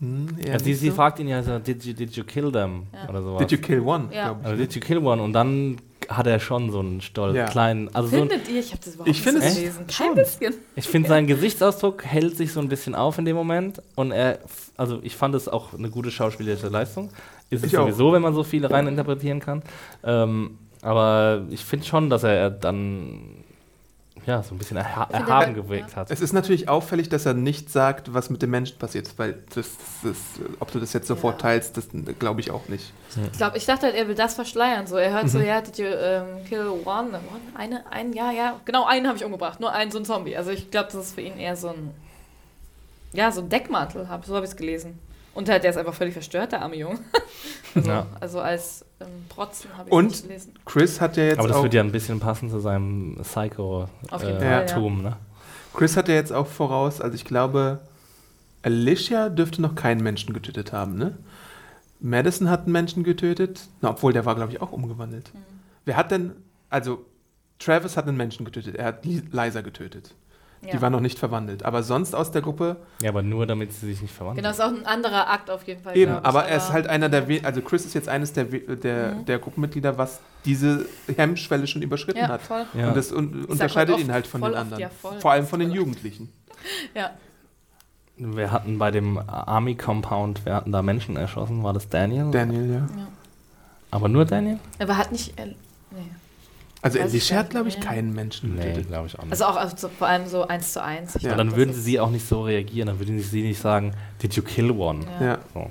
Hm, 0.00 0.28
Ja, 0.46 0.58
sie, 0.58 0.74
so. 0.74 0.90
fragt 0.92 1.18
ihn 1.18 1.28
ja 1.28 1.42
so, 1.42 1.58
did 1.58 1.84
you, 1.84 1.92
did 1.92 2.12
you 2.16 2.24
kill 2.24 2.50
them? 2.50 2.84
Ja. 2.92 3.08
Oder 3.08 3.22
sowas. 3.22 3.40
Did 3.46 3.52
you 3.52 3.58
kill 3.58 3.80
one? 3.80 4.08
Ja. 4.12 4.38
also 4.42 4.56
did 4.56 4.74
you 4.74 4.80
kill 4.80 4.98
one? 4.98 5.20
Und 5.22 5.32
dann 5.34 5.76
hat 6.08 6.26
er 6.26 6.40
schon 6.40 6.72
so 6.72 6.80
einen 6.80 7.00
stolz 7.02 7.36
Ja. 7.36 7.44
kleinen, 7.44 7.94
also 7.94 8.08
so 8.08 8.16
ein, 8.22 8.28
Findet 8.30 8.48
ihr? 8.48 8.58
Ich 8.60 8.72
habe 8.72 8.80
das 8.84 8.94
überhaupt 8.94 9.10
Ich 9.10 9.24
nicht 9.24 9.36
es 9.36 9.54
gelesen. 9.54 9.86
Kein 9.86 10.06
schon. 10.06 10.14
bisschen. 10.16 10.54
ich 10.74 10.88
finde 10.88 11.08
sein 11.08 11.26
Gesichtsausdruck 11.26 12.04
hält 12.04 12.36
sich 12.36 12.52
so 12.52 12.60
ein 12.60 12.68
bisschen 12.68 12.94
auf 12.94 13.18
in 13.18 13.26
dem 13.26 13.36
Moment 13.36 13.80
und 13.94 14.10
er, 14.10 14.38
also 14.76 14.98
ich 15.02 15.14
fand 15.14 15.34
es 15.34 15.46
auch 15.48 15.74
eine 15.74 15.90
gute 15.90 16.10
schauspielerische 16.10 16.68
Leistung. 16.68 17.10
Ist 17.50 17.64
es 17.64 17.72
Ich 17.72 17.78
auch. 17.78 17.82
sowieso, 17.82 18.12
wenn 18.12 18.22
man 18.22 18.34
so 18.34 18.42
viel 18.42 18.64
rein 18.66 18.86
interpretieren 18.88 19.38
kann. 19.40 19.62
Ähm, 20.02 20.58
aber 20.82 21.42
ich 21.50 21.64
finde 21.64 21.84
schon, 21.86 22.08
dass 22.10 22.22
er 22.24 22.50
dann 22.50 23.39
ja 24.26 24.42
so 24.42 24.54
ein 24.54 24.58
bisschen 24.58 24.76
erha 24.76 25.04
erhaben 25.10 25.54
er- 25.56 25.62
gewirkt 25.62 25.96
hat. 25.96 26.10
Es 26.10 26.20
ist 26.20 26.32
natürlich 26.32 26.68
auffällig, 26.68 27.08
dass 27.08 27.26
er 27.26 27.34
nicht 27.34 27.70
sagt, 27.70 28.12
was 28.14 28.30
mit 28.30 28.42
dem 28.42 28.50
Menschen 28.50 28.78
passiert, 28.78 29.12
weil 29.16 29.42
das, 29.54 29.68
das, 30.02 30.16
ob 30.58 30.70
du 30.72 30.78
das 30.80 30.92
jetzt 30.92 31.06
sofort 31.08 31.36
Ja. 31.42 31.48
teilst, 31.48 31.76
das 31.76 31.88
glaube 32.18 32.40
ich 32.40 32.50
auch 32.50 32.68
nicht. 32.68 32.92
Ich 33.32 33.38
glaube, 33.38 33.56
ich 33.56 33.66
dachte 33.66 33.86
halt, 33.86 33.94
er 33.96 34.06
will 34.08 34.14
das 34.14 34.34
verschleiern. 34.34 34.86
So, 34.86 34.96
er 34.96 35.12
hört 35.12 35.28
so, 35.28 35.38
Mhm. 35.38 35.44
ja, 35.46 35.60
did 35.60 35.78
you 35.78 35.86
um, 35.86 36.44
kill 36.48 36.68
one? 36.84 37.08
one? 37.08 37.20
Eine, 37.54 37.84
ein, 37.90 38.12
ja, 38.12 38.30
ja. 38.30 38.60
Genau, 38.64 38.84
einen 38.86 39.06
habe 39.06 39.16
ich 39.18 39.24
umgebracht. 39.24 39.58
Nur 39.60 39.72
einen, 39.72 39.90
so 39.90 39.98
ein 39.98 40.04
Zombie. 40.04 40.36
Also 40.36 40.50
ich 40.50 40.70
glaube, 40.70 40.88
das 40.92 41.06
ist 41.06 41.14
für 41.14 41.22
ihn 41.22 41.36
eher 41.38 41.56
so 41.56 41.68
ein, 41.68 41.90
ja, 43.12 43.32
so 43.32 43.40
ein 43.40 43.48
Deckmantel. 43.48 44.08
Hab, 44.08 44.24
so 44.24 44.34
habe 44.36 44.44
ich 44.44 44.52
es 44.52 44.56
gelesen. 44.56 44.98
Und 45.34 45.48
halt, 45.48 45.62
der 45.64 45.70
ist 45.70 45.76
einfach 45.76 45.94
völlig 45.94 46.12
verstört, 46.12 46.52
der 46.52 46.62
arme 46.62 46.76
Junge. 46.76 46.98
also, 47.74 47.90
Ja. 47.90 48.06
also 48.20 48.40
als 48.40 48.84
ähm, 49.00 49.06
Protzen 49.28 49.70
habe 49.76 49.88
ich 49.88 49.92
Und- 49.92 50.08
nicht 50.08 50.22
gelesen. 50.24 50.54
Chris 50.64 51.00
hat 51.00 51.16
ja 51.16 51.24
jetzt 51.24 51.38
Aber 51.38 51.48
das 51.48 51.56
auch, 51.58 51.62
wird 51.62 51.74
ja 51.74 51.82
ein 51.82 51.92
bisschen 51.92 52.20
passen 52.20 52.50
zu 52.50 52.58
seinem 52.60 53.16
Psycho-Tum, 53.22 55.00
äh, 55.00 55.02
ne? 55.02 55.16
Chris 55.74 55.96
hat 55.96 56.08
ja 56.08 56.14
jetzt 56.14 56.32
auch 56.32 56.46
voraus, 56.46 57.00
also 57.00 57.14
ich 57.14 57.24
glaube, 57.24 57.80
Alicia 58.62 59.28
dürfte 59.28 59.62
noch 59.62 59.74
keinen 59.74 60.02
Menschen 60.02 60.32
getötet 60.34 60.72
haben, 60.72 60.96
ne? 60.96 61.16
Madison 62.00 62.48
hat 62.48 62.64
einen 62.64 62.72
Menschen 62.72 63.04
getötet, 63.04 63.68
na, 63.82 63.90
obwohl 63.90 64.12
der 64.12 64.24
war, 64.24 64.34
glaube 64.34 64.52
ich, 64.52 64.60
auch 64.62 64.72
umgewandelt. 64.72 65.32
Mhm. 65.34 65.38
Wer 65.84 65.96
hat 65.96 66.10
denn, 66.10 66.32
also 66.70 67.04
Travis 67.58 67.96
hat 67.96 68.08
einen 68.08 68.16
Menschen 68.16 68.44
getötet, 68.44 68.76
er 68.76 68.86
hat 68.86 69.04
Li- 69.04 69.22
Liza 69.30 69.60
getötet. 69.60 70.14
Ja. 70.62 70.72
Die 70.72 70.82
war 70.82 70.90
noch 70.90 71.00
nicht 71.00 71.18
verwandelt. 71.18 71.64
Aber 71.64 71.82
sonst 71.82 72.14
aus 72.14 72.32
der 72.32 72.42
Gruppe, 72.42 72.76
Ja, 73.00 73.08
aber 73.08 73.22
nur 73.22 73.46
damit 73.46 73.72
sie 73.72 73.86
sich 73.86 74.02
nicht 74.02 74.12
verwandeln. 74.14 74.42
Genau, 74.44 74.50
ist 74.52 74.60
auch 74.60 74.68
ein 74.78 74.84
anderer 74.84 75.30
Akt 75.30 75.48
auf 75.50 75.62
jeden 75.66 75.82
Fall. 75.82 75.96
eben, 75.96 76.12
aber 76.12 76.44
er 76.44 76.58
ist 76.58 76.70
halt 76.70 76.86
einer 76.86 77.08
der, 77.08 77.28
we- 77.28 77.40
also 77.42 77.62
Chris 77.62 77.86
ist 77.86 77.94
jetzt 77.94 78.10
eines 78.10 78.34
der, 78.34 78.52
we- 78.52 78.76
der, 78.76 79.12
Mhm. 79.14 79.24
der 79.24 79.38
Gruppenmitglieder, 79.38 79.96
was 79.96 80.20
diese 80.44 80.84
Hemmschwelle 81.16 81.66
schon 81.66 81.80
überschritten 81.80 82.18
Ja, 82.20 82.28
hat. 82.28 82.42
voll. 82.42 82.66
Ja. 82.74 82.88
Und 82.88 82.96
das 82.96 83.10
un 83.10 83.46
unterscheidet 83.46 83.94
oft- 83.94 84.04
ihn 84.04 84.12
halt 84.12 84.26
von 84.26 84.42
den 84.42 84.50
oft, 84.50 84.58
anderen. 84.58 84.80
ja, 84.82 84.90
voll. 84.90 85.18
Vor 85.20 85.32
allem 85.32 85.46
von 85.46 85.60
den 85.60 85.70
Jugendlichen. 85.70 86.30
Ja. 86.94 87.10
Wir 88.18 88.52
hatten 88.52 88.78
bei 88.78 88.90
dem 88.90 89.16
Army 89.16 89.76
Compound, 89.76 90.44
wir 90.44 90.54
hatten 90.54 90.72
da 90.72 90.82
Menschen 90.82 91.16
erschossen, 91.16 91.62
war 91.64 91.72
das 91.72 91.88
Daniel? 91.88 92.30
Daniel, 92.30 92.68
ja. 92.68 92.76
ja. 93.00 93.06
Aber 93.90 94.08
nur 94.08 94.26
Daniel? 94.26 94.58
Aber 94.78 94.98
hat 94.98 95.10
nicht. 95.10 95.32
Nee. 96.82 96.86
Also 96.86 96.98
Weiß 96.98 97.10
Alicia 97.10 97.36
hat, 97.38 97.50
glaube 97.50 97.68
ich, 97.68 97.76
nicht. 97.76 97.86
keinen 97.86 98.14
Menschen 98.14 98.56
getötet. 98.56 98.88
glaube 98.88 99.06
ich 99.06 99.18
auch 99.18 99.22
nicht. 99.22 99.32
Also 99.32 99.44
auch 99.44 99.56
also 99.56 99.76
so, 99.76 99.88
vor 99.90 100.08
allem 100.08 100.26
so 100.26 100.46
eins 100.48 100.72
zu 100.72 100.82
eins. 100.82 101.14
Ich 101.16 101.22
Ja. 101.22 101.28
Glaub, 101.30 101.38
dann 101.38 101.48
das 101.48 101.56
würden 101.56 101.70
ist- 101.70 101.84
sie 101.84 102.00
auch 102.00 102.10
nicht 102.10 102.26
so 102.26 102.42
reagieren, 102.42 102.86
dann 102.86 102.98
würden 102.98 103.20
sie 103.20 103.42
nicht 103.42 103.60
sagen, 103.60 103.92
did 104.22 104.34
you 104.34 104.42
kill 104.42 104.70
one? 104.70 105.04
Ja. 105.20 105.26
Ja. 105.26 105.38
So. 105.52 105.70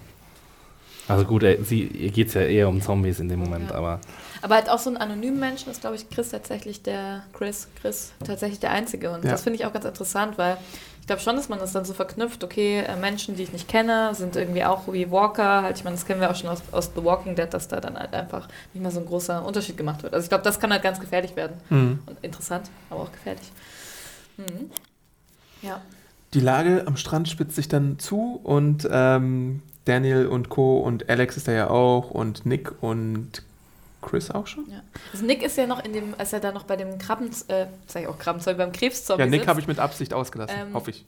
Also 1.10 1.26
gut, 1.26 1.44
er, 1.44 1.64
sie, 1.64 1.84
ihr 1.84 2.12
geht 2.12 2.28
es 2.30 2.34
ja 2.36 2.42
eher 2.42 2.70
um 2.70 2.82
Zombies 2.82 3.20
in 3.20 3.30
dem 3.30 3.40
Moment, 3.40 3.70
Ja. 3.72 3.76
aber 3.76 4.00
Aber 4.42 4.56
halt 4.56 4.70
auch 4.70 4.80
so 4.80 4.90
einen 4.90 4.98
anonymen 4.98 5.40
Menschen 5.40 5.70
ist, 5.72 5.82
glaube 5.82 5.96
ich, 5.96 6.10
Chris 6.10 6.30
tatsächlich 6.30 6.82
der 6.84 7.24
Chris, 7.34 7.68
Chris 7.82 8.14
tatsächlich 8.26 8.60
der 8.60 8.72
Einzige. 8.72 9.10
Und 9.12 9.26
Ja. 9.26 9.32
das 9.32 9.42
finde 9.44 9.58
ich 9.60 9.66
auch 9.66 9.74
ganz 9.74 9.86
interessant, 9.86 10.38
weil 10.38 10.58
ich 11.02 11.08
glaube 11.08 11.22
schon, 11.24 11.36
dass 11.36 11.50
man 11.50 11.58
das 11.58 11.74
dann 11.74 11.84
so 11.86 11.94
verknüpft, 11.96 12.44
okay, 12.44 12.82
äh, 12.82 12.96
Menschen, 12.96 13.36
die 13.36 13.42
ich 13.44 13.52
nicht 13.52 13.68
kenne, 13.68 14.14
sind 14.14 14.36
irgendwie 14.36 14.64
auch 14.64 14.84
wie 14.94 15.10
Walker. 15.10 15.64
Halt, 15.64 15.78
ich 15.78 15.84
meine, 15.84 15.96
das 15.96 16.06
kennen 16.06 16.22
wir 16.22 16.30
auch 16.30 16.36
schon 16.36 16.50
aus, 16.52 16.62
aus 16.72 16.92
The 16.96 17.04
Walking 17.04 17.36
Dead, 17.36 17.52
dass 17.52 17.68
da 17.68 17.82
dann 17.82 17.98
halt 17.98 18.14
einfach 18.14 18.48
nicht 18.74 18.82
mehr 18.84 18.92
so 18.92 19.00
ein 19.00 19.08
großer 19.08 19.44
Unterschied 19.44 19.76
gemacht 19.76 20.04
wird. 20.04 20.14
Also 20.14 20.26
ich 20.26 20.30
glaube, 20.30 20.44
das 20.44 20.60
kann 20.60 20.72
halt 20.72 20.84
ganz 20.84 21.00
gefährlich 21.00 21.36
werden. 21.36 21.58
Mhm. 21.72 22.00
Und 22.06 22.18
interessant, 22.22 22.70
aber 22.92 23.02
auch 23.02 23.12
gefährlich. 23.12 23.52
Mhm. 24.38 24.70
Ja. 25.64 25.82
Die 26.36 26.40
Lage 26.42 26.84
am 26.86 26.96
Strand 26.96 27.28
spitzt 27.28 27.56
sich 27.56 27.68
dann 27.68 27.98
zu 27.98 28.40
und 28.44 28.88
ähm, 28.92 29.64
Daniel 29.90 30.28
und 30.28 30.50
Co. 30.50 30.80
und 30.80 31.10
Alex 31.10 31.38
ist 31.38 31.48
da 31.48 31.52
ja 31.52 31.70
auch 31.70 32.12
und 32.12 32.46
Nick 32.46 32.72
und 32.82 33.44
Chris 34.02 34.32
auch 34.32 34.48
schon? 34.48 34.66
ja. 34.70 34.82
Also 35.12 35.26
Nick 35.26 35.44
ist 35.44 35.58
ja 35.58 35.68
noch 35.68 35.84
in 35.84 35.92
dem, 35.92 36.14
als 36.18 36.32
er 36.32 36.40
da 36.40 36.52
noch 36.54 36.64
bei 36.64 36.78
dem 36.78 36.98
Krabben, 37.00 37.30
äh, 37.50 37.66
sag 37.88 38.04
ich 38.04 38.08
auch 38.08 38.18
Krabbenzeug, 38.18 38.58
beim 38.58 38.72
Krebszombie 38.72 39.24
Ja, 39.24 39.30
Nick 39.30 39.46
habe 39.48 39.60
ich 39.60 39.68
mit 39.68 39.78
Absicht 39.80 40.14
ausgelassen, 40.14 40.56
Ähm, 40.58 40.74
hoffe 40.74 40.92
ich. 40.92 41.06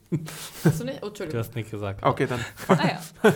Hast 0.66 0.82
du 0.82 0.84
nicht? 0.86 0.98
Oh, 0.98 1.02
du 1.02 1.08
Entschuldigung. 1.08 1.40
hast 1.40 1.56
nicht 1.56 1.72
gesagt. 1.72 2.04
Okay, 2.04 2.28
dann. 2.28 2.44
Ah 2.68 2.78
ja. 3.24 3.32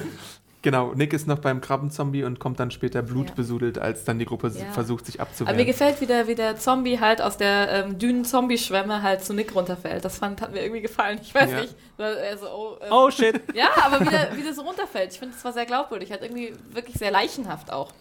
Genau, 0.66 0.94
Nick 0.96 1.14
ist 1.14 1.28
noch 1.28 1.38
beim 1.38 1.62
Krabbenzombie 1.62 2.24
und 2.24 2.40
kommt 2.40 2.60
dann 2.60 2.72
später 2.72 3.04
blutbesudelt, 3.04 3.78
als 3.78 4.04
dann 4.04 4.18
die 4.18 4.26
Gruppe 4.26 4.48
Ja. 4.48 4.72
versucht, 4.72 5.06
sich 5.06 5.22
Aber 5.22 5.28
mir 5.28 5.30
abzuwehren. 5.32 5.66
gefällt, 5.68 6.02
wie 6.02 6.08
der, 6.08 6.28
wie 6.28 6.34
der 6.34 6.56
Zombie 6.58 7.00
halt 7.00 7.22
aus 7.22 7.38
der 7.38 7.70
ähm, 7.86 8.00
dünnen 8.00 8.26
Zombie-Schwemme 8.26 9.04
halt 9.04 9.24
zu 9.24 9.34
Nick 9.34 9.54
runterfällt. 9.54 10.04
Das 10.04 10.18
fand, 10.18 10.42
hat 10.42 10.52
mir 10.54 10.64
irgendwie 10.64 10.82
gefallen. 10.82 11.20
Ich 11.22 11.36
weiß 11.36 11.52
Ja. 11.52 11.62
nicht. 11.62 11.76
Weil 11.98 12.16
er 12.16 12.36
so, 12.40 12.48
oh, 12.48 12.78
ähm, 12.82 12.88
Oh 12.92 13.12
shit! 13.12 13.40
Ja, 13.54 13.68
aber 13.84 14.02
wie 14.04 14.10
der, 14.10 14.36
wie 14.36 14.42
der 14.42 14.54
so 14.56 14.64
runterfällt. 14.64 15.12
Ich 15.14 15.20
finde, 15.20 15.36
das 15.36 15.46
war 15.46 15.54
sehr 15.54 15.68
glaubwürdig. 15.68 16.12
Hat 16.12 16.24
irgendwie 16.24 16.52
wirklich 16.74 16.96
sehr 16.98 17.12
leichenhaft 17.12 17.72
auch. 17.72 17.94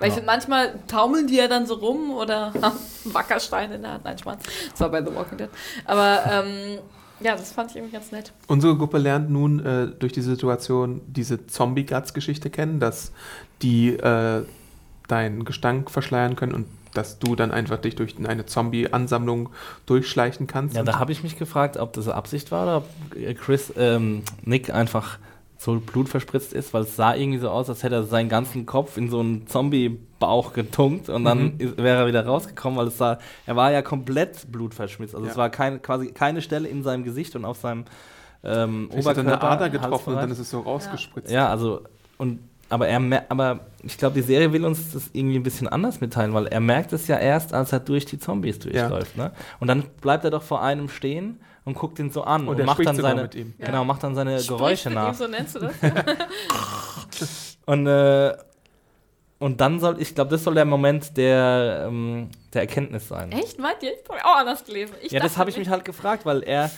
Weil 0.00 0.08
ich 0.08 0.14
finde, 0.14 0.26
manchmal 0.26 0.74
taumeln 0.88 1.28
die 1.28 1.36
ja 1.36 1.46
dann 1.46 1.66
so 1.66 1.74
rum 1.74 2.10
oder 2.10 2.46
haben 2.60 2.76
einen 3.04 3.14
Wackerstein 3.14 3.70
in 3.70 3.82
der 3.82 3.92
Hand. 3.92 4.04
Nein, 4.04 4.18
Spaß. 4.18 4.38
Das 4.72 4.80
war 4.80 4.88
bei 4.88 5.00
The 5.04 5.14
Walking 5.14 5.38
Dead. 5.38 5.50
Aber 5.84 6.20
ähm, 6.28 6.78
ja, 7.22 7.36
das 7.36 7.52
fand 7.52 7.70
ich 7.70 7.76
irgendwie 7.76 7.94
ganz 7.94 8.12
nett. 8.12 8.32
Unsere 8.46 8.76
Gruppe 8.76 8.98
lernt 8.98 9.30
nun 9.30 9.64
äh, 9.64 9.88
durch 9.88 10.12
die 10.12 10.22
Situation 10.22 11.00
diese 11.06 11.46
Zombie-Guts-Geschichte 11.46 12.50
kennen, 12.50 12.80
dass 12.80 13.12
die 13.62 13.90
äh, 13.90 14.44
deinen 15.08 15.44
Gestank 15.44 15.90
verschleiern 15.90 16.36
können 16.36 16.52
und 16.52 16.66
dass 16.94 17.18
du 17.18 17.34
dann 17.34 17.50
einfach 17.50 17.78
dich 17.78 17.96
durch 17.96 18.16
eine 18.22 18.46
Zombie-Ansammlung 18.46 19.48
durchschleichen 19.86 20.46
kannst. 20.46 20.76
Ja, 20.76 20.82
da 20.82 20.98
habe 20.98 21.12
ich 21.12 21.22
mich 21.22 21.38
gefragt, 21.38 21.76
ob 21.76 21.92
das 21.94 22.08
Absicht 22.08 22.50
war 22.50 22.64
oder 22.64 22.76
ob 22.78 23.16
äh, 23.16 23.34
Chris, 23.34 23.72
ähm, 23.76 24.22
Nick 24.44 24.72
einfach 24.72 25.18
so 25.58 25.80
blutverspritzt 25.80 26.52
ist, 26.52 26.74
weil 26.74 26.82
es 26.82 26.96
sah 26.96 27.14
irgendwie 27.14 27.38
so 27.38 27.48
aus, 27.48 27.68
als 27.68 27.82
hätte 27.82 27.94
er 27.94 28.02
seinen 28.02 28.28
ganzen 28.28 28.66
Kopf 28.66 28.96
in 28.96 29.08
so 29.08 29.20
einen 29.20 29.46
Zombie-Bauch 30.22 30.52
getunkt 30.52 31.08
und 31.08 31.24
dann 31.24 31.56
Mhm. 31.58 31.76
wäre 31.76 32.00
er 32.02 32.06
wieder 32.06 32.24
rausgekommen, 32.24 32.78
weil 32.78 32.86
es 32.88 32.98
sah, 32.98 33.18
er 33.46 33.56
war 33.56 33.72
ja 33.72 33.82
komplett 33.82 34.50
blutverschmitzt. 34.50 35.14
Also 35.14 35.26
Ja. 35.26 35.32
es 35.32 35.36
war 35.38 35.50
kein, 35.50 35.82
quasi 35.82 36.08
keine 36.12 36.42
Stelle 36.42 36.68
in 36.68 36.82
seinem 36.82 37.04
Gesicht 37.04 37.34
und 37.36 37.44
auf 37.44 37.58
seinem 37.58 37.84
ähm, 38.44 38.88
Vielleicht 38.90 39.06
hat 39.08 39.16
er 39.18 39.20
eine 39.20 39.28
Oberkörper. 39.34 39.50
Ader 39.52 39.70
getroffen 39.70 40.10
und 40.14 40.16
dann 40.16 40.30
ist 40.30 40.38
es 40.40 40.50
so 40.50 40.60
rausgespritzt. 40.60 41.30
Ja, 41.30 41.48
also 41.48 41.82
und 42.18 42.40
aber 42.70 42.88
er 42.88 43.00
aber 43.28 43.60
ich 43.84 43.98
glaube, 43.98 44.14
die 44.14 44.22
Serie 44.22 44.52
will 44.52 44.64
uns 44.64 44.92
das 44.92 45.10
irgendwie 45.12 45.36
ein 45.36 45.42
bisschen 45.44 45.68
anders 45.68 46.00
mitteilen, 46.00 46.32
weil 46.34 46.46
er 46.46 46.58
merkt 46.60 46.92
es 46.92 47.06
ja 47.06 47.18
erst, 47.18 47.52
als 47.54 47.70
er 47.72 47.80
durch 47.80 48.04
die 48.06 48.18
Zombies 48.18 48.58
durchläuft, 48.58 49.16
ne? 49.16 49.30
Und 49.60 49.68
dann 49.68 49.84
bleibt 50.00 50.24
er 50.24 50.30
doch 50.30 50.42
vor 50.42 50.62
einem 50.62 50.88
stehen 50.88 51.38
und 51.64 51.74
guckt 51.74 51.98
ihn 52.00 52.10
so 52.10 52.24
an 52.24 52.48
Und 52.48 52.58
und, 52.58 52.64
macht 52.66 52.76
spricht 52.76 52.88
dann 52.88 52.96
seine 52.96 53.22
mit 53.22 53.34
ihm. 53.36 53.52
Ja. 53.58 53.66
genau, 53.66 53.84
macht 53.84 54.02
dann 54.02 54.14
seine 54.16 54.38
Sprich 54.40 54.48
Geräusche 54.48 54.88
mit 54.88 54.96
nach. 54.96 55.08
Ihm, 55.10 55.14
so 55.14 55.26
nennst 55.28 55.54
du 55.54 55.60
das? 55.60 55.72
Und 57.66 57.86
äh, 57.86 58.34
und 59.42 59.60
dann 59.60 59.80
soll, 59.80 60.00
ich 60.00 60.14
glaube, 60.14 60.30
das 60.30 60.44
soll 60.44 60.54
der 60.54 60.64
Moment 60.64 61.16
der, 61.16 61.86
ähm, 61.88 62.30
der 62.54 62.62
Erkenntnis 62.62 63.08
sein. 63.08 63.32
Echt? 63.32 63.58
Meint 63.58 63.82
ihr? 63.82 63.90
Ich 63.92 64.08
habe 64.08 64.24
auch 64.24 64.36
anders 64.36 64.64
gelesen. 64.64 64.94
Ich 65.02 65.10
ja, 65.10 65.18
das 65.18 65.36
habe 65.36 65.50
ich 65.50 65.56
mich 65.56 65.68
halt 65.68 65.84
gefragt, 65.84 66.24
weil 66.24 66.44
er, 66.44 66.70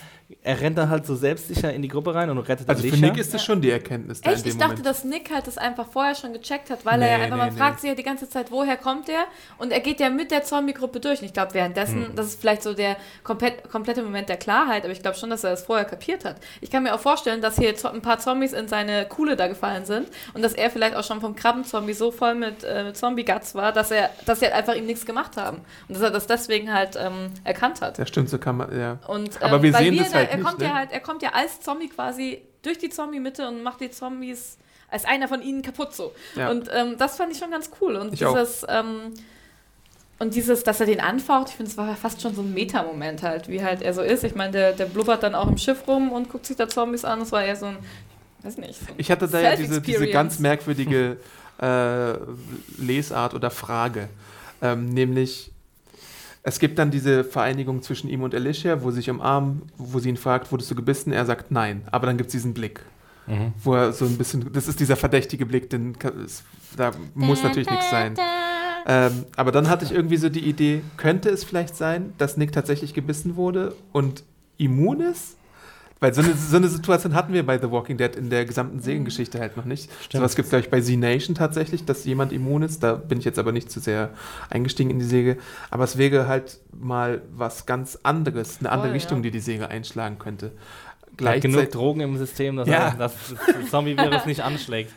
er 0.43 0.61
rennt 0.61 0.79
da 0.79 0.89
halt 0.89 1.07
so 1.07 1.15
selbstsicher 1.15 1.73
in 1.73 1.83
die 1.83 1.89
Gruppe 1.89 2.15
rein 2.15 2.31
und 2.31 2.39
rettet 2.39 2.69
Also 2.69 2.83
für 2.83 2.89
Alicia. 2.89 3.09
Nick 3.11 3.19
ist 3.19 3.35
das 3.35 3.43
Ja. 3.43 3.47
schon 3.47 3.61
die 3.61 3.71
Erkenntnis 3.71 4.23
da 4.23 4.31
Echt? 4.31 4.39
in 4.39 4.45
dem 4.45 4.49
Ich 4.53 4.57
dachte, 4.57 4.69
Moment. 4.71 4.87
dass 4.87 5.05
Nick 5.05 5.31
halt 5.33 5.47
das 5.47 5.59
einfach 5.59 5.87
vorher 5.87 6.15
schon 6.15 6.33
gecheckt 6.33 6.71
hat, 6.71 6.85
weil 6.87 6.99
Nee, 6.99 7.05
er 7.07 7.11
ja 7.19 7.25
einfach, 7.25 7.37
nee, 7.37 7.43
man 7.45 7.53
nee. 7.53 7.59
fragt 7.61 7.81
sich 7.81 7.89
ja 7.91 7.95
die 7.95 8.03
ganze 8.03 8.29
Zeit, 8.29 8.51
woher 8.51 8.77
kommt 8.79 9.09
der? 9.09 9.25
Und 9.59 9.71
er 9.71 9.81
geht 9.81 10.01
ja 10.01 10.09
mit 10.09 10.31
der 10.31 10.43
Zombie-Gruppe 10.43 11.01
durch. 11.01 11.21
Und 11.21 11.27
ich 11.27 11.35
glaube, 11.35 11.53
währenddessen, 11.53 12.07
Hm. 12.09 12.15
das 12.17 12.27
ist 12.29 12.41
vielleicht 12.41 12.63
so 12.63 12.73
der 12.73 12.97
komplett, 13.23 13.69
komplette 13.71 14.03
Moment 14.03 14.29
der 14.31 14.39
Klarheit, 14.39 14.85
aber 14.85 14.93
ich 14.93 15.03
glaube 15.03 15.17
schon, 15.19 15.29
dass 15.29 15.45
er 15.45 15.51
das 15.51 15.63
vorher 15.63 15.85
kapiert 15.85 16.25
hat. 16.25 16.37
Ich 16.63 16.71
kann 16.71 16.83
mir 16.85 16.95
auch 16.95 17.01
vorstellen, 17.01 17.43
dass 17.43 17.57
hier 17.59 17.75
ein 17.93 18.01
paar 18.03 18.19
Zombies 18.19 18.55
in 18.55 18.67
seine 18.67 19.05
Kuhle 19.07 19.37
da 19.37 19.47
gefallen 19.47 19.85
sind 19.85 20.09
und 20.33 20.43
dass 20.43 20.55
er 20.55 20.71
vielleicht 20.71 20.97
auch 20.97 21.05
schon 21.05 21.21
vom 21.21 21.37
Krabbenzombie 21.37 21.93
so 21.93 22.11
voll 22.11 22.35
mit, 22.35 22.65
äh, 22.65 22.85
mit 22.85 22.97
Zombie-Guts 22.97 23.55
war, 23.55 23.73
dass 23.73 23.91
er, 23.91 24.09
dass 24.25 24.41
sie 24.41 24.47
halt 24.47 24.55
einfach 24.55 24.75
ihm 24.75 24.87
nichts 24.87 25.05
gemacht 25.05 25.37
haben. 25.37 25.59
Und 25.89 25.97
dass 25.97 26.03
er 26.03 26.11
das 26.11 26.27
deswegen 26.27 26.73
halt 26.73 26.97
ähm, 26.97 27.31
erkannt 27.45 27.83
hat. 27.83 27.99
Ja, 27.99 28.07
stimmt, 28.07 28.31
so 28.31 28.39
kann 28.39 28.57
man, 28.57 28.79
ja. 28.79 28.99
Und, 29.07 29.43
Aber 29.43 29.57
ähm, 29.57 29.63
wir 29.63 29.73
weil 29.75 29.83
sehen 29.85 29.99
das 29.99 30.14
da- 30.15 30.19
halt 30.21 30.31
er 30.31 30.37
nicht, 30.39 30.47
kommt 30.47 30.59
ne? 30.61 30.65
ja 30.67 30.75
halt, 30.75 30.93
er 30.93 31.01
kommt 31.01 31.23
ja 31.23 31.31
als 31.33 31.61
Zombie 31.61 31.89
quasi 31.89 32.43
durch 32.63 32.79
die 32.79 32.89
Zombie-Mitte 32.89 33.47
und 33.47 33.63
macht 33.63 33.81
die 33.81 33.91
Zombies 33.91 34.57
als 34.91 35.05
einer 35.05 35.29
von 35.29 35.43
ihnen 35.43 35.63
kaputt 35.63 35.95
so. 35.95 36.13
Ja. 36.37 36.51
Und 36.51 36.69
ähm, 36.73 36.97
das 36.99 37.17
fand 37.17 37.33
ich 37.33 37.39
schon 37.39 37.51
ganz 37.51 37.71
cool. 37.81 37.97
Und 37.97 38.13
Ich 38.15 38.21
dieses, 38.21 38.65
ähm, 38.69 39.13
und 40.21 40.35
dieses, 40.35 40.63
dass 40.63 40.79
er 40.81 40.87
den 40.87 41.01
anfaucht, 41.01 41.49
ich 41.51 41.57
finde, 41.57 41.71
es 41.73 41.77
war 41.77 41.95
fast 41.97 42.23
schon 42.23 42.35
so 42.35 42.43
ein 42.43 42.55
Meta-Moment 42.55 43.23
halt, 43.23 43.49
wie 43.49 43.63
halt 43.63 43.83
er 43.83 43.93
so 43.93 44.03
ist. 44.03 44.23
Ich 44.25 44.35
meine, 44.37 44.53
der, 44.53 44.73
der 44.73 44.87
blubbert 44.87 45.23
dann 45.25 45.35
auch 45.35 45.49
im 45.49 45.59
Schiff 45.59 45.87
rum 45.89 46.13
und 46.13 46.29
guckt 46.31 46.47
sich 46.47 46.57
da 46.57 46.69
Zombies 46.69 47.05
an. 47.05 47.19
Das 47.21 47.33
war 47.33 47.45
eher 47.45 47.57
so 47.57 47.67
ein, 47.67 47.77
weiß 48.45 48.59
nicht. 48.59 48.79
So 48.79 48.87
Ich 48.97 49.11
hatte 49.11 49.27
da 49.27 49.41
ja 49.41 49.57
diese, 49.57 49.81
diese 49.81 50.09
ganz 50.09 50.39
merkwürdige 50.39 51.17
äh, 51.61 52.13
Lesart 52.79 53.35
oder 53.35 53.51
Frage. 53.51 54.09
Ähm, 54.63 54.89
nämlich, 54.91 55.51
es 56.47 56.59
gibt 56.59 56.79
dann 56.79 56.91
diese 56.91 57.25
Vereinigung 57.25 57.83
zwischen 57.83 58.09
ihm 58.09 58.23
und 58.23 58.35
Alicia, 58.35 58.83
wo 58.83 58.91
sie 58.91 58.97
sich 58.97 59.11
umarmen, 59.11 59.63
wo 59.79 59.99
sie 59.99 60.11
ihn 60.11 60.17
fragt, 60.19 60.53
wurdest 60.53 60.71
du 60.71 60.75
gebissen? 60.75 61.13
Er 61.13 61.25
sagt 61.25 61.51
nein. 61.51 61.83
Aber 61.91 62.07
dann 62.07 62.17
gibt 62.19 62.29
es 62.29 62.33
diesen 62.33 62.53
Blick, 62.55 62.81
Mhm. 63.27 63.55
wo 63.63 63.75
er 63.75 63.93
so 63.93 64.05
ein 64.05 64.19
bisschen, 64.19 64.53
das 64.53 64.69
ist 64.69 64.79
dieser 64.79 64.97
verdächtige 64.97 65.47
Blick, 65.47 65.71
den, 65.71 65.99
ka- 65.99 66.13
es- 66.25 66.43
da 66.77 66.93
muss 67.15 67.43
natürlich 67.43 67.71
nichts 67.71 67.89
sein. 67.91 68.15
Ähm, 68.87 69.25
aber 69.37 69.51
dann 69.53 69.71
hatte 69.71 69.87
ich 69.87 69.93
irgendwie 69.93 70.19
so 70.19 70.29
die 70.29 70.47
Idee, 70.47 70.83
könnte 70.99 71.31
es 71.31 71.43
vielleicht 71.45 71.75
sein, 71.75 72.13
dass 72.19 72.37
Nick 72.37 72.53
tatsächlich 72.53 72.93
gebissen 72.93 73.37
wurde 73.37 73.75
und 73.93 74.23
immun 74.59 75.01
ist? 75.01 75.37
Weil 76.05 76.13
so 76.13 76.21
eine, 76.21 76.35
so 76.35 76.59
eine 76.59 76.69
Situation 76.69 77.15
hatten 77.15 77.33
wir 77.33 77.47
bei 77.47 77.59
The 77.59 77.71
Walking 77.71 77.97
Dead 77.97 78.15
in 78.15 78.29
der 78.29 78.45
gesamten 78.45 78.79
Seriengeschichte 78.79 79.41
halt 79.41 79.57
noch 79.57 79.65
nicht. 79.65 79.91
Stimmt. 80.03 80.21
Sowas 80.21 80.37
gibt 80.37 80.45
es, 80.45 80.51
glaube 80.51 80.61
ich, 80.63 80.71
bei 80.71 80.83
Z-Nation 80.83 81.35
tatsächlich, 81.35 81.87
dass 81.87 82.05
jemand 82.05 82.31
immun 82.31 82.61
ist. 82.61 82.83
Da 82.83 82.93
bin 82.93 83.21
ich 83.21 83.25
jetzt 83.25 83.39
aber 83.39 83.53
nicht 83.53 83.71
zu 83.71 83.81
sehr 83.81 84.11
eingestiegen 84.51 84.91
in 84.91 84.99
die 84.99 85.07
Serie. 85.07 85.39
Aber 85.71 85.85
es 85.85 85.97
wäre 85.97 86.29
halt 86.29 86.59
mal 86.79 87.23
was 87.35 87.65
ganz 87.65 87.99
anderes, 88.03 88.59
eine 88.61 88.71
andere 88.71 88.89
Voll, 88.89 88.93
Richtung, 88.97 89.19
ja. 89.21 89.23
die 89.23 89.31
die 89.31 89.41
Serie 89.41 89.69
einschlagen 89.69 90.19
könnte. 90.19 90.49
Hat 90.49 91.07
genug 91.07 91.17
Gleichzeitig, 91.17 91.69
Drogen 91.71 92.01
im 92.01 92.19
System, 92.19 92.57
dass, 92.57 92.69
Ja. 92.69 92.91
dass 92.91 93.15
das 93.47 93.71
Zombie-Virus 93.71 94.27
nicht 94.27 94.43
anschlägt. 94.43 94.93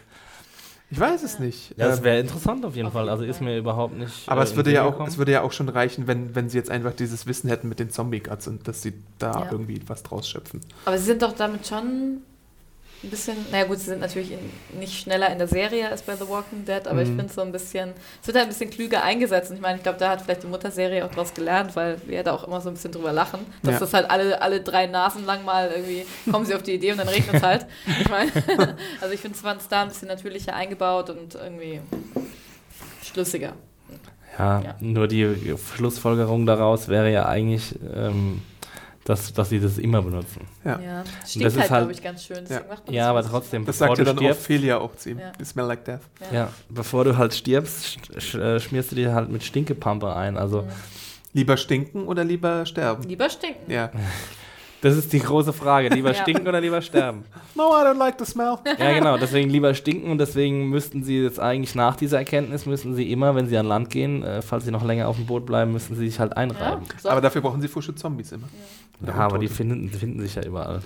Ich 0.89 0.99
weiß 0.99 1.23
es 1.23 1.39
nicht. 1.39 1.77
Ja, 1.77 1.88
das 1.88 1.99
Ähm, 1.99 2.03
wäre 2.05 2.19
interessant 2.19 2.65
auf 2.65 2.75
jeden 2.75 2.88
Auf 2.88 2.93
Fall. 2.93 3.03
jeden 3.03 3.11
Also 3.11 3.23
ist 3.25 3.41
mir 3.41 3.57
überhaupt 3.57 3.97
nicht. 3.97 4.27
Aber 4.29 4.41
äh, 4.41 4.43
es 4.45 4.55
würde, 4.55 4.71
ja 4.71 4.83
auch, 4.85 5.05
es 5.07 5.17
würde 5.17 5.31
ja 5.33 5.41
auch 5.41 5.51
schon 5.51 5.67
reichen, 5.69 6.07
wenn, 6.07 6.33
wenn 6.35 6.49
sie 6.49 6.57
jetzt 6.57 6.69
einfach 6.69 6.93
dieses 6.93 7.27
Wissen 7.27 7.49
hätten 7.49 7.67
mit 7.69 7.79
den 7.79 7.89
Zombie-Guts 7.89 8.47
und 8.47 8.67
dass 8.67 8.81
sie 8.81 8.93
da 9.19 9.31
Ja. 9.45 9.51
irgendwie 9.51 9.81
was 9.88 10.03
draus 10.03 10.27
schöpfen. 10.29 10.61
Aber 10.85 10.97
sie 10.97 11.05
sind 11.05 11.21
doch 11.21 11.33
damit 11.33 11.67
schon 11.67 12.21
ein 13.03 13.09
bisschen, 13.11 13.45
naja 13.51 13.65
gut, 13.65 13.77
sie 13.77 13.85
sind 13.85 13.99
natürlich 14.01 14.31
in, 14.31 14.39
nicht 14.79 14.99
schneller 14.99 15.29
in 15.31 15.37
der 15.37 15.47
Serie 15.47 15.87
als 15.89 16.01
bei 16.01 16.15
The 16.15 16.27
Walking 16.27 16.65
Dead, 16.65 16.87
aber 16.87 17.01
ich 17.03 17.09
Mhm. 17.09 17.15
finde 17.15 17.25
es 17.27 17.35
so 17.35 17.41
ein 17.41 17.51
bisschen, 17.51 17.93
es 18.21 18.27
wird 18.27 18.37
halt 18.37 18.47
ein 18.47 18.49
bisschen 18.49 18.69
klüger 18.71 19.03
eingesetzt. 19.03 19.51
Und 19.51 19.57
ich 19.57 19.61
meine, 19.61 19.77
ich 19.77 19.83
glaube, 19.83 19.99
da 19.99 20.09
hat 20.09 20.21
vielleicht 20.23 20.41
die 20.43 20.47
Mutterserie 20.47 21.05
auch 21.05 21.11
draus 21.11 21.33
gelernt, 21.33 21.75
weil 21.75 22.01
wir 22.07 22.23
da 22.23 22.33
auch 22.33 22.43
immer 22.45 22.59
so 22.59 22.69
ein 22.69 22.73
bisschen 22.73 22.91
drüber 22.91 23.13
lachen, 23.13 23.41
dass 23.63 23.75
Ja. 23.75 23.79
das 23.81 23.93
halt 23.93 24.09
alle, 24.09 24.41
alle 24.41 24.61
drei 24.61 24.87
Nasen 24.87 25.25
lang 25.25 25.45
mal 25.45 25.69
irgendwie, 25.71 26.05
kommen 26.31 26.45
sie 26.45 26.55
auf 26.55 26.63
die 26.63 26.73
Idee 26.73 26.91
und 26.91 26.97
dann 26.97 27.07
regnet 27.07 27.35
es 27.35 27.43
halt. 27.43 27.67
Ich 28.01 28.09
meine, 28.09 28.31
also 29.01 29.13
ich 29.13 29.21
finde 29.21 29.37
es 29.37 29.67
da 29.67 29.81
ein 29.83 29.89
bisschen 29.89 30.07
natürlicher 30.07 30.55
eingebaut 30.55 31.09
und 31.11 31.35
irgendwie 31.35 31.81
schlüssiger. 33.03 33.53
Ja, 34.37 34.61
Ja. 34.61 34.75
nur 34.79 35.07
die 35.07 35.55
Schlussfolgerung 35.75 36.45
daraus 36.45 36.87
wäre 36.87 37.11
ja 37.11 37.25
eigentlich, 37.27 37.75
ähm, 37.95 38.41
dass, 39.07 39.31
dass 39.33 39.49
sie 39.49 39.59
das 39.59 39.77
immer 39.77 40.01
benutzen. 40.01 40.41
Ja. 40.65 40.79
Ja. 40.79 41.03
das 41.21 41.31
Stinkt 41.31 41.47
ist 41.47 41.57
halt, 41.59 41.69
halt- 41.71 41.79
glaube 41.83 41.91
ich, 41.93 42.03
ganz 42.03 42.25
schön. 42.25 42.43
man 42.49 42.93
Ja, 42.93 43.09
aber 43.09 43.21
das 43.21 43.31
trotzdem, 43.31 43.65
Das 43.65 43.77
bevor 43.77 43.95
sagt 43.95 43.99
ja 43.99 44.03
du 44.03 44.09
dann 44.11 44.17
stirbst, 44.17 44.41
Ophelia 44.41 44.77
auch 44.79 44.95
zu 44.97 45.11
ihm. 45.11 45.19
Ja. 45.19 45.31
You 45.39 45.45
smell 45.45 45.65
like 45.65 45.85
death. 45.85 46.01
Ja. 46.31 46.37
ja, 46.37 46.49
bevor 46.69 47.05
du 47.05 47.17
halt 47.17 47.33
stirbst, 47.33 47.85
sch 47.87 48.21
sch 48.21 48.35
äh, 48.35 48.59
schmierst 48.59 48.91
du 48.91 48.95
dir 48.95 49.13
halt 49.13 49.29
mit 49.29 49.43
Stinkepampe 49.43 50.13
ein. 50.15 50.37
Also 50.37 50.63
Mhm. 50.63 50.67
Lieber 51.33 51.55
stinken 51.57 52.07
oder 52.07 52.23
lieber 52.23 52.65
sterben? 52.65 53.03
Lieber 53.03 53.29
stinken. 53.29 53.71
Ja. 53.71 53.91
das 54.82 54.95
ist 54.95 55.11
die 55.13 55.19
große 55.19 55.53
Frage. 55.53 55.89
Lieber 55.89 56.11
Ja. 56.13 56.21
stinken 56.21 56.47
oder 56.47 56.61
lieber 56.61 56.82
sterben? 56.82 57.23
No, 57.55 57.69
I 57.71 57.84
don't 57.86 57.97
like 57.97 58.15
the 58.19 58.25
smell. 58.25 58.57
Ja, 58.78 58.93
genau. 58.93 59.17
Deswegen 59.17 59.49
lieber 59.49 59.73
stinken 59.73 60.11
und 60.11 60.17
deswegen 60.19 60.69
müssten 60.69 61.03
sie 61.03 61.21
jetzt 61.23 61.39
eigentlich 61.39 61.75
nach 61.75 61.95
dieser 61.95 62.19
Erkenntnis, 62.19 62.65
müssen 62.65 62.95
sie 62.95 63.11
immer, 63.11 63.36
wenn 63.36 63.47
sie 63.47 63.57
an 63.57 63.65
Land 63.67 63.89
gehen, 63.89 64.23
äh, 64.23 64.41
falls 64.41 64.65
sie 64.65 64.71
noch 64.71 64.84
länger 64.84 65.07
auf 65.07 65.15
dem 65.15 65.25
Boot 65.25 65.45
bleiben, 65.45 65.71
müssen 65.71 65.95
sie 65.95 66.07
sich 66.07 66.19
halt 66.19 66.32
Ja, 66.32 66.38
einreiben. 66.38 66.84
so. 67.01 67.09
Aber 67.09 67.21
dafür 67.21 67.41
brauchen 67.41 67.61
sie 67.61 67.67
frische 67.67 67.95
Zombies 67.95 68.32
immer. 68.32 68.47
Ja, 69.01 69.13
Oder 69.13 69.23
aber 69.23 69.39
die 69.39 69.47
finden, 69.47 69.89
die 69.91 69.97
finden 69.97 70.19
sich 70.21 70.36
ja 70.36 70.43
überall. 70.43 70.82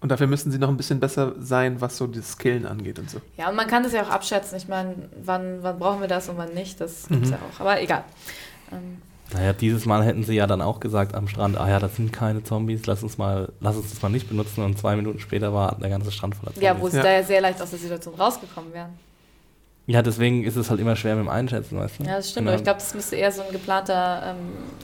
Und 0.00 0.12
dafür 0.12 0.28
müssen 0.28 0.52
sie 0.52 0.58
noch 0.58 0.68
ein 0.68 0.76
bisschen 0.76 1.00
besser 1.00 1.32
sein, 1.40 1.80
was 1.80 1.96
so 1.96 2.06
das 2.06 2.32
Skillen 2.38 2.66
angeht 2.66 3.00
und 3.00 3.10
so. 3.10 3.20
Ja, 3.36 3.48
und 3.50 3.56
man 3.56 3.66
kann 3.66 3.82
das 3.82 3.92
ja 3.92 4.02
auch 4.04 4.10
abschätzen. 4.10 4.56
Ich 4.56 4.68
meine, 4.68 4.94
wann, 5.24 5.58
wann 5.62 5.78
brauchen 5.78 6.00
wir 6.00 6.06
das 6.06 6.28
und 6.28 6.36
wann 6.38 6.54
nicht, 6.54 6.80
das 6.80 7.08
gibt's 7.08 7.28
Mhm. 7.30 7.32
ja 7.34 7.38
auch. 7.56 7.60
Aber 7.60 7.80
egal. 7.82 8.04
Ähm, 8.70 8.98
Naja, 9.34 9.52
dieses 9.52 9.84
Mal 9.84 10.04
hätten 10.04 10.24
sie 10.24 10.34
ja 10.34 10.46
dann 10.46 10.62
auch 10.62 10.80
gesagt 10.80 11.14
am 11.14 11.28
Strand, 11.28 11.58
ah 11.58 11.68
ja, 11.68 11.78
das 11.80 11.96
sind 11.96 12.12
keine 12.12 12.42
Zombies, 12.44 12.86
lass 12.86 13.02
uns 13.02 13.18
mal, 13.18 13.52
lass 13.60 13.76
uns 13.76 13.90
das 13.90 14.00
mal 14.00 14.08
nicht 14.08 14.28
benutzen 14.28 14.64
und 14.64 14.78
zwei 14.78 14.96
Minuten 14.96 15.18
später 15.20 15.52
war 15.52 15.76
der 15.80 15.90
ganze 15.90 16.10
Strand 16.10 16.34
voller 16.34 16.52
Zombies. 16.54 16.64
ja, 16.66 16.80
wo 16.80 16.88
sie 16.88 16.96
Ja. 16.96 17.02
da 17.02 17.12
ja 17.12 17.22
sehr 17.22 17.40
leicht 17.42 17.60
aus 17.60 17.70
der 17.70 17.78
Situation 17.78 18.14
rausgekommen 18.14 18.72
wären. 18.72 18.90
Ja, 19.86 20.02
deswegen 20.02 20.44
ist 20.44 20.56
es 20.56 20.68
halt 20.68 20.80
immer 20.80 20.96
schwer 20.96 21.14
mit 21.16 21.24
dem 21.24 21.30
Einschätzen, 21.30 21.78
weißt 21.78 22.00
du? 22.00 22.04
Ja, 22.04 22.16
das 22.16 22.28
stimmt. 22.30 22.44
Genau. 22.44 22.50
Aber 22.50 22.58
ich 22.58 22.64
glaube, 22.64 22.78
das 22.78 22.92
müsste 22.94 23.16
eher 23.16 23.32
so 23.32 23.40
ein 23.40 23.50
geplanter, 23.52 24.22
ähm, 24.36 24.36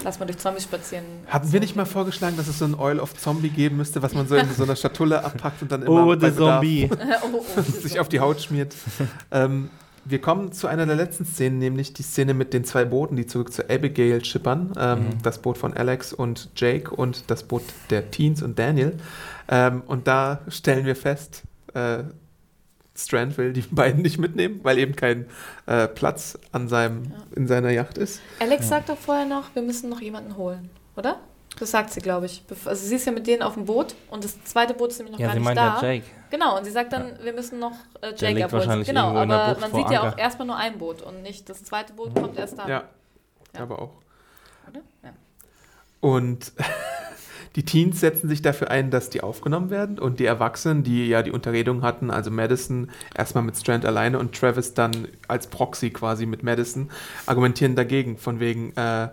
lass 0.03 0.19
mal 0.19 0.25
durch 0.25 0.39
Zombies 0.39 0.63
spazieren. 0.65 1.05
Hatten 1.27 1.53
wir 1.53 1.61
nicht 1.61 1.77
mal 1.77 1.85
vorgeschlagen, 1.85 2.39
dass 2.39 2.49
es 2.49 2.59
so 2.59 2.65
ein 2.65 2.75
Oil 2.75 2.99
of 3.01 3.13
Zombie 3.15 3.51
geben 3.51 3.77
müsste, 3.77 4.01
was 4.03 4.15
man 4.15 4.27
so 4.27 4.35
in 4.35 4.49
so 4.55 4.63
einer 4.63 4.77
Schatulle 4.77 5.23
abpackt 5.23 5.61
und 5.61 5.71
dann 5.71 5.83
immer 5.83 6.07
Oh, 6.07 6.17
bei 6.17 6.31
Zombie. 6.31 6.89
oh, 7.35 7.43
oh, 7.57 7.61
sich 7.83 8.01
auf 8.01 8.09
die 8.09 8.21
Haut 8.21 8.41
schmiert. 8.41 8.75
ähm, 9.31 9.69
wir 10.05 10.21
kommen 10.21 10.53
zu 10.53 10.67
einer 10.67 10.87
der 10.87 10.97
letzten 10.97 11.25
Szenen, 11.25 11.59
nämlich 11.59 11.93
die 11.93 12.03
Szene 12.03 12.35
mit 12.35 12.53
den 12.53 12.65
zwei 12.65 12.85
Booten, 12.85 13.17
die 13.17 13.27
zurück 13.27 13.53
zu 13.53 13.69
Abigail 13.71 14.25
schippern. 14.25 14.73
Ähm, 14.79 14.99
Mhm. 14.99 15.23
Das 15.23 15.39
Boot 15.39 15.59
von 15.59 15.73
Alex 15.75 16.13
und 16.13 16.51
Jake 16.57 16.91
und 16.95 17.31
das 17.31 17.43
Boot 17.45 17.63
der 17.91 18.11
Teens 18.11 18.43
und 18.43 18.59
Daniel. 18.59 18.97
Ähm, 19.49 19.83
und 19.87 20.07
da 20.07 20.41
stellen 20.49 20.85
wir 20.87 20.97
fest, 20.97 21.43
äh, 21.75 22.05
Strand 22.97 23.37
will 23.39 23.53
die 23.53 23.63
beiden 23.71 24.03
nicht 24.03 24.19
mitnehmen, 24.19 24.61
weil 24.63 24.79
eben 24.79 24.95
kein 24.95 25.27
äh, 25.67 25.89
Platz 25.89 26.39
an 26.53 26.69
seinem, 26.69 27.05
Ja. 27.05 27.11
in 27.37 27.47
seiner 27.49 27.71
Yacht 27.71 27.99
ist. 27.99 28.21
Alex 28.41 28.69
sagt 28.69 28.89
doch 28.89 28.99
vorher 28.99 29.27
noch, 29.27 29.55
wir 29.55 29.63
müssen 29.63 29.91
noch 29.91 30.01
jemanden 30.01 30.37
holen, 30.37 30.71
oder? 30.97 31.19
Das 31.59 31.71
sagt 31.71 31.91
sie, 31.93 32.01
glaube 32.01 32.27
ich. 32.27 32.43
Also 32.65 32.85
sie 32.87 32.97
ist 32.97 33.05
ja 33.07 33.13
mit 33.13 33.27
denen 33.27 33.43
auf 33.43 33.55
dem 33.55 33.65
Boot 33.65 33.95
und 34.11 34.25
das 34.25 34.43
zweite 34.45 34.75
Boot 34.75 34.91
ist 34.91 34.99
nämlich 34.99 35.13
noch 35.13 35.21
Ja, 35.21 35.27
gar 35.29 35.35
sie 35.35 35.39
nicht 35.39 35.45
meint 35.47 35.59
da. 35.59 35.81
ja 35.81 35.93
Jake. 35.93 36.07
Genau, 36.31 36.59
und 36.59 36.65
sie 36.65 36.71
sagt 36.73 36.93
dann, 36.93 37.17
wir 37.23 37.33
müssen 37.33 37.61
noch 37.61 37.73
äh, 38.01 38.01
Der 38.01 38.11
Jake 38.11 38.27
liegt 38.35 38.45
abholen. 38.47 38.61
wahrscheinlich 38.63 38.89
Genau, 38.89 39.13
der 39.13 39.23
aber 39.23 39.49
Bucht 39.55 39.61
man 39.61 39.71
vor 39.71 39.81
sieht 39.81 39.91
ja 39.91 40.01
auch 40.01 40.05
Anker. 40.07 40.19
erstmal 40.19 40.47
nur 40.49 40.57
ein 40.57 40.79
Boot 40.79 41.03
und 41.03 41.23
nicht 41.23 41.49
das 41.49 41.63
zweite 41.63 41.93
Boot 41.93 42.13
kommt 42.15 42.37
erst 42.37 42.59
da. 42.59 42.67
Ja, 42.69 42.85
Ja. 43.55 43.61
aber 43.61 43.79
auch. 43.81 43.93
Oder? 44.69 44.81
Ja. 45.05 45.11
Und 46.01 46.53
die 47.57 47.65
Teens 47.65 48.01
setzen 48.01 48.29
sich 48.29 48.43
dafür 48.43 48.71
ein, 48.73 48.91
dass 48.91 49.11
die 49.11 49.23
aufgenommen 49.23 49.71
werden 49.71 50.01
und 50.01 50.19
die 50.19 50.25
Erwachsenen, 50.27 50.83
die 50.83 51.07
ja 51.07 51.23
die 51.23 51.31
Unterredung 51.31 51.83
hatten, 51.83 52.11
also 52.11 52.33
Madison 52.33 52.91
erstmal 53.17 53.45
mit 53.45 53.57
Strand 53.57 53.87
alleine 53.87 54.19
und 54.19 54.35
Travis 54.35 54.75
dann 54.75 55.07
als 55.29 55.47
Proxy 55.47 55.91
quasi 55.91 56.27
mit 56.27 56.43
Madison, 56.43 56.91
argumentieren 57.27 57.77
dagegen, 57.77 58.19
von 58.19 58.41
wegen, 58.41 58.77
äh, 58.77 59.09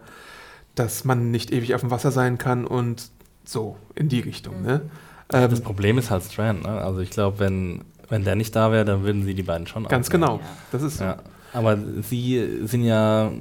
dass 0.76 1.04
man 1.06 1.32
nicht 1.32 1.52
ewig 1.52 1.76
auf 1.76 1.82
dem 1.82 1.92
Wasser 1.92 2.12
sein 2.12 2.38
kann 2.38 2.66
und 2.66 3.10
so 3.44 3.76
in 3.96 4.10
die 4.10 4.20
Richtung. 4.20 4.62
Ne? 4.62 4.82
Das 5.28 5.60
Ähm, 5.60 5.64
Problem 5.64 5.98
ist 5.98 6.12
halt 6.12 6.24
Strand, 6.24 6.64
ne? 6.64 6.70
Also 6.82 7.00
ich 7.00 7.10
glaube, 7.10 7.40
wenn, 7.40 7.82
wenn 8.10 8.24
der 8.24 8.36
nicht 8.36 8.56
da 8.56 8.72
wäre, 8.72 8.86
dann 8.86 9.04
würden 9.04 9.24
sie 9.24 9.34
die 9.34 9.44
beiden 9.44 9.68
schon 9.68 9.84
ganz 9.86 10.08
aufnehmen. 10.08 10.24
genau, 10.26 10.40
das 10.72 10.82
ist. 10.84 11.00
Ja. 11.00 11.18
Aber 11.54 11.78
sie 12.02 12.62
sind 12.66 12.84
ja 12.84 13.32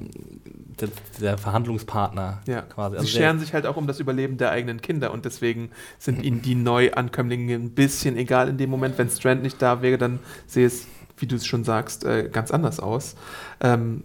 der, 0.80 0.88
der 1.20 1.38
Verhandlungspartner 1.38 2.40
Ja. 2.46 2.62
quasi. 2.62 2.94
Sie 2.96 2.98
Also 3.00 3.12
der- 3.12 3.20
scheren 3.24 3.38
sich 3.38 3.52
halt 3.54 3.66
auch 3.66 3.76
um 3.76 3.86
das 3.86 4.00
Überleben 4.00 4.36
der 4.38 4.50
eigenen 4.50 4.80
Kinder 4.80 5.12
und 5.12 5.24
deswegen 5.24 5.70
sind 5.98 6.22
ihnen 6.24 6.42
die 6.42 6.54
Neuankömmlinge 6.56 7.54
ein 7.54 7.70
bisschen 7.70 8.16
egal 8.16 8.48
in 8.48 8.58
dem 8.58 8.70
Moment. 8.70 8.98
Wenn 8.98 9.08
Strand 9.10 9.42
nicht 9.42 9.60
da 9.62 9.82
wäre, 9.82 9.98
dann 9.98 10.18
sehe 10.46 10.66
es, 10.66 10.86
wie 11.18 11.26
du 11.26 11.36
es 11.36 11.46
schon 11.46 11.64
sagst, 11.64 12.04
äh, 12.04 12.28
ganz 12.32 12.50
anders 12.50 12.80
aus. 12.80 13.14
Ähm, 13.60 14.04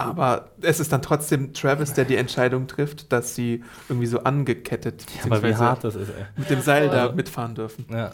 aber 0.00 0.50
es 0.62 0.80
ist 0.80 0.92
dann 0.92 1.02
trotzdem 1.02 1.52
Travis, 1.52 1.92
der 1.94 2.04
die 2.04 2.16
Entscheidung 2.16 2.66
trifft, 2.66 3.12
dass 3.12 3.34
sie 3.34 3.62
irgendwie 3.88 4.06
so 4.06 4.20
angekettet 4.24 5.04
aber 5.24 5.42
wie 5.42 5.54
hart 5.54 5.84
das 5.84 5.94
ist, 5.94 6.08
ey. 6.08 6.24
mit 6.36 6.50
dem 6.50 6.58
Ja, 6.58 6.64
Seil 6.64 6.88
da 6.88 7.12
mitfahren 7.12 7.54
dürfen. 7.54 7.84
Ja, 7.90 8.10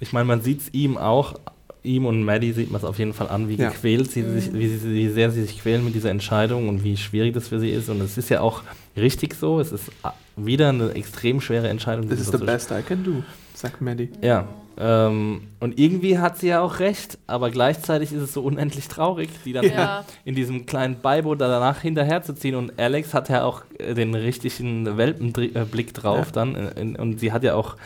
ich 0.00 0.12
meine, 0.12 0.24
man 0.26 0.40
sieht 0.42 0.60
es 0.62 0.74
ihm 0.74 0.96
auch, 0.96 1.34
ihm 1.82 2.06
und 2.06 2.22
Maddie 2.24 2.52
sieht 2.52 2.70
man 2.70 2.78
es 2.80 2.84
auf 2.84 2.98
jeden 2.98 3.12
Fall 3.12 3.28
an, 3.28 3.48
wie 3.48 3.56
Ja. 3.56 3.68
gequält 3.70 4.10
sie 4.10 4.22
Mhm. 4.22 4.40
sich, 4.40 4.52
wie, 4.54 4.68
sie, 4.68 4.90
wie 4.94 5.08
sehr 5.08 5.30
sie 5.30 5.42
sich 5.42 5.60
quälen 5.60 5.84
mit 5.84 5.94
dieser 5.94 6.10
Entscheidung 6.10 6.68
und 6.68 6.82
wie 6.82 6.96
schwierig 6.96 7.34
das 7.34 7.48
für 7.48 7.60
sie 7.60 7.70
ist. 7.70 7.88
Und 7.88 8.00
es 8.00 8.16
ist 8.18 8.28
ja 8.30 8.40
auch 8.40 8.62
richtig 8.96 9.34
so, 9.34 9.60
es 9.60 9.70
ist 9.72 9.90
a- 10.02 10.12
wieder 10.36 10.70
eine 10.70 10.90
extrem 10.92 11.40
schwere 11.40 11.68
Entscheidung. 11.68 12.08
This 12.08 12.20
is 12.20 12.28
the 12.28 12.38
best 12.38 12.70
I 12.70 12.82
can 12.82 13.04
do, 13.04 13.22
sagt 13.54 13.80
Maddie. 13.82 14.08
Ja. 14.22 14.48
Ähm, 14.76 15.42
und 15.60 15.78
irgendwie 15.78 16.18
hat 16.18 16.38
sie 16.38 16.48
ja 16.48 16.60
auch 16.60 16.80
recht, 16.80 17.18
aber 17.28 17.50
gleichzeitig 17.50 18.12
ist 18.12 18.22
es 18.22 18.32
so 18.32 18.42
unendlich 18.42 18.88
traurig, 18.88 19.28
die 19.44 19.52
dann 19.52 19.64
Ja. 19.64 20.04
in 20.24 20.34
diesem 20.34 20.66
kleinen 20.66 21.00
Beiboot 21.00 21.40
da 21.40 21.48
danach 21.48 21.80
hinterherzuziehen. 21.80 22.56
Und 22.56 22.78
Alex 22.78 23.14
hat 23.14 23.28
ja 23.28 23.44
auch 23.44 23.62
äh, 23.78 23.94
den 23.94 24.14
richtigen 24.14 24.96
Welpenblick 24.96 25.94
drauf 25.94 26.26
Ja. 26.26 26.32
dann. 26.32 26.54
äh, 26.56 26.80
in- 26.80 26.96
Und 26.96 27.20
sie 27.20 27.30
hat 27.32 27.44
ja 27.44 27.54
auch, 27.54 27.76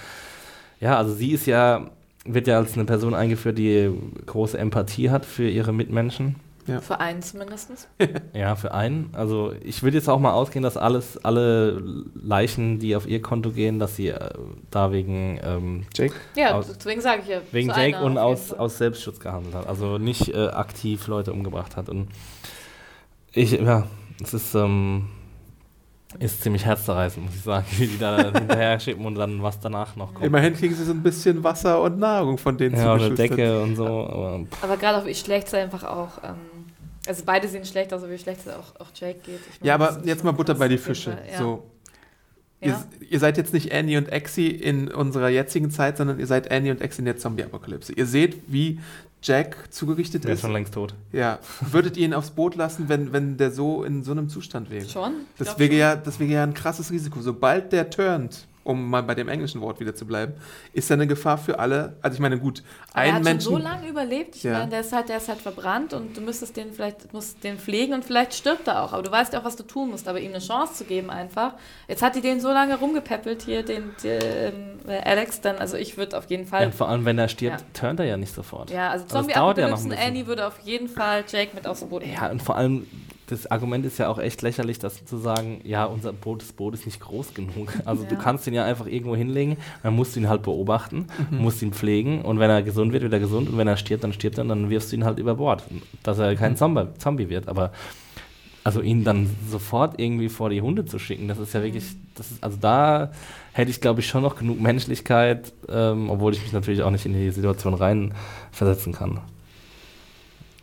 ja, 0.80 0.97
also 0.97 1.12
sie 1.14 1.32
ist 1.32 1.47
ja, 1.47 1.91
wird 2.24 2.47
ja 2.47 2.57
als 2.59 2.74
eine 2.74 2.84
Person 2.84 3.14
eingeführt, 3.14 3.59
die 3.59 3.91
große 4.26 4.57
Empathie 4.59 5.11
hat 5.11 5.24
für 5.26 5.49
ihre 5.49 5.72
Mitmenschen. 5.72 6.36
Ja. 6.69 6.81
Für 6.81 7.01
einen 7.01 7.23
zumindest. 7.23 7.89
Ja, 8.35 8.55
für 8.57 8.73
einen. 8.73 9.11
Also 9.14 9.53
ich 9.64 9.83
würde 9.83 9.97
jetzt 9.97 10.09
auch 10.09 10.21
mal 10.21 10.33
ausgehen, 10.33 10.62
dass 10.62 10.77
alles, 10.77 11.19
alle 11.25 11.83
Leichen, 12.14 12.79
die 12.79 12.95
auf 12.95 13.07
ihr 13.09 13.21
Konto 13.21 13.51
gehen, 13.51 13.79
dass 13.79 13.97
sie 13.97 14.09
äh, 14.09 14.31
da 14.71 14.93
wegen, 14.93 15.41
ähm, 15.43 15.87
Jake? 15.95 16.14
Ja, 16.37 16.55
Aus- 16.55 16.73
deswegen 16.73 17.01
sage 17.01 17.23
ich 17.25 17.29
ja. 17.29 17.41
wegen 17.51 17.69
Jake 17.69 17.97
einer 17.97 18.03
und 18.03 18.19
auf 18.19 18.53
aus, 18.53 18.59
aus 18.59 18.79
Selbstschutz 18.79 19.19
gehandelt 19.19 19.55
hat. 19.55 19.66
Also 19.66 19.99
nicht 19.99 20.29
äh, 20.35 20.49
aktiv 20.49 21.07
Leute 21.09 21.33
umgebracht 21.33 21.77
hat. 21.77 21.89
Und 21.89 22.09
ich, 23.33 23.53
ja, 23.53 23.87
es 24.23 24.35
ist, 24.35 24.55
ähm, 24.55 25.09
ist 26.19 26.43
ziemlich 26.43 26.64
herzzerreißend, 26.64 27.27
muss 27.27 27.35
ich 27.35 27.43
sagen, 27.43 27.66
wie 27.77 27.87
die 27.87 27.99
da 27.99 28.16
hinterher 28.33 28.81
schicken 28.81 29.05
und 29.05 29.14
dann 29.16 29.43
was 29.43 29.61
danach 29.61 29.95
noch 29.97 30.14
kommt. 30.14 30.25
Immerhin 30.27 30.55
kriegen 30.55 30.75
sie 30.75 30.85
so 30.85 30.93
ein 30.93 31.03
bisschen 31.03 31.45
Wasser 31.45 31.81
und 31.83 31.99
Nahrung 31.99 32.39
von 32.39 32.57
denen 32.57 32.77
Ja, 32.77 32.95
eine 32.95 33.03
zugeschustert. 33.14 33.39
Decke 33.39 33.62
und 33.62 33.77
so. 33.77 33.85
Aber, 33.87 34.41
Aber 34.62 34.77
gerade 34.79 34.99
auch 34.99 35.05
wie 35.07 35.14
schlecht 35.14 35.49
es 35.49 35.55
einfach 35.55 35.85
auch. 35.85 36.23
Ähm, 36.25 36.37
also 37.09 37.23
beide 37.25 37.49
sehen 37.49 37.65
schlecht 37.65 37.93
aus, 37.93 38.03
aber 38.03 38.13
wie 38.13 38.19
schlecht 38.19 38.41
es 38.47 38.49
auch, 38.53 38.79
auch 38.81 38.89
Jake 38.95 39.19
geht. 39.25 39.41
Ich 39.61 39.67
Ja, 39.67 39.79
meine, 39.79 39.89
das 39.91 39.99
aber 39.99 40.07
jetzt 40.07 40.25
mal 40.25 40.33
Butter 40.33 40.55
bei 40.55 40.69
die 40.69 40.79
Fische. 40.79 41.13
Fall, 41.13 41.23
Ja. 41.33 41.39
So, 41.39 41.71
ja. 42.61 42.69
ihr, 43.01 43.09
ihr 43.11 43.19
seid 43.21 43.37
jetzt 43.37 43.53
nicht 43.53 43.73
Annie 43.73 43.99
und 43.99 44.09
Exi 44.11 44.47
in 44.49 44.89
unserer 44.89 45.29
jetzigen 45.29 45.71
Zeit, 45.71 45.97
sondern 45.97 46.19
ihr 46.21 46.27
seid 46.27 46.51
Annie 46.51 46.71
und 46.73 46.81
Exi 46.81 47.01
in 47.01 47.05
der 47.07 47.17
Zombie-Apokalypse. 47.17 47.93
Ihr 47.93 48.07
seht, 48.07 48.37
wie 48.47 48.79
Jack 49.23 49.73
zugerichtet 49.73 50.25
der 50.25 50.31
ist 50.33 50.39
ist. 50.39 50.43
schon 50.43 50.53
längst 50.53 50.75
tot. 50.75 50.95
Ja. 51.13 51.39
Würdet 51.61 51.97
ihr 51.97 52.05
ihn 52.05 52.15
aufs 52.15 52.31
Boot 52.31 52.55
lassen, 52.55 52.89
wenn, 52.89 53.13
wenn 53.13 53.37
der 53.37 53.51
so 53.51 53.83
in 53.83 54.05
so 54.05 54.13
einem 54.13 54.29
Zustand 54.29 54.71
wäre? 54.71 54.89
Schon? 54.89 55.13
Ich 55.33 55.39
Das 55.47 55.59
wäre 55.59 55.71
schon. 55.71 55.79
ja, 55.79 55.97
das 55.97 56.21
wäre 56.21 56.31
ja 56.31 56.43
ein 56.45 56.55
krasses 56.55 56.91
Risiko. 56.93 57.21
Sobald 57.21 57.73
der 57.73 57.91
turnt, 57.91 58.47
um 58.69 58.89
mal 58.91 59.03
bei 59.03 59.14
dem 59.14 59.29
englischen 59.29 59.61
Wort 59.62 59.81
wieder 59.81 59.95
zu 59.95 60.07
bleiben, 60.07 60.35
ist 60.75 60.91
er 60.91 60.95
eine 60.95 61.07
Gefahr 61.07 61.39
für 61.39 61.59
alle. 61.59 61.97
Also 62.03 62.14
ich 62.16 62.21
meine, 62.21 62.39
gut, 62.39 62.62
Aber 62.93 63.03
er 63.05 63.09
ein 63.09 63.14
hat 63.16 63.25
Menschen. 63.25 63.41
schon 63.51 63.53
so 63.55 63.59
lange 63.69 63.89
überlebt. 63.89 64.37
Ich 64.37 64.43
Ja. 64.43 64.59
meine, 64.59 64.71
der 64.71 64.81
ist, 64.81 64.93
halt, 64.93 65.09
der 65.09 65.16
ist 65.16 65.29
halt 65.29 65.41
verbrannt 65.41 65.95
und 65.95 66.16
du 66.16 66.21
müsstest 66.21 66.57
den 66.57 66.73
vielleicht 66.73 67.12
musst 67.14 67.43
den 67.43 67.59
pflegen 67.59 67.95
und 67.95 68.05
vielleicht 68.05 68.35
stirbt 68.35 68.69
er 68.69 68.83
auch. 68.83 68.93
Aber 68.93 69.03
du 69.03 69.11
weißt 69.11 69.33
ja 69.33 69.41
auch, 69.41 69.45
was 69.45 69.57
du 69.57 69.62
tun 69.62 69.91
musst. 69.91 70.07
Aber 70.07 70.21
ihm 70.21 70.31
eine 70.33 70.41
Chance 70.41 70.75
zu 70.75 70.85
geben 70.85 71.09
einfach. 71.11 71.55
Jetzt 71.89 72.03
hat 72.03 72.14
die 72.14 72.21
den 72.21 72.41
so 72.41 72.49
lange 72.49 72.77
rumgepäppelt 72.79 73.43
hier, 73.43 73.62
den, 73.62 73.91
den 74.05 74.21
ähm, 74.87 75.01
Alex. 75.05 75.41
Dann, 75.41 75.57
also 75.57 75.77
ich 75.79 75.97
würde 75.97 76.19
auf 76.19 76.27
jeden 76.29 76.45
Ja, 76.45 76.49
Fall. 76.51 76.66
und 76.66 76.75
vor 76.75 76.89
allem, 76.91 77.05
wenn 77.07 77.19
er 77.19 77.29
stirbt, 77.29 77.61
Ja. 77.61 77.66
turnt 77.73 78.01
er 78.01 78.07
ja 78.07 78.16
nicht 78.19 78.35
sofort. 78.35 78.71
Ja, 78.71 78.91
also 78.91 79.05
das 79.09 79.27
dauert 79.29 79.57
ja 79.59 79.69
noch 79.69 79.79
ein 79.83 79.89
bisschen. 79.89 80.05
Annie 80.07 80.27
würde 80.27 80.47
auf 80.47 80.59
jeden 80.61 80.89
Fall 80.89 81.25
Jake 81.27 81.53
mit 81.55 81.66
aufs 81.66 81.85
Boot 81.85 82.03
nehmen. 82.03 82.14
Ja, 82.14 82.31
und 82.31 82.43
vor 82.43 82.57
allem, 82.57 82.87
das 83.29 83.47
Argument 83.51 83.85
ist 83.87 83.99
ja 83.99 84.09
auch 84.09 84.18
echt 84.18 84.43
lächerlich, 84.43 84.79
das 84.79 85.05
zu 85.05 85.16
sagen, 85.18 85.61
ja, 85.64 85.85
unser 85.85 86.12
Boot, 86.12 86.43
das 86.43 86.53
Boot 86.53 86.74
ist 86.74 86.87
nicht 86.87 87.01
groß 87.01 87.35
genug. 87.35 87.72
Also 87.85 88.05
du 88.05 88.14
Ja. 88.14 88.20
kannst 88.20 88.47
ihn 88.47 88.55
ja 88.55 88.64
einfach 88.64 88.87
irgendwo 88.87 89.14
hinlegen, 89.16 89.57
dann 89.83 89.95
musst 89.95 90.16
du 90.16 90.20
ihn 90.20 90.29
halt 90.29 90.43
beobachten, 90.43 91.07
musst 91.31 91.62
ihn 91.62 91.72
pflegen 91.72 92.22
und 92.22 92.39
wenn 92.39 92.51
er 92.51 92.62
gesund 92.62 92.93
wird, 92.93 93.03
wird 93.03 93.12
er 93.12 93.20
gesund 93.20 93.49
und 93.49 93.57
wenn 93.59 93.68
er 93.68 93.76
stirbt, 93.76 94.05
dann 94.05 94.12
stirbt 94.12 94.39
er 94.39 94.43
und 94.43 94.49
dann 94.49 94.70
wirfst 94.70 94.91
du 94.93 94.97
ihn 94.97 95.05
halt 95.05 95.18
über 95.18 95.35
Bord, 95.37 95.62
dass 96.03 96.18
er 96.18 96.35
kein 96.37 96.57
Zombie, 96.57 96.89
Zombie 96.99 97.29
wird. 97.29 97.49
Aber 97.49 97.72
also 98.64 98.81
ihn 98.83 99.05
dann 99.05 99.31
sofort 99.49 99.99
irgendwie 99.99 100.29
vor 100.29 100.51
die 100.51 100.61
Hunde 100.61 100.85
zu 100.85 100.99
schicken, 100.99 101.29
das 101.29 101.39
ist 101.39 101.55
ja 101.55 101.62
wirklich, 101.62 101.85
das 102.16 102.31
ist, 102.33 102.43
also 102.45 102.59
da 102.61 103.11
hätte 103.53 103.70
ich 103.70 103.81
glaube 103.81 104.01
ich 104.01 104.07
schon 104.09 104.22
noch 104.22 104.37
genug 104.37 104.61
Menschlichkeit, 104.61 105.53
ähm, 105.70 106.11
obwohl 106.11 106.33
ich 106.35 106.43
mich 106.43 106.53
natürlich 106.53 106.83
auch 106.83 106.91
nicht 106.91 107.07
in 107.07 107.14
die 107.14 107.31
Situation 107.31 107.72
reinversetzen 107.74 108.93
kann. 108.93 109.20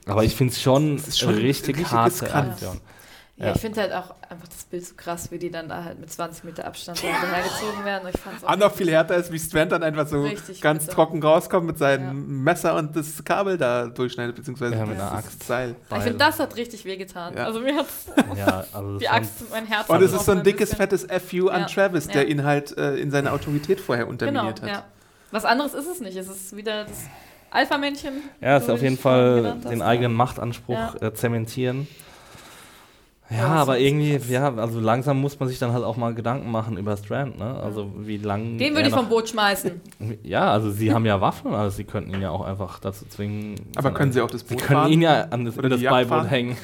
Aber 0.06 0.24
ich 0.24 0.36
finde 0.36 0.53
es 0.53 0.62
schon, 0.62 0.99
richtig 0.99 1.78
richtig 1.78 1.91
harte. 1.91 2.34
Aktion. 2.34 2.80
Ja, 3.38 3.47
Ja. 3.47 3.51
ich 3.53 3.60
finde 3.60 3.82
halt 3.82 3.91
auch 3.91 4.16
einfach 4.30 4.47
das 4.47 4.64
Bild 4.64 4.86
so 4.86 4.93
krass, 4.95 5.30
wie 5.30 5.38
die 5.38 5.51
dann 5.51 5.68
da 5.68 5.84
halt 5.84 5.99
mit 5.99 6.10
20 6.10 6.45
Meter 6.45 6.66
Abstand 6.66 7.03
da 7.03 7.08
hergezogen 7.08 7.84
werden. 7.84 8.06
Und 8.08 8.16
ich 8.16 8.22
fand's 8.22 8.43
auch 8.45 8.47
Ah, 8.49 8.56
noch 8.56 8.74
viel 8.74 8.89
härter 8.89 9.16
ist, 9.18 9.30
wie 9.30 9.39
Strand 9.39 9.74
dann 9.74 9.84
einfach 9.84 10.08
so 10.08 10.22
Richtig 10.24 10.62
ganz 10.62 10.84
bitter. 10.86 10.95
trocken 10.95 11.22
rauskommt 11.22 11.68
mit 11.68 11.78
seinem 11.78 12.06
Ja. 12.06 12.14
Messer 12.14 12.76
und 12.76 12.95
das 12.95 13.22
Kabel 13.26 13.58
da 13.58 13.88
durchschneidet, 13.88 14.38
beziehungsweise 14.38 14.76
Ja, 14.76 14.86
mit 14.86 14.95
einer 14.97 15.12
Axt. 15.12 15.43
Seil. 15.43 15.76
Ich 15.91 16.03
finde, 16.03 16.18
das 16.20 16.39
hat 16.39 16.56
richtig 16.56 16.86
wehgetan. 16.86 17.36
Ja. 17.36 17.43
Also 17.45 17.60
mir 17.60 17.76
hat 17.76 17.88
Ja, 18.38 18.64
also 18.72 18.97
die 18.99 19.10
Axt 19.10 19.41
in 19.41 19.47
mein 19.51 19.66
Herz 19.66 19.89
Und 19.89 20.01
es 20.01 20.14
ist 20.14 20.24
so 20.26 20.32
ein 20.32 20.43
dickes, 20.43 20.70
bisschen. 20.70 20.78
fettes 20.78 21.08
FU 21.28 21.49
an 21.49 21.62
Ja. 21.62 21.68
Travis, 21.68 22.08
der 22.08 22.24
Ja. 22.24 22.30
ihn 22.30 22.43
halt 22.45 22.78
äh, 22.78 22.95
in 22.95 23.12
seiner 23.12 23.34
Autorität 23.34 23.82
vorher 23.82 24.06
Genau, 24.06 24.12
unterminiert 24.14 24.62
hat. 24.62 24.70
ja. 24.70 24.84
Was 25.32 25.43
anderes 25.43 25.74
ist 25.74 25.88
es 25.88 25.99
nicht. 25.99 26.16
Es 26.16 26.30
ist 26.30 26.56
wieder 26.56 26.86
das 26.86 26.99
Alpha-Männchen. 27.56 28.14
Ja, 28.41 28.58
ist 28.58 28.70
auf 28.70 28.82
jeden 28.82 28.97
Fall 28.97 29.56
hast, 29.64 29.72
den 29.72 29.80
ja. 29.80 29.86
eigenen 29.86 30.14
Machtanspruch 30.14 30.76
Ja. 31.01 31.08
äh, 31.08 31.14
zementieren. 31.14 31.88
Ja, 33.32 33.38
Ja, 33.38 33.47
aber 33.47 33.80
irgendwie, 33.80 34.18
krass. 34.18 34.30
ja, 34.30 34.53
also 34.56 34.80
langsam 34.80 35.20
muss 35.20 35.39
man 35.39 35.49
sich 35.49 35.58
dann 35.58 35.74
halt 35.74 35.84
auch 35.84 35.97
mal 35.97 36.14
Gedanken 36.14 36.51
machen 36.51 36.78
über 36.78 36.95
Strand, 36.95 37.39
ne? 37.39 37.60
Also 37.60 37.91
wie 37.97 38.18
lang. 38.18 38.60
Den 38.60 38.76
würde 38.76 38.88
ich 38.89 38.93
vom 38.93 39.10
Boot 39.10 39.30
schmeißen. 39.30 39.82
Ja, 40.24 40.51
also 40.51 40.70
sie 40.70 40.93
haben 40.93 41.06
ja 41.08 41.20
Waffen 41.22 41.47
und 41.51 41.56
alles, 41.56 41.76
sie 41.76 41.86
könnten 41.86 42.14
ihn 42.14 42.22
ja 42.22 42.30
auch 42.30 42.41
einfach 42.45 42.80
dazu 42.80 43.06
zwingen. 43.08 43.56
Aber 43.76 43.91
können 43.91 44.12
sie 44.12 44.22
auch 44.22 44.30
das 44.30 44.41
Sie 44.41 44.53
Boot 44.53 44.64
können 44.64 44.80
fahren? 44.82 44.91
ihn 44.91 45.01
ja 45.01 45.24
an 45.32 45.45
das, 45.45 45.58
Oder 45.58 45.70
das 45.70 45.82
Beiboot 45.82 46.10
fahren? 46.10 46.28
hängen. 46.28 46.58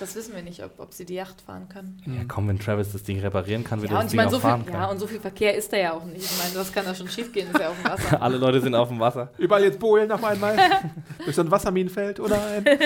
Das 0.00 0.14
wissen 0.14 0.34
wir 0.34 0.42
nicht, 0.42 0.62
ob, 0.62 0.78
ob 0.78 0.92
sie 0.94 1.04
die 1.04 1.14
Yacht 1.14 1.40
fahren 1.40 1.68
können. 1.68 2.00
Ja, 2.06 2.22
komm, 2.28 2.46
wenn 2.48 2.58
Travis 2.58 2.92
das 2.92 3.02
Ding 3.02 3.18
reparieren 3.20 3.64
kann, 3.64 3.80
wird 3.82 3.90
Ja, 3.90 3.96
er 3.98 4.00
und 4.00 4.04
das 4.06 4.12
ich 4.12 4.16
Ding 4.16 4.24
meine, 4.24 4.28
auch 4.28 4.32
so 4.32 4.38
viel, 4.40 4.48
fahren 4.50 4.64
ja, 4.66 4.72
können. 4.72 4.90
und 4.90 4.98
so 5.00 5.06
viel 5.08 5.20
Verkehr 5.20 5.54
ist 5.56 5.72
da 5.72 5.76
ja 5.76 5.92
auch 5.92 6.04
nicht. 6.04 6.24
Ich 6.24 6.38
meine, 6.38 6.54
das 6.54 6.72
kann 6.72 6.84
da 6.84 6.94
schon 6.94 7.08
schief 7.08 7.32
gehen, 7.32 7.48
ist 7.50 7.58
ja 7.58 7.68
auf 7.68 7.76
dem 7.82 7.90
Wasser. 7.90 8.22
Alle 8.22 8.36
Leute 8.38 8.60
sind 8.60 8.74
auf 8.74 8.88
dem 8.88 9.00
Wasser. 9.00 9.32
Überall 9.38 9.64
jetzt 9.64 9.78
Bohlen 9.80 10.10
auf 10.12 10.22
einmal. 10.22 10.56
Durch 11.24 11.34
so 11.34 11.42
ein 11.42 11.50
Wasserminenfeld 11.50 12.20
oder 12.20 12.40
ein. 12.46 12.64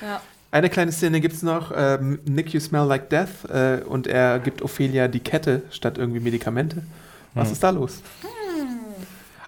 Ja. 0.00 0.20
Eine 0.50 0.68
kleine 0.68 0.90
Szene 0.92 1.20
gibt 1.20 1.34
es 1.34 1.42
noch. 1.42 1.72
Ähm, 1.74 2.18
Nick, 2.24 2.52
you 2.52 2.60
smell 2.60 2.84
like 2.86 3.08
death. 3.08 3.48
Äh, 3.48 3.82
und 3.84 4.06
er 4.06 4.38
gibt 4.40 4.60
Ophelia 4.62 5.06
die 5.08 5.20
Kette 5.20 5.62
statt 5.70 5.96
irgendwie 5.96 6.20
Medikamente. 6.20 6.82
Was 7.34 7.46
Hm. 7.48 7.52
ist 7.52 7.62
da 7.62 7.70
los? 7.70 8.02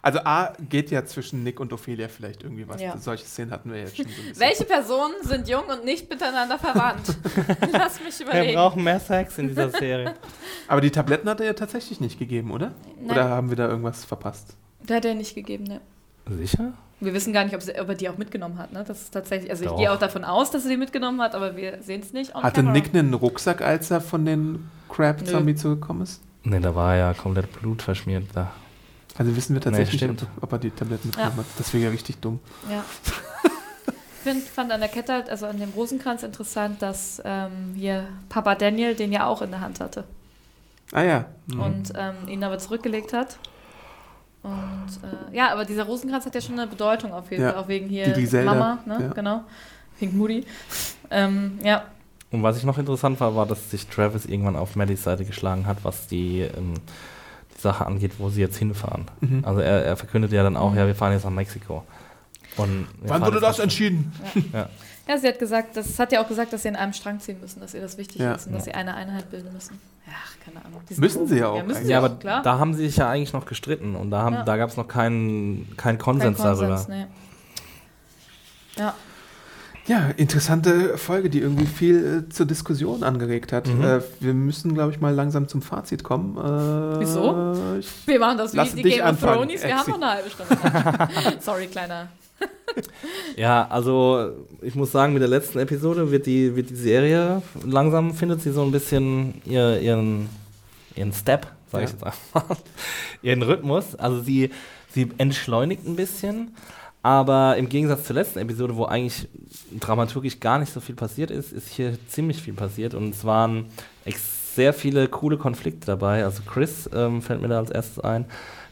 Also 0.04 0.18
A 0.22 0.52
geht 0.68 0.90
ja 0.90 1.02
zwischen 1.06 1.44
Nick 1.44 1.60
und 1.60 1.72
Ophelia 1.72 2.08
vielleicht 2.08 2.42
irgendwie 2.42 2.68
was. 2.68 2.78
Ja. 2.78 2.94
Solche 2.98 3.24
Szenen 3.24 3.50
hatten 3.50 3.72
wir 3.72 3.80
jetzt 3.80 3.96
schon 3.96 4.04
so. 4.04 4.38
Welche 4.38 4.66
Personen 4.66 5.14
sind 5.22 5.48
jung 5.48 5.64
und 5.64 5.82
nicht 5.86 6.10
miteinander 6.10 6.58
verwandt? 6.58 7.16
Lass 7.72 8.04
mich 8.04 8.18
Wir 8.18 8.26
überlegen. 8.26 8.54
brauchen 8.54 8.84
mehr 8.84 9.00
Sex 9.00 9.38
in 9.38 9.48
dieser 9.48 9.70
Serie. 9.70 10.14
Aber 10.68 10.82
die 10.82 10.90
Tabletten 10.90 11.26
hat 11.26 11.40
er 11.40 11.46
ja 11.46 11.52
tatsächlich 11.54 12.00
nicht 12.00 12.18
gegeben, 12.18 12.50
oder? 12.50 12.72
Nein. 13.00 13.12
Oder 13.12 13.30
haben 13.30 13.48
wir 13.48 13.56
da 13.56 13.66
irgendwas 13.66 14.04
verpasst? 14.04 14.58
Der 14.82 14.96
hat 14.98 15.06
er 15.06 15.14
nicht 15.14 15.34
gegeben, 15.34 15.64
ne? 15.64 15.80
Sicher? 16.28 16.74
Wir 17.00 17.14
wissen 17.14 17.32
gar 17.32 17.44
nicht, 17.44 17.54
ob, 17.54 17.62
sie, 17.62 17.72
ob 17.80 17.88
er 17.88 17.94
die 17.94 18.10
auch 18.10 18.18
mitgenommen 18.18 18.58
hat. 18.58 18.74
Ne? 18.74 18.84
Das 18.86 19.00
ist 19.00 19.10
tatsächlich, 19.10 19.50
also 19.50 19.64
Doch. 19.64 19.72
ich 19.72 19.78
gehe 19.78 19.90
auch 19.90 19.98
davon 19.98 20.24
aus, 20.24 20.50
dass 20.50 20.64
er 20.64 20.70
die 20.70 20.76
mitgenommen 20.76 21.22
hat, 21.22 21.34
aber 21.34 21.56
wir 21.56 21.82
sehen 21.82 22.02
es 22.02 22.12
nicht. 22.12 22.34
Hatte 22.34 22.56
camera. 22.56 22.72
Nick 22.74 22.94
einen 22.94 23.14
Rucksack, 23.14 23.62
als 23.62 23.90
er 23.90 24.02
von 24.02 24.26
den 24.26 24.68
Crab-Zombie 24.90 25.54
zurückgekommen 25.54 26.02
ist? 26.02 26.20
Ne, 26.42 26.60
da 26.60 26.74
war 26.74 26.94
ja 26.94 27.14
komplett 27.14 27.50
Blut 27.58 27.80
verschmiert 27.80 28.24
da. 28.34 28.52
Also 29.16 29.36
wissen 29.36 29.54
wir 29.54 29.60
tatsächlich 29.60 30.00
Nee, 30.00 30.08
nicht, 30.08 30.20
stimmt. 30.20 30.32
ob, 30.38 30.44
ob 30.44 30.52
er 30.52 30.58
die 30.58 30.70
Tabletten 30.70 31.08
mitgenommen 31.08 31.38
hat. 31.38 31.46
Das 31.58 31.72
wäre 31.72 31.84
ja 31.84 31.90
richtig 31.90 32.18
dumm. 32.20 32.40
Ja. 32.70 32.84
Ich 34.26 34.30
find, 34.32 34.42
fand 34.48 34.72
an 34.72 34.80
der 34.80 34.88
Kette, 34.88 35.12
halt, 35.12 35.28
also 35.28 35.44
an 35.44 35.58
dem 35.60 35.68
Rosenkranz 35.72 36.22
interessant, 36.22 36.80
dass 36.80 37.20
ähm, 37.26 37.74
hier 37.76 38.08
Papa 38.30 38.54
Daniel 38.54 38.94
den 38.94 39.12
ja 39.12 39.26
auch 39.26 39.42
in 39.42 39.50
der 39.50 39.60
Hand 39.60 39.80
hatte 39.80 40.04
Ah 40.92 41.02
ja. 41.02 41.24
Mhm. 41.46 41.60
und 41.60 41.92
ähm, 41.94 42.14
ihn 42.28 42.42
aber 42.42 42.56
zurückgelegt 42.58 43.12
hat. 43.12 43.36
Und 44.42 44.52
äh, 45.02 45.36
ja, 45.36 45.52
aber 45.52 45.66
dieser 45.66 45.84
Rosenkranz 45.84 46.24
hat 46.24 46.34
ja 46.34 46.40
schon 46.40 46.58
eine 46.58 46.66
Bedeutung 46.66 47.12
auf 47.12 47.30
jeden 47.30 47.42
Ja, 47.42 47.52
Fall, 47.52 47.62
auch 47.62 47.68
wegen 47.68 47.86
hier 47.90 48.06
die 48.06 48.22
Griselda, 48.22 48.54
Mama, 48.54 48.78
ne? 48.86 48.98
ja. 49.04 49.12
Genau. 49.12 49.44
Wegen 50.00 50.16
Moody. 50.16 50.46
Ähm, 51.10 51.58
ja, 51.62 51.84
Und 52.30 52.42
was 52.42 52.56
ich 52.56 52.64
noch 52.64 52.78
interessant 52.78 53.20
war, 53.20 53.36
war, 53.36 53.44
dass 53.44 53.70
sich 53.70 53.86
Travis 53.88 54.24
irgendwann 54.24 54.56
auf 54.56 54.74
Maddys 54.74 55.02
Seite 55.02 55.26
geschlagen 55.26 55.66
hat, 55.66 55.78
was 55.82 56.06
die, 56.06 56.40
ähm, 56.40 56.72
die 56.76 56.82
Sache 57.64 57.84
angeht, 57.86 58.12
wo 58.18 58.28
sie 58.30 58.40
jetzt 58.40 58.56
hinfahren. 58.56 59.06
Mhm. 59.20 59.42
Also 59.44 59.60
er, 59.60 59.84
er 59.84 59.96
verkündet 59.96 60.30
ja 60.32 60.42
dann 60.44 60.56
auch, 60.56 60.74
ja, 60.76 60.86
wir 60.86 60.94
fahren 60.94 61.12
jetzt 61.12 61.24
nach 61.24 61.30
Mexiko. 61.32 61.82
Und 62.56 62.86
Wann 63.02 63.20
wurde 63.24 63.40
das 63.40 63.58
entschieden? 63.58 64.12
Ja. 64.52 64.68
Ja, 65.06 65.18
sie 65.18 65.28
hat 65.28 65.38
gesagt, 65.38 65.76
das 65.76 65.98
hat 65.98 66.12
ja 66.12 66.22
auch 66.22 66.28
gesagt, 66.28 66.50
dass 66.54 66.62
sie 66.62 66.68
in 66.68 66.76
einem 66.76 66.94
Strang 66.94 67.20
ziehen 67.20 67.38
müssen, 67.38 67.60
dass 67.60 67.74
ihr 67.74 67.82
das 67.82 67.98
wichtig 67.98 68.22
Ja. 68.22 68.32
ist 68.36 68.46
und 68.46 68.54
dass 68.54 68.64
Ja. 68.64 68.72
sie 68.72 68.74
eine 68.78 68.94
Einheit 68.94 69.30
bilden 69.30 69.52
müssen. 69.52 69.78
Ach, 70.08 70.32
keine 70.42 70.64
Ahnung. 70.64 70.80
Müssen 70.96 71.26
sie 71.26 71.40
ja 71.40 71.48
auch 71.48 71.58
Ja, 71.58 71.62
müssen 71.62 71.84
sie 71.84 71.90
Ja, 71.90 72.00
auch, 72.00 72.04
aber 72.04 72.14
klar. 72.16 72.42
da 72.42 72.58
haben 72.58 72.72
sie 72.72 72.86
sich 72.86 72.96
ja 72.96 73.10
eigentlich 73.10 73.34
noch 73.34 73.44
gestritten 73.44 73.96
und 73.96 74.10
da, 74.10 74.22
haben, 74.22 74.36
Ja. 74.36 74.42
da 74.44 74.56
gab 74.56 74.70
es 74.70 74.78
noch 74.78 74.88
keinen 74.88 75.76
keinen 75.76 75.98
Kein 75.98 75.98
Konsens, 75.98 76.38
darüber. 76.38 76.82
nee. 76.88 77.04
Ja, 78.78 78.94
Ja, 79.86 80.08
interessante 80.16 80.96
Folge, 80.96 81.28
die 81.28 81.40
irgendwie 81.40 81.66
viel 81.66 82.24
äh, 82.26 82.32
zur 82.32 82.46
Diskussion 82.46 83.02
angeregt 83.02 83.52
hat. 83.52 83.66
Mhm. 83.68 83.84
Äh, 83.84 84.00
wir 84.20 84.32
müssen, 84.32 84.72
glaube 84.72 84.92
ich, 84.92 85.00
mal 85.00 85.12
langsam 85.14 85.46
zum 85.46 85.60
Fazit 85.60 86.02
kommen. 86.02 86.38
Äh, 86.38 87.00
Wieso? 87.00 87.54
Ich, 87.78 87.88
wir 88.06 88.18
machen 88.18 88.38
das 88.38 88.54
wie 88.54 88.82
die 88.82 88.90
Game 88.90 89.04
of 89.06 89.20
Thrones. 89.20 89.62
Wir 89.62 89.76
haben 89.76 89.90
noch 89.90 89.96
eine 90.00 90.10
halbe 90.10 90.30
Stunde. 90.30 91.08
Sorry, 91.40 91.66
kleiner. 91.66 92.08
Ja, 93.36 93.66
also 93.68 94.30
ich 94.62 94.74
muss 94.74 94.90
sagen, 94.90 95.12
mit 95.12 95.22
der 95.22 95.28
letzten 95.28 95.58
Episode 95.58 96.10
wird 96.10 96.26
die, 96.26 96.56
wird 96.56 96.70
die 96.70 96.74
Serie 96.76 97.42
langsam, 97.64 98.14
findet 98.14 98.40
sie 98.42 98.52
so 98.52 98.62
ein 98.62 98.72
bisschen 98.72 99.40
ihr, 99.44 99.80
ihren, 99.80 100.28
ihren 100.96 101.12
Step, 101.12 101.46
sag 101.70 101.82
ich 101.84 101.90
Ja. 101.90 101.94
jetzt 101.94 102.04
einfach, 102.04 102.56
ihren 103.22 103.42
Rhythmus. 103.42 103.94
Also 103.96 104.22
sie, 104.22 104.50
sie 104.90 105.10
entschleunigt 105.18 105.86
ein 105.86 105.94
bisschen, 105.96 106.54
aber 107.04 107.56
im 107.58 107.68
Gegensatz 107.68 108.04
zur 108.04 108.16
letzten 108.16 108.38
Episode, 108.38 108.76
wo 108.76 108.86
eigentlich 108.86 109.28
dramaturgisch 109.78 110.40
gar 110.40 110.58
nicht 110.58 110.72
so 110.72 110.80
viel 110.80 110.94
passiert 110.94 111.30
ist, 111.30 111.52
ist 111.52 111.68
hier 111.68 111.98
ziemlich 112.08 112.40
viel 112.42 112.54
passiert 112.54 112.94
und 112.94 113.10
es 113.14 113.24
waren 113.24 113.66
sehr 114.54 114.72
viele 114.72 115.06
coole 115.08 115.36
Konflikte 115.36 115.86
dabei. 115.86 116.24
Also 116.24 116.42
Chris 116.46 116.88
ähm, 116.94 117.20
fällt 117.20 117.42
mir 117.42 117.48
da 117.48 117.58
als 117.58 117.70
erstes 117.70 118.00
ein. 118.00 118.24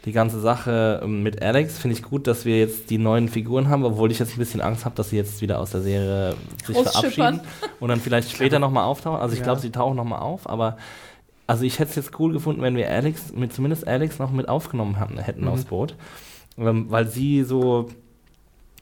Die 0.07 0.13
ganze 0.13 0.41
Sache 0.41 1.01
ähm, 1.05 1.23
mit 1.23 1.43
Alex 1.43 1.79
finde 1.79 1.97
ich 1.97 2.03
gut, 2.03 2.27
dass 2.27 2.45
wir 2.47 2.59
jetzt 2.59 2.89
die 2.89 2.97
neuen 2.99 3.29
Figuren 3.29 3.69
haben, 3.69 3.85
obwohl 3.85 4.11
ich 4.11 4.19
jetzt 4.19 4.33
ein 4.35 4.39
bisschen 4.39 4.61
Angst 4.63 4.85
habe, 4.87 4.95
dass 4.95 5.11
sie 5.11 5.17
jetzt 5.17 5.43
wieder 5.43 5.61
aus 5.61 5.73
der 5.73 5.83
Serie 5.83 6.35
sich 6.65 6.77
verabschieden 6.79 7.41
und 7.81 7.89
dann 7.91 8.01
vielleicht 8.01 8.31
später 8.35 8.59
nochmal 8.59 8.85
auftauchen. 8.85 9.21
Also 9.21 9.35
ich 9.35 9.41
Ja. 9.41 9.45
glaube, 9.45 9.61
sie 9.61 9.71
tauchen 9.71 9.97
nochmal 9.97 10.21
auf, 10.21 10.49
aber 10.49 10.79
also 11.47 11.65
ich 11.65 11.79
hätte 11.81 11.91
es 11.91 11.97
jetzt 11.97 12.19
cool 12.19 12.33
gefunden, 12.33 12.63
wenn 12.63 12.77
wir 12.77 12.89
Alex, 12.91 13.33
mit 13.33 13.53
zumindest 13.53 13.87
Alex 13.87 14.19
noch 14.19 14.31
mit 14.31 14.49
aufgenommen 14.49 14.99
hatten, 14.99 15.19
hätten 15.19 15.43
Mhm. 15.43 15.49
aufs 15.49 15.65
Boot. 15.67 15.97
Ähm, 16.57 16.87
weil 16.91 17.09
sie 17.09 17.43
so, 17.45 17.89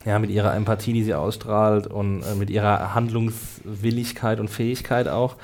ja, 0.05 0.19
mit 0.19 0.29
ihrer 0.29 0.55
Empathie, 0.55 0.93
die 0.93 1.03
sie 1.03 1.13
ausstrahlt 1.13 1.87
und 1.87 2.23
äh, 2.23 2.35
mit 2.35 2.49
ihrer 2.49 2.95
Handlungswilligkeit 2.95 4.39
und 4.39 4.49
Fähigkeit 4.49 5.07
auch 5.07 5.35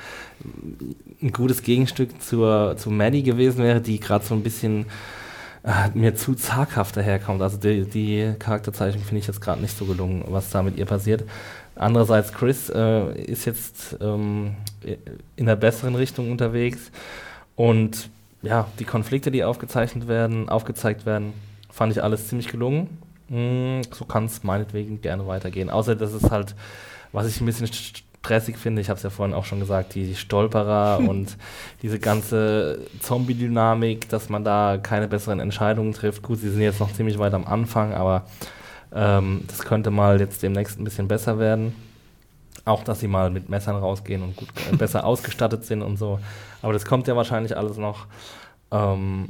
ein 1.22 1.32
gutes 1.32 1.62
Gegenstück 1.62 2.20
zur, 2.20 2.76
zu 2.76 2.90
Maddie 2.90 3.22
gewesen 3.22 3.62
wäre, 3.62 3.80
die 3.80 4.00
gerade 4.00 4.24
so 4.24 4.34
ein 4.34 4.42
bisschen 4.42 4.86
äh, 5.64 5.90
mir 5.94 6.14
zu 6.14 6.34
zaghaft 6.34 6.96
daherkommt. 6.96 7.42
Also 7.42 7.56
die, 7.56 7.84
die 7.84 8.34
Charakterzeichnung 8.38 9.04
finde 9.04 9.20
ich 9.20 9.26
jetzt 9.26 9.40
gerade 9.40 9.60
nicht 9.60 9.76
so 9.76 9.84
gelungen, 9.84 10.24
was 10.28 10.50
da 10.50 10.62
mit 10.62 10.76
ihr 10.76 10.86
passiert. 10.86 11.24
Andererseits, 11.76 12.32
Chris 12.32 12.70
äh, 12.70 13.12
ist 13.22 13.44
jetzt 13.44 13.96
ähm, 14.00 14.56
in 15.36 15.46
der 15.46 15.56
besseren 15.56 15.94
Richtung 15.94 16.30
unterwegs 16.32 16.90
und 17.54 18.10
ja, 18.42 18.66
die 18.78 18.84
Konflikte, 18.84 19.30
die 19.30 19.44
aufgezeichnet 19.44 20.08
werden, 20.08 20.48
aufgezeigt 20.48 21.06
werden, 21.06 21.32
fand 21.70 21.92
ich 21.92 22.02
alles 22.02 22.28
ziemlich 22.28 22.48
gelungen. 22.48 22.88
Mm, 23.28 23.82
so 23.92 24.04
kann 24.04 24.24
es 24.24 24.42
meinetwegen 24.42 25.00
gerne 25.00 25.26
weitergehen. 25.26 25.70
Außer 25.70 25.94
das 25.96 26.12
ist 26.12 26.30
halt, 26.30 26.54
was 27.12 27.26
ich 27.26 27.40
ein 27.40 27.46
bisschen 27.46 27.68
stressig 27.68 28.58
finde, 28.58 28.82
ich 28.82 28.88
habe 28.88 28.96
es 28.96 29.02
ja 29.02 29.10
vorhin 29.10 29.34
auch 29.34 29.44
schon 29.44 29.60
gesagt, 29.60 29.94
die 29.94 30.14
Stolperer 30.14 30.98
und 31.08 31.36
diese 31.82 31.98
ganze 31.98 32.80
Zombie-Dynamik, 33.00 34.08
dass 34.08 34.28
man 34.28 34.44
da 34.44 34.78
keine 34.82 35.08
besseren 35.08 35.40
Entscheidungen 35.40 35.92
trifft. 35.92 36.22
Gut, 36.22 36.38
sie 36.38 36.50
sind 36.50 36.62
jetzt 36.62 36.80
noch 36.80 36.92
ziemlich 36.92 37.18
weit 37.18 37.34
am 37.34 37.46
Anfang, 37.46 37.94
aber 37.94 38.24
ähm, 38.92 39.44
das 39.46 39.60
könnte 39.60 39.90
mal 39.90 40.20
jetzt 40.20 40.42
demnächst 40.42 40.78
ein 40.78 40.84
bisschen 40.84 41.08
besser 41.08 41.38
werden. 41.38 41.74
Auch, 42.64 42.84
dass 42.84 43.00
sie 43.00 43.08
mal 43.08 43.30
mit 43.30 43.48
Messern 43.48 43.76
rausgehen 43.76 44.22
und 44.22 44.36
gut, 44.36 44.48
äh, 44.70 44.76
besser 44.76 45.04
ausgestattet 45.06 45.64
sind 45.64 45.82
und 45.82 45.96
so. 45.96 46.18
Aber 46.62 46.72
das 46.72 46.84
kommt 46.84 47.06
ja 47.06 47.16
wahrscheinlich 47.16 47.56
alles 47.56 47.76
noch. 47.76 48.06
Ähm, 48.70 49.28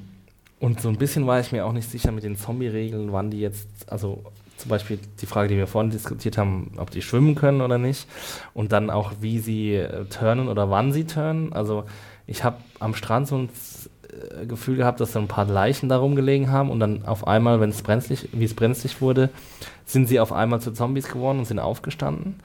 und 0.60 0.80
so 0.80 0.88
ein 0.88 0.96
bisschen 0.96 1.26
war 1.26 1.40
ich 1.40 1.52
mir 1.52 1.64
auch 1.66 1.72
nicht 1.72 1.90
sicher 1.90 2.12
mit 2.12 2.24
den 2.24 2.36
Zombie-Regeln, 2.36 3.12
wann 3.12 3.30
die 3.30 3.40
jetzt, 3.40 3.68
also 3.86 4.24
zum 4.56 4.70
Beispiel 4.70 4.98
die 5.20 5.26
Frage, 5.26 5.48
die 5.48 5.56
wir 5.56 5.68
vorhin 5.68 5.90
diskutiert 5.90 6.36
haben, 6.36 6.72
ob 6.78 6.90
die 6.90 7.02
schwimmen 7.02 7.36
können 7.36 7.60
oder 7.60 7.78
nicht. 7.78 8.08
Und 8.54 8.72
dann 8.72 8.90
auch, 8.90 9.12
wie 9.20 9.38
sie 9.38 9.74
äh, 9.74 10.04
turnen 10.06 10.48
oder 10.48 10.68
wann 10.68 10.92
sie 10.92 11.04
turnen. 11.04 11.52
Also 11.52 11.84
ich 12.26 12.42
habe 12.42 12.56
am 12.80 12.94
Strand 12.94 13.28
so 13.28 13.38
ein 13.38 13.48
äh, 14.10 14.46
Gefühl 14.46 14.76
gehabt, 14.76 15.00
dass 15.00 15.12
so 15.12 15.20
ein 15.20 15.28
paar 15.28 15.44
Leichen 15.44 15.88
da 15.88 15.98
rumgelegen 15.98 16.50
haben 16.50 16.70
und 16.70 16.80
dann 16.80 17.04
auf 17.04 17.26
einmal, 17.26 17.60
wenn 17.60 17.70
es 17.70 17.82
brenzlig, 17.82 18.28
wie 18.32 18.44
es 18.44 18.54
brenzlig 18.54 19.00
wurde, 19.00 19.30
sind 19.86 20.08
sie 20.08 20.18
auf 20.18 20.32
einmal 20.32 20.60
zu 20.60 20.72
Zombies 20.72 21.08
geworden 21.08 21.38
und 21.38 21.44
sind 21.44 21.60
aufgestanden. 21.60 22.40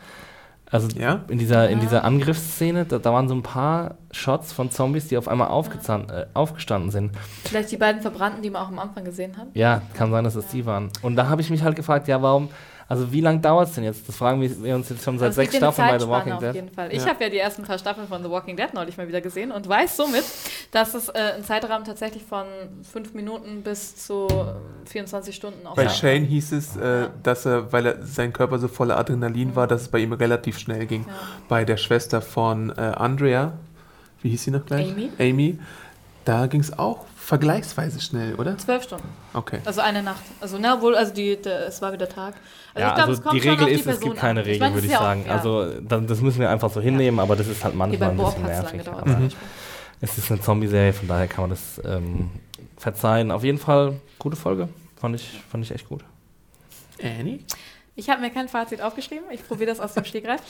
Also 0.74 0.88
Ja? 0.98 1.22
in 1.28 1.38
dieser, 1.38 1.70
in 1.70 1.80
dieser 1.80 2.04
Angriffsszene, 2.04 2.86
da, 2.86 2.98
da 2.98 3.14
waren 3.14 3.28
so 3.28 3.36
ein 3.36 3.44
paar 3.44 3.96
Shots 4.12 4.52
von 4.52 4.72
Zombies, 4.72 5.08
die 5.08 5.18
auf 5.18 5.28
einmal 5.28 5.48
äh, 5.50 6.26
aufgestanden 6.34 6.90
sind. 6.90 7.12
Vielleicht 7.46 7.72
die 7.72 7.78
beiden 7.78 8.02
Verbrannten, 8.02 8.42
die 8.42 8.50
man 8.50 8.64
auch 8.64 8.70
am 8.70 8.80
Anfang 8.80 9.06
gesehen 9.06 9.38
hat. 9.38 9.48
Ja, 9.54 9.84
kann 9.94 10.10
sein, 10.10 10.24
dass 10.24 10.34
es 10.34 10.48
die 10.48 10.66
waren. 10.66 10.90
Und 11.04 11.16
da 11.16 11.30
habe 11.30 11.42
ich 11.42 11.52
mich 11.52 11.62
halt 11.64 11.76
gefragt, 11.76 12.08
ja, 12.08 12.22
warum, 12.24 12.50
also 12.88 13.12
wie 13.12 13.22
lange 13.22 13.40
dauert 13.40 13.70
es 13.70 13.76
denn 13.76 13.84
jetzt? 13.84 14.08
Das 14.08 14.16
fragen 14.16 14.42
wir 14.42 14.76
uns 14.76 14.90
jetzt 14.90 15.04
schon 15.04 15.18
seit 15.18 15.28
Also 15.28 15.42
sechs 15.42 15.56
Staffeln 15.56 15.88
bei 15.88 16.00
The 16.00 16.08
Walking 16.08 16.34
auf 16.34 16.40
Dead. 16.40 16.56
jeden 16.56 16.70
Fall. 16.70 16.92
Ich 16.94 17.04
Ja. 17.04 17.10
habe 17.10 17.24
ja 17.24 17.30
die 17.30 17.38
ersten 17.38 17.64
paar 17.64 17.78
Staffeln 17.78 18.08
von 18.08 18.22
The 18.24 18.30
Walking 18.30 18.56
Dead 18.58 18.74
neulich 18.74 18.98
mal 18.98 19.08
wieder 19.08 19.22
gesehen 19.22 19.52
und 19.52 19.68
weiß 19.68 19.96
somit, 19.98 20.24
dass 20.72 20.94
es 20.94 21.10
äh, 21.10 21.34
ein 21.38 21.44
Zeitrahmen 21.44 21.86
tatsächlich 21.86 22.24
von 22.24 22.46
fünf 22.92 23.14
Minuten 23.14 23.62
bis 23.64 23.96
zu 23.96 24.28
äh, 24.30 24.90
24 24.90 25.36
Stunden 25.36 25.66
auch 25.66 25.76
Bei 25.76 25.88
sein 25.88 25.94
Shane 25.96 26.26
hieß 26.26 26.52
es, 26.52 26.76
äh, 26.78 27.08
dass 27.24 27.46
er, 27.46 27.72
weil 27.72 27.86
er 27.86 28.06
sein 28.06 28.34
Körper 28.34 28.60
so 28.60 28.68
voller 28.68 28.98
Adrenalin 28.98 29.56
war, 29.56 29.68
dass 29.68 29.84
es 29.84 29.88
bei 29.88 30.00
ihm 30.00 30.14
relativ 30.14 30.60
schnell 30.60 30.86
ging. 30.86 31.06
Ja. 31.08 31.14
Bei 31.48 31.66
der 31.66 31.78
Schwester 31.78 32.22
von 32.22 32.70
äh, 32.72 32.82
Andrea, 32.82 33.54
wie 34.22 34.30
hieß 34.30 34.44
sie 34.44 34.52
noch 34.52 34.66
gleich? 34.66 34.92
Amy. 34.92 35.10
Amy. 35.20 35.60
Da 36.26 36.48
ging 36.48 36.62
es 36.62 36.78
auch 36.78 37.06
vergleichsweise 37.24 38.02
schnell, 38.02 38.36
oder? 38.36 38.58
Zwölf 38.58 38.84
Stunden. 38.84 39.08
Okay. 39.34 39.60
Also 39.66 39.82
eine 39.82 40.04
Nacht. 40.04 40.24
Also, 40.42 40.58
na 40.60 40.82
wohl, 40.82 40.96
also 40.96 41.14
die, 41.14 41.42
der, 41.42 41.68
es 41.68 41.82
war 41.82 41.94
wieder 41.94 42.08
Tag. 42.10 42.36
ja, 42.78 42.90
ich 42.90 42.96
glaub, 42.96 43.08
also 43.08 43.12
es 43.14 43.22
kommt 43.22 43.36
die 43.36 43.42
schon 43.42 43.50
Regel 43.52 43.64
auf 43.64 43.70
die 43.70 43.74
ist, 43.76 43.80
es 43.82 43.86
Person 43.86 44.04
gibt 44.10 44.18
keine 44.18 44.40
an. 44.42 44.46
Ich 44.46 44.52
Regel, 44.54 44.60
meine, 44.60 44.74
würde 44.76 44.80
es 44.80 44.86
ich 44.86 44.92
ja 44.92 44.98
auch- 45.00 45.04
sagen. 45.04 45.26
ja. 45.26 45.32
Also 45.36 45.66
dann, 45.82 46.08
das 46.08 46.22
müssen 46.22 46.40
wir 46.42 46.50
einfach 46.50 46.70
so 46.72 46.82
hinnehmen, 46.82 47.20
aber 47.20 47.36
das 47.36 47.48
ist 47.48 47.64
halt 47.64 47.76
manchmal 47.76 48.10
ein 48.12 48.18
bisschen 48.18 48.46
es 48.46 48.62
nervig. 48.62 48.80
gedauert. 48.80 49.06
Beispiel. 49.06 49.30
es 50.02 50.18
ist 50.18 50.32
eine 50.32 50.42
Zombie-Serie, 50.42 50.94
von 50.94 51.08
daher 51.08 51.28
kann 51.28 51.44
man 51.44 51.50
das 51.52 51.82
ähm, 51.86 52.30
verzeihen. 52.78 53.32
Auf 53.32 53.44
jeden 53.44 53.58
Fall 53.60 53.94
gute 54.20 54.36
Folge. 54.36 54.68
Fand 55.00 55.16
ich, 55.16 55.42
fand 55.50 55.64
ich 55.64 55.72
echt 55.72 55.88
gut. 55.88 56.04
Annie? 57.02 57.40
Ich 57.96 58.10
habe 58.10 58.22
mir 58.22 58.32
kein 58.32 58.50
Fazit 58.50 58.82
aufgeschrieben. 58.82 59.26
Ich 59.30 59.48
probiere 59.48 59.70
das 59.70 59.80
aus 59.80 59.94
dem 59.94 60.04
Stegreif. 60.04 60.42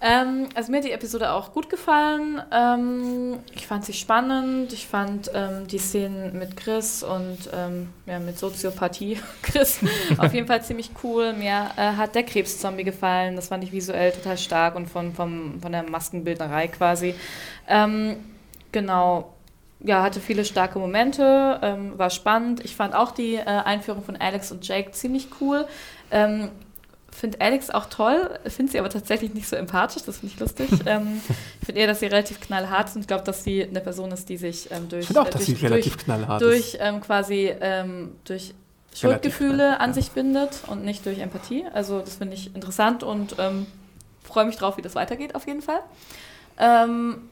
Ähm, 0.00 0.48
also 0.54 0.70
mir 0.70 0.78
hat 0.78 0.84
die 0.84 0.92
Episode 0.92 1.32
auch 1.32 1.52
gut 1.52 1.68
gefallen. 1.68 2.40
Ähm, 2.52 3.40
ich 3.52 3.66
fand 3.66 3.84
sie 3.84 3.92
spannend. 3.92 4.72
Ich 4.72 4.86
fand 4.86 5.28
ähm, 5.34 5.66
die 5.66 5.78
Szenen 5.78 6.38
mit 6.38 6.56
Chris 6.56 7.02
und 7.02 7.38
ähm, 7.52 7.88
ja, 8.06 8.20
mit 8.20 8.38
Soziopathie 8.38 9.18
Chris 9.42 9.80
auf 10.16 10.32
jeden 10.32 10.46
Fall 10.46 10.62
ziemlich 10.62 10.90
cool. 11.02 11.32
Mir 11.32 11.70
äh, 11.76 11.94
hat 11.94 12.14
der 12.14 12.22
Krebszombie 12.22 12.84
gefallen. 12.84 13.34
Das 13.34 13.48
fand 13.48 13.64
ich 13.64 13.72
visuell 13.72 14.12
total 14.12 14.38
stark 14.38 14.76
und 14.76 14.88
von, 14.88 15.12
vom, 15.12 15.60
von 15.60 15.72
der 15.72 15.82
Maskenbildnerei 15.82 16.68
quasi. 16.68 17.16
Ähm, 17.66 18.16
genau. 18.70 19.34
Ja, 19.80 20.04
hatte 20.04 20.20
viele 20.20 20.44
starke 20.44 20.78
Momente, 20.78 21.58
ähm, 21.60 21.98
war 21.98 22.10
spannend. 22.10 22.64
Ich 22.64 22.76
fand 22.76 22.94
auch 22.94 23.10
die 23.10 23.34
äh, 23.34 23.44
Einführung 23.44 24.04
von 24.04 24.14
Alex 24.14 24.52
und 24.52 24.64
Jake 24.64 24.92
ziemlich 24.92 25.26
cool. 25.40 25.66
Ähm, 26.12 26.50
finde 27.22 27.40
Alex 27.40 27.70
auch 27.70 27.86
toll, 27.86 28.36
finde 28.48 28.72
sie 28.72 28.80
aber 28.80 28.90
tatsächlich 28.90 29.32
nicht 29.32 29.46
so 29.48 29.54
empathisch, 29.54 30.02
das 30.02 30.18
finde 30.18 30.34
ich 30.34 30.40
lustig. 30.40 30.68
ähm, 30.86 31.20
ich 31.60 31.66
finde 31.66 31.80
eher, 31.80 31.86
dass 31.86 32.00
sie 32.00 32.06
relativ 32.06 32.40
knallhart 32.40 32.88
ist 32.88 32.96
und 32.96 33.02
ich 33.02 33.06
glaube, 33.06 33.22
dass 33.22 33.44
sie 33.44 33.62
eine 33.62 33.80
Person 33.80 34.10
ist, 34.10 34.28
die 34.28 34.36
sich 34.36 34.72
ähm, 34.72 34.88
durch, 34.88 35.08
Ich 35.08 35.16
auch, 35.16 35.28
äh, 35.28 35.30
dass 35.30 35.44
durch, 35.44 35.60
sie 35.60 35.64
relativ 35.64 35.98
knallhart 35.98 36.42
durch, 36.42 36.58
ist. 36.58 36.80
durch 36.80 36.82
ähm, 36.82 37.00
quasi 37.00 37.52
ähm, 37.60 38.16
durch 38.24 38.54
Schuldgefühle 38.92 39.54
knall, 39.54 39.76
an 39.78 39.94
sich 39.94 40.10
bindet 40.10 40.62
und 40.66 40.84
nicht 40.84 41.06
durch 41.06 41.20
Empathie. 41.20 41.64
Also 41.72 42.00
das 42.00 42.16
finde 42.16 42.34
ich 42.34 42.56
interessant 42.56 43.04
und 43.04 43.36
ähm, 43.38 43.66
freue 44.24 44.44
mich 44.44 44.56
drauf, 44.56 44.76
wie 44.76 44.82
das 44.82 44.96
weitergeht 44.96 45.36
auf 45.36 45.46
jeden 45.46 45.62
Fall. 45.62 45.78
Ähm, 46.58 47.28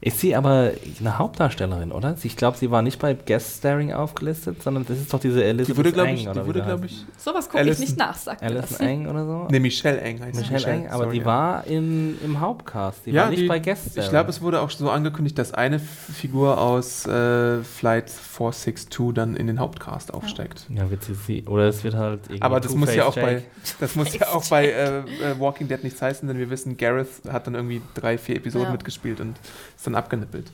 Ist 0.00 0.20
sie 0.20 0.36
aber 0.36 0.70
eine 1.00 1.18
Hauptdarstellerin, 1.18 1.90
oder? 1.90 2.14
Ich 2.22 2.36
glaube, 2.36 2.56
sie 2.56 2.70
war 2.70 2.82
nicht 2.82 3.00
bei 3.00 3.14
Guest 3.14 3.56
Staring 3.56 3.92
aufgelistet, 3.92 4.62
sondern 4.62 4.86
das 4.86 4.96
ist 4.98 5.12
doch 5.12 5.18
diese 5.18 5.42
Elizabeth 5.42 5.68
Die 5.74 5.76
wurde, 5.76 5.92
glaube 5.92 6.08
Eng, 6.10 6.16
ich, 6.18 6.28
die 6.28 6.46
wurde, 6.46 6.62
glaube 6.62 6.86
ich. 6.86 7.04
sowas 7.16 7.46
gucke 7.48 7.64
ich 7.64 7.68
Alison. 7.70 7.84
nicht 7.84 7.98
nach, 7.98 8.14
sagt 8.16 8.40
mir 8.40 8.50
das. 8.54 8.74
Alison 8.74 8.86
Eng 8.86 9.06
oder 9.08 9.26
so? 9.26 9.48
Ne, 9.50 9.58
Michelle 9.58 10.00
Eng 10.00 10.20
heißt 10.20 10.36
sie. 10.36 10.52
Michelle 10.52 10.72
Eng, 10.72 10.86
aber 10.88 11.04
sorry, 11.04 11.14
die 11.14 11.20
ja. 11.20 11.24
war 11.26 11.66
in, 11.66 12.16
im 12.24 12.38
Hauptcast. 12.38 13.06
Die 13.06 13.10
ja, 13.10 13.22
war 13.22 13.30
nicht 13.30 13.42
die, 13.42 13.46
bei 13.48 13.58
Guest 13.58 13.86
Ich 13.86 13.92
Staring. 13.94 14.10
glaube, 14.10 14.30
es 14.30 14.40
wurde 14.40 14.60
auch 14.60 14.70
so 14.70 14.88
angekündigt, 14.88 15.36
dass 15.36 15.52
eine 15.52 15.80
Figur 15.80 16.60
aus 16.60 17.04
äh, 17.06 17.64
Flight 17.64 18.08
462 18.08 19.14
dann 19.14 19.34
in 19.34 19.48
den 19.48 19.58
Hauptcast 19.58 20.14
aufsteigt. 20.14 20.66
Ja, 20.68 20.88
wird 20.92 21.02
sie, 21.02 21.14
sie 21.14 21.42
oder 21.46 21.64
es 21.64 21.82
wird 21.82 21.94
halt 21.94 22.20
irgendwie 22.26 22.42
Aber 22.42 22.60
das 22.60 22.72
muss 22.76 22.94
ja 22.94 23.04
auch 23.04 23.16
bei, 23.16 23.42
das 23.80 23.96
muss 23.96 24.16
ja 24.16 24.28
auch 24.28 24.46
bei 24.48 24.68
äh, 24.68 24.98
äh, 25.00 25.04
Walking 25.40 25.66
Dead 25.66 25.82
nichts 25.82 26.00
heißen, 26.00 26.28
denn 26.28 26.38
wir 26.38 26.50
wissen, 26.50 26.76
Gareth 26.76 27.08
hat 27.28 27.48
dann 27.48 27.56
irgendwie 27.56 27.82
drei, 27.94 28.16
vier 28.16 28.36
Episoden 28.36 28.66
Ja. 28.68 28.72
mitgespielt 28.72 29.20
und 29.20 29.36
ist 29.76 29.87
dann 29.88 29.94
abgenippelt. 29.98 30.50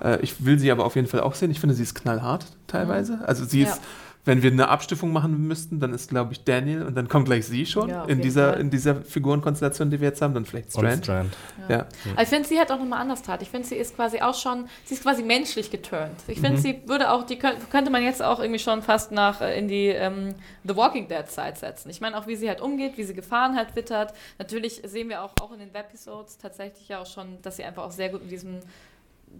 Genau. 0.00 0.14
Äh, 0.14 0.20
ich 0.22 0.44
will 0.44 0.58
sie 0.58 0.70
aber 0.70 0.84
auf 0.84 0.94
jeden 0.96 1.08
Fall 1.08 1.20
auch 1.20 1.34
sehen. 1.34 1.50
Ich 1.50 1.60
finde, 1.60 1.74
sie 1.74 1.82
ist 1.82 1.94
knallhart 1.94 2.46
teilweise. 2.66 3.18
Also 3.26 3.44
sie 3.44 3.62
Ja. 3.62 3.68
ist, 3.70 3.80
wenn 4.26 4.42
wir 4.42 4.50
eine 4.50 4.68
Abstufung 4.68 5.12
machen 5.12 5.46
müssten, 5.46 5.80
dann 5.80 5.92
ist, 5.92 6.08
glaube 6.08 6.32
ich, 6.32 6.44
Daniel 6.44 6.82
und 6.82 6.94
dann 6.96 7.08
kommt 7.08 7.26
gleich 7.26 7.46
sie 7.46 7.66
schon 7.66 7.90
Ja, 7.90 8.04
in, 8.04 8.20
dieser, 8.22 8.52
Fall. 8.52 8.60
in 8.60 8.70
dieser 8.70 8.96
Figurenkonstellation, 9.02 9.90
die 9.90 10.00
wir 10.00 10.08
jetzt 10.08 10.22
haben, 10.22 10.32
dann 10.34 10.44
vielleicht 10.46 10.74
Und 10.74 10.80
Strand. 10.86 11.04
Strand. 11.04 11.36
Ja. 11.68 11.86
Aber 12.12 12.22
ich 12.22 12.28
finde, 12.28 12.48
sie 12.48 12.58
hat 12.58 12.70
auch 12.72 12.78
nochmal 12.78 13.00
anders 13.00 13.22
tat. 13.22 13.42
Ich 13.42 13.50
finde, 13.50 13.66
sie 13.68 13.74
ist 13.76 13.94
quasi 13.96 14.20
auch 14.20 14.34
schon, 14.34 14.66
sie 14.84 14.94
ist 14.94 15.02
quasi 15.02 15.22
menschlich 15.22 15.70
geturnt. 15.70 16.16
Ich 16.26 16.40
finde, 16.40 16.58
Mhm. 16.58 16.62
sie 16.62 16.80
würde 16.86 17.10
auch, 17.10 17.24
die 17.24 17.38
könnt, 17.38 17.70
könnte 17.70 17.90
man 17.90 18.02
jetzt 18.02 18.22
auch 18.22 18.40
irgendwie 18.40 18.58
schon 18.60 18.82
fast 18.82 19.12
nach 19.12 19.40
äh, 19.40 19.58
in 19.58 19.68
die 19.68 19.88
ähm, 19.88 20.34
The 20.64 20.74
Walking 20.76 21.06
Dead 21.08 21.26
Zeit 21.28 21.58
setzen. 21.58 21.90
Ich 21.90 22.00
meine 22.00 22.16
auch, 22.18 22.26
wie 22.26 22.36
sie 22.36 22.48
halt 22.48 22.60
umgeht, 22.60 22.96
wie 22.96 23.04
sie 23.04 23.14
Gefahren 23.14 23.56
halt 23.56 23.76
wittert. 23.76 24.14
Natürlich 24.38 24.80
sehen 24.86 25.08
wir 25.10 25.22
auch, 25.22 25.32
auch 25.42 25.52
in 25.52 25.58
den 25.58 25.74
Webisodes 25.74 26.38
tatsächlich 26.38 26.88
ja 26.88 27.00
auch 27.00 27.06
schon, 27.06 27.40
dass 27.42 27.56
sie 27.56 27.64
einfach 27.64 27.84
auch 27.84 27.92
sehr 27.92 28.08
gut 28.08 28.22
mit 28.22 28.30
diesen 28.30 28.60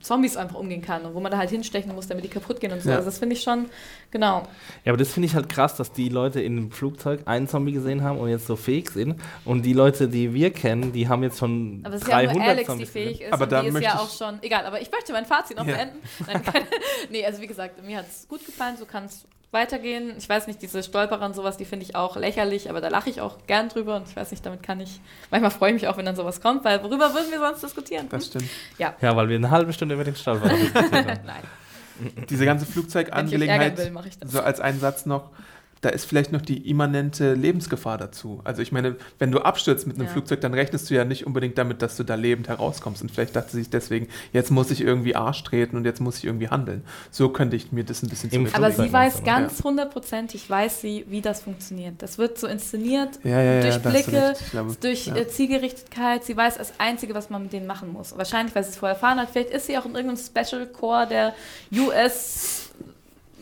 Zombies 0.01 0.37
einfach 0.37 0.57
umgehen 0.57 0.83
kann 0.83 1.05
und 1.05 1.15
wo 1.15 1.21
man 1.21 1.31
da 1.33 1.39
halt 1.39 1.51
hinstechen 1.51 1.95
muss, 1.95 2.07
damit 2.07 2.25
die 2.25 2.29
kaputt 2.29 2.61
gehen 2.61 2.73
und 2.73 2.83
so. 2.83 2.91
Ja. 2.91 2.97
Also 2.97 3.07
das 3.07 3.19
finde 3.19 3.35
ich 3.37 3.43
schon, 3.43 3.66
genau. 4.11 4.43
Ja, 4.85 4.93
aber 4.93 4.97
das 4.99 5.12
finde 5.12 5.27
ich 5.29 5.35
halt 5.35 5.49
krass, 5.49 5.77
dass 5.77 5.93
die 5.93 6.09
Leute 6.09 6.41
in 6.41 6.57
dem 6.57 6.71
Flugzeug 6.71 7.21
einen 7.27 7.49
Zombie 7.49 7.73
gesehen 7.73 8.03
haben 8.03 8.19
und 8.19 8.29
jetzt 8.29 8.47
so 8.47 8.57
fähig 8.57 8.91
sind. 8.91 9.21
Und 9.45 9.62
die 9.62 9.73
Leute, 9.73 10.09
die 10.09 10.33
wir 10.35 10.51
kennen, 10.53 10.93
die 10.93 11.09
haben 11.09 11.23
jetzt 11.23 11.39
schon 11.39 11.81
Aber 11.85 11.95
es 11.95 12.03
ist 12.03 12.09
ja 12.09 12.15
300 12.16 12.35
nur 12.37 12.45
Alex, 12.45 12.61
die 12.61 12.66
Zombies 12.66 12.91
fähig 12.91 13.09
gesehen. 13.12 13.27
ist. 13.27 13.33
Aber 13.33 13.45
und 13.45 13.53
da 13.53 13.62
die 13.62 13.69
ist 13.69 13.81
ja 13.81 13.99
auch 13.99 14.11
schon. 14.11 14.39
Egal, 14.43 14.66
aber 14.66 14.81
ich 14.81 14.91
möchte 14.91 15.12
mein 15.12 15.27
Fazit 15.27 15.57
noch 15.57 15.66
Ja. 15.66 15.75
beenden. 15.77 15.99
Nein, 16.27 16.43
keine, 16.43 16.66
nee, 17.11 17.25
also 17.25 17.41
wie 17.41 17.47
gesagt, 17.47 17.83
mir 17.85 17.99
hat 17.99 18.07
es 18.09 18.27
gut 18.29 18.45
gefallen. 18.45 18.77
So 18.77 18.85
kann 18.87 19.05
es 19.05 19.25
weitergehen. 19.55 20.13
Ich 20.19 20.29
weiß 20.29 20.47
nicht, 20.47 20.61
diese 20.61 20.83
Stolperer 20.83 21.25
und 21.25 21.35
sowas, 21.35 21.57
die 21.57 21.65
finde 21.65 21.87
ich 21.87 21.97
auch 21.97 22.17
lächerlich, 22.17 22.69
aber 22.69 22.83
da 22.83 22.89
lache 22.89 23.09
ich 23.09 23.23
auch 23.23 23.39
gern 23.47 23.71
drüber 23.71 23.97
und 23.97 24.07
ich 24.07 24.15
weiß 24.15 24.31
nicht, 24.31 24.45
damit 24.45 24.63
kann 24.63 24.81
ich, 24.81 25.01
manchmal 25.31 25.51
freue 25.51 25.71
ich 25.71 25.75
mich 25.75 25.89
auch, 25.89 25.97
wenn 25.97 26.05
dann 26.05 26.17
sowas 26.17 26.43
kommt, 26.43 26.65
weil 26.65 26.83
worüber 26.83 27.15
würden 27.15 27.31
wir 27.31 27.39
sonst 27.39 27.63
diskutieren? 27.63 28.07
Das 28.11 28.27
stimmt. 28.27 28.45
Ja, 28.79 28.95
weil 29.01 29.29
wir 29.31 29.37
eine 29.37 29.51
halbe 29.51 29.73
Stunde 29.73 29.95
über 29.95 30.05
den 30.05 30.17
Stolperer 30.17 30.55
diskutiert 30.59 30.93
haben. 30.95 31.21
Nein. 31.25 31.43
Diese 32.29 32.45
ganze 32.45 32.65
Wenn 32.65 32.69
ich 32.69 32.75
Flugzeugangelegenheit, 32.75 33.79
will, 33.79 33.91
mache 33.93 34.09
ich 34.09 34.19
das. 34.19 34.33
so 34.33 34.41
als 34.41 34.61
einen 34.61 34.81
Satz 34.81 35.07
noch, 35.07 35.31
da 35.85 35.90
ist 35.90 36.06
vielleicht 36.06 36.32
noch 36.32 36.40
die 36.40 36.69
immanente 36.70 37.35
Lebensgefahr 37.35 37.98
dazu. 37.98 38.40
Also 38.44 38.62
ich 38.62 38.73
meine, 38.73 38.97
wenn 39.19 39.31
du 39.31 39.40
abstürzt 39.40 39.86
mit 39.86 39.97
einem 39.97 40.06
Ja. 40.06 40.12
Flugzeug, 40.12 40.40
dann 40.40 40.55
rechnest 40.55 40.89
du 40.89 40.94
ja 40.94 41.05
nicht 41.05 41.27
unbedingt 41.27 41.59
damit, 41.59 41.82
dass 41.82 41.97
du 41.97 42.05
da 42.05 42.15
lebend 42.15 42.48
herauskommst. 42.48 43.02
Und 43.02 43.11
vielleicht 43.11 43.36
dachte 43.36 43.51
sie 43.52 43.59
sich 43.59 43.70
deswegen, 43.70 44.09
jetzt 44.32 44.51
muss 44.51 44.70
ich 44.70 44.81
irgendwie 44.81 45.15
Arsch 45.15 45.43
treten 45.44 45.77
und 45.77 45.85
jetzt 45.85 46.01
muss 46.01 46.19
ich 46.19 46.24
irgendwie 46.24 46.48
handeln. 46.48 46.85
So 47.11 47.28
könnte 47.28 47.56
ich 47.56 47.70
mir 47.73 47.85
das 47.85 48.02
ein 48.02 48.09
bisschen 48.09 48.31
zurück- 48.31 48.51
Aber 48.55 48.70
sie 48.70 48.90
weiß 48.93 49.19
du, 49.19 49.24
ganz 49.24 49.62
hundertprozentig, 49.62 50.48
weiß 50.48 50.81
sie, 50.81 51.05
wie 51.09 51.20
das 51.20 51.43
funktioniert. 51.43 51.97
Das 51.98 52.16
wird 52.16 52.39
so 52.39 52.47
inszeniert, 52.47 53.19
ja, 53.23 53.40
ja, 53.43 53.55
ja, 53.55 53.61
durch 53.62 53.82
Blicke, 53.82 54.35
glaube, 54.51 54.77
durch 54.81 55.06
ja. 55.06 55.16
äh, 55.16 55.28
Zielgerichtetkeit. 55.28 56.24
Sie 56.24 56.36
weiß 56.36 56.56
das 56.59 56.73
Einzige, 56.78 57.15
was 57.15 57.28
man 57.28 57.43
mit 57.43 57.52
denen 57.52 57.66
machen 57.66 57.93
muss. 57.93 58.16
Wahrscheinlich, 58.16 58.55
weil 58.55 58.65
sie 58.65 58.70
es 58.70 58.77
vorher 58.77 58.94
erfahren 58.94 59.19
hat. 59.19 59.28
Vielleicht 59.31 59.51
ist 59.51 59.66
sie 59.66 59.77
auch 59.77 59.85
in 59.85 59.94
irgendeinem 59.94 60.16
Special 60.24 60.66
Corps 60.66 61.06
der 61.09 61.35
US, 61.73 62.70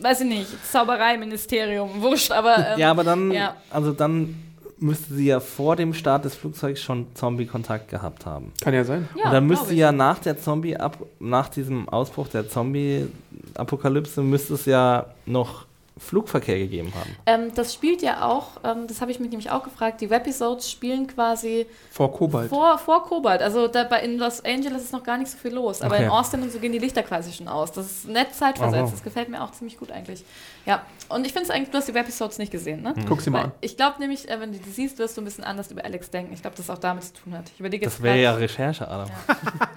weiß 0.03 0.21
ich 0.21 0.27
nicht, 0.27 0.47
Zaubereiministerium, 0.71 2.01
wurscht, 2.01 2.31
aber 2.31 2.55
ähm, 2.73 2.79
Ja, 2.79 2.91
aber 2.91 3.03
dann, 3.03 3.31
Ja. 3.31 3.55
also 3.69 3.91
dann 3.93 4.35
müsste 4.79 5.13
sie 5.13 5.27
ja 5.27 5.39
vor 5.39 5.75
dem 5.77 5.93
Start 5.93 6.25
des 6.25 6.35
Flugzeugs 6.35 6.81
schon 6.81 7.07
Zombie-Kontakt 7.13 7.89
gehabt 7.89 8.25
haben. 8.25 8.51
Kann 8.61 8.73
ja 8.73 8.83
sein. 8.83 9.07
ja, 9.15 9.25
und 9.25 9.31
dann 9.31 9.47
müsste 9.47 9.71
ich. 9.73 9.79
ja 9.79 9.91
nach 9.93 10.19
der 10.19 10.37
Zombie 10.37 10.75
ab 10.75 10.97
nach 11.19 11.47
diesem 11.49 11.87
Ausbruch 11.87 12.27
der 12.27 12.49
Zombie-Apokalypse 12.49 14.21
müsste 14.21 14.55
es 14.55 14.65
ja 14.65 15.05
noch 15.25 15.65
Flugverkehr 16.03 16.57
gegeben 16.59 16.91
haben. 16.95 17.15
Ähm, 17.25 17.51
das 17.55 17.73
spielt 17.73 18.01
ja 18.01 18.25
auch, 18.25 18.47
ähm, 18.63 18.85
das 18.87 19.01
habe 19.01 19.11
ich 19.11 19.19
mich 19.19 19.29
nämlich 19.29 19.49
auch 19.49 19.63
gefragt, 19.63 20.01
die 20.01 20.09
Webisodes 20.09 20.69
spielen 20.69 21.07
quasi 21.07 21.65
Vor 21.91 22.11
Kobalt. 22.11 22.49
vor, 22.49 22.77
vor 22.77 23.03
Kobalt. 23.03 23.41
Also 23.41 23.67
da 23.67 23.83
bei, 23.85 24.01
in 24.01 24.17
Los 24.17 24.43
Angeles 24.45 24.83
ist 24.83 24.93
noch 24.93 25.03
gar 25.03 25.17
nicht 25.17 25.31
so 25.31 25.37
viel 25.37 25.53
los, 25.53 25.81
aber 25.81 25.95
Okay. 25.95 26.03
in 26.05 26.09
Austin 26.09 26.41
und 26.43 26.51
so 26.51 26.59
gehen 26.59 26.71
die 26.71 26.79
Lichter 26.79 27.03
quasi 27.03 27.31
schon 27.31 27.47
aus. 27.47 27.71
Das 27.71 27.85
ist 27.85 28.07
nett 28.07 28.33
zeitversetzt, 28.35 28.83
Aha. 28.83 28.91
das 28.91 29.03
gefällt 29.03 29.29
mir 29.29 29.41
auch 29.43 29.51
ziemlich 29.51 29.77
gut 29.77 29.91
eigentlich. 29.91 30.23
Ja, 30.65 30.83
und 31.09 31.25
ich 31.25 31.33
finde 31.33 31.49
es 31.49 31.49
eigentlich, 31.49 31.71
du 31.71 31.77
hast 31.77 31.87
die 31.87 31.93
Webisodes 31.93 32.37
nicht 32.37 32.51
gesehen, 32.51 32.81
ne? 32.81 32.93
Guck 33.07 33.21
sie 33.21 33.29
mal 33.29 33.39
Weil 33.39 33.45
an. 33.45 33.51
Ich 33.61 33.75
glaube 33.77 33.99
nämlich, 33.99 34.29
äh, 34.29 34.39
wenn 34.39 34.51
du 34.51 34.59
die 34.59 34.69
siehst, 34.69 34.97
wirst 34.99 35.17
du 35.17 35.21
ein 35.21 35.25
bisschen 35.25 35.43
anders 35.43 35.71
über 35.71 35.83
Alex 35.83 36.09
denken. 36.09 36.33
Ich 36.33 36.41
glaube, 36.41 36.55
das 36.57 36.69
auch 36.69 36.77
damit 36.77 37.03
zu 37.03 37.13
tun 37.13 37.33
hat. 37.37 37.49
Ich 37.53 37.59
überlege 37.59 37.85
jetzt 37.85 37.95
Das 37.95 38.01
wäre 38.03 38.17
ja 38.21 38.33
Recherche, 38.33 38.87
Adam. 38.87 39.09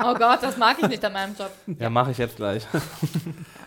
Oh 0.05 0.15
Gott, 0.15 0.39
das 0.43 0.57
mag 0.57 0.77
ich 0.81 0.89
nicht 0.89 1.05
an 1.05 1.13
meinem 1.13 1.35
Job. 1.37 1.51
Ja, 1.79 1.91
mache 1.91 2.11
ich 2.13 2.19
jetzt 2.19 2.37
gleich. 2.37 2.65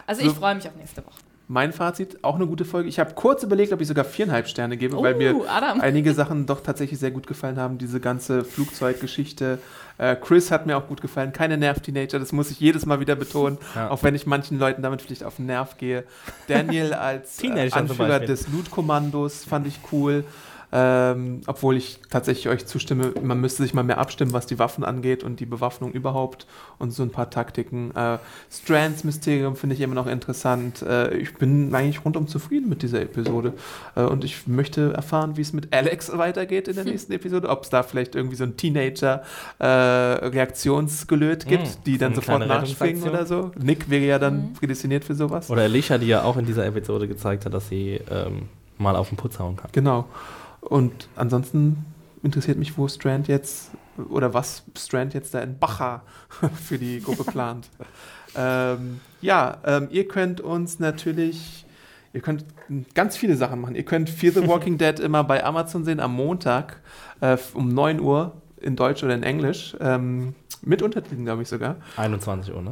Also 0.07 0.21
ich 0.23 0.31
freue 0.33 0.55
mich 0.55 0.67
auf 0.67 0.75
nächste 0.75 1.05
Woche. 1.05 1.15
Mein 1.51 1.73
Fazit, 1.73 2.23
auch 2.23 2.35
eine 2.35 2.45
gute 2.45 2.63
Folge. 2.63 2.87
Ich 2.89 2.99
habe 2.99 3.15
kurz 3.15 3.41
überlegt, 3.41 3.73
ob 3.73 3.81
ich 3.81 3.87
sogar 3.87 4.05
viereinhalb 4.05 4.47
Sterne 4.47 4.77
gebe, 4.77 4.95
weil 5.01 5.15
mir 5.15 5.35
Uh, 5.35 5.45
Adam. 5.47 5.81
einige 5.81 6.13
Sachen 6.13 6.45
doch 6.45 6.61
tatsächlich 6.61 6.99
sehr 6.99 7.09
gut 7.09 7.25
gefallen 7.25 7.57
haben. 7.57 7.79
Diese 7.79 7.99
ganze 7.99 8.43
Flugzeuggeschichte. 8.45 9.57
Äh, 9.97 10.15
Chris 10.15 10.51
hat 10.51 10.67
mir 10.67 10.77
auch 10.77 10.87
gut 10.87 11.01
gefallen. 11.01 11.33
Keine 11.33 11.57
Nerv-Teenager, 11.57 12.19
das 12.19 12.31
muss 12.33 12.51
ich 12.51 12.59
jedes 12.59 12.85
Mal 12.85 12.99
wieder 12.99 13.15
betonen, 13.15 13.57
Ja. 13.75 13.89
auch 13.89 14.03
wenn 14.03 14.13
ich 14.13 14.27
manchen 14.27 14.59
Leuten 14.59 14.83
damit 14.83 15.01
vielleicht 15.01 15.23
auf 15.23 15.37
den 15.37 15.47
Nerv 15.47 15.77
gehe. 15.77 16.03
Daniel 16.47 16.93
als 16.93 17.43
äh, 17.43 17.69
Anführer 17.71 18.19
des 18.19 18.47
Loot-Kommandos 18.49 19.43
fand 19.43 19.65
ich 19.65 19.79
cool. 19.91 20.25
Ähm, 20.71 21.41
obwohl 21.47 21.77
ich 21.77 21.99
tatsächlich 22.11 22.47
euch 22.49 22.65
zustimme, 22.67 23.11
man 23.23 23.41
müsste 23.41 23.63
sich 23.63 23.73
mal 23.73 23.83
mehr 23.83 23.97
abstimmen, 23.97 24.33
was 24.33 24.45
die 24.45 24.59
Waffen 24.59 24.83
angeht 24.83 25.23
und 25.23 25.39
die 25.39 25.45
Bewaffnung 25.47 25.91
überhaupt 25.93 26.45
und 26.77 26.91
so 26.91 27.01
ein 27.01 27.09
paar 27.09 27.29
Taktiken. 27.31 27.89
Äh, 27.95 28.19
Strands 28.51 29.03
Mysterium 29.03 29.55
finde 29.55 29.75
ich 29.75 29.81
immer 29.81 29.95
noch 29.95 30.05
interessant. 30.07 30.81
Äh, 30.83 31.15
ich 31.17 31.33
bin 31.35 31.73
eigentlich 31.73 32.05
rundum 32.05 32.27
zufrieden 32.27 32.69
mit 32.69 32.83
dieser 32.83 33.01
Episode 33.01 33.53
äh, 33.95 34.01
und 34.03 34.23
ich 34.23 34.45
möchte 34.47 34.93
erfahren, 34.93 35.37
wie 35.37 35.41
es 35.41 35.53
mit 35.53 35.73
Alex 35.73 36.15
weitergeht 36.15 36.67
in 36.67 36.75
der 36.75 36.83
nächsten 36.91 37.13
Episode, 37.13 37.49
ob 37.49 37.63
es 37.63 37.69
da 37.69 37.81
vielleicht 37.83 38.13
irgendwie 38.15 38.35
so 38.35 38.43
ein 38.43 38.55
Teenager 38.55 39.23
äh, 39.57 40.29
gibt, 40.29 40.59
Mm, 41.49 41.83
die 41.85 41.97
dann 41.97 42.15
sofort 42.15 42.47
nachspringen 42.47 43.03
oder 43.03 43.25
so. 43.25 43.51
Nick 43.59 43.89
wäre 43.89 44.05
ja 44.05 44.19
dann 44.19 44.49
Mhm. 44.49 44.53
prädestiniert 44.53 45.03
für 45.03 45.15
sowas. 45.15 45.49
Oder 45.49 45.63
Alicia, 45.63 45.97
die 45.97 46.07
ja 46.07 46.23
auch 46.23 46.37
in 46.37 46.45
dieser 46.45 46.65
Episode 46.65 47.07
gezeigt 47.07 47.45
hat, 47.45 47.53
dass 47.53 47.69
sie 47.69 47.99
ähm, 48.09 48.49
mal 48.77 48.95
auf 48.95 49.09
den 49.09 49.17
Putz 49.17 49.39
hauen 49.39 49.55
kann. 49.55 49.69
Genau. 49.71 50.05
Und 50.61 51.09
ansonsten 51.15 51.85
interessiert 52.23 52.57
mich, 52.57 52.77
wo 52.77 52.87
Strand 52.87 53.27
jetzt 53.27 53.71
oder 54.09 54.33
was 54.33 54.63
Strand 54.77 55.13
jetzt 55.13 55.33
da 55.33 55.41
in 55.41 55.57
Bacha 55.57 56.03
für 56.63 56.77
die 56.77 57.01
Gruppe 57.01 57.23
plant. 57.31 57.69
ähm, 58.35 59.01
ja, 59.21 59.57
ähm, 59.65 59.87
ihr 59.91 60.07
könnt 60.07 60.41
uns 60.41 60.79
natürlich, 60.79 61.65
ihr 62.13 62.21
könnt 62.21 62.45
ganz 62.93 63.17
viele 63.17 63.35
Sachen 63.35 63.61
machen. 63.61 63.75
Ihr 63.75 63.83
könnt 63.83 64.09
Fear 64.09 64.33
the 64.33 64.47
Walking 64.47 64.77
Dead 64.77 64.99
immer 64.99 65.23
bei 65.23 65.43
Amazon 65.43 65.83
sehen 65.83 65.99
am 65.99 66.13
Montag 66.13 66.81
äh, 67.21 67.37
um 67.53 67.69
9 67.69 67.99
Uhr 67.99 68.33
in 68.61 68.75
Deutsch 68.75 69.03
oder 69.03 69.15
in 69.15 69.23
Englisch. 69.23 69.75
Ähm, 69.79 70.35
mit 70.61 70.81
Untertiteln, 70.81 71.25
glaube 71.25 71.41
ich 71.41 71.47
sogar. 71.47 71.77
21 71.97 72.53
Uhr, 72.53 72.61
ne? 72.61 72.71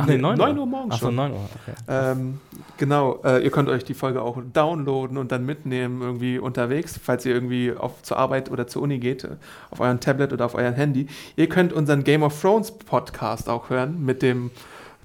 Ach 0.00 0.06
Nee, 0.06 0.14
nee, 0.14 0.22
9 0.22 0.38
Uhr. 0.38 0.46
9 0.46 0.58
Uhr 0.58 0.66
morgens 0.66 0.94
Ach 0.94 1.00
so, 1.00 1.06
schon. 1.06 1.16
9 1.16 1.32
Uhr, 1.32 1.40
okay. 1.60 1.74
Ähm, 1.88 2.40
genau, 2.76 3.20
äh, 3.24 3.42
ihr 3.42 3.50
könnt 3.50 3.68
euch 3.68 3.82
die 3.84 3.94
Folge 3.94 4.22
auch 4.22 4.38
downloaden 4.52 5.18
und 5.18 5.32
dann 5.32 5.44
mitnehmen 5.44 6.00
irgendwie 6.00 6.38
unterwegs, 6.38 6.98
falls 7.02 7.26
ihr 7.26 7.34
irgendwie 7.34 7.72
auf, 7.76 8.00
zur 8.02 8.16
Arbeit 8.16 8.48
oder 8.50 8.68
zur 8.68 8.82
Uni 8.82 8.98
geht, 8.98 9.24
äh, 9.24 9.30
auf 9.70 9.80
euren 9.80 9.98
Tablet 9.98 10.32
oder 10.32 10.46
auf 10.46 10.54
euren 10.54 10.74
Handy. 10.74 11.08
Ihr 11.34 11.48
könnt 11.48 11.72
unseren 11.72 12.04
Game 12.04 12.22
of 12.22 12.40
Thrones 12.40 12.70
Podcast 12.70 13.48
auch 13.48 13.70
hören 13.70 14.04
mit 14.04 14.22
dem 14.22 14.52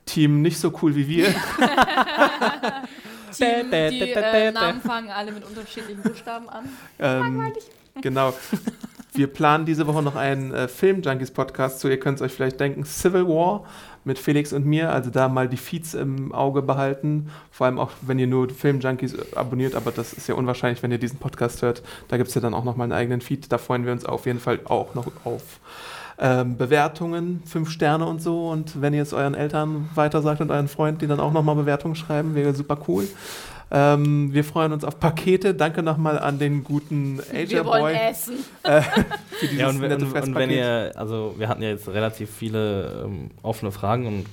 Team 0.05 0.43
nicht 0.43 0.59
so 0.59 0.71
cool 0.83 0.95
wie 0.95 1.07
wir. 1.07 1.25
Team, 3.35 3.71
die 3.71 4.11
äh, 4.11 4.51
Namen 4.51 4.79
fangen 4.81 5.09
alle 5.09 5.31
mit 5.31 5.43
unterschiedlichen 5.43 6.03
Buchstaben 6.03 6.47
an. 6.49 6.69
ähm, 6.99 7.51
genau. 8.01 8.33
Wir 9.15 9.27
planen 9.27 9.65
diese 9.65 9.85
Woche 9.85 10.01
noch 10.01 10.15
einen 10.15 10.51
äh, 10.53 10.67
Film-Junkies-Podcast 10.67 11.79
zu. 11.79 11.87
Ihr 11.87 11.99
könnt 11.99 12.17
es 12.17 12.21
euch 12.23 12.31
vielleicht 12.33 12.59
denken, 12.59 12.83
Civil 12.83 13.27
War 13.27 13.63
mit 14.05 14.19
Felix 14.19 14.53
und 14.53 14.65
mir. 14.65 14.91
Also 14.91 15.09
da 15.09 15.27
mal 15.27 15.47
die 15.47 15.57
Feeds 15.57 15.93
im 15.93 16.33
Auge 16.33 16.61
behalten. 16.61 17.29
Vor 17.51 17.65
allem 17.65 17.79
auch, 17.79 17.91
wenn 18.01 18.19
ihr 18.19 18.27
nur 18.27 18.49
Film-Junkies 18.49 19.35
abonniert. 19.35 19.75
Aber 19.75 19.91
das 19.91 20.13
ist 20.13 20.27
ja 20.27 20.35
unwahrscheinlich, 20.35 20.83
wenn 20.83 20.91
ihr 20.91 20.97
diesen 20.97 21.19
Podcast 21.19 21.61
hört. 21.61 21.83
Da 22.07 22.17
gibt 22.17 22.29
es 22.29 22.35
ja 22.35 22.41
dann 22.41 22.53
auch 22.53 22.63
nochmal 22.63 22.85
einen 22.85 22.93
eigenen 22.93 23.21
Feed. 23.21 23.51
Da 23.51 23.57
freuen 23.57 23.85
wir 23.85 23.91
uns 23.91 24.05
auf 24.05 24.25
jeden 24.25 24.39
Fall 24.39 24.59
auch 24.65 24.95
noch 24.95 25.07
auf. 25.23 25.43
Ähm, 26.19 26.57
Bewertungen, 26.57 27.41
fünf 27.45 27.69
Sterne 27.69 28.05
und 28.05 28.21
so. 28.21 28.49
Und 28.49 28.81
wenn 28.81 28.93
ihr 28.93 29.01
es 29.01 29.13
euren 29.13 29.33
Eltern 29.33 29.89
weitersagt 29.95 30.41
und 30.41 30.51
euren 30.51 30.67
Freunden, 30.67 30.99
die 30.99 31.07
dann 31.07 31.19
auch 31.19 31.33
nochmal 31.33 31.55
Bewertungen 31.55 31.95
schreiben, 31.95 32.35
wäre 32.35 32.53
super 32.53 32.77
cool. 32.87 33.07
Ähm, 33.75 34.33
wir 34.33 34.43
freuen 34.43 34.71
uns 34.71 34.83
auf 34.83 34.99
Pakete. 34.99 35.55
Danke 35.55 35.81
nochmal 35.81 36.19
an 36.19 36.37
den 36.37 36.63
guten 36.63 37.19
Asia 37.19 37.49
Wir 37.49 37.65
wollen 37.65 37.95
essen. 37.95 38.35
für 38.63 38.83
dieses 39.47 39.57
Ja, 39.59 39.69
und, 39.69 39.81
wenn- 39.81 39.89
nette 39.89 40.05
und, 40.05 40.15
und 40.15 40.35
wenn 40.35 40.51
ihr, 40.51 40.91
also 40.95 41.33
wir 41.37 41.47
hatten 41.49 41.63
ja 41.63 41.69
jetzt 41.69 41.87
relativ 41.87 42.29
viele 42.29 43.03
ähm, 43.05 43.31
offene 43.41 43.71
Fragen 43.71 44.05
und 44.05 44.25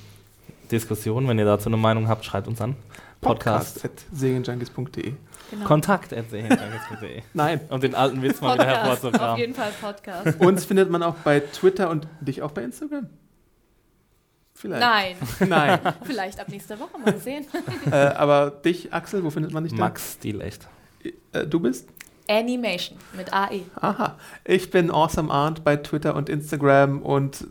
Diskussionen. 0.71 1.27
Wenn 1.27 1.39
ihr 1.39 1.47
dazu 1.47 1.69
eine 1.71 1.79
Meinung 1.79 2.07
habt, 2.09 2.25
schreibt 2.25 2.47
uns 2.49 2.61
an. 2.61 2.77
Podcast. 3.21 3.83
Podcast 3.83 3.85
at 4.12 4.19
segenjunkies.de. 4.19 5.15
Genau. 5.51 5.65
Kontakt. 5.67 6.15
Nein, 7.35 7.61
Um 7.71 7.81
den 7.81 7.95
alten 7.95 8.23
Witz 8.23 8.41
mal 8.41 8.55
wieder 8.55 8.65
Podcast. 8.67 8.83
Auf 8.83 8.89
hervorzukramen. 8.93 9.39
jeden 9.39 9.55
Fall 9.55 9.73
Podcast. 9.81 10.41
uns 10.41 10.65
findet 10.65 10.91
man 10.91 11.03
auch 11.03 11.15
bei 11.17 11.41
Twitter 11.41 11.91
und 11.91 12.07
dich 12.21 12.43
auch 12.43 12.53
bei 12.53 12.62
Instagram. 12.62 13.09
Vielleicht. 14.61 14.81
Nein, 14.81 15.16
Nein. 15.49 15.78
vielleicht 16.05 16.39
ab 16.39 16.49
nächster 16.49 16.78
Woche 16.78 16.99
mal 17.03 17.16
sehen. 17.19 17.47
äh, 17.91 17.95
aber 17.95 18.51
dich, 18.51 18.93
Axel, 18.93 19.24
wo 19.24 19.31
findet 19.31 19.53
man 19.53 19.65
dich 19.65 19.73
denn? 19.73 19.81
Max 19.81 20.15
Stilecht. 20.19 20.69
Äh, 21.32 21.47
du 21.47 21.61
bist? 21.61 21.89
Animation 22.28 22.99
mit 23.16 23.28
E. 23.28 23.32
AE. 23.32 23.61
Aha. 23.81 24.19
Ich 24.45 24.70
bin 24.70 24.91
Awesome 24.91 25.32
Arndt 25.32 25.65
bei 25.65 25.77
Twitter 25.77 26.15
und 26.15 26.28
Instagram 26.28 27.01
und 27.03 27.47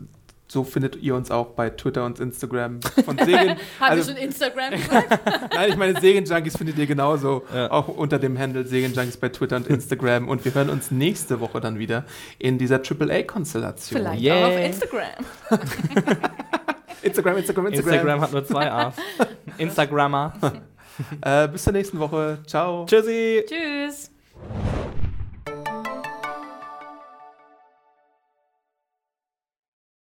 so 0.46 0.64
findet 0.64 0.96
ihr 0.96 1.14
uns 1.14 1.30
auch 1.30 1.48
bei 1.50 1.70
Twitter 1.70 2.04
und 2.04 2.18
Instagram 2.18 2.80
von 3.04 3.16
Segen. 3.18 3.50
Haben 3.50 3.58
Also- 3.78 4.08
wir 4.08 4.14
schon 4.16 4.24
Instagram 4.24 4.70
gesagt? 4.72 5.52
Nein, 5.54 5.68
ich 5.70 5.76
meine, 5.76 6.00
Segen-Junkies 6.00 6.56
findet 6.56 6.76
ihr 6.78 6.86
genauso. 6.86 7.44
Ja. 7.54 7.70
Auch 7.70 7.86
unter 7.88 8.18
dem 8.18 8.36
Handle 8.38 8.66
Segen-Junkies 8.66 9.16
bei 9.18 9.28
Twitter 9.28 9.56
und 9.56 9.68
Instagram. 9.68 10.28
Und 10.28 10.44
wir 10.44 10.52
hören 10.54 10.70
uns 10.70 10.90
nächste 10.90 11.38
Woche 11.40 11.60
dann 11.60 11.78
wieder 11.78 12.04
in 12.40 12.58
dieser 12.58 12.80
AAA-Konstellation. 12.82 14.00
Vielleicht 14.00 14.22
Yay. 14.22 14.42
auch 14.44 14.48
auf 14.48 14.58
Instagram. 14.58 16.50
Instagram, 17.02 17.36
Instagram, 17.38 17.66
Instagram. 17.66 17.94
Instagram 17.94 18.20
hat 18.20 18.32
nur 18.32 18.44
zwei 18.44 18.70
A's. 18.70 18.94
Instagrammer. 19.58 20.32
äh, 21.22 21.48
bis 21.48 21.64
zur 21.64 21.72
nächsten 21.72 21.98
Woche. 21.98 22.38
Ciao. 22.46 22.86
Tschüssi. 22.86 23.44
Tschüss. 23.46 24.10